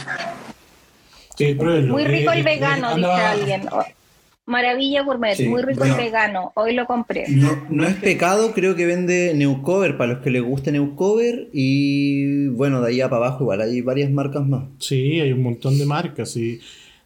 Sí, 1.36 1.54
pruébenlo. 1.54 1.92
Muy 1.94 2.04
rico 2.04 2.32
Eh, 2.32 2.34
el 2.34 2.40
eh, 2.40 2.42
vegano, 2.42 2.88
dice 2.88 2.94
andaba- 3.06 3.30
alguien. 3.30 3.62
Oh, 3.70 3.84
Maravilla 4.46 5.02
gourmet, 5.04 5.36
Sí, 5.36 5.46
muy 5.48 5.62
rico 5.62 5.78
bueno. 5.80 5.94
el 5.96 6.00
vegano. 6.04 6.52
Hoy 6.56 6.74
lo 6.74 6.86
compré. 6.86 7.26
no, 7.28 7.66
no 7.70 7.86
es 7.86 7.94
pecado, 7.94 8.52
creo 8.52 8.74
que 8.74 8.84
vende 8.84 9.32
Neucover 9.36 9.96
para 9.96 10.14
los 10.14 10.22
que 10.22 10.30
les 10.30 10.42
guste 10.42 10.72
Neucover 10.72 11.48
y 11.52 12.48
bueno, 12.48 12.80
de 12.80 12.88
ahí 12.90 13.00
a 13.00 13.08
para 13.08 13.26
abajo 13.26 13.44
igual 13.44 13.60
hay 13.60 13.80
varias 13.80 14.10
marcas 14.10 14.44
más. 14.44 14.64
Sí, 14.80 15.20
hay 15.20 15.32
un 15.32 15.42
montón 15.44 15.78
de 15.78 15.86
marcas. 15.86 16.36
Y 16.36 16.60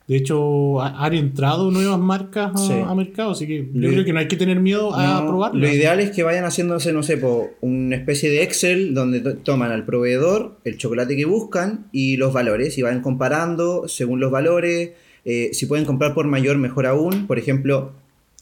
de 0.06 0.16
hecho, 0.16 0.82
ha- 0.82 1.04
han 1.06 1.14
entrado 1.14 1.70
nuevas 1.70 1.98
marcas 1.98 2.52
a, 2.54 2.58
Sí. 2.58 2.72
a 2.72 2.94
mercado. 2.94 3.30
Así 3.30 3.46
que 3.46 3.66
yo 3.72 3.88
creo 3.90 4.04
que 4.04 4.12
no 4.12 4.18
hay 4.18 4.28
que 4.28 4.36
tener 4.36 4.60
miedo 4.60 4.94
a 4.94 5.20
No, 5.22 5.28
probarlo. 5.28 5.58
Lo 5.60 5.68
ideal 5.68 5.98
es 6.00 6.10
que 6.10 6.22
vayan 6.22 6.44
haciéndose, 6.44 6.92
no 6.92 7.02
sé, 7.02 7.16
po, 7.16 7.50
una 7.62 7.96
especie 7.96 8.30
de 8.30 8.42
Excel 8.42 8.92
donde 8.94 9.20
to- 9.20 9.36
toman 9.38 9.72
al 9.72 9.84
proveedor, 9.86 10.58
el 10.64 10.76
chocolate 10.76 11.16
que 11.16 11.24
buscan 11.24 11.86
y 11.92 12.16
los 12.18 12.32
valores 12.34 12.76
y 12.76 12.82
van 12.82 13.00
comparando 13.00 13.88
según 13.88 14.20
los 14.20 14.30
valores. 14.30 14.90
Eh, 15.24 15.50
si 15.54 15.64
pueden 15.64 15.86
comprar 15.86 16.12
por 16.12 16.26
mayor, 16.26 16.58
mejor 16.58 16.84
aún. 16.86 17.26
Por 17.26 17.38
ejemplo, 17.38 17.92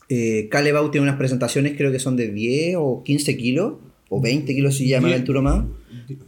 eh, 0.08 0.48
Calebau 0.50 0.90
tiene 0.90 1.04
unas 1.06 1.16
presentaciones, 1.16 1.74
creo 1.76 1.92
que 1.92 2.00
son 2.00 2.16
de 2.16 2.28
10 2.28 2.74
o 2.78 3.02
15 3.04 3.36
kilos, 3.36 3.74
o 4.08 4.20
20 4.20 4.52
kilos 4.54 4.76
si 4.76 4.88
ya 4.88 5.00
me 5.00 5.06
10. 5.06 5.14
aventuro 5.18 5.42
más, 5.42 5.64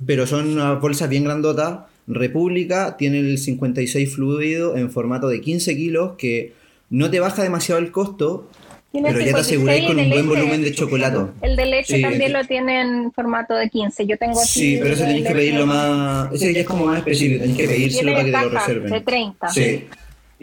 pero 0.07 0.27
son 0.29 0.49
unas 0.53 0.81
bolsas 0.81 1.11
bien 1.11 1.25
grandotas. 1.25 1.81
República 2.07 2.97
tiene 2.97 3.21
el 3.21 3.39
56 3.39 4.15
fluido 4.15 4.77
en 4.77 4.91
formato 4.91 5.29
de 5.29 5.41
15 5.41 5.77
kilos 5.77 6.13
que 6.19 6.53
no 6.91 7.11
te 7.11 7.21
baja 7.21 7.43
demasiado 7.43 7.81
el 7.81 7.91
costo, 7.91 8.49
pero 8.93 9.07
ya 9.09 9.35
te 9.35 9.43
56 9.43 9.47
aseguráis 9.47 9.87
con 9.87 9.99
un 9.99 10.09
buen 10.09 10.27
leche. 10.29 10.41
volumen 10.41 10.63
de 10.63 10.73
chocolate. 10.73 11.33
El 11.43 11.57
de 11.57 11.67
leche 11.67 11.97
Sí, 11.97 12.03
también 12.03 12.33
lo 12.33 12.45
tiene 12.45 12.81
en 12.83 13.13
formato 13.13 13.55
de 13.55 13.69
15. 13.71 14.07
Yo 14.07 14.17
tengo 14.19 14.39
aquí. 14.39 14.49
Sí, 14.49 14.79
pero 14.81 14.95
ese 14.95 15.03
el 15.03 15.09
tenéis 15.09 15.27
que 15.27 15.35
pedirlo 15.35 15.67
más. 15.67 16.33
Ese 16.33 16.53
ya 16.55 16.61
es 16.61 16.67
como 16.67 16.87
más 16.87 16.99
específico, 16.99 17.41
tenéis 17.41 17.59
que 17.59 17.67
pedírselo 17.69 18.13
para 18.13 18.25
que 18.25 18.31
te 18.31 18.41
lo 18.41 18.49
reserven. 18.51 18.93
de 18.93 19.01
30. 19.01 19.49
Sí. 19.49 19.85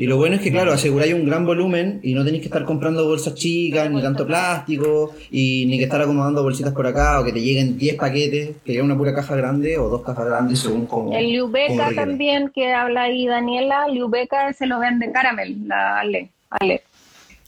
Y 0.01 0.07
lo 0.07 0.17
bueno 0.17 0.35
es 0.35 0.41
que, 0.41 0.49
claro, 0.51 0.71
aseguráis 0.73 1.13
un 1.13 1.25
gran 1.27 1.45
volumen 1.45 1.99
y 2.01 2.15
no 2.15 2.25
tenéis 2.25 2.41
que 2.41 2.47
estar 2.47 2.65
comprando 2.65 3.05
bolsas 3.05 3.35
chicas, 3.35 3.87
ni 3.91 4.01
tanto 4.01 4.25
plástico, 4.25 5.11
y 5.29 5.67
ni 5.67 5.77
que 5.77 5.83
estar 5.83 6.01
acomodando 6.01 6.41
bolsitas 6.41 6.73
por 6.73 6.87
acá, 6.87 7.19
o 7.19 7.23
que 7.23 7.31
te 7.31 7.39
lleguen 7.39 7.77
10 7.77 7.97
paquetes, 7.97 8.49
que 8.65 8.71
llega 8.71 8.83
una 8.83 8.97
pura 8.97 9.13
caja 9.13 9.35
grande 9.35 9.77
o 9.77 9.89
dos 9.89 10.01
cajas 10.01 10.25
grandes 10.25 10.57
según 10.57 10.87
como. 10.87 11.15
El 11.15 11.27
Liubeca 11.27 11.91
también, 11.93 12.49
que 12.49 12.73
habla 12.73 13.03
ahí 13.03 13.27
Daniela, 13.27 13.87
Liubeca 13.89 14.51
se 14.53 14.65
lo 14.65 14.79
vende 14.79 15.11
Caramel, 15.11 15.67
la 15.67 15.99
Ale. 15.99 16.29
Ale. 16.49 16.82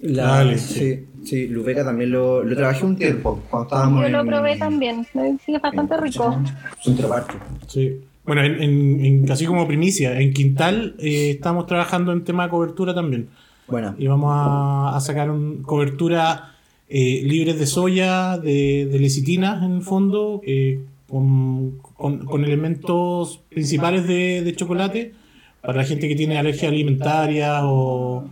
La- 0.02 0.24
Dale, 0.28 0.60
sí, 0.60 1.08
sí, 1.26 1.48
Lubeca 1.48 1.84
también 1.84 2.12
lo, 2.12 2.44
lo 2.44 2.56
trabajé 2.56 2.86
un 2.86 2.96
tiempo, 2.98 3.42
cuando 3.50 3.66
estábamos 3.68 4.04
Yo 4.04 4.10
lo 4.10 4.20
en- 4.20 4.28
probé 4.28 4.58
también, 4.58 5.08
sí, 5.44 5.56
es 5.56 5.60
bastante 5.62 5.98
rico. 5.98 6.38
Centro 6.84 7.10
Parque. 7.10 7.34
Sí. 7.68 8.00
Bueno, 8.26 8.42
en, 8.44 8.62
en- 8.64 9.06
en- 9.06 9.26
casi 9.26 9.46
como 9.46 9.68
primicia, 9.68 10.20
en 10.20 10.34
Quintal 10.34 10.96
eh, 11.00 11.32
estamos 11.32 11.66
trabajando 11.68 12.12
en 12.14 12.24
tema 12.24 12.44
de 12.46 12.50
cobertura 12.50 12.94
también. 12.94 13.28
Bueno, 13.68 13.96
Y 13.98 14.08
vamos 14.08 14.32
a, 14.34 14.96
a 14.96 15.00
sacar 15.02 15.30
un, 15.32 15.62
cobertura 15.64 16.52
eh, 16.90 17.22
libres 17.26 17.58
de 17.60 17.66
soya, 17.66 18.38
de, 18.38 18.88
de 18.92 19.00
lecitina 19.00 19.62
en 19.66 19.74
el 19.78 19.82
fondo, 19.82 20.42
eh, 20.46 20.80
con, 21.10 21.80
con- 21.98 22.26
con 22.26 22.44
elementos 22.46 23.42
principales 23.50 24.08
de, 24.08 24.42
de 24.44 24.56
chocolate 24.56 25.14
para 25.62 25.76
la 25.78 25.84
gente 25.86 26.08
que 26.08 26.16
tiene 26.16 26.38
alergia 26.38 26.70
alimentaria 26.70 27.66
o, 27.66 28.26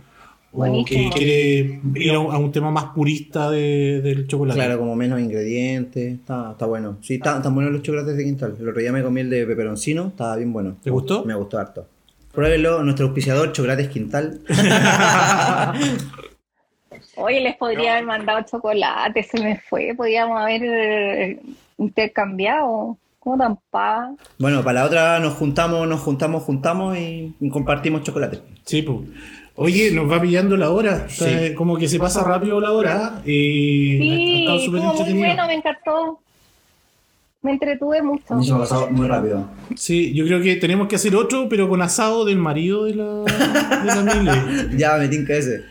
o 0.54 0.84
que 0.84 1.08
quiere 1.14 1.80
ir 1.94 2.12
a 2.12 2.18
un, 2.18 2.34
a 2.34 2.38
un 2.38 2.52
tema 2.52 2.70
más 2.70 2.86
purista 2.94 3.50
de- 3.50 4.00
del 4.02 4.26
chocolate. 4.26 4.58
Claro, 4.58 4.78
como 4.78 4.94
menos 4.94 5.18
ingredientes, 5.20 6.14
está, 6.14 6.50
está 6.52 6.66
bueno. 6.66 6.98
Sí, 7.00 7.14
está- 7.14 7.36
están 7.38 7.54
buenos 7.54 7.72
los 7.72 7.82
chocolates 7.82 8.16
de 8.16 8.24
Quintal. 8.24 8.56
El 8.60 8.68
otro 8.68 8.80
día 8.80 8.92
me 8.92 9.02
comí 9.02 9.22
el 9.22 9.30
de 9.30 9.46
peperoncino, 9.46 10.08
estaba 10.08 10.36
bien 10.36 10.52
bueno. 10.52 10.76
¿Te 10.82 10.90
gustó? 10.90 11.24
Me 11.24 11.34
gustó 11.34 11.58
harto. 11.58 11.86
Pruébelo, 12.32 12.82
nuestro 12.82 13.06
auspiciador, 13.06 13.52
Chocolates 13.52 13.88
Quintal. 13.88 14.40
Oye, 17.16 17.40
les 17.40 17.56
podría 17.56 17.92
haber 17.94 18.06
mandado 18.06 18.40
chocolate, 18.50 19.22
se 19.22 19.40
me 19.42 19.58
fue, 19.58 19.94
podíamos 19.96 20.38
haber 20.40 20.62
eh, 20.64 21.40
intercambiado. 21.78 22.96
¿Cómo 23.18 23.38
tan 23.38 23.56
pava? 23.70 24.14
Bueno, 24.38 24.64
para 24.64 24.80
la 24.80 24.86
otra 24.86 25.18
nos 25.20 25.34
juntamos, 25.34 25.86
nos 25.86 26.00
juntamos, 26.00 26.42
juntamos 26.42 26.98
y 26.98 27.32
compartimos 27.50 28.02
chocolate. 28.02 28.40
Sí, 28.64 28.82
pues. 28.82 28.98
Oye, 29.62 29.90
nos 29.92 30.10
va 30.10 30.20
pillando 30.20 30.56
la 30.56 30.70
hora. 30.70 31.08
Sí. 31.08 31.24
O 31.24 31.28
sea, 31.28 31.54
Como 31.54 31.76
que 31.76 31.88
se 31.88 31.98
pasa 31.98 32.22
rápido 32.24 32.60
la 32.60 32.72
hora. 32.72 33.22
Y 33.24 33.98
Sí, 33.98 34.46
ha 34.48 34.54
estuvo 34.56 34.94
muy 34.94 35.12
bueno, 35.14 35.46
me 35.46 35.54
encantó. 35.54 36.18
Me 37.42 37.52
entretuve 37.52 38.02
mucho. 38.02 38.34
Me 38.36 38.50
ha 38.50 38.58
pasado 38.58 38.88
muy 38.90 39.06
rápido. 39.08 39.48
Sí, 39.74 40.12
yo 40.14 40.24
creo 40.26 40.40
que 40.40 40.56
tenemos 40.56 40.86
que 40.88 40.96
hacer 40.96 41.14
otro, 41.16 41.48
pero 41.48 41.68
con 41.68 41.82
asado 41.82 42.24
del 42.24 42.38
marido 42.38 42.84
de 42.84 42.94
la, 42.94 43.04
de 43.04 43.86
la 43.86 44.14
Mile. 44.14 44.68
Ya, 44.76 44.96
me 44.96 45.08
tinca 45.08 45.34
ese. 45.34 45.64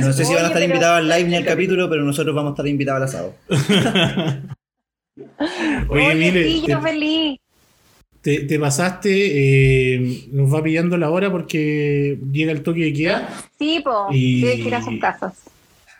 No 0.00 0.12
sé 0.12 0.24
si 0.24 0.34
van 0.34 0.44
a 0.44 0.48
estar 0.48 0.62
invitados 0.62 0.98
al 0.98 1.08
live 1.08 1.24
ni 1.28 1.36
al 1.36 1.44
capítulo, 1.44 1.88
pero 1.88 2.02
nosotros 2.02 2.34
vamos 2.34 2.50
a 2.50 2.52
estar 2.54 2.66
invitados 2.66 2.98
al 2.98 3.08
asado. 3.08 3.34
Oye, 5.88 6.06
Oye, 6.06 6.14
Mile, 6.14 6.44
sí, 6.44 6.64
yo 6.66 6.80
feliz. 6.80 7.38
Te- 8.26 8.40
te 8.40 8.58
pasaste, 8.58 9.10
eh, 9.94 10.24
nos 10.32 10.52
va 10.52 10.60
pillando 10.60 10.96
la 10.98 11.10
hora 11.10 11.30
porque 11.30 12.18
llega 12.32 12.50
el 12.50 12.62
toque 12.62 12.80
de 12.86 12.92
queda. 12.92 13.28
Sí, 13.56 13.80
po, 13.84 14.08
Y- 14.10 14.40
tiene 14.40 14.56
que 14.62 14.68
ir 14.68 14.74
a 14.74 14.82
sus 14.82 14.98
casas. 14.98 15.34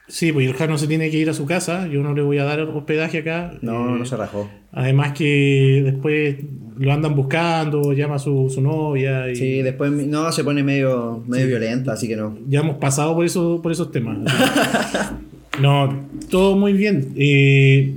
Sí, 0.08 0.32
pues 0.32 0.44
el 0.48 0.54
Jano 0.54 0.76
se 0.76 0.88
tiene 0.88 1.08
que 1.08 1.18
ir 1.18 1.30
a 1.30 1.34
su 1.34 1.46
casa. 1.46 1.86
Yo 1.86 2.02
no 2.02 2.14
le 2.14 2.22
voy 2.22 2.38
a 2.38 2.44
dar 2.44 2.60
hospedaje 2.62 3.18
acá. 3.18 3.52
No, 3.62 3.94
Eh, 3.94 3.98
no 4.00 4.04
se 4.06 4.16
rajó. 4.16 4.50
Además 4.72 5.12
que 5.12 5.82
después 5.84 6.36
lo 6.78 6.92
andan 6.92 7.14
buscando, 7.14 7.92
llama 7.92 8.16
a 8.16 8.18
su, 8.18 8.50
su 8.52 8.60
novia. 8.60 9.30
Y 9.30 9.36
Sí, 9.36 9.62
después 9.62 9.92
no 9.92 10.30
se 10.32 10.42
pone 10.42 10.64
medio, 10.64 11.22
medio 11.28 11.46
violenta, 11.46 11.92
así 11.92 12.08
que 12.08 12.16
no. 12.16 12.36
Ya 12.48 12.58
hemos 12.60 12.78
pasado 12.78 13.14
por, 13.14 13.24
eso, 13.24 13.60
por 13.62 13.70
esos 13.70 13.92
temas. 13.92 14.18
no, 15.60 16.08
todo 16.30 16.56
muy 16.56 16.72
bien. 16.72 17.12
Eh, 17.16 17.94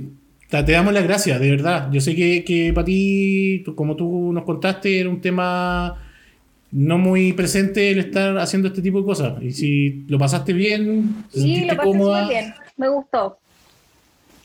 te 0.50 0.72
damos 0.72 0.92
las 0.92 1.04
gracias, 1.04 1.38
de 1.40 1.50
verdad. 1.50 1.88
Yo 1.92 2.00
sé 2.00 2.14
que, 2.16 2.44
que 2.44 2.72
para 2.72 2.84
ti, 2.84 3.62
como 3.76 3.94
tú 3.96 4.32
nos 4.32 4.44
contaste, 4.44 4.98
era 5.00 5.08
un 5.08 5.20
tema 5.20 5.96
no 6.72 6.98
muy 6.98 7.32
presente 7.32 7.90
el 7.90 7.98
estar 7.98 8.36
haciendo 8.38 8.68
este 8.68 8.82
tipo 8.82 8.98
de 9.00 9.04
cosas. 9.04 9.42
Y 9.42 9.52
si 9.52 10.04
lo 10.08 10.18
pasaste 10.18 10.52
bien, 10.52 11.24
te 11.32 11.40
Sí, 11.40 11.60
lo 11.64 11.76
pasé 11.76 11.88
cómoda, 11.88 12.28
bien. 12.28 12.54
Me 12.76 12.88
gustó. 12.88 13.38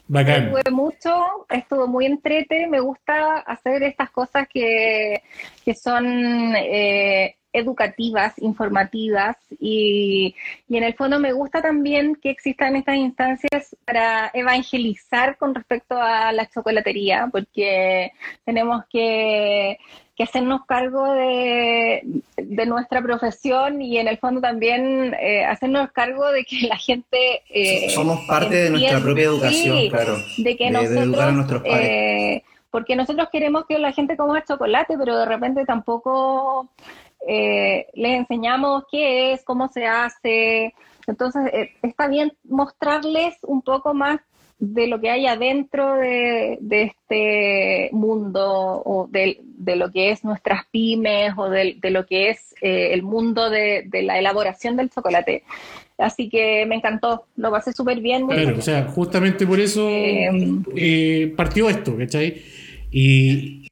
bacán. 0.08 0.52
Me 0.54 0.72
mucho, 0.72 1.46
estuvo 1.50 1.88
muy 1.88 2.06
entrete, 2.06 2.68
me 2.68 2.80
gusta 2.80 3.40
hacer 3.40 3.84
estas 3.84 4.10
cosas 4.12 4.48
que, 4.52 5.22
que 5.64 5.74
son 5.76 6.06
eh, 6.56 7.36
educativas, 7.58 8.34
informativas 8.38 9.36
y, 9.60 10.36
y 10.70 10.78
en 10.78 10.84
el 10.84 10.94
fondo 10.96 11.20
me 11.20 11.34
gusta 11.34 11.62
también 11.62 12.16
que 12.16 12.30
existan 12.30 12.76
estas 12.76 12.96
instancias 12.98 13.76
para 13.86 14.30
evangelizar 14.34 15.38
con 15.38 15.56
respecto 15.56 15.96
a 16.00 16.32
la 16.32 16.48
chocolatería, 16.50 17.30
porque 17.32 18.12
tenemos 18.44 18.84
que, 18.90 19.78
que 20.16 20.24
hacernos 20.24 20.66
cargo 20.66 21.14
de, 21.14 22.02
de 22.38 22.66
nuestra 22.66 23.02
profesión 23.02 23.82
y 23.82 23.98
en 23.98 24.08
el 24.08 24.18
fondo 24.18 24.42
también 24.42 25.14
eh, 25.20 25.44
hacernos 25.46 25.92
cargo 25.92 26.32
de 26.32 26.44
que 26.46 26.68
la 26.68 26.78
gente... 26.78 27.42
eh, 27.50 27.90
Somos 27.90 28.20
parte 28.28 28.56
de 28.56 28.70
nuestra 28.70 29.00
propia 29.00 29.24
educación, 29.26 29.78
Sí, 29.80 29.90
claro. 29.90 30.18
de 30.38 30.58
que 30.58 30.66
de- 30.66 30.70
de 30.70 30.72
nosotros, 30.72 31.04
educar 31.06 31.30
a 31.30 31.32
nuestros 31.32 31.62
pares. 31.62 31.90
eh, 31.90 32.44
porque 32.72 32.98
nosotros 32.98 33.30
queremos 33.32 33.66
que 33.68 33.80
la 33.80 33.94
gente 33.94 34.18
coma 34.18 34.44
chocolate, 34.44 34.98
pero 34.98 35.18
de 35.18 35.26
repente 35.26 35.64
tampoco 35.66 36.68
eh, 37.28 37.88
les 37.94 38.20
enseñamos 38.20 38.84
qué 38.92 39.34
es, 39.34 39.44
cómo 39.44 39.68
se 39.68 39.86
hace. 39.86 40.74
Entonces, 41.08 41.42
eh, 41.54 41.72
está 41.82 42.08
bien 42.08 42.34
mostrarles 42.44 43.36
un 43.44 43.62
poco 43.62 43.94
más 43.94 44.20
de 44.58 44.88
lo 44.88 45.02
que 45.02 45.10
hay 45.10 45.28
adentro 45.28 45.96
de, 45.96 46.58
de 46.62 46.84
este 46.84 47.90
mundo 47.92 48.82
o 48.86 49.08
de, 49.12 49.40
de 49.44 49.76
lo 49.76 49.92
que 49.92 50.12
es 50.12 50.24
nuestras 50.24 50.66
pymes 50.72 51.34
o 51.38 51.50
de, 51.50 51.78
de 51.82 51.90
lo 51.90 52.06
que 52.06 52.30
es 52.30 52.56
eh, 52.62 52.94
el 52.94 53.04
mundo 53.04 53.50
de, 53.50 53.88
la 54.04 54.18
elaboración 54.18 54.78
del 54.78 54.90
chocolate. 54.90 55.44
Así 55.98 56.30
que 56.30 56.66
me 56.66 56.76
encantó, 56.76 57.26
lo 57.36 57.52
pasé 57.52 57.74
súper 57.74 58.00
bien. 58.00 58.28
Claro, 58.28 58.42
bien. 58.42 58.60
o 58.60 58.62
sea, 58.62 58.86
justamente 58.86 59.46
por 59.46 59.60
eso 59.60 59.88
eh, 59.90 61.34
partió 61.36 61.70
esto, 61.70 61.98
¿cachai? 61.98 62.42
Y. 62.92 63.68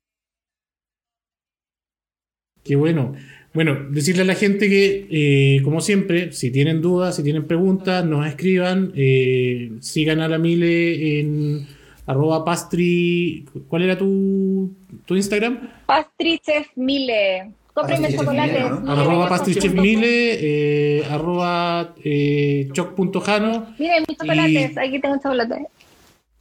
Qué 2.64 2.76
bueno. 2.76 3.14
Bueno, 3.54 3.78
decirle 3.92 4.24
a 4.24 4.26
la 4.26 4.34
gente 4.36 4.68
que, 4.68 5.08
eh, 5.12 5.62
como 5.64 5.80
siempre, 5.80 6.32
si 6.32 6.50
tienen 6.52 6.82
dudas, 6.82 7.16
si 7.16 7.24
tienen 7.24 7.46
preguntas, 7.46 8.04
nos 8.04 8.26
escriban. 8.26 8.92
eh, 8.96 9.72
sigan 9.80 10.22
a 10.22 10.28
la 10.28 10.40
Mile 10.40 11.20
en 11.20 11.68
arroba 12.08 12.44
pastri. 12.44 13.46
¿Cuál 13.68 13.84
era 13.84 13.98
tu, 13.98 14.74
tu 15.06 15.16
Instagram? 15.16 15.60
Pastry 15.86 16.40
Chef 16.44 16.68
Mile. 16.76 17.52
Cómpreme 17.76 18.02
Pastry 18.02 18.12
Chef 18.18 18.26
chocolate. 18.26 18.54
Mile, 18.54 18.70
¿no? 18.70 18.80
Mile, 18.82 18.92
arroba 18.92 19.30
pastrichefmile, 19.30 20.38
eh, 21.00 21.04
arroba 21.10 21.96
eh, 22.04 22.70
choc.jano. 22.74 23.68
Miren 23.80 24.04
mis 24.08 24.18
chocolates, 24.18 24.72
Y- 24.76 24.80
aquí 24.80 25.00
tengo 25.00 25.16
chocolate. 25.18 25.68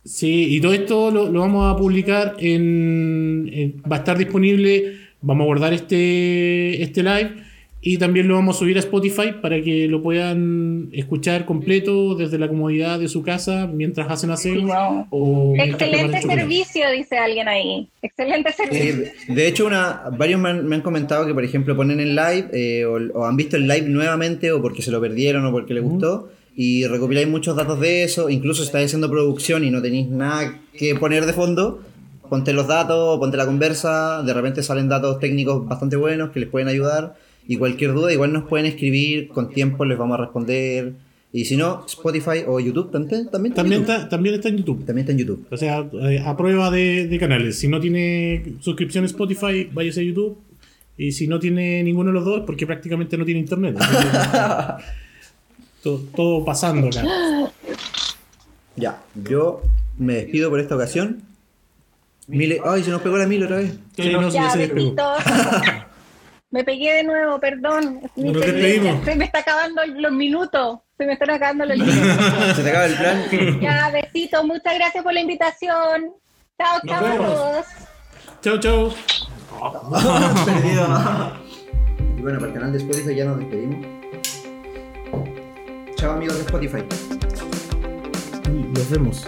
Sí, 0.04 0.56
y 0.56 0.60
todo 0.60 0.72
esto 0.72 1.10
lo, 1.10 1.30
lo 1.30 1.40
vamos 1.40 1.72
a 1.72 1.76
publicar 1.78 2.34
en, 2.38 3.48
en- 3.52 3.82
Va 3.90 3.96
a 3.96 3.98
estar 4.00 4.16
disponible. 4.18 4.96
Vamos 5.22 5.44
a 5.44 5.46
guardar 5.46 5.72
este, 5.72 6.82
este 6.82 7.02
live 7.02 7.30
y 7.84 7.98
también 7.98 8.28
lo 8.28 8.36
vamos 8.36 8.56
a 8.56 8.58
subir 8.60 8.76
a 8.76 8.80
Spotify 8.80 9.32
para 9.42 9.60
que 9.60 9.88
lo 9.88 10.02
puedan 10.02 10.88
escuchar 10.92 11.44
completo 11.44 12.14
desde 12.14 12.38
la 12.38 12.46
comodidad 12.46 13.00
de 13.00 13.08
su 13.08 13.22
casa 13.22 13.66
mientras 13.66 14.08
hacen 14.08 14.30
aseo. 14.30 14.62
Wow. 14.62 15.06
o 15.10 15.54
Excelente 15.56 16.22
servicio, 16.22 16.88
dice 16.92 17.18
alguien 17.18 17.48
ahí. 17.48 17.88
Excelente 18.00 18.52
servicio. 18.52 19.06
Sí, 19.26 19.32
de 19.32 19.48
hecho, 19.48 19.66
una, 19.66 20.02
varios 20.16 20.40
me 20.40 20.50
han, 20.50 20.66
me 20.68 20.76
han 20.76 20.82
comentado 20.82 21.26
que, 21.26 21.34
por 21.34 21.44
ejemplo, 21.44 21.74
ponen 21.74 21.98
el 21.98 22.14
live 22.14 22.48
eh, 22.52 22.84
o, 22.84 22.98
o 23.18 23.24
han 23.24 23.36
visto 23.36 23.56
el 23.56 23.66
live 23.66 23.88
nuevamente 23.88 24.52
o 24.52 24.62
porque 24.62 24.80
se 24.80 24.92
lo 24.92 25.00
perdieron 25.00 25.44
o 25.44 25.50
porque 25.50 25.74
les 25.74 25.82
gustó 25.82 26.30
y 26.54 26.86
recopiláis 26.86 27.26
muchos 27.26 27.56
datos 27.56 27.80
de 27.80 28.04
eso. 28.04 28.30
Incluso 28.30 28.62
si 28.62 28.66
estáis 28.66 28.86
haciendo 28.86 29.10
producción 29.10 29.64
y 29.64 29.70
no 29.70 29.82
tenéis 29.82 30.08
nada 30.08 30.60
que 30.76 30.94
poner 30.94 31.26
de 31.26 31.32
fondo, 31.32 31.82
ponte 32.32 32.54
los 32.54 32.66
datos, 32.66 33.18
ponte 33.18 33.36
la 33.36 33.44
conversa. 33.44 34.22
De 34.22 34.32
repente 34.32 34.62
salen 34.62 34.88
datos 34.88 35.20
técnicos 35.20 35.68
bastante 35.68 35.96
buenos 35.96 36.30
que 36.30 36.40
les 36.40 36.48
pueden 36.48 36.66
ayudar. 36.66 37.14
Y 37.46 37.58
cualquier 37.58 37.92
duda, 37.92 38.10
igual 38.10 38.32
nos 38.32 38.44
pueden 38.44 38.64
escribir 38.64 39.28
con 39.28 39.50
tiempo, 39.50 39.84
les 39.84 39.98
vamos 39.98 40.18
a 40.18 40.22
responder. 40.22 40.94
Y 41.30 41.44
si 41.44 41.58
no, 41.58 41.84
Spotify 41.86 42.44
o 42.46 42.58
YouTube 42.58 42.90
también. 42.90 43.28
También, 43.28 43.52
está 43.52 43.60
en 43.60 43.68
También 43.68 43.80
YouTube. 43.82 43.96
está, 43.96 44.08
también 44.08 44.34
está 44.36 44.48
en 44.48 44.56
YouTube. 44.56 44.86
También 44.86 44.98
está 45.00 45.12
en 45.12 45.18
YouTube. 45.18 45.46
O 45.50 45.56
sea, 45.58 45.86
eh, 45.92 46.22
a 46.24 46.34
prueba 46.34 46.70
de, 46.70 47.06
de 47.06 47.18
canales. 47.18 47.58
Si 47.58 47.68
no 47.68 47.78
tiene 47.78 48.54
suscripción 48.60 49.04
a 49.04 49.08
Spotify, 49.08 49.68
váyase 49.70 50.00
a 50.00 50.04
YouTube. 50.04 50.38
Y 50.96 51.12
si 51.12 51.28
no 51.28 51.38
tiene 51.38 51.82
ninguno 51.82 52.12
de 52.12 52.14
los 52.14 52.24
dos, 52.24 52.44
porque 52.46 52.66
prácticamente 52.66 53.18
no 53.18 53.26
tiene 53.26 53.40
internet. 53.40 53.76
todo, 55.82 55.98
todo 56.16 56.46
pasando 56.46 56.86
acá. 56.86 57.04
Ya, 58.76 59.02
yo 59.22 59.60
me 59.98 60.14
despido 60.14 60.48
por 60.48 60.60
esta 60.60 60.76
ocasión. 60.76 61.30
Mile, 62.28 62.60
ay, 62.64 62.82
se 62.84 62.90
nos 62.90 63.02
pegó 63.02 63.16
la 63.18 63.26
mil 63.26 63.42
otra 63.44 63.56
vez. 63.56 63.78
Sí, 63.96 64.10
no, 64.10 64.28
ya, 64.30 64.50
se 64.50 64.66
besitos. 64.66 65.22
Me 66.50 66.64
pegué 66.64 66.94
de 66.96 67.04
nuevo, 67.04 67.40
perdón. 67.40 68.00
Nos 68.02 68.12
tendencia. 68.14 68.52
despedimos. 68.52 69.04
Se 69.04 69.16
me 69.16 69.24
está 69.24 69.38
acabando 69.40 69.82
los 69.86 70.12
minutos. 70.12 70.80
Se 70.98 71.06
me 71.06 71.14
están 71.14 71.30
acabando 71.30 71.64
los 71.64 71.78
minutos. 71.86 72.56
Se 72.56 72.62
te 72.62 72.68
acaba 72.70 72.86
el 72.86 72.94
plan. 72.96 73.60
ya, 73.60 73.90
besitos. 73.90 74.44
Muchas 74.44 74.74
gracias 74.74 75.02
por 75.02 75.12
la 75.14 75.20
invitación. 75.20 76.12
Chao, 76.58 76.80
chao 76.86 77.06
a 77.06 77.16
todos. 77.16 77.66
Chau, 78.42 78.58
chau. 78.60 78.94
Perdido. 80.44 81.32
Y 82.18 82.20
bueno, 82.22 82.38
para 82.38 82.52
el 82.52 82.54
canal 82.54 82.72
de 82.72 82.78
Spotify 82.78 83.14
ya 83.14 83.24
nos 83.24 83.38
despedimos. 83.38 83.86
Chao 85.96 86.12
amigos 86.12 86.36
de 86.36 86.42
Spotify. 86.42 86.84
Nos 88.74 88.90
vemos. 88.90 89.24